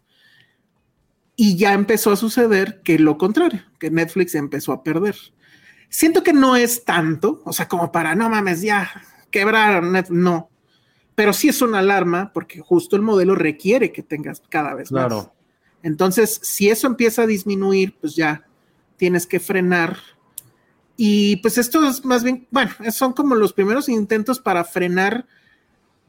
Y 1.41 1.55
ya 1.57 1.73
empezó 1.73 2.11
a 2.11 2.15
suceder 2.15 2.83
que 2.83 2.99
lo 2.99 3.17
contrario, 3.17 3.63
que 3.79 3.89
Netflix 3.89 4.35
empezó 4.35 4.73
a 4.73 4.83
perder. 4.83 5.15
Siento 5.89 6.21
que 6.21 6.33
no 6.33 6.55
es 6.55 6.85
tanto, 6.85 7.41
o 7.45 7.51
sea, 7.51 7.67
como 7.67 7.91
para, 7.91 8.13
no 8.13 8.29
mames, 8.29 8.61
ya 8.61 8.91
quebraron, 9.31 9.91
no. 10.11 10.51
Pero 11.15 11.33
sí 11.33 11.49
es 11.49 11.63
una 11.63 11.79
alarma 11.79 12.31
porque 12.31 12.59
justo 12.59 12.95
el 12.95 13.01
modelo 13.01 13.33
requiere 13.33 13.91
que 13.91 14.03
tengas 14.03 14.43
cada 14.49 14.75
vez 14.75 14.89
claro. 14.89 15.15
más. 15.15 15.29
Entonces, 15.81 16.39
si 16.43 16.69
eso 16.69 16.85
empieza 16.85 17.23
a 17.23 17.25
disminuir, 17.25 17.97
pues 17.99 18.15
ya 18.15 18.45
tienes 18.95 19.25
que 19.25 19.39
frenar. 19.39 19.97
Y 20.95 21.37
pues 21.37 21.57
esto 21.57 21.89
es 21.89 22.05
más 22.05 22.23
bien, 22.23 22.47
bueno, 22.51 22.69
son 22.91 23.13
como 23.13 23.33
los 23.33 23.51
primeros 23.51 23.89
intentos 23.89 24.39
para 24.39 24.63
frenar, 24.63 25.25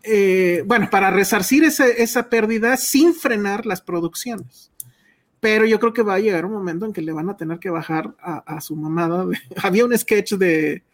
eh, 0.03 0.63
bueno, 0.67 0.91
para 0.91 1.11
resarcir 1.11 1.65
esa, 1.65 1.87
esa 1.87 2.29
pérdida 2.29 2.77
sin 2.77 3.15
frenar 3.15 3.65
las 3.65 3.81
producciones 3.81 4.72
pero 5.43 5.67
yo 5.67 5.81
creo 5.81 5.93
que 5.93 6.05
va 6.05 6.15
a 6.15 6.21
llegar 6.21 6.47
un 6.47 6.53
momento 6.53 6.87
en 6.87 6.93
que 6.93 7.03
le 7.03 7.11
van 7.11 7.29
a 7.29 7.37
tener 7.37 7.59
que 7.59 7.69
bajar 7.69 8.15
a, 8.21 8.61
su 8.61 8.77
mamada. 8.77 9.27
Había 9.61 9.85
un 9.85 9.99
sketch 9.99 10.35
de, 10.35 10.85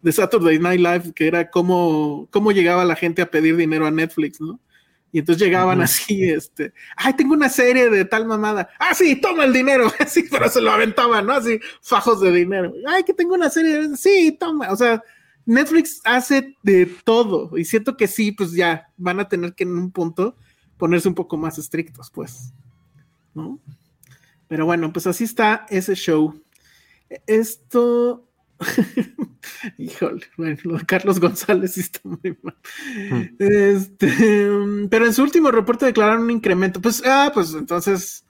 de, 0.00 0.12
Saturday 0.12 0.58
Night 0.58 0.80
Live 0.80 1.12
que 1.12 1.26
era 1.26 1.50
cómo, 1.50 2.26
cómo 2.30 2.50
llegaba 2.50 2.86
la 2.86 2.96
gente 2.96 3.20
a 3.20 3.30
pedir 3.30 3.58
dinero 3.58 3.84
a 3.84 3.90
Netflix, 3.90 4.40
¿no? 4.40 4.58
Y 5.12 5.18
entonces 5.18 5.44
llegaban 5.44 5.82
así, 5.82 6.24
este, 6.24 6.72
ay, 6.96 7.12
tengo 7.12 7.34
una 7.34 7.50
serie 7.50 7.90
de 7.90 8.06
tal 8.06 8.24
mamada. 8.24 8.70
Ah, 8.78 8.94
sí, 8.94 9.20
toma 9.20 9.44
el 9.44 9.52
dinero. 9.52 9.92
Así, 10.00 10.24
pero 10.30 10.48
se 10.48 10.62
lo 10.62 10.70
aventaban, 10.70 11.26
¿no? 11.26 11.34
Así, 11.34 11.60
fajos 11.82 12.22
de 12.22 12.32
dinero. 12.32 12.72
Ay, 12.88 13.02
que 13.02 13.12
tengo 13.12 13.34
una 13.34 13.50
serie. 13.50 13.86
De... 13.86 13.96
Sí, 13.98 14.34
toma. 14.40 14.72
O 14.72 14.76
sea, 14.76 15.02
Netflix 15.44 16.00
hace 16.04 16.56
de 16.62 16.86
todo. 17.04 17.58
Y 17.58 17.66
siento 17.66 17.98
que 17.98 18.06
sí, 18.06 18.32
pues 18.32 18.52
ya 18.52 18.88
van 18.96 19.20
a 19.20 19.28
tener 19.28 19.52
que 19.54 19.64
en 19.64 19.76
un 19.76 19.90
punto 19.90 20.36
ponerse 20.78 21.08
un 21.08 21.14
poco 21.14 21.36
más 21.36 21.58
estrictos, 21.58 22.10
pues. 22.10 22.54
¿No? 23.34 23.60
Pero 24.50 24.66
bueno, 24.66 24.92
pues 24.92 25.06
así 25.06 25.22
está 25.22 25.64
ese 25.70 25.94
show. 25.94 26.42
Esto. 27.28 28.28
Híjole, 29.78 30.26
bueno, 30.36 30.58
lo 30.64 30.78
de 30.78 30.86
Carlos 30.86 31.20
González 31.20 31.74
sí 31.74 31.82
está 31.82 32.00
muy 32.02 32.36
mal. 32.42 32.58
Este, 33.38 34.08
pero 34.90 35.06
en 35.06 35.14
su 35.14 35.22
último 35.22 35.52
reporte 35.52 35.86
declararon 35.86 36.24
un 36.24 36.32
incremento. 36.32 36.80
Pues, 36.80 37.00
ah, 37.06 37.30
pues 37.32 37.54
entonces 37.54 38.24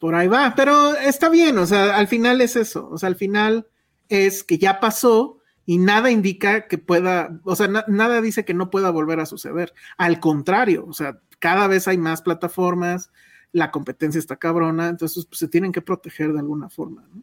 por 0.00 0.16
ahí 0.16 0.26
va. 0.26 0.54
Pero 0.56 0.96
está 0.96 1.28
bien, 1.28 1.56
o 1.56 1.66
sea, 1.66 1.96
al 1.96 2.08
final 2.08 2.40
es 2.40 2.56
eso. 2.56 2.88
O 2.90 2.98
sea, 2.98 3.06
al 3.06 3.14
final 3.14 3.68
es 4.08 4.42
que 4.42 4.58
ya 4.58 4.80
pasó 4.80 5.38
y 5.66 5.78
nada 5.78 6.10
indica 6.10 6.66
que 6.66 6.78
pueda, 6.78 7.38
o 7.44 7.54
sea, 7.54 7.68
nada 7.86 8.20
dice 8.20 8.44
que 8.44 8.54
no 8.54 8.70
pueda 8.70 8.90
volver 8.90 9.20
a 9.20 9.26
suceder. 9.26 9.72
Al 9.98 10.18
contrario, 10.18 10.84
o 10.88 10.94
sea, 10.94 11.20
cada 11.38 11.68
vez 11.68 11.86
hay 11.86 11.96
más 11.96 12.22
plataformas, 12.22 13.12
la 13.52 13.70
competencia 13.70 14.18
está 14.18 14.36
cabrona, 14.36 14.88
entonces 14.88 15.26
pues, 15.26 15.38
se 15.38 15.48
tienen 15.48 15.72
que 15.72 15.82
proteger 15.82 16.32
de 16.32 16.40
alguna 16.40 16.68
forma, 16.68 17.06
¿no? 17.12 17.22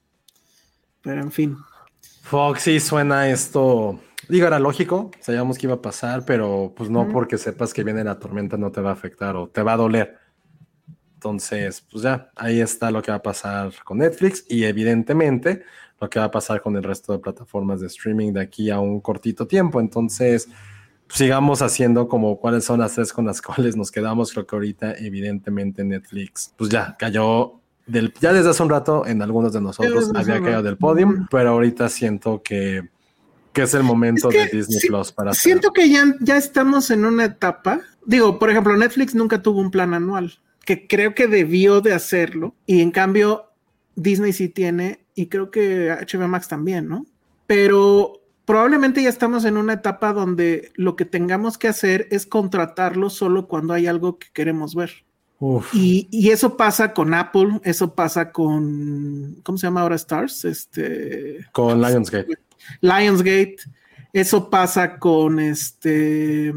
Pero 1.01 1.21
en 1.21 1.31
fin. 1.31 1.57
Foxy 2.23 2.79
suena 2.79 3.29
esto, 3.29 3.99
digo, 4.27 4.47
era 4.47 4.59
lógico, 4.59 5.11
sabíamos 5.21 5.57
que 5.57 5.67
iba 5.67 5.75
a 5.75 5.81
pasar, 5.81 6.25
pero 6.25 6.73
pues 6.75 6.89
no 6.89 7.07
porque 7.07 7.37
sepas 7.37 7.73
que 7.73 7.83
viene 7.83 8.03
la 8.03 8.19
tormenta 8.19 8.57
no 8.57 8.71
te 8.71 8.81
va 8.81 8.89
a 8.89 8.93
afectar 8.93 9.35
o 9.35 9.47
te 9.47 9.63
va 9.63 9.73
a 9.73 9.77
doler. 9.77 10.17
Entonces, 11.13 11.81
pues 11.89 12.03
ya, 12.03 12.29
ahí 12.35 12.59
está 12.59 12.91
lo 12.91 13.01
que 13.01 13.11
va 13.11 13.17
a 13.17 13.23
pasar 13.23 13.71
con 13.83 13.99
Netflix 13.99 14.45
y 14.47 14.65
evidentemente 14.65 15.63
lo 15.99 16.09
que 16.09 16.19
va 16.19 16.25
a 16.25 16.31
pasar 16.31 16.61
con 16.61 16.75
el 16.75 16.83
resto 16.83 17.13
de 17.13 17.19
plataformas 17.19 17.81
de 17.81 17.87
streaming 17.87 18.33
de 18.33 18.41
aquí 18.41 18.69
a 18.69 18.79
un 18.79 19.01
cortito 19.01 19.47
tiempo. 19.47 19.79
Entonces, 19.79 20.47
sigamos 21.09 21.61
haciendo 21.61 22.07
como 22.07 22.38
cuáles 22.38 22.65
son 22.65 22.79
las 22.79 22.95
tres 22.95 23.13
con 23.13 23.25
las 23.25 23.41
cuales 23.41 23.75
nos 23.75 23.91
quedamos. 23.91 24.31
Creo 24.31 24.45
que 24.45 24.55
ahorita, 24.55 24.93
evidentemente, 24.97 25.84
Netflix, 25.84 26.53
pues 26.55 26.69
ya 26.69 26.95
cayó 26.97 27.59
del, 27.85 28.13
ya 28.19 28.34
desde 28.34 28.49
hace 28.49 28.63
un 28.63 28.69
rato 28.69 29.05
en 29.05 29.21
algunos 29.21 29.53
de 29.53 29.61
nosotros 29.61 30.11
había 30.13 30.41
caído 30.41 30.61
del 30.61 30.77
podium, 30.77 31.25
pero 31.31 31.51
ahorita 31.51 31.88
siento 31.88 32.41
que, 32.43 32.89
que 33.53 33.61
es 33.63 33.73
el 33.73 33.84
momento 33.84 34.29
de 34.29 34.45
Disney 34.51 34.81
Plus 34.88 35.11
para 35.11 35.34
Siento 35.34 35.71
que 35.71 35.89
ya, 35.89 36.03
ya 36.19 36.35
estamos 36.38 36.91
en 36.91 37.05
una 37.05 37.25
etapa. 37.25 37.79
Digo, 38.05 38.38
por 38.39 38.49
ejemplo, 38.49 38.75
Netflix 38.75 39.15
nunca 39.15 39.41
tuvo 39.41 39.61
un 39.61 39.71
plan 39.71 39.93
anual, 39.93 40.38
que 40.65 40.85
creo 40.85 41.15
que 41.15 41.27
debió 41.27 41.79
de 41.79 41.93
hacerlo, 41.93 42.53
y 42.65 42.81
en 42.81 42.91
cambio 42.91 43.45
Disney 43.95 44.34
sí 44.34 44.49
tiene, 44.49 45.05
y 45.15 45.27
creo 45.27 45.49
que 45.49 45.89
HBO 45.89 46.27
Max 46.27 46.49
también, 46.49 46.89
¿no? 46.89 47.05
Pero 47.47 48.16
probablemente 48.47 49.03
ya 49.03 49.09
estamos 49.09 49.43
en 49.43 49.57
una 49.57 49.73
etapa 49.73 50.13
donde 50.13 50.71
lo 50.75 50.95
que 50.95 51.03
tengamos 51.03 51.57
que 51.57 51.67
hacer 51.67 52.07
es 52.11 52.25
contratarlo 52.25 53.09
solo 53.09 53.45
cuando 53.49 53.73
hay 53.73 53.87
algo 53.87 54.17
que 54.17 54.27
queremos 54.31 54.73
ver. 54.73 55.03
Y, 55.73 56.29
eso 56.31 56.55
pasa 56.55 56.93
con 56.93 57.13
Apple, 57.13 57.59
eso 57.63 57.93
pasa 57.93 58.31
con, 58.31 59.35
¿cómo 59.43 59.57
se 59.57 59.67
llama 59.67 59.81
ahora 59.81 59.95
Stars? 59.95 60.45
Este, 60.45 61.45
con 61.51 61.81
Lionsgate. 61.81 62.39
Lionsgate, 62.79 63.57
eso 64.13 64.49
pasa 64.49 64.97
con 64.97 65.41
este, 65.41 66.53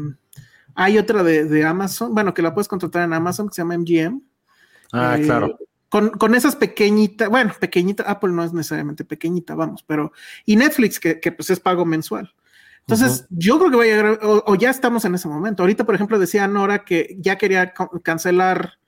hay 0.73 0.97
otra 0.97 1.23
de, 1.23 1.65
Amazon, 1.65 2.15
bueno, 2.15 2.33
que 2.33 2.41
la 2.41 2.53
puedes 2.53 2.69
contratar 2.69 3.03
en 3.03 3.13
Amazon 3.13 3.49
que 3.49 3.53
se 3.53 3.61
llama 3.63 3.77
MGM. 3.77 4.21
Ah, 4.93 5.17
claro. 5.21 5.59
Eh, 5.93 6.11
con, 6.17 6.35
esas 6.35 6.55
pequeñitas, 6.55 7.29
bueno, 7.29 7.53
pequeñita, 7.59 8.03
Apple 8.03 8.31
no 8.31 8.43
es 8.43 8.53
necesariamente 8.53 9.05
pequeñita, 9.05 9.55
vamos, 9.55 9.83
pero, 9.85 10.11
y 10.45 10.55
Netflix, 10.55 10.99
que, 10.99 11.31
pues 11.31 11.49
es 11.49 11.59
pago 11.59 11.85
mensual. 11.85 12.33
Entonces, 12.81 13.27
yo 13.29 13.59
creo 13.59 13.71
que 13.71 13.77
va 13.77 13.83
a 13.83 13.85
llegar, 13.85 14.19
o, 14.23 14.55
ya 14.55 14.69
estamos 14.69 15.05
en 15.05 15.15
ese 15.15 15.27
momento. 15.27 15.63
Ahorita, 15.63 15.85
por 15.85 15.95
ejemplo, 15.95 16.17
decía 16.17 16.47
Nora 16.47 16.83
que 16.83 17.15
ya 17.19 17.37
quería 17.37 17.73
cancelar 18.03 18.79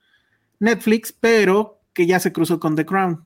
Netflix, 0.59 1.13
pero 1.13 1.79
que 1.93 2.07
ya 2.07 2.19
se 2.19 2.33
cruzó 2.33 2.59
con 2.59 2.75
The 2.75 2.85
Crown. 2.85 3.25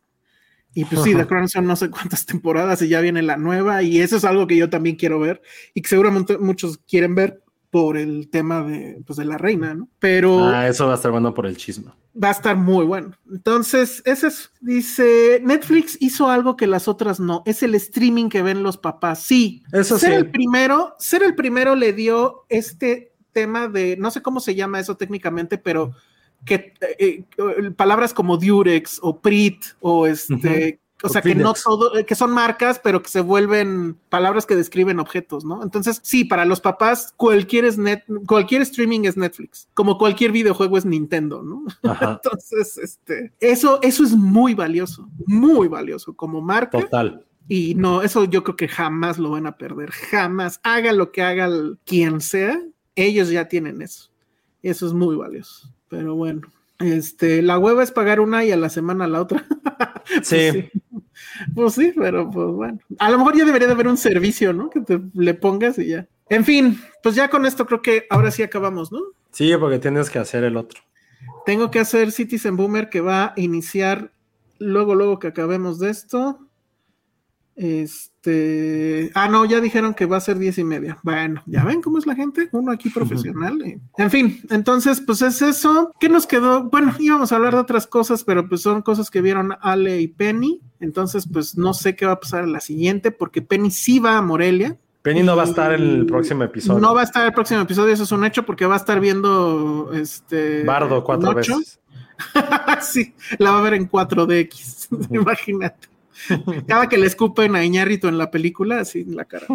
Y 0.73 0.85
pues 0.85 1.01
sí, 1.01 1.15
The 1.15 1.25
Crown 1.25 1.47
son 1.47 1.65
no 1.65 1.75
sé 1.75 1.89
cuántas 1.89 2.25
temporadas 2.25 2.81
y 2.81 2.89
ya 2.89 3.01
viene 3.01 3.21
la 3.21 3.37
nueva, 3.37 3.81
y 3.81 4.01
eso 4.01 4.17
es 4.17 4.25
algo 4.25 4.45
que 4.45 4.57
yo 4.57 4.69
también 4.69 4.97
quiero 4.97 5.19
ver 5.19 5.41
y 5.73 5.81
que 5.81 5.89
seguramente 5.89 6.37
muchos 6.37 6.79
quieren 6.79 7.15
ver 7.15 7.41
por 7.69 7.97
el 7.97 8.29
tema 8.29 8.63
de, 8.63 9.01
pues, 9.05 9.17
de 9.17 9.25
la 9.25 9.37
reina, 9.37 9.73
¿no? 9.73 9.89
Pero... 9.99 10.45
Ah, 10.45 10.67
eso 10.67 10.85
va 10.85 10.93
a 10.93 10.95
estar 10.95 11.11
bueno 11.11 11.33
por 11.33 11.45
el 11.45 11.57
chisme. 11.57 11.91
Va 12.21 12.29
a 12.29 12.31
estar 12.31 12.55
muy 12.55 12.85
bueno. 12.85 13.11
Entonces, 13.29 14.01
ese 14.05 14.27
es, 14.27 14.51
dice, 14.61 15.41
Netflix 15.43 15.97
hizo 15.99 16.29
algo 16.29 16.55
que 16.55 16.65
las 16.65 16.87
otras 16.87 17.19
no, 17.19 17.43
es 17.45 17.63
el 17.63 17.75
streaming 17.75 18.29
que 18.29 18.41
ven 18.41 18.63
los 18.63 18.77
papás. 18.77 19.19
Sí, 19.23 19.63
eso 19.71 19.99
ser 19.99 20.11
sí. 20.11 20.15
el 20.15 20.31
primero, 20.31 20.95
ser 20.97 21.23
el 21.23 21.35
primero 21.35 21.75
le 21.75 21.93
dio 21.93 22.45
este 22.49 23.13
tema 23.33 23.67
de, 23.67 23.97
no 23.97 24.09
sé 24.11 24.21
cómo 24.21 24.39
se 24.39 24.55
llama 24.55 24.79
eso 24.79 24.97
técnicamente, 24.97 25.57
pero 25.57 25.91
que 26.45 26.73
eh, 26.97 27.25
eh, 27.37 27.71
palabras 27.75 28.13
como 28.13 28.37
Durex 28.37 28.99
o 29.01 29.19
Prit 29.19 29.63
o 29.79 30.07
este... 30.07 30.79
O 31.03 31.09
sea, 31.09 31.21
que 31.21 31.35
no 31.35 31.53
todo, 31.53 31.91
que 32.05 32.15
son 32.15 32.31
marcas, 32.31 32.79
pero 32.83 33.03
que 33.03 33.09
se 33.09 33.21
vuelven 33.21 33.97
palabras 34.09 34.45
que 34.47 34.55
describen 34.55 34.99
objetos, 34.99 35.45
¿no? 35.45 35.61
Entonces, 35.61 35.99
sí, 36.03 36.23
para 36.23 36.43
los 36.45 36.59
papás, 36.59 37.13
cualquier, 37.15 37.65
es 37.65 37.77
net, 37.77 38.03
cualquier 38.25 38.63
streaming 38.63 39.01
es 39.05 39.15
Netflix, 39.15 39.67
como 39.75 39.97
cualquier 39.99 40.31
videojuego 40.31 40.77
es 40.77 40.85
Nintendo, 40.85 41.43
¿no? 41.43 41.65
Entonces, 42.01 42.77
este, 42.79 43.33
eso, 43.39 43.79
eso 43.83 44.03
es 44.03 44.15
muy 44.15 44.55
valioso, 44.55 45.07
muy 45.27 45.67
valioso 45.67 46.15
como 46.15 46.41
marca. 46.41 46.79
Total. 46.79 47.23
Y 47.47 47.75
no, 47.75 48.01
eso 48.01 48.25
yo 48.25 48.43
creo 48.43 48.55
que 48.57 48.67
jamás 48.67 49.17
lo 49.17 49.29
van 49.29 49.47
a 49.47 49.57
perder, 49.57 49.91
jamás. 49.91 50.59
Haga 50.63 50.91
lo 50.91 51.11
que 51.11 51.21
haga 51.21 51.49
quien 51.85 52.21
sea, 52.21 52.59
ellos 52.95 53.29
ya 53.29 53.47
tienen 53.47 53.81
eso. 53.81 54.09
Eso 54.63 54.87
es 54.87 54.93
muy 54.93 55.15
valioso. 55.15 55.71
Pero 55.87 56.15
bueno, 56.15 56.41
este, 56.79 57.41
la 57.41 57.57
hueva 57.57 57.83
es 57.83 57.91
pagar 57.91 58.19
una 58.19 58.43
y 58.45 58.51
a 58.51 58.57
la 58.57 58.69
semana 58.69 59.07
la 59.07 59.21
otra. 59.21 59.45
Pues 60.07 60.25
sí. 60.25 60.71
pues, 61.53 61.73
sí. 61.73 61.91
pero 61.93 62.31
pues 62.31 62.47
bueno. 62.47 62.79
A 62.97 63.11
lo 63.11 63.17
mejor 63.17 63.35
ya 63.35 63.43
debería 63.43 63.67
de 63.67 63.73
haber 63.73 63.89
un 63.89 63.97
servicio, 63.97 64.53
¿no? 64.53 64.69
Que 64.69 64.79
te 64.79 65.01
le 65.13 65.33
pongas 65.33 65.77
y 65.79 65.87
ya. 65.87 66.07
En 66.29 66.45
fin, 66.45 66.79
pues 67.03 67.15
ya 67.15 67.29
con 67.29 67.45
esto 67.45 67.65
creo 67.65 67.81
que 67.81 68.05
ahora 68.09 68.31
sí 68.31 68.41
acabamos, 68.41 68.89
¿no? 68.89 69.01
Sí, 69.31 69.51
porque 69.59 69.79
tienes 69.79 70.09
que 70.09 70.19
hacer 70.19 70.45
el 70.45 70.55
otro. 70.55 70.81
Tengo 71.45 71.71
que 71.71 71.79
hacer 71.79 72.13
Citizen 72.13 72.55
Boomer 72.55 72.89
que 72.89 73.01
va 73.01 73.25
a 73.25 73.33
iniciar 73.35 74.11
luego, 74.59 74.95
luego 74.95 75.19
que 75.19 75.27
acabemos 75.27 75.77
de 75.77 75.89
esto. 75.89 76.39
Este. 77.57 78.16
Ah, 79.13 79.27
no, 79.29 79.45
ya 79.45 79.61
dijeron 79.61 79.93
que 79.93 80.05
va 80.05 80.17
a 80.17 80.21
ser 80.21 80.37
diez 80.37 80.57
y 80.57 80.63
media. 80.63 80.97
Bueno, 81.03 81.41
ya 81.45 81.63
ven 81.63 81.81
cómo 81.81 81.97
es 81.97 82.05
la 82.05 82.15
gente. 82.15 82.49
Uno 82.51 82.71
aquí 82.71 82.89
profesional. 82.89 83.79
En 83.97 84.11
fin, 84.11 84.41
entonces, 84.49 85.01
pues 85.01 85.21
es 85.21 85.41
eso. 85.41 85.91
¿Qué 85.99 86.09
nos 86.09 86.27
quedó? 86.27 86.63
Bueno, 86.63 86.93
íbamos 86.99 87.31
a 87.31 87.35
hablar 87.35 87.53
de 87.53 87.59
otras 87.59 87.87
cosas, 87.87 88.23
pero 88.23 88.47
pues 88.47 88.61
son 88.61 88.81
cosas 88.81 89.09
que 89.09 89.21
vieron 89.21 89.53
Ale 89.61 90.01
y 90.01 90.07
Penny. 90.07 90.61
Entonces, 90.79 91.27
pues 91.31 91.57
no 91.57 91.73
sé 91.73 91.95
qué 91.95 92.05
va 92.05 92.13
a 92.13 92.19
pasar 92.19 92.43
en 92.43 92.51
la 92.51 92.59
siguiente, 92.59 93.11
porque 93.11 93.41
Penny 93.41 93.71
sí 93.71 93.99
va 93.99 94.17
a 94.17 94.21
Morelia. 94.21 94.77
Penny 95.01 95.23
no 95.23 95.35
va 95.35 95.43
a 95.43 95.45
estar 95.45 95.73
en 95.73 95.81
el 95.81 96.05
próximo 96.05 96.43
episodio. 96.43 96.79
No 96.79 96.93
va 96.93 97.01
a 97.01 97.03
estar 97.05 97.25
el 97.25 97.33
próximo 97.33 97.61
episodio, 97.61 97.93
eso 97.93 98.03
es 98.03 98.11
un 98.11 98.25
hecho, 98.25 98.45
porque 98.45 98.65
va 98.65 98.73
a 98.73 98.77
estar 98.77 98.99
viendo 98.99 99.91
este. 99.93 100.63
Bardo 100.63 101.03
cuatro 101.03 101.33
veces. 101.33 101.79
sí, 102.81 103.13
la 103.37 103.51
va 103.51 103.59
a 103.59 103.61
ver 103.61 103.75
en 103.75 103.89
4DX. 103.89 105.07
Imagínate. 105.11 105.87
Cada 106.67 106.89
que 106.89 106.97
le 106.97 107.07
escupen 107.07 107.55
a 107.55 107.63
Iñárrito 107.63 108.07
en 108.07 108.17
la 108.17 108.31
película, 108.31 108.79
así 108.79 109.01
en 109.01 109.15
la 109.15 109.25
cara. 109.25 109.47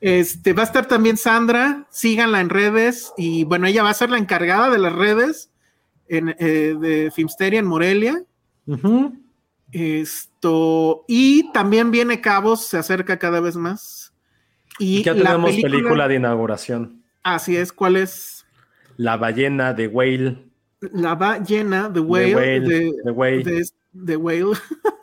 Este, 0.00 0.52
va 0.52 0.62
a 0.62 0.66
estar 0.66 0.86
también 0.86 1.16
Sandra, 1.16 1.86
síganla 1.90 2.40
en 2.40 2.50
redes 2.50 3.12
y 3.16 3.44
bueno, 3.44 3.66
ella 3.66 3.82
va 3.82 3.90
a 3.90 3.94
ser 3.94 4.10
la 4.10 4.18
encargada 4.18 4.70
de 4.70 4.78
las 4.78 4.92
redes 4.92 5.50
en, 6.08 6.36
eh, 6.38 6.76
de 6.78 7.10
Filmsteria 7.14 7.58
en 7.58 7.66
Morelia. 7.66 8.22
Esto, 9.72 11.04
y 11.08 11.50
también 11.52 11.90
viene 11.90 12.20
Cabos, 12.20 12.66
se 12.66 12.78
acerca 12.78 13.18
cada 13.18 13.40
vez 13.40 13.56
más. 13.56 14.12
Y, 14.78 15.02
ya 15.02 15.14
tenemos 15.14 15.56
película, 15.56 16.06
de 16.06 16.14
inauguración. 16.14 17.02
Así 17.22 17.56
es, 17.56 17.72
¿cuál 17.72 17.96
es? 17.96 18.46
La 18.96 19.16
ballena 19.16 19.74
de 19.74 19.88
Whale. 19.88 20.44
La 20.80 21.16
ballena 21.16 21.88
de 21.88 22.00
Whale. 22.00 22.60
De 22.60 23.10
Whale. 23.10 23.42
De, 23.42 23.68
de 23.92 24.16
Whale. 24.16 24.52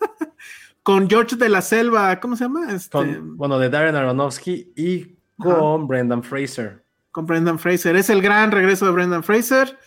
con 0.86 1.10
George 1.10 1.36
de 1.36 1.50
la 1.50 1.64
Selva, 1.64 2.20
¿cómo 2.20 2.36
se 2.36 2.44
llama? 2.44 2.72
Este, 2.72 3.20
bueno, 3.20 3.58
de 3.58 3.72
Darren 3.72 3.96
Aronofsky 3.96 4.72
y 4.76 5.18
con 5.36 5.88
Brendan 5.88 6.22
Fraser. 6.22 6.86
Con 7.10 7.26
Brendan 7.26 7.58
Fraser. 7.58 7.96
Es 7.96 8.12
el 8.12 8.22
gran 8.22 8.52
regreso 8.52 8.86
de 8.86 8.92
Brendan 8.92 9.24
Fraser. 9.24 9.80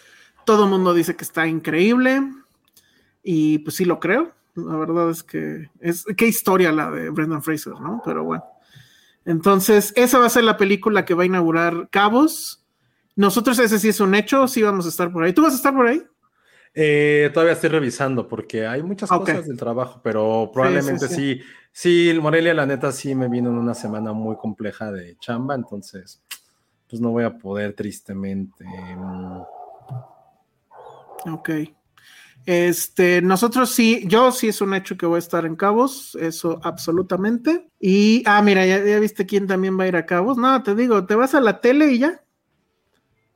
Todo 0.45 0.65
el 0.65 0.71
mundo 0.71 0.93
dice 0.93 1.15
que 1.15 1.23
está 1.23 1.47
increíble. 1.47 2.21
Y 3.23 3.59
pues 3.61 3.77
sí 3.77 3.85
lo 3.85 4.01
creo. 4.01 4.33
La 4.57 4.75
verdad 4.75 5.09
es 5.11 5.23
que 5.23 5.71
es 5.79 6.05
qué 6.17 6.27
historia 6.27 6.73
la 6.73 6.91
de 6.91 7.11
Brendan 7.11 7.45
Fraser, 7.45 7.75
¿no? 7.75 8.03
Pero 8.05 8.25
bueno. 8.25 8.43
Entonces, 9.25 9.93
esa 9.95 10.19
va 10.19 10.27
a 10.27 10.31
ser 10.31 10.43
la 10.43 10.57
película 10.57 11.05
que 11.05 11.15
va 11.15 11.23
a 11.23 11.27
inaugurar 11.27 11.89
Cabos. 11.93 12.67
Nosotros 13.15 13.61
ese 13.61 13.79
sí 13.79 13.91
es 13.91 14.01
un 14.01 14.17
hecho, 14.17 14.49
sí 14.49 14.63
vamos 14.63 14.85
a 14.85 14.89
estar 14.89 15.13
por 15.13 15.23
ahí. 15.23 15.33
¿Tú 15.33 15.43
vas 15.43 15.53
a 15.53 15.59
estar 15.59 15.73
por 15.73 15.87
ahí? 15.87 16.03
Eh, 16.81 17.31
todavía 17.35 17.55
estoy 17.55 17.71
revisando 17.71 18.29
porque 18.29 18.65
hay 18.65 18.85
muchas 18.85 19.09
cosas 19.09 19.49
del 19.49 19.57
trabajo, 19.57 20.01
pero 20.01 20.49
probablemente 20.53 21.09
sí, 21.09 21.41
sí, 21.73 22.17
Morelia, 22.23 22.55
la 22.55 22.67
neta, 22.67 22.93
sí 22.93 23.17
me 23.17 23.29
vino 23.29 23.51
en 23.51 23.59
una 23.59 23.75
semana 23.75 24.13
muy 24.13 24.37
compleja 24.37 24.93
de 24.93 25.17
chamba, 25.19 25.57
entonces, 25.57 26.23
pues 26.89 27.03
no 27.03 27.11
voy 27.11 27.25
a 27.25 27.37
poder 27.37 27.73
tristemente. 27.73 28.65
Mm. 28.65 29.41
Ok. 31.33 31.51
Este, 32.47 33.23
nosotros 33.23 33.71
sí, 33.71 34.05
yo 34.07 34.31
sí 34.31 34.47
es 34.47 34.61
un 34.61 34.73
hecho 34.73 34.97
que 34.97 35.07
voy 35.07 35.17
a 35.17 35.19
estar 35.19 35.45
en 35.47 35.57
Cabos, 35.57 36.17
eso 36.21 36.61
absolutamente. 36.63 37.69
Y, 37.81 38.23
ah, 38.25 38.41
mira, 38.41 38.65
ya, 38.65 38.85
ya 38.85 39.01
viste 39.01 39.27
quién 39.27 39.49
también 39.49 39.77
va 39.77 39.83
a 39.83 39.89
ir 39.89 39.97
a 39.97 40.07
Cabos. 40.07 40.39
No, 40.39 40.63
te 40.63 40.77
digo, 40.77 41.05
te 41.07 41.17
vas 41.17 41.35
a 41.35 41.41
la 41.41 41.61
tele 41.61 41.91
y 41.91 41.99
ya. 41.99 42.23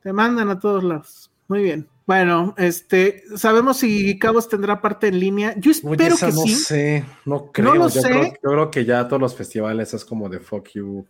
Te 0.01 0.13
mandan 0.13 0.47
a 0.47 0.59
todos 0.59 0.81
lados. 0.85 1.29
Muy 1.49 1.61
bien. 1.61 1.89
Bueno, 2.05 2.53
este, 2.57 3.23
sabemos 3.37 3.77
si 3.77 4.19
Cabos 4.19 4.49
tendrá 4.49 4.81
parte 4.81 5.07
en 5.07 5.19
línea. 5.19 5.55
Yo 5.57 5.71
espero 5.71 6.17
que 6.17 6.25
no 6.27 6.41
sí. 6.41 6.55
sé, 6.55 7.05
no 7.25 7.51
creo. 7.51 7.75
lo 7.75 7.87
yo, 7.87 8.01
sé. 8.01 8.09
Creo, 8.09 8.23
yo 8.43 8.49
creo 8.49 8.71
que 8.71 8.85
ya 8.85 9.07
todos 9.07 9.21
los 9.21 9.35
festivales 9.35 9.93
es 9.93 10.03
como 10.03 10.27
de 10.27 10.39
fuck 10.39 10.67
you. 10.73 11.05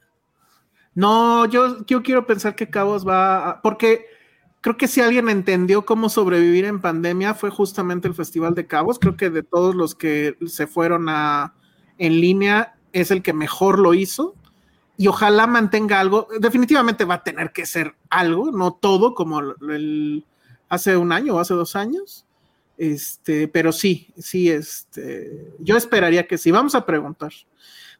No, 0.93 1.45
yo, 1.45 1.83
yo 1.85 2.03
quiero 2.03 2.27
pensar 2.27 2.55
que 2.55 2.69
Cabos 2.69 3.07
va 3.07 3.49
a, 3.49 3.61
porque 3.63 4.05
creo 4.61 4.77
que 4.77 4.87
si 4.87 5.01
alguien 5.01 5.27
entendió 5.29 5.83
cómo 5.83 6.09
sobrevivir 6.09 6.65
en 6.65 6.79
pandemia 6.79 7.33
fue 7.33 7.49
justamente 7.49 8.07
el 8.07 8.13
Festival 8.13 8.53
de 8.53 8.67
Cabos. 8.67 8.99
Creo 8.99 9.17
que 9.17 9.31
de 9.31 9.41
todos 9.41 9.73
los 9.73 9.95
que 9.95 10.37
se 10.45 10.67
fueron 10.67 11.09
a 11.09 11.55
en 11.97 12.21
línea 12.21 12.75
es 12.91 13.09
el 13.09 13.23
que 13.23 13.33
mejor 13.33 13.79
lo 13.79 13.95
hizo. 13.95 14.35
Y 14.95 15.07
ojalá 15.07 15.47
mantenga 15.47 15.99
algo. 15.99 16.27
Definitivamente 16.39 17.03
va 17.03 17.15
a 17.15 17.23
tener 17.23 17.51
que 17.51 17.65
ser 17.65 17.95
algo, 18.11 18.51
no 18.51 18.73
todo 18.73 19.15
como 19.15 19.39
el- 19.39 20.23
hace 20.73 20.97
un 20.97 21.11
año 21.11 21.35
o 21.35 21.39
hace 21.39 21.53
dos 21.53 21.75
años. 21.75 22.25
Este, 22.77 23.47
pero 23.47 23.71
sí, 23.71 24.11
sí, 24.17 24.49
este, 24.49 25.53
yo 25.59 25.77
esperaría 25.77 26.27
que 26.27 26.37
sí. 26.37 26.51
Vamos 26.51 26.73
a 26.75 26.85
preguntar. 26.85 27.31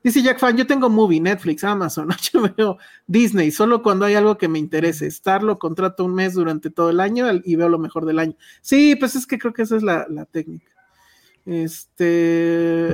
Dice 0.03 0.21
Jack 0.21 0.39
Fan, 0.39 0.57
yo 0.57 0.67
tengo 0.67 0.89
movie, 0.89 1.21
Netflix, 1.21 1.63
Amazon, 1.63 2.09
HBO, 2.33 2.77
Disney, 3.07 3.51
solo 3.51 3.81
cuando 3.81 4.05
hay 4.05 4.15
algo 4.15 4.37
que 4.37 4.49
me 4.49 4.59
interese. 4.59 5.09
Starlo 5.09 5.59
contrato 5.59 6.03
un 6.03 6.15
mes 6.15 6.33
durante 6.33 6.69
todo 6.69 6.89
el 6.89 6.99
año 6.99 7.27
y 7.43 7.55
veo 7.55 7.69
lo 7.69 7.79
mejor 7.79 8.05
del 8.05 8.19
año. 8.19 8.35
Sí, 8.61 8.95
pues 8.95 9.15
es 9.15 9.25
que 9.25 9.37
creo 9.37 9.53
que 9.53 9.61
esa 9.61 9.77
es 9.77 9.83
la, 9.83 10.05
la 10.09 10.25
técnica. 10.25 10.71
Este, 11.45 12.87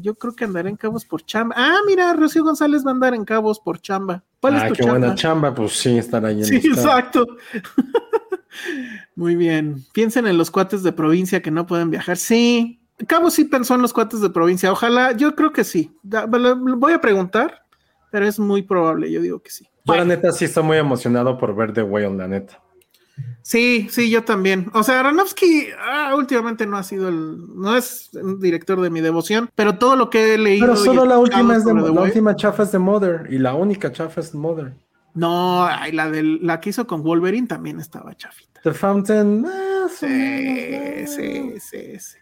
yo 0.00 0.14
creo 0.14 0.34
que 0.34 0.44
andaré 0.44 0.70
en 0.70 0.76
Cabos 0.76 1.04
por 1.04 1.24
chamba. 1.24 1.54
Ah, 1.58 1.78
mira, 1.86 2.12
Rocío 2.14 2.42
González 2.42 2.84
va 2.86 2.90
a 2.90 2.94
andar 2.94 3.14
en 3.14 3.24
Cabos 3.24 3.60
por 3.60 3.80
chamba. 3.80 4.24
¿Cuál 4.40 4.54
ah, 4.54 4.58
es 4.58 4.68
tu 4.68 4.74
qué 4.74 4.82
chamba? 4.84 4.98
buena 4.98 5.14
chamba, 5.14 5.54
pues 5.54 5.72
sí, 5.72 5.98
estar 5.98 6.24
ahí 6.24 6.38
en 6.38 6.44
Sí, 6.44 6.56
exacto. 6.56 7.26
Muy 9.14 9.36
bien. 9.36 9.84
Piensen 9.92 10.26
en 10.26 10.38
los 10.38 10.50
cuates 10.50 10.82
de 10.82 10.92
provincia 10.92 11.42
que 11.42 11.50
no 11.50 11.66
pueden 11.66 11.90
viajar. 11.90 12.16
Sí, 12.16 12.80
Cabo 13.06 13.30
sí 13.30 13.44
pensó 13.44 13.74
en 13.74 13.82
los 13.82 13.92
cuates 13.92 14.20
de 14.20 14.30
provincia. 14.30 14.72
Ojalá, 14.72 15.12
yo 15.12 15.34
creo 15.34 15.52
que 15.52 15.64
sí. 15.64 15.92
Voy 16.02 16.92
a 16.92 17.00
preguntar, 17.00 17.62
pero 18.10 18.26
es 18.26 18.38
muy 18.38 18.62
probable. 18.62 19.10
Yo 19.10 19.20
digo 19.20 19.40
que 19.40 19.50
sí. 19.50 19.68
Yo 19.84 19.94
la 19.94 20.04
neta 20.04 20.32
sí 20.32 20.46
estoy 20.46 20.64
muy 20.64 20.76
emocionado 20.78 21.38
por 21.38 21.54
ver 21.54 21.72
The 21.72 21.82
Whale, 21.82 22.16
la 22.16 22.28
neta. 22.28 22.60
Sí, 23.42 23.88
sí, 23.90 24.10
yo 24.10 24.24
también. 24.24 24.70
O 24.74 24.82
sea, 24.82 25.00
Aronofsky 25.00 25.68
ah, 25.80 26.14
últimamente 26.16 26.66
no 26.66 26.76
ha 26.76 26.82
sido 26.82 27.08
el, 27.08 27.38
no 27.56 27.76
es 27.76 28.10
un 28.12 28.40
director 28.40 28.80
de 28.80 28.90
mi 28.90 29.00
devoción, 29.00 29.48
pero 29.54 29.78
todo 29.78 29.96
lo 29.96 30.10
que 30.10 30.34
he 30.34 30.38
leído. 30.38 30.66
Pero 30.66 30.76
solo 30.76 31.06
la 31.06 31.18
última 31.18 31.56
es 31.56 31.64
de 31.64 31.72
la 31.72 32.02
última 32.02 32.36
chafa 32.36 32.64
es 32.64 32.72
de 32.72 32.78
Mother 32.78 33.26
y 33.30 33.38
la 33.38 33.54
única 33.54 33.90
chafa 33.90 34.20
es 34.20 34.34
Mother. 34.34 34.74
No, 35.18 35.64
ay, 35.64 35.92
la 35.92 36.10
del, 36.10 36.38
la 36.46 36.60
que 36.60 36.70
hizo 36.70 36.86
con 36.86 37.02
Wolverine 37.02 37.46
también 37.46 37.80
estaba 37.80 38.14
chafita. 38.16 38.60
The 38.62 38.72
Fountain, 38.72 39.44
o 39.44 39.88
Sí, 39.88 40.06
sí, 41.06 41.22
eh. 41.22 41.54
sí, 41.60 41.98
sí. 41.98 42.16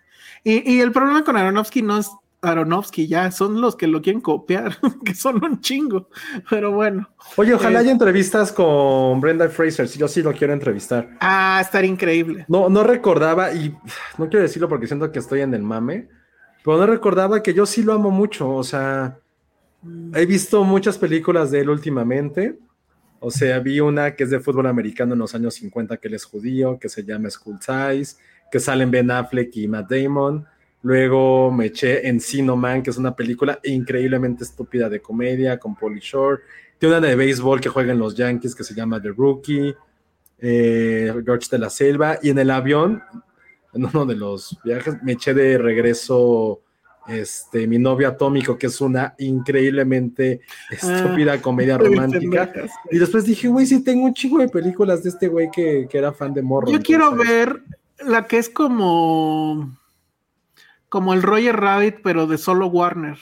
Y, 0.45 0.75
y 0.75 0.81
el 0.81 0.93
problema 0.93 1.25
con 1.25 1.37
Aronofsky 1.37 1.83
no 1.83 1.99
es 1.99 2.11
Aronofsky, 2.43 3.09
ya 3.09 3.31
son 3.33 3.61
los 3.61 3.75
que 3.77 3.87
lo 3.89 4.01
quieren 4.03 4.21
copiar, 4.21 4.77
que 5.05 5.15
son 5.15 5.45
un 5.45 5.61
chingo. 5.61 6.09
Pero 6.49 6.71
bueno. 6.73 7.09
Oye, 7.37 7.55
ojalá 7.55 7.79
Eh. 7.79 7.83
haya 7.83 7.91
entrevistas 7.91 8.53
con 8.53 9.21
Brenda 9.21 9.49
Fraser, 9.49 9.89
si 9.89 9.99
yo 9.99 10.07
sí 10.09 10.23
lo 10.23 10.33
quiero 10.33 10.53
entrevistar. 10.53 11.17
Ah, 11.21 11.59
estaría 11.61 11.91
increíble. 11.91 12.45
No, 12.49 12.69
no 12.69 12.85
recordaba, 12.85 13.53
y 13.53 13.75
no 14.19 14.29
quiero 14.29 14.43
decirlo 14.43 14.69
porque 14.69 14.87
siento 14.87 15.11
que 15.11 15.19
estoy 15.19 15.41
en 15.41 15.55
el 15.55 15.63
mame, 15.63 16.09
pero 16.65 16.79
no 16.79 16.87
recordaba 16.87 17.43
que 17.43 17.53
yo 17.55 17.67
sí 17.67 17.83
lo 17.83 17.93
amo 17.95 18.11
mucho. 18.11 18.49
O 18.51 18.63
sea, 18.63 19.19
he 20.15 20.27
visto 20.27 20.63
muchas 20.65 20.99
películas 20.99 21.51
de 21.51 21.61
él 21.61 21.71
últimamente. 21.71 22.59
O 23.21 23.31
sea, 23.31 23.59
vi 23.61 23.81
una 23.81 24.15
que 24.15 24.25
es 24.25 24.31
de 24.31 24.41
fútbol 24.41 24.67
americano 24.67 25.15
en 25.15 25.21
los 25.21 25.35
años 25.35 25.55
50, 25.55 25.97
que 25.97 26.09
él 26.09 26.15
es 26.15 26.25
judío, 26.25 26.79
que 26.79 26.89
se 26.89 27.03
llama 27.03 27.31
School 27.31 27.59
Ties, 27.59 28.19
que 28.51 28.61
salen 28.61 28.91
Ben 28.91 29.11
Affleck 29.11 29.57
y 29.57 29.69
Matt 29.69 29.91
Damon. 29.91 30.47
Luego 30.83 31.51
me 31.51 31.67
eché 31.67 32.07
Encino 32.09 32.57
Man, 32.57 32.83
que 32.83 32.91
es 32.91 32.97
una 32.97 33.17
película 33.17 33.59
increíblemente 33.65 34.45
estúpida 34.45 34.89
de 34.89 35.01
comedia 35.01 35.59
con 35.59 35.75
Pauly 35.75 36.01
Shore. 36.01 36.43
Tiene 36.79 36.99
una 36.99 37.07
de 37.09 37.17
béisbol 37.17 37.61
que 37.61 37.69
juega 37.69 37.93
en 37.93 37.99
los 37.99 38.15
Yankees 38.15 38.55
que 38.55 38.63
se 38.63 38.75
llama 38.75 39.01
The 39.01 39.09
Rookie. 39.09 39.75
eh, 40.39 41.13
George 41.25 41.49
de 41.51 41.59
la 41.59 41.71
Selva. 41.71 42.19
Y 42.23 42.31
en 42.31 42.39
el 42.39 42.51
avión, 42.51 43.03
en 43.73 43.85
uno 43.85 44.07
de 44.07 44.15
los 44.15 44.59
viajes, 44.63 45.03
me 45.03 45.13
eché 45.13 45.35
de 45.35 45.59
regreso 45.59 46.61
este, 47.09 47.67
Mi 47.67 47.79
novio 47.79 48.09
atómico, 48.09 48.59
que 48.59 48.67
es 48.67 48.81
una 48.81 49.15
increíblemente 49.19 50.41
estúpida 50.71 51.41
comedia 51.41 51.79
romántica. 51.79 52.53
Y 52.91 52.99
después 52.99 53.25
dije, 53.25 53.49
güey, 53.49 53.67
sí 53.67 53.83
tengo 53.83 54.05
un 54.05 54.15
chingo 54.15 54.39
de 54.39 54.49
películas 54.49 55.03
de 55.03 55.11
este 55.11 55.29
güey 55.29 55.49
que, 55.51 55.87
que 55.91 55.99
era 55.99 56.13
fan 56.13 56.35
de 56.35 56.43
morro. 56.43 56.71
Yo 56.71 56.81
quiero 56.81 57.15
ver 57.15 57.63
la 57.99 58.27
que 58.27 58.39
es 58.39 58.49
como 58.49 59.77
como 60.89 61.15
el 61.15 61.23
Roger 61.23 61.57
Rabbit, 61.57 61.97
pero 62.03 62.27
de 62.27 62.39
solo 62.39 62.69
Warner. 62.69 63.19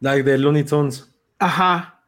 La 0.00 0.14
de 0.14 0.36
Looney 0.36 0.64
Tunes. 0.64 1.10
Ajá. 1.38 2.02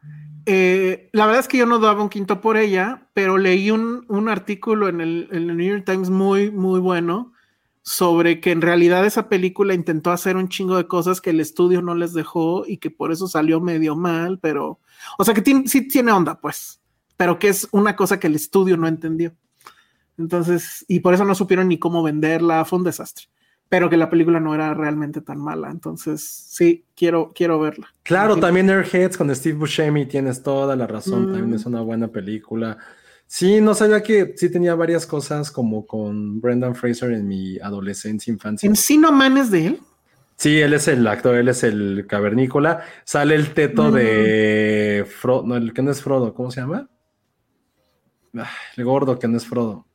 Eh, 0.45 1.09
la 1.11 1.25
verdad 1.25 1.41
es 1.41 1.47
que 1.47 1.57
yo 1.57 1.65
no 1.65 1.79
daba 1.79 2.03
un 2.03 2.09
quinto 2.09 2.39
por 2.39 2.55
ella, 2.55 3.07
pero 3.13 3.37
leí 3.37 3.71
un, 3.71 4.05
un 4.07 4.29
artículo 4.29 4.87
en 4.87 5.01
el, 5.01 5.27
en 5.31 5.49
el 5.49 5.57
New 5.57 5.69
York 5.69 5.85
Times 5.85 6.09
muy, 6.09 6.51
muy 6.51 6.79
bueno 6.79 7.33
sobre 7.89 8.41
que 8.41 8.51
en 8.51 8.61
realidad 8.61 9.05
esa 9.05 9.29
película 9.29 9.73
intentó 9.73 10.11
hacer 10.11 10.35
un 10.35 10.49
chingo 10.49 10.75
de 10.75 10.87
cosas 10.87 11.21
que 11.21 11.29
el 11.29 11.39
estudio 11.39 11.81
no 11.81 11.95
les 11.95 12.11
dejó 12.11 12.65
y 12.67 12.77
que 12.79 12.91
por 12.91 13.13
eso 13.13 13.29
salió 13.29 13.61
medio 13.61 13.95
mal, 13.95 14.39
pero, 14.39 14.81
o 15.17 15.23
sea 15.23 15.33
que 15.33 15.41
tiene- 15.41 15.69
sí 15.69 15.87
tiene 15.87 16.11
onda, 16.11 16.37
pues, 16.41 16.81
pero 17.15 17.39
que 17.39 17.47
es 17.47 17.65
una 17.71 17.95
cosa 17.95 18.19
que 18.19 18.27
el 18.27 18.35
estudio 18.35 18.75
no 18.75 18.89
entendió. 18.89 19.31
Entonces, 20.17 20.83
y 20.89 20.99
por 20.99 21.13
eso 21.13 21.23
no 21.23 21.33
supieron 21.33 21.69
ni 21.69 21.79
cómo 21.79 22.03
venderla, 22.03 22.65
fue 22.65 22.79
un 22.79 22.83
desastre. 22.85 23.27
Pero 23.69 23.89
que 23.89 23.95
la 23.97 24.09
película 24.09 24.39
no 24.41 24.53
era 24.53 24.73
realmente 24.73 25.21
tan 25.21 25.39
mala. 25.39 25.69
Entonces, 25.71 26.21
sí, 26.25 26.83
quiero, 26.95 27.31
quiero 27.35 27.57
verla. 27.59 27.87
Claro, 28.03 28.35
también 28.37 28.69
Airheads 28.69 29.17
con 29.17 29.33
Steve 29.35 29.57
Buscemi, 29.57 30.05
tienes 30.05 30.43
toda 30.43 30.75
la 30.75 30.87
razón, 30.87 31.29
Mm. 31.29 31.31
también 31.33 31.53
es 31.53 31.65
una 31.65 31.81
buena 31.81 32.07
película. 32.09 32.77
Sí, 33.27 33.59
no 33.59 33.73
sabía 33.75 34.01
que 34.01 34.33
sí 34.37 34.49
tenía 34.49 34.73
varias 34.73 35.05
cosas 35.05 35.51
como 35.51 35.85
con 35.85 36.39
Brendan 36.39 36.75
Fraser 36.75 37.11
en 37.11 37.27
mi 37.27 37.59
adolescencia, 37.59 38.31
infancia. 38.31 38.67
¿Encino 38.67 39.11
Man 39.11 39.37
es 39.37 39.51
de 39.51 39.67
él? 39.67 39.79
Sí, 40.37 40.59
él 40.61 40.73
es 40.73 40.87
el 40.87 41.05
actor, 41.07 41.35
él 41.35 41.49
es 41.49 41.63
el 41.63 42.05
cavernícola. 42.07 42.81
Sale 43.03 43.35
el 43.35 43.53
teto 43.53 43.89
Mm. 43.89 43.93
de 43.95 45.05
Frodo, 45.19 45.43
no, 45.45 45.55
el 45.57 45.73
que 45.73 45.81
no 45.81 45.91
es 45.91 46.01
Frodo, 46.01 46.33
¿cómo 46.33 46.51
se 46.51 46.61
llama? 46.61 46.89
Ah, 48.37 48.49
El 48.75 48.85
gordo 48.85 49.17
que 49.17 49.27
no 49.27 49.37
es 49.37 49.45
Frodo. 49.45 49.85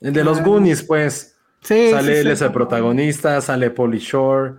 El 0.00 0.12
de 0.12 0.24
los 0.24 0.38
Ah. 0.38 0.42
Goonies, 0.42 0.82
pues. 0.82 1.36
Sí. 1.62 1.90
Sale, 1.90 2.12
sí, 2.14 2.18
él 2.20 2.26
sí. 2.26 2.32
es 2.32 2.42
el 2.42 2.52
protagonista, 2.52 3.40
sale 3.40 3.70
Polly 3.70 3.98
Shore. 3.98 4.54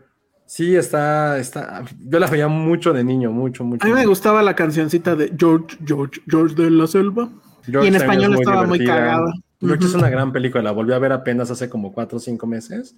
Sí, 0.46 0.76
está, 0.76 1.38
está. 1.38 1.84
Yo 2.00 2.18
la 2.20 2.28
veía 2.28 2.48
mucho 2.48 2.92
de 2.92 3.04
niño, 3.04 3.32
mucho, 3.32 3.64
mucho. 3.64 3.86
A 3.86 3.90
mí 3.90 3.94
me 3.94 4.06
gustaba 4.06 4.42
la 4.42 4.56
cancioncita 4.56 5.16
de 5.16 5.32
George, 5.38 5.78
George, 5.86 6.22
George 6.28 6.56
de 6.56 6.72
la 6.72 6.88
Selva. 6.88 7.30
Y 7.68 7.70
en 7.70 7.74
también 7.74 7.96
español 7.96 8.34
es 8.34 8.40
estaba 8.42 8.66
muy 8.66 8.86
cagada. 8.86 9.34
George 9.62 9.86
es 9.86 9.94
una 9.94 10.10
gran 10.10 10.32
película, 10.32 10.64
la 10.64 10.72
volví 10.72 10.94
a 10.94 11.00
ver 11.00 11.12
apenas 11.12 11.52
hace 11.52 11.70
como 11.70 11.92
cuatro 11.92 12.18
o 12.18 12.22
cinco 12.22 12.48
meses. 12.48 12.96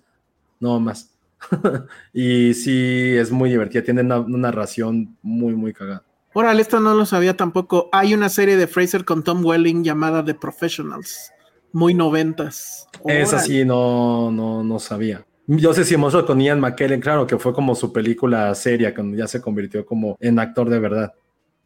No 0.59 0.79
más. 0.79 1.11
y 2.13 2.53
sí, 2.53 3.15
es 3.17 3.31
muy 3.31 3.49
divertida. 3.49 3.81
Tiene 3.81 4.01
una, 4.01 4.19
una 4.19 4.37
narración 4.37 5.17
muy, 5.21 5.55
muy 5.55 5.73
cagada. 5.73 6.03
Órale, 6.33 6.61
esto 6.61 6.79
no 6.79 6.93
lo 6.93 7.05
sabía 7.05 7.35
tampoco. 7.35 7.89
Hay 7.91 8.13
una 8.13 8.29
serie 8.29 8.55
de 8.55 8.67
Fraser 8.67 9.03
con 9.03 9.23
Tom 9.23 9.43
Welling 9.43 9.83
llamada 9.83 10.23
The 10.23 10.35
Professionals. 10.35 11.31
Muy 11.73 11.93
noventas. 11.93 12.87
Esa 13.05 13.39
sí, 13.39 13.65
no, 13.65 14.31
no, 14.31 14.63
no 14.63 14.79
sabía. 14.79 15.25
Yo 15.47 15.73
sé 15.73 15.83
si 15.83 15.97
Monstruo 15.97 16.25
con 16.25 16.39
Ian 16.39 16.61
McKellen, 16.61 17.01
claro, 17.01 17.27
que 17.27 17.37
fue 17.37 17.53
como 17.53 17.75
su 17.75 17.91
película 17.91 18.53
seria, 18.55 18.93
cuando 18.93 19.17
ya 19.17 19.27
se 19.27 19.41
convirtió 19.41 19.85
como 19.85 20.15
en 20.19 20.39
actor 20.39 20.69
de 20.69 20.79
verdad. 20.79 21.13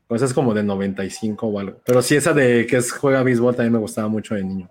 Pues 0.08 0.22
es 0.22 0.34
como 0.34 0.54
del 0.54 0.68
95 0.68 1.48
o 1.48 1.60
algo. 1.60 1.78
Pero 1.86 2.02
sí, 2.02 2.16
esa 2.16 2.34
de 2.34 2.68
que 2.68 2.78
es 2.78 2.92
juega 2.92 3.24
béisbol 3.24 3.56
también 3.56 3.74
me 3.74 3.80
gustaba 3.80 4.08
mucho 4.08 4.36
de 4.36 4.44
niño. 4.44 4.70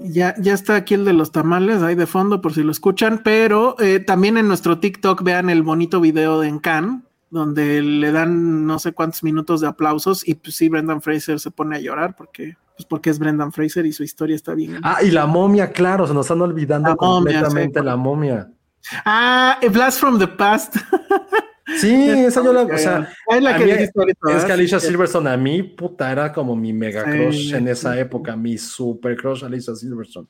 Ya, 0.00 0.34
ya 0.38 0.54
está 0.54 0.74
aquí 0.76 0.94
el 0.94 1.04
de 1.04 1.12
los 1.12 1.30
tamales 1.30 1.82
ahí 1.82 1.94
de 1.94 2.06
fondo 2.06 2.40
por 2.40 2.52
si 2.52 2.62
lo 2.62 2.72
escuchan, 2.72 3.20
pero 3.22 3.76
eh, 3.78 4.00
también 4.00 4.36
en 4.36 4.48
nuestro 4.48 4.78
TikTok 4.78 5.22
vean 5.22 5.50
el 5.50 5.62
bonito 5.62 6.00
video 6.00 6.40
de 6.40 6.48
Encan, 6.48 7.04
donde 7.30 7.80
le 7.80 8.12
dan 8.12 8.66
no 8.66 8.78
sé 8.78 8.92
cuántos 8.92 9.22
minutos 9.22 9.60
de 9.60 9.68
aplausos 9.68 10.26
y 10.26 10.34
pues 10.34 10.56
sí, 10.56 10.68
Brendan 10.68 11.00
Fraser 11.00 11.38
se 11.38 11.50
pone 11.52 11.76
a 11.76 11.80
llorar 11.80 12.16
porque, 12.16 12.56
pues 12.76 12.86
porque 12.86 13.10
es 13.10 13.18
Brendan 13.20 13.52
Fraser 13.52 13.86
y 13.86 13.92
su 13.92 14.02
historia 14.02 14.34
está 14.34 14.54
bien. 14.54 14.80
Ah, 14.82 14.98
y 15.02 15.10
la 15.12 15.26
momia, 15.26 15.70
claro, 15.70 16.06
se 16.08 16.14
nos 16.14 16.26
están 16.26 16.42
olvidando 16.42 16.88
La 16.88 16.96
momia, 16.96 17.40
completamente 17.40 17.78
sí. 17.78 17.84
la 17.86 17.96
momia. 17.96 18.50
Ah, 19.04 19.58
A 19.62 19.68
Blast 19.68 20.00
from 20.00 20.18
the 20.18 20.28
Past. 20.28 20.76
Sí, 21.78 21.94
esa 22.26 22.42
yo 22.44 22.52
la, 22.52 22.62
o 22.62 22.78
sea, 22.78 23.08
es 23.28 23.42
la 23.42 23.56
que 23.56 23.64
mí- 23.64 23.72
dijiste 23.72 23.98
ahorita, 24.00 24.36
es 24.36 24.44
que 24.44 24.52
Alicia 24.52 24.80
Sí. 24.80 24.88
Silverstone 24.88 25.30
a 25.30 25.36
mí, 25.36 25.62
puta, 25.62 26.10
era 26.12 26.32
como 26.32 26.54
mi 26.56 26.72
mega 26.72 27.04
Sí, 27.04 27.10
crush 27.10 27.54
en 27.54 27.68
esa 27.68 27.94
sí. 27.94 28.00
época, 28.00 28.36
mi 28.36 28.58
super 28.58 29.16
crush 29.16 29.44
Alicia 29.44 29.74
Silverstone. 29.74 30.26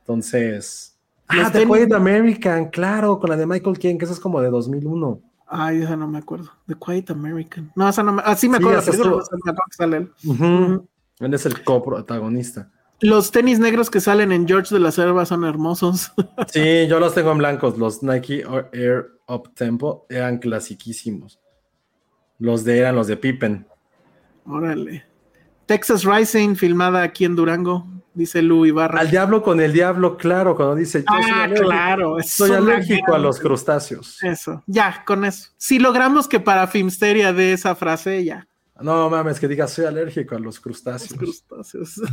Entonces, 0.00 0.98
ah, 1.28 1.50
The 1.50 1.66
Quiet 1.66 1.92
American, 1.92 2.68
claro, 2.68 3.18
con 3.18 3.30
la 3.30 3.36
de 3.36 3.46
Michael 3.46 3.78
King, 3.78 3.96
que 3.96 4.04
esa 4.04 4.14
es 4.14 4.20
como 4.20 4.40
de 4.40 4.50
2001. 4.50 5.20
Ay, 5.46 5.82
esa 5.82 5.96
no 5.96 6.06
me 6.08 6.18
acuerdo. 6.18 6.50
The 6.66 6.74
Quiet 6.74 7.10
American. 7.10 7.70
No, 7.76 7.88
esa 7.88 8.02
no 8.02 8.12
me. 8.12 8.22
Así 8.24 8.48
me 8.48 8.58
Sí, 8.58 8.62
acuerdo. 8.64 8.80
esa 8.80 8.90
la 8.90 8.96
película, 8.98 9.20
estuvo- 9.20 9.20
no 9.20 9.24
sé, 9.24 9.44
me 9.44 9.50
acuerdo 9.50 9.70
que 9.70 9.76
sale 9.76 10.76
él. 10.78 10.82
Él 11.20 11.34
es 11.34 11.46
el 11.46 11.62
coprotagonista. 11.64 12.70
Los 13.00 13.30
tenis 13.32 13.58
negros 13.58 13.90
que 13.90 14.00
salen 14.00 14.32
en 14.32 14.46
George 14.46 14.74
de 14.74 14.80
la 14.80 14.90
Selva 14.92 15.26
son 15.26 15.44
hermosos. 15.44 16.12
Sí, 16.52 16.86
yo 16.88 17.00
los 17.00 17.14
tengo 17.14 17.32
en 17.32 17.38
blancos. 17.38 17.76
Los 17.78 18.02
Nike 18.02 18.44
Air 18.72 19.10
Up 19.28 19.52
Tempo 19.54 20.06
eran 20.08 20.38
clasiquísimos. 20.38 21.40
Los 22.38 22.64
de 22.64 22.78
eran 22.78 22.94
los 22.96 23.06
de 23.06 23.16
Pippen. 23.16 23.66
Órale. 24.46 25.04
Texas 25.66 26.04
Rising, 26.04 26.54
filmada 26.56 27.02
aquí 27.02 27.24
en 27.24 27.34
Durango, 27.36 27.86
dice 28.12 28.42
Lu 28.42 28.66
Ibarra. 28.66 29.00
Al 29.00 29.10
diablo 29.10 29.42
con 29.42 29.60
el 29.60 29.72
diablo, 29.72 30.16
claro, 30.18 30.54
cuando 30.54 30.74
dice 30.74 31.00
yo 31.08 31.22
soy 31.22 31.30
Ah, 31.32 31.44
alérgico, 31.44 31.68
claro. 31.68 32.16
soy 32.22 32.50
alérgico 32.52 33.14
a 33.14 33.18
los 33.18 33.40
crustáceos. 33.40 34.22
Eso, 34.22 34.62
ya, 34.66 35.02
con 35.06 35.24
eso. 35.24 35.48
Si 35.56 35.78
logramos 35.78 36.28
que 36.28 36.38
para 36.40 36.66
Filmsteria 36.66 37.32
de 37.32 37.54
esa 37.54 37.74
frase, 37.74 38.22
ya. 38.24 38.46
No 38.80 39.08
mames, 39.08 39.38
que 39.38 39.46
diga 39.48 39.68
soy 39.68 39.84
alérgico 39.84 40.34
a 40.34 40.38
los 40.38 40.58
crustáceos. 40.60 41.18
Crustáceos. 41.18 42.00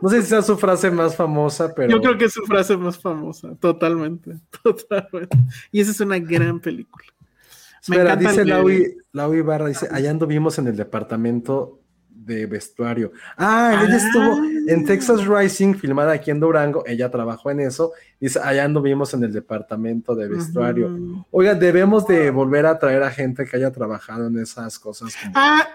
No 0.00 0.08
sé 0.08 0.20
si 0.22 0.28
sea 0.30 0.42
su 0.42 0.58
frase 0.58 0.90
más 0.90 1.14
famosa, 1.14 1.72
pero. 1.76 1.88
Yo 1.92 2.00
creo 2.00 2.18
que 2.18 2.24
es 2.24 2.32
su 2.32 2.42
frase 2.44 2.76
más 2.76 2.98
famosa, 2.98 3.54
totalmente, 3.60 4.32
totalmente. 4.64 5.36
Y 5.70 5.80
esa 5.80 5.92
es 5.92 6.00
una 6.00 6.18
gran 6.18 6.58
película. 6.58 7.04
Me 7.86 7.96
Espera, 7.98 8.16
dice 8.16 8.44
Laui, 8.44 8.96
Laui 9.12 9.42
Barra, 9.42 9.68
dice, 9.68 9.86
allá 9.92 10.10
anduvimos 10.10 10.58
en 10.58 10.66
el 10.66 10.74
departamento 10.76 11.78
de 12.08 12.46
vestuario. 12.46 13.12
Ah, 13.36 13.80
ella 13.84 13.94
Ah. 13.94 13.96
estuvo 14.06 14.40
en 14.66 14.84
Texas 14.86 15.24
Rising, 15.24 15.74
filmada 15.74 16.12
aquí 16.14 16.32
en 16.32 16.40
Durango, 16.40 16.82
ella 16.84 17.08
trabajó 17.08 17.52
en 17.52 17.60
eso, 17.60 17.92
dice, 18.18 18.40
allá 18.42 18.64
anduvimos 18.64 19.14
en 19.14 19.22
el 19.22 19.32
departamento 19.32 20.16
de 20.16 20.26
vestuario. 20.26 20.90
Oiga, 21.30 21.54
debemos 21.54 22.08
de 22.08 22.30
volver 22.32 22.66
a 22.66 22.76
traer 22.76 23.04
a 23.04 23.10
gente 23.10 23.44
que 23.44 23.56
haya 23.56 23.70
trabajado 23.70 24.26
en 24.26 24.38
esas 24.40 24.80
cosas. 24.80 25.14
como- 25.16 25.32
Ah, 25.36 25.68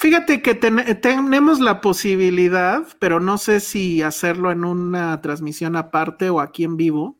fíjate 0.00 0.42
que 0.42 0.54
ten- 0.54 0.78
eh, 0.80 0.94
tenemos 0.94 1.60
la 1.60 1.80
posibilidad, 1.80 2.82
pero 2.98 3.20
no 3.20 3.38
sé 3.38 3.60
si 3.60 4.02
hacerlo 4.02 4.50
en 4.50 4.64
una 4.64 5.20
transmisión 5.20 5.76
aparte 5.76 6.30
o 6.30 6.40
aquí 6.40 6.64
en 6.64 6.76
vivo. 6.76 7.18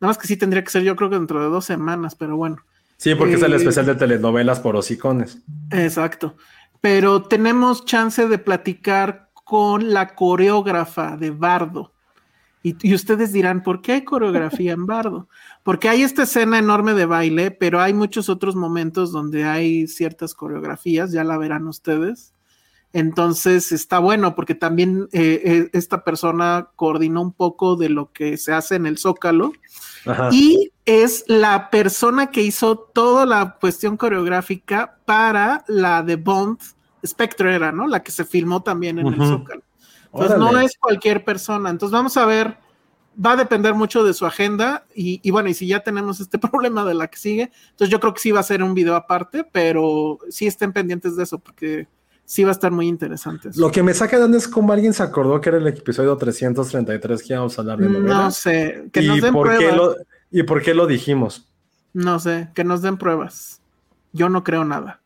Nada 0.00 0.10
más 0.10 0.18
que 0.18 0.26
sí 0.26 0.36
tendría 0.36 0.64
que 0.64 0.70
ser, 0.70 0.82
yo 0.82 0.96
creo 0.96 1.10
que 1.10 1.16
dentro 1.16 1.40
de 1.40 1.48
dos 1.48 1.64
semanas, 1.64 2.14
pero 2.14 2.36
bueno. 2.36 2.56
Sí, 2.96 3.14
porque 3.14 3.34
es 3.34 3.42
el 3.42 3.52
eh, 3.52 3.56
especial 3.56 3.86
de 3.86 3.94
telenovelas 3.94 4.60
por 4.60 4.76
hocicones. 4.76 5.38
Exacto. 5.70 6.36
Pero 6.80 7.22
tenemos 7.22 7.84
chance 7.84 8.26
de 8.26 8.38
platicar 8.38 9.30
con 9.44 9.92
la 9.92 10.14
coreógrafa 10.14 11.16
de 11.16 11.30
Bardo. 11.30 11.92
Y, 12.64 12.76
y 12.88 12.94
ustedes 12.94 13.32
dirán, 13.32 13.62
¿por 13.62 13.82
qué 13.82 13.92
hay 13.92 14.04
coreografía 14.04 14.72
en 14.72 14.86
Bardo? 14.86 15.28
Porque 15.62 15.88
hay 15.88 16.02
esta 16.02 16.24
escena 16.24 16.58
enorme 16.58 16.94
de 16.94 17.06
baile, 17.06 17.50
pero 17.50 17.80
hay 17.80 17.94
muchos 17.94 18.28
otros 18.28 18.56
momentos 18.56 19.12
donde 19.12 19.44
hay 19.44 19.86
ciertas 19.86 20.34
coreografías, 20.34 21.12
ya 21.12 21.22
la 21.22 21.38
verán 21.38 21.68
ustedes. 21.68 22.32
Entonces 22.92 23.72
está 23.72 23.98
bueno 23.98 24.34
porque 24.34 24.54
también 24.54 25.08
eh, 25.12 25.40
eh, 25.44 25.70
esta 25.72 26.04
persona 26.04 26.68
coordinó 26.76 27.22
un 27.22 27.32
poco 27.32 27.76
de 27.76 27.88
lo 27.88 28.12
que 28.12 28.36
se 28.36 28.52
hace 28.52 28.74
en 28.74 28.84
el 28.84 28.98
Zócalo 28.98 29.52
Ajá. 30.04 30.28
y 30.30 30.72
es 30.84 31.24
la 31.26 31.70
persona 31.70 32.30
que 32.30 32.42
hizo 32.42 32.76
toda 32.76 33.24
la 33.24 33.56
cuestión 33.60 33.96
coreográfica 33.96 34.98
para 35.06 35.64
la 35.68 36.02
de 36.02 36.16
Bond, 36.16 36.58
Spectre 37.06 37.54
era, 37.54 37.72
¿no? 37.72 37.86
La 37.86 38.02
que 38.02 38.12
se 38.12 38.24
filmó 38.24 38.62
también 38.62 38.98
en 38.98 39.06
el. 39.06 39.26
Zócalo. 39.26 39.62
Entonces 40.12 40.38
no 40.38 40.58
es 40.58 40.76
cualquier 40.78 41.24
persona. 41.24 41.70
Entonces 41.70 41.92
vamos 41.92 42.16
a 42.16 42.26
ver, 42.26 42.58
va 43.24 43.32
a 43.32 43.36
depender 43.36 43.74
mucho 43.74 44.04
de 44.04 44.14
su 44.14 44.24
agenda 44.26 44.84
y, 44.94 45.20
y 45.22 45.30
bueno, 45.30 45.48
y 45.48 45.54
si 45.54 45.66
ya 45.66 45.80
tenemos 45.80 46.20
este 46.20 46.38
problema 46.38 46.84
de 46.84 46.94
la 46.94 47.08
que 47.08 47.18
sigue, 47.18 47.50
entonces 47.70 47.90
yo 47.90 48.00
creo 48.00 48.14
que 48.14 48.20
sí 48.20 48.30
va 48.32 48.40
a 48.40 48.44
ser 48.44 48.62
un 48.62 48.74
video 48.74 48.94
aparte, 48.94 49.44
pero 49.50 50.18
sí 50.30 50.46
estén 50.46 50.72
pendientes 50.72 51.16
de 51.16 51.24
eso 51.24 51.38
porque 51.38 51.88
sí 52.24 52.44
va 52.44 52.50
a 52.50 52.52
estar 52.52 52.70
muy 52.72 52.88
interesante. 52.88 53.50
eso. 53.50 53.60
Lo 53.60 53.70
que 53.70 53.82
me 53.82 53.92
saca 53.94 54.18
de 54.18 54.24
onda 54.24 54.38
es 54.38 54.48
cómo 54.48 54.72
alguien 54.72 54.92
se 54.94 55.02
acordó 55.02 55.40
que 55.40 55.50
era 55.50 55.58
el 55.58 55.66
episodio 55.66 56.16
333 56.16 57.22
que 57.22 57.32
íbamos 57.34 57.58
a 57.58 57.60
hablar 57.62 57.78
de 57.78 57.88
No 57.88 57.98
novelas. 58.00 58.36
sé, 58.36 58.88
que 58.92 59.02
¿Y, 59.02 59.08
nos 59.08 59.20
den 59.20 59.32
por 59.32 59.50
qué 59.50 59.56
pruebas. 59.56 59.76
lo, 59.76 59.96
¿Y 60.30 60.42
por 60.44 60.62
qué 60.62 60.72
lo 60.74 60.86
dijimos? 60.86 61.48
No 61.92 62.18
sé, 62.20 62.48
que 62.54 62.64
nos 62.64 62.80
den 62.80 62.96
pruebas. 62.96 63.60
Yo 64.12 64.28
no 64.30 64.44
creo 64.44 64.64
nada. 64.64 65.00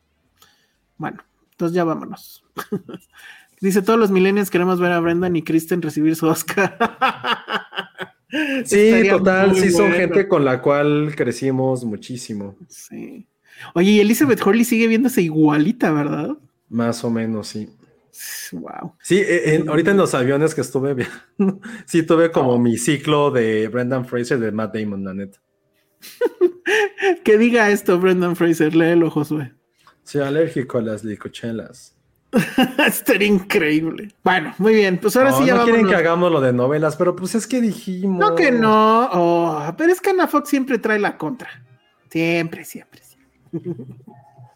Bueno, 0.98 1.18
entonces 1.50 1.74
ya 1.74 1.84
vámonos. 1.84 2.44
Dice, 3.60 3.82
todos 3.82 3.98
los 3.98 4.10
millennials 4.10 4.50
queremos 4.50 4.78
ver 4.78 4.92
a 4.92 5.00
Brendan 5.00 5.34
y 5.34 5.42
Kristen 5.42 5.80
recibir 5.82 6.14
su 6.14 6.26
Oscar. 6.26 6.76
Sí, 8.64 9.02
total, 9.08 9.54
sí 9.54 9.70
son 9.70 9.82
bueno. 9.88 9.96
gente 9.96 10.28
con 10.28 10.44
la 10.44 10.60
cual 10.62 11.14
crecimos 11.16 11.84
muchísimo. 11.84 12.56
Sí. 12.68 13.26
Oye, 13.74 13.90
y 13.92 14.00
Elizabeth 14.00 14.44
Hurley 14.44 14.64
sigue 14.64 14.86
viéndose 14.86 15.22
igualita, 15.22 15.90
¿verdad? 15.92 16.30
Más 16.68 17.02
o 17.04 17.10
menos, 17.10 17.48
sí. 17.48 17.68
Wow. 18.52 18.94
Sí, 19.02 19.18
eh, 19.18 19.54
en- 19.54 19.68
ahorita 19.68 19.90
en 19.90 19.96
los 19.98 20.14
aviones 20.14 20.54
que 20.54 20.60
estuve 20.62 20.94
viendo, 20.94 21.14
sí 21.86 22.02
tuve 22.02 22.30
como 22.30 22.58
mi 22.58 22.76
ciclo 22.78 23.30
de 23.30 23.68
Brendan 23.68 24.06
Fraser 24.06 24.38
de 24.38 24.52
Matt 24.52 24.74
Damon, 24.74 25.04
la 25.04 25.14
neta. 25.14 25.40
Que 27.24 27.38
diga 27.38 27.70
esto, 27.70 27.98
Brendan 28.00 28.36
Fraser, 28.36 28.74
léelo, 28.74 29.10
Josué. 29.10 29.52
Soy 30.02 30.22
alérgico 30.22 30.78
a 30.78 30.82
las 30.82 31.04
licochelas. 31.04 31.95
Estaría 32.86 33.28
increíble. 33.28 34.08
Bueno, 34.22 34.54
muy 34.58 34.74
bien, 34.74 34.98
pues 34.98 35.16
ahora 35.16 35.30
no, 35.30 35.38
sí 35.38 35.46
ya 35.46 35.54
no 35.54 35.64
quieren 35.64 35.86
que 35.86 35.94
hagamos 35.94 36.30
lo 36.30 36.40
de 36.40 36.52
novelas, 36.52 36.96
pero 36.96 37.16
pues 37.16 37.34
es 37.34 37.46
que 37.46 37.60
dijimos. 37.60 38.18
No 38.20 38.34
que 38.34 38.50
no, 38.52 39.08
oh, 39.12 39.74
pero 39.76 39.92
es 39.92 40.00
que 40.00 40.10
Ana 40.10 40.26
Fox 40.26 40.48
siempre 40.48 40.78
trae 40.78 40.98
la 40.98 41.16
contra. 41.16 41.48
Siempre, 42.10 42.64
siempre, 42.64 43.02
siempre. 43.02 43.84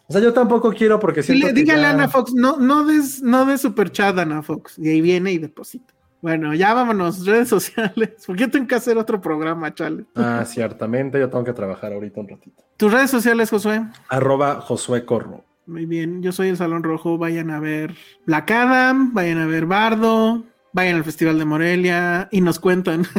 O 0.07 0.13
sea, 0.13 0.21
yo 0.21 0.33
tampoco 0.33 0.71
quiero 0.73 0.99
porque 0.99 1.23
siento 1.23 1.47
que 1.47 1.53
dígale 1.53 1.81
ya- 1.83 1.87
a 1.89 1.91
Ana 1.91 2.07
Fox, 2.09 2.33
no, 2.33 2.57
no 2.57 2.85
des, 2.85 3.21
no 3.21 3.45
des 3.45 3.61
super 3.61 3.91
chat, 3.91 4.17
Ana 4.17 4.41
Fox. 4.41 4.77
Y 4.77 4.89
ahí 4.89 5.01
viene 5.01 5.31
y 5.31 5.37
deposita. 5.37 5.93
Bueno, 6.21 6.53
ya 6.53 6.73
vámonos, 6.75 7.25
redes 7.25 7.49
sociales. 7.49 8.11
Porque 8.27 8.41
yo 8.41 8.51
tengo 8.51 8.67
que 8.67 8.75
hacer 8.75 8.95
otro 8.97 9.19
programa, 9.19 9.73
chale. 9.73 10.05
Ah, 10.15 10.43
ciertamente, 10.45 11.19
yo 11.19 11.29
tengo 11.29 11.43
que 11.43 11.53
trabajar 11.53 11.93
ahorita 11.93 12.19
un 12.19 12.27
ratito. 12.27 12.63
Tus 12.77 12.91
redes 12.93 13.09
sociales, 13.09 13.49
Josué. 13.49 13.81
Arroba 14.07 14.61
Josué 14.61 15.03
Corro. 15.03 15.43
Muy 15.71 15.85
bien, 15.85 16.21
yo 16.21 16.33
soy 16.33 16.49
el 16.49 16.57
Salón 16.57 16.83
Rojo. 16.83 17.17
Vayan 17.17 17.49
a 17.49 17.59
ver 17.61 17.95
Black 18.25 18.51
Adam, 18.51 19.13
vayan 19.13 19.37
a 19.37 19.45
ver 19.47 19.65
Bardo, 19.65 20.43
vayan 20.73 20.97
al 20.97 21.05
Festival 21.05 21.39
de 21.39 21.45
Morelia 21.45 22.27
y 22.31 22.41
nos 22.41 22.59
cuentan. 22.59 23.05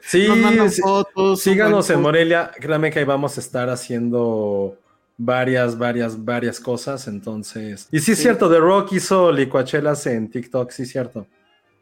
Sí, 0.00 0.26
nos 0.26 0.38
mandan 0.38 0.70
sí, 0.70 0.80
fotos. 0.80 1.42
síganos 1.42 1.90
en. 1.90 2.00
Morelia. 2.00 2.50
Créanme 2.58 2.90
que 2.90 2.98
ahí 3.00 3.04
vamos 3.04 3.36
a 3.36 3.40
estar 3.40 3.68
haciendo 3.68 4.74
varias, 5.18 5.76
varias, 5.76 6.24
varias 6.24 6.60
cosas. 6.60 7.08
Entonces, 7.08 7.88
y 7.92 7.98
sí 8.00 8.12
es 8.12 8.18
Sí. 8.18 8.22
cierto, 8.24 8.50
The 8.50 8.58
Rock 8.58 8.92
hizo 8.94 9.30
licuachelas 9.30 10.06
en 10.06 10.30
TikTok, 10.30 10.70
sí 10.70 10.84
es 10.84 10.90
cierto. 10.90 11.26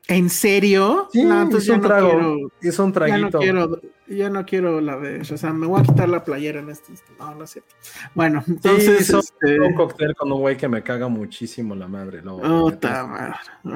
¿En 0.09 0.29
serio? 0.31 1.09
Sí, 1.13 1.25
no, 1.25 1.49
hizo 1.57 1.75
un 1.75 1.81
no 1.83 1.87
trago, 1.87 2.11
quiero. 2.11 2.37
hizo 2.63 2.85
un 2.85 2.93
Ya 2.93 3.01
no 3.01 3.07
traguito. 3.07 3.39
quiero, 3.39 3.81
ya 4.09 4.31
no 4.31 4.45
quiero 4.47 4.81
la 4.81 4.97
de 4.99 5.23
Shazam. 5.23 5.59
Me 5.59 5.67
voy 5.67 5.81
a 5.81 5.85
quitar 5.85 6.09
la 6.09 6.25
playera 6.25 6.61
en 6.61 6.71
este. 6.71 6.93
instante. 6.93 7.23
No, 7.23 7.35
no 7.35 7.45
es 7.45 7.51
cierto. 7.51 7.75
Bueno, 8.15 8.43
Sí, 8.45 8.53
entonces. 8.53 9.01
hizo 9.01 9.19
este, 9.21 9.61
un 9.61 9.75
cóctel 9.75 10.15
con 10.15 10.31
un 10.33 10.41
güey 10.41 10.57
que 10.57 10.69
me 10.69 10.83
caga 10.83 11.09
muchísimo 11.09 11.75
la 11.75 11.89
madre. 11.89 12.21
Bueno, 12.23 12.79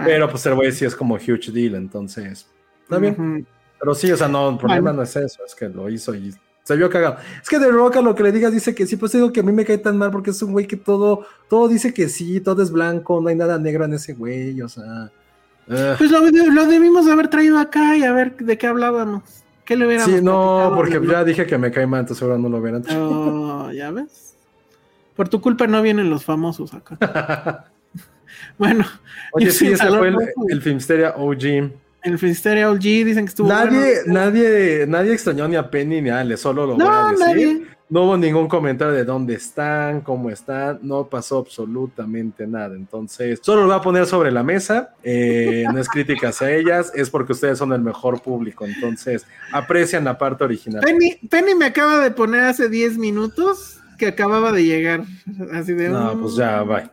Pero 0.04 0.28
pues 0.30 0.46
el 0.46 0.54
güey 0.54 0.72
sí 0.72 0.84
es 0.84 0.94
como 0.94 1.14
huge 1.14 1.50
deal, 1.52 1.74
entonces. 1.74 2.48
Está 2.82 2.98
bien. 2.98 3.46
Pero 3.78 3.94
sí, 3.94 4.12
o 4.12 4.16
sea, 4.16 4.28
no, 4.28 4.50
el 4.50 4.58
problema 4.58 4.90
Bueno. 4.90 4.96
no 4.98 5.02
es 5.02 5.16
eso, 5.16 5.42
es 5.44 5.54
que 5.54 5.68
lo 5.68 5.88
hizo 5.88 6.14
y 6.14 6.34
se 6.62 6.76
vio 6.76 6.90
cagado. 6.90 7.16
Es 7.42 7.48
que 7.48 7.58
de 7.58 7.70
Rock 7.70 7.96
a 7.96 8.02
lo 8.02 8.14
que 8.14 8.22
le 8.22 8.30
digas 8.32 8.52
dice 8.52 8.74
que 8.74 8.86
sí, 8.86 8.96
pues 8.96 9.12
digo 9.12 9.32
que 9.32 9.40
a 9.40 9.42
mí 9.42 9.52
me 9.52 9.64
cae 9.64 9.78
tan 9.78 9.96
mal 9.96 10.10
porque 10.10 10.30
es 10.30 10.42
un 10.42 10.52
güey 10.52 10.66
que 10.66 10.76
todo, 10.76 11.24
todo 11.48 11.66
dice 11.66 11.94
que 11.94 12.08
sí, 12.08 12.40
todo 12.40 12.62
es 12.62 12.70
blanco, 12.70 13.20
no 13.20 13.28
hay 13.28 13.36
nada 13.36 13.58
negro 13.58 13.86
en 13.86 13.94
ese 13.94 14.12
güey, 14.14 14.60
o 14.60 14.68
sea. 14.68 15.10
Pues 15.66 16.10
lo, 16.10 16.20
lo 16.20 16.66
debimos 16.66 17.06
haber 17.06 17.28
traído 17.28 17.58
acá 17.58 17.96
y 17.96 18.02
a 18.02 18.12
ver 18.12 18.36
de 18.36 18.58
qué 18.58 18.66
hablábamos. 18.66 19.39
¿Qué 19.70 19.76
le 19.76 19.86
hubiéramos 19.86 20.16
sí, 20.16 20.20
no, 20.20 20.72
porque 20.74 20.98
no? 20.98 21.12
ya 21.12 21.22
dije 21.22 21.46
que 21.46 21.56
me 21.56 21.70
cae 21.70 21.86
mal, 21.86 22.00
entonces 22.00 22.20
ahora 22.24 22.36
no 22.38 22.48
lo 22.48 22.60
verán. 22.60 22.82
Oh, 22.92 23.70
ya 23.70 23.92
ves. 23.92 24.34
Por 25.14 25.28
tu 25.28 25.40
culpa 25.40 25.68
no 25.68 25.80
vienen 25.80 26.10
los 26.10 26.24
famosos 26.24 26.74
acá. 26.74 27.66
Bueno, 28.58 28.84
Oye, 29.32 29.50
sí, 29.52 29.68
ese 29.68 29.86
fue 29.86 30.08
el, 30.08 30.14
Rojo. 30.14 30.46
el 30.48 30.60
Filmsteria 30.60 31.14
OG. 31.16 31.44
en 32.02 32.18
Filmsteria 32.18 32.70
OG 32.70 32.78
dicen 32.80 33.24
que 33.26 33.28
estuvo 33.30 33.48
Nadie, 33.48 34.00
bueno. 34.06 34.20
nadie, 34.20 34.86
nadie 34.88 35.12
extrañó 35.12 35.46
ni 35.48 35.54
a 35.56 35.70
Penny 35.70 36.00
ni 36.02 36.10
a 36.10 36.18
Ale, 36.20 36.36
solo 36.36 36.66
lo 36.66 36.74
voy 36.74 36.84
a 36.84 36.88
No, 36.88 37.10
decir. 37.10 37.26
nadie. 37.26 37.66
No 37.90 38.04
hubo 38.04 38.16
ningún 38.16 38.46
comentario 38.46 38.94
de 38.94 39.04
dónde 39.04 39.34
están, 39.34 40.00
cómo 40.00 40.30
están, 40.30 40.78
no 40.82 41.08
pasó 41.08 41.38
absolutamente 41.38 42.46
nada. 42.46 42.76
Entonces, 42.76 43.40
solo 43.42 43.62
lo 43.62 43.66
voy 43.66 43.76
a 43.76 43.80
poner 43.80 44.06
sobre 44.06 44.30
la 44.30 44.44
mesa. 44.44 44.94
eh, 45.02 45.64
no 45.72 45.78
es 45.78 45.88
críticas 45.88 46.40
a 46.40 46.52
ellas, 46.52 46.92
es 46.94 47.10
porque 47.10 47.32
ustedes 47.32 47.58
son 47.58 47.72
el 47.72 47.80
mejor 47.80 48.22
público. 48.22 48.64
Entonces, 48.64 49.26
aprecian 49.52 50.04
la 50.04 50.16
parte 50.16 50.44
original. 50.44 50.80
Penny, 50.84 51.16
Penny 51.28 51.54
me 51.56 51.64
acaba 51.66 51.98
de 51.98 52.12
poner 52.12 52.42
hace 52.44 52.68
10 52.68 52.96
minutos 52.96 53.80
que 53.98 54.06
acababa 54.06 54.52
de 54.52 54.64
llegar. 54.64 55.02
Así 55.52 55.72
de. 55.74 55.88
No, 55.88 56.14
"Mm". 56.14 56.20
pues 56.22 56.36
ya, 56.36 56.62
bye. 56.62 56.88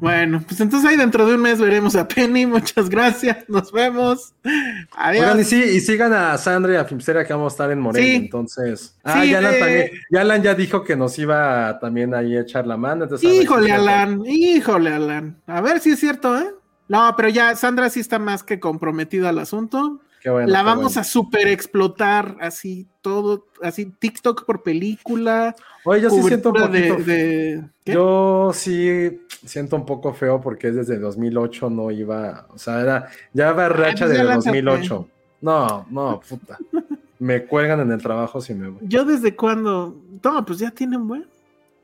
Bueno, 0.00 0.42
pues 0.46 0.60
entonces 0.60 0.88
ahí 0.88 0.96
dentro 0.96 1.26
de 1.26 1.34
un 1.34 1.42
mes 1.42 1.60
veremos 1.60 1.94
a 1.94 2.08
Penny. 2.08 2.46
Muchas 2.46 2.88
gracias. 2.88 3.48
Nos 3.48 3.70
vemos. 3.70 4.34
Adiós. 4.96 5.24
Oigan, 5.24 5.40
y, 5.40 5.44
sí, 5.44 5.62
y 5.62 5.80
sigan 5.80 6.12
a 6.12 6.36
Sandra 6.38 6.72
y 6.72 6.76
a 6.76 6.84
Filmsteria 6.84 7.24
que 7.24 7.32
vamos 7.32 7.52
a 7.52 7.54
estar 7.54 7.70
en 7.70 7.80
Morelia. 7.80 8.08
Sí. 8.08 8.16
Entonces, 8.16 8.96
ah, 9.04 9.20
Sí, 9.22 9.30
Yalan 9.30 9.54
eh. 9.54 9.58
también. 9.58 9.90
Yalan 10.10 10.42
ya 10.42 10.54
dijo 10.54 10.82
que 10.82 10.96
nos 10.96 11.18
iba 11.18 11.78
también 11.78 12.14
ahí 12.14 12.36
a 12.36 12.40
echar 12.40 12.66
la 12.66 12.76
mano. 12.76 13.04
entonces, 13.04 13.28
si 13.28 13.42
Híjole. 13.42 13.72
Alan. 13.72 14.24
Híjole, 14.26 14.92
Alan. 14.92 15.36
A 15.46 15.60
ver 15.60 15.80
si 15.80 15.90
es 15.90 16.00
cierto, 16.00 16.38
¿eh? 16.38 16.50
No, 16.88 17.14
pero 17.16 17.28
ya 17.28 17.54
Sandra 17.54 17.88
sí 17.90 18.00
está 18.00 18.18
más 18.18 18.42
que 18.42 18.58
comprometida 18.58 19.28
al 19.28 19.38
asunto. 19.38 20.00
Qué 20.20 20.28
bueno, 20.28 20.48
la 20.48 20.62
vamos 20.62 20.92
bueno. 20.94 21.00
a 21.00 21.04
super 21.04 21.48
explotar 21.48 22.36
así 22.40 22.86
todo, 23.00 23.46
así 23.62 23.86
TikTok 23.86 24.44
por 24.44 24.62
película. 24.62 25.54
Oye, 25.84 26.02
yo 26.02 26.10
sí 26.10 26.22
siento 26.24 26.50
un 26.50 26.56
poquito. 26.56 26.96
de. 26.96 27.64
Yo 27.86 28.50
sí 28.52 29.20
siento 29.44 29.76
un 29.76 29.86
poco 29.86 30.12
feo 30.12 30.40
porque 30.40 30.68
es 30.68 30.76
desde 30.76 30.98
2008 30.98 31.70
no 31.70 31.90
iba, 31.90 32.46
o 32.50 32.58
sea, 32.58 32.80
era 32.80 33.08
ya 33.32 33.52
va 33.52 33.68
racha 33.68 34.06
pues 34.06 34.10
desde 34.10 34.24
lánzate. 34.24 34.62
2008. 34.62 35.08
No, 35.42 35.86
no, 35.90 36.20
puta. 36.28 36.58
Me 37.18 37.44
cuelgan 37.44 37.80
en 37.80 37.92
el 37.92 38.02
trabajo 38.02 38.40
si 38.40 38.54
me 38.54 38.68
voy. 38.68 38.80
Yo 38.82 39.04
desde 39.04 39.34
cuándo, 39.36 39.96
no, 40.22 40.44
pues 40.44 40.58
ya 40.58 40.70
tienen 40.70 41.06
buen. 41.06 41.26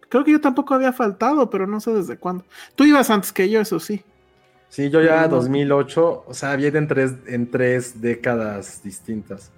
Creo 0.08 0.24
que 0.24 0.32
yo 0.32 0.40
tampoco 0.40 0.74
había 0.74 0.92
faltado, 0.92 1.50
pero 1.50 1.66
no 1.66 1.80
sé 1.80 1.92
desde 1.92 2.16
cuándo. 2.16 2.44
Tú 2.74 2.84
ibas 2.84 3.10
antes 3.10 3.32
que 3.32 3.48
yo, 3.48 3.60
eso 3.60 3.80
sí. 3.80 4.02
Sí, 4.68 4.90
yo 4.90 5.00
ya 5.00 5.22
No. 5.22 5.36
2008, 5.36 6.24
o 6.26 6.34
sea, 6.34 6.56
viene 6.56 6.78
en 6.78 6.88
tres, 6.88 7.14
en 7.26 7.50
tres 7.50 8.00
décadas 8.00 8.82
distintas. 8.82 9.52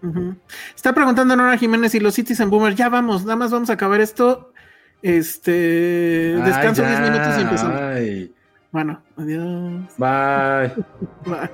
Está 0.75 0.93
preguntando 0.93 1.35
Nora 1.35 1.57
Jiménez 1.57 1.95
y 1.95 2.01
los 2.01 2.15
Citizen 2.15 2.51
Boomers. 2.51 2.77
Ya 2.77 2.89
vamos, 2.89 3.25
nada 3.25 3.37
más 3.37 3.51
vamos 3.51 3.71
a 3.71 3.75
acabar 3.75 4.01
esto. 4.01 4.53
Este, 5.03 6.37
ah, 6.41 6.45
descanso 6.45 6.83
Ay, 6.83 6.89
10 6.89 6.99
ya, 6.99 7.11
minutos 7.11 7.39
y 7.39 7.41
empezamos. 7.43 7.81
ay. 7.81 8.33
Bueno, 8.71 9.03
adiós. 9.17 9.97
Bye. 9.97 10.73
Bye. 11.25 11.51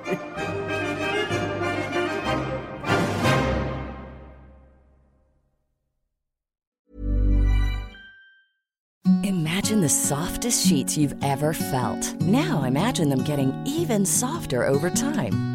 Imagine 9.23 9.81
the 9.81 9.89
softest 9.89 10.65
sheets 10.65 10.97
you've 10.97 11.15
ever 11.23 11.53
felt. 11.53 12.13
Now 12.21 12.63
imagine 12.63 13.09
them 13.09 13.23
getting 13.23 13.53
even 13.65 14.05
softer 14.05 14.65
over 14.65 14.89
time. 14.89 15.54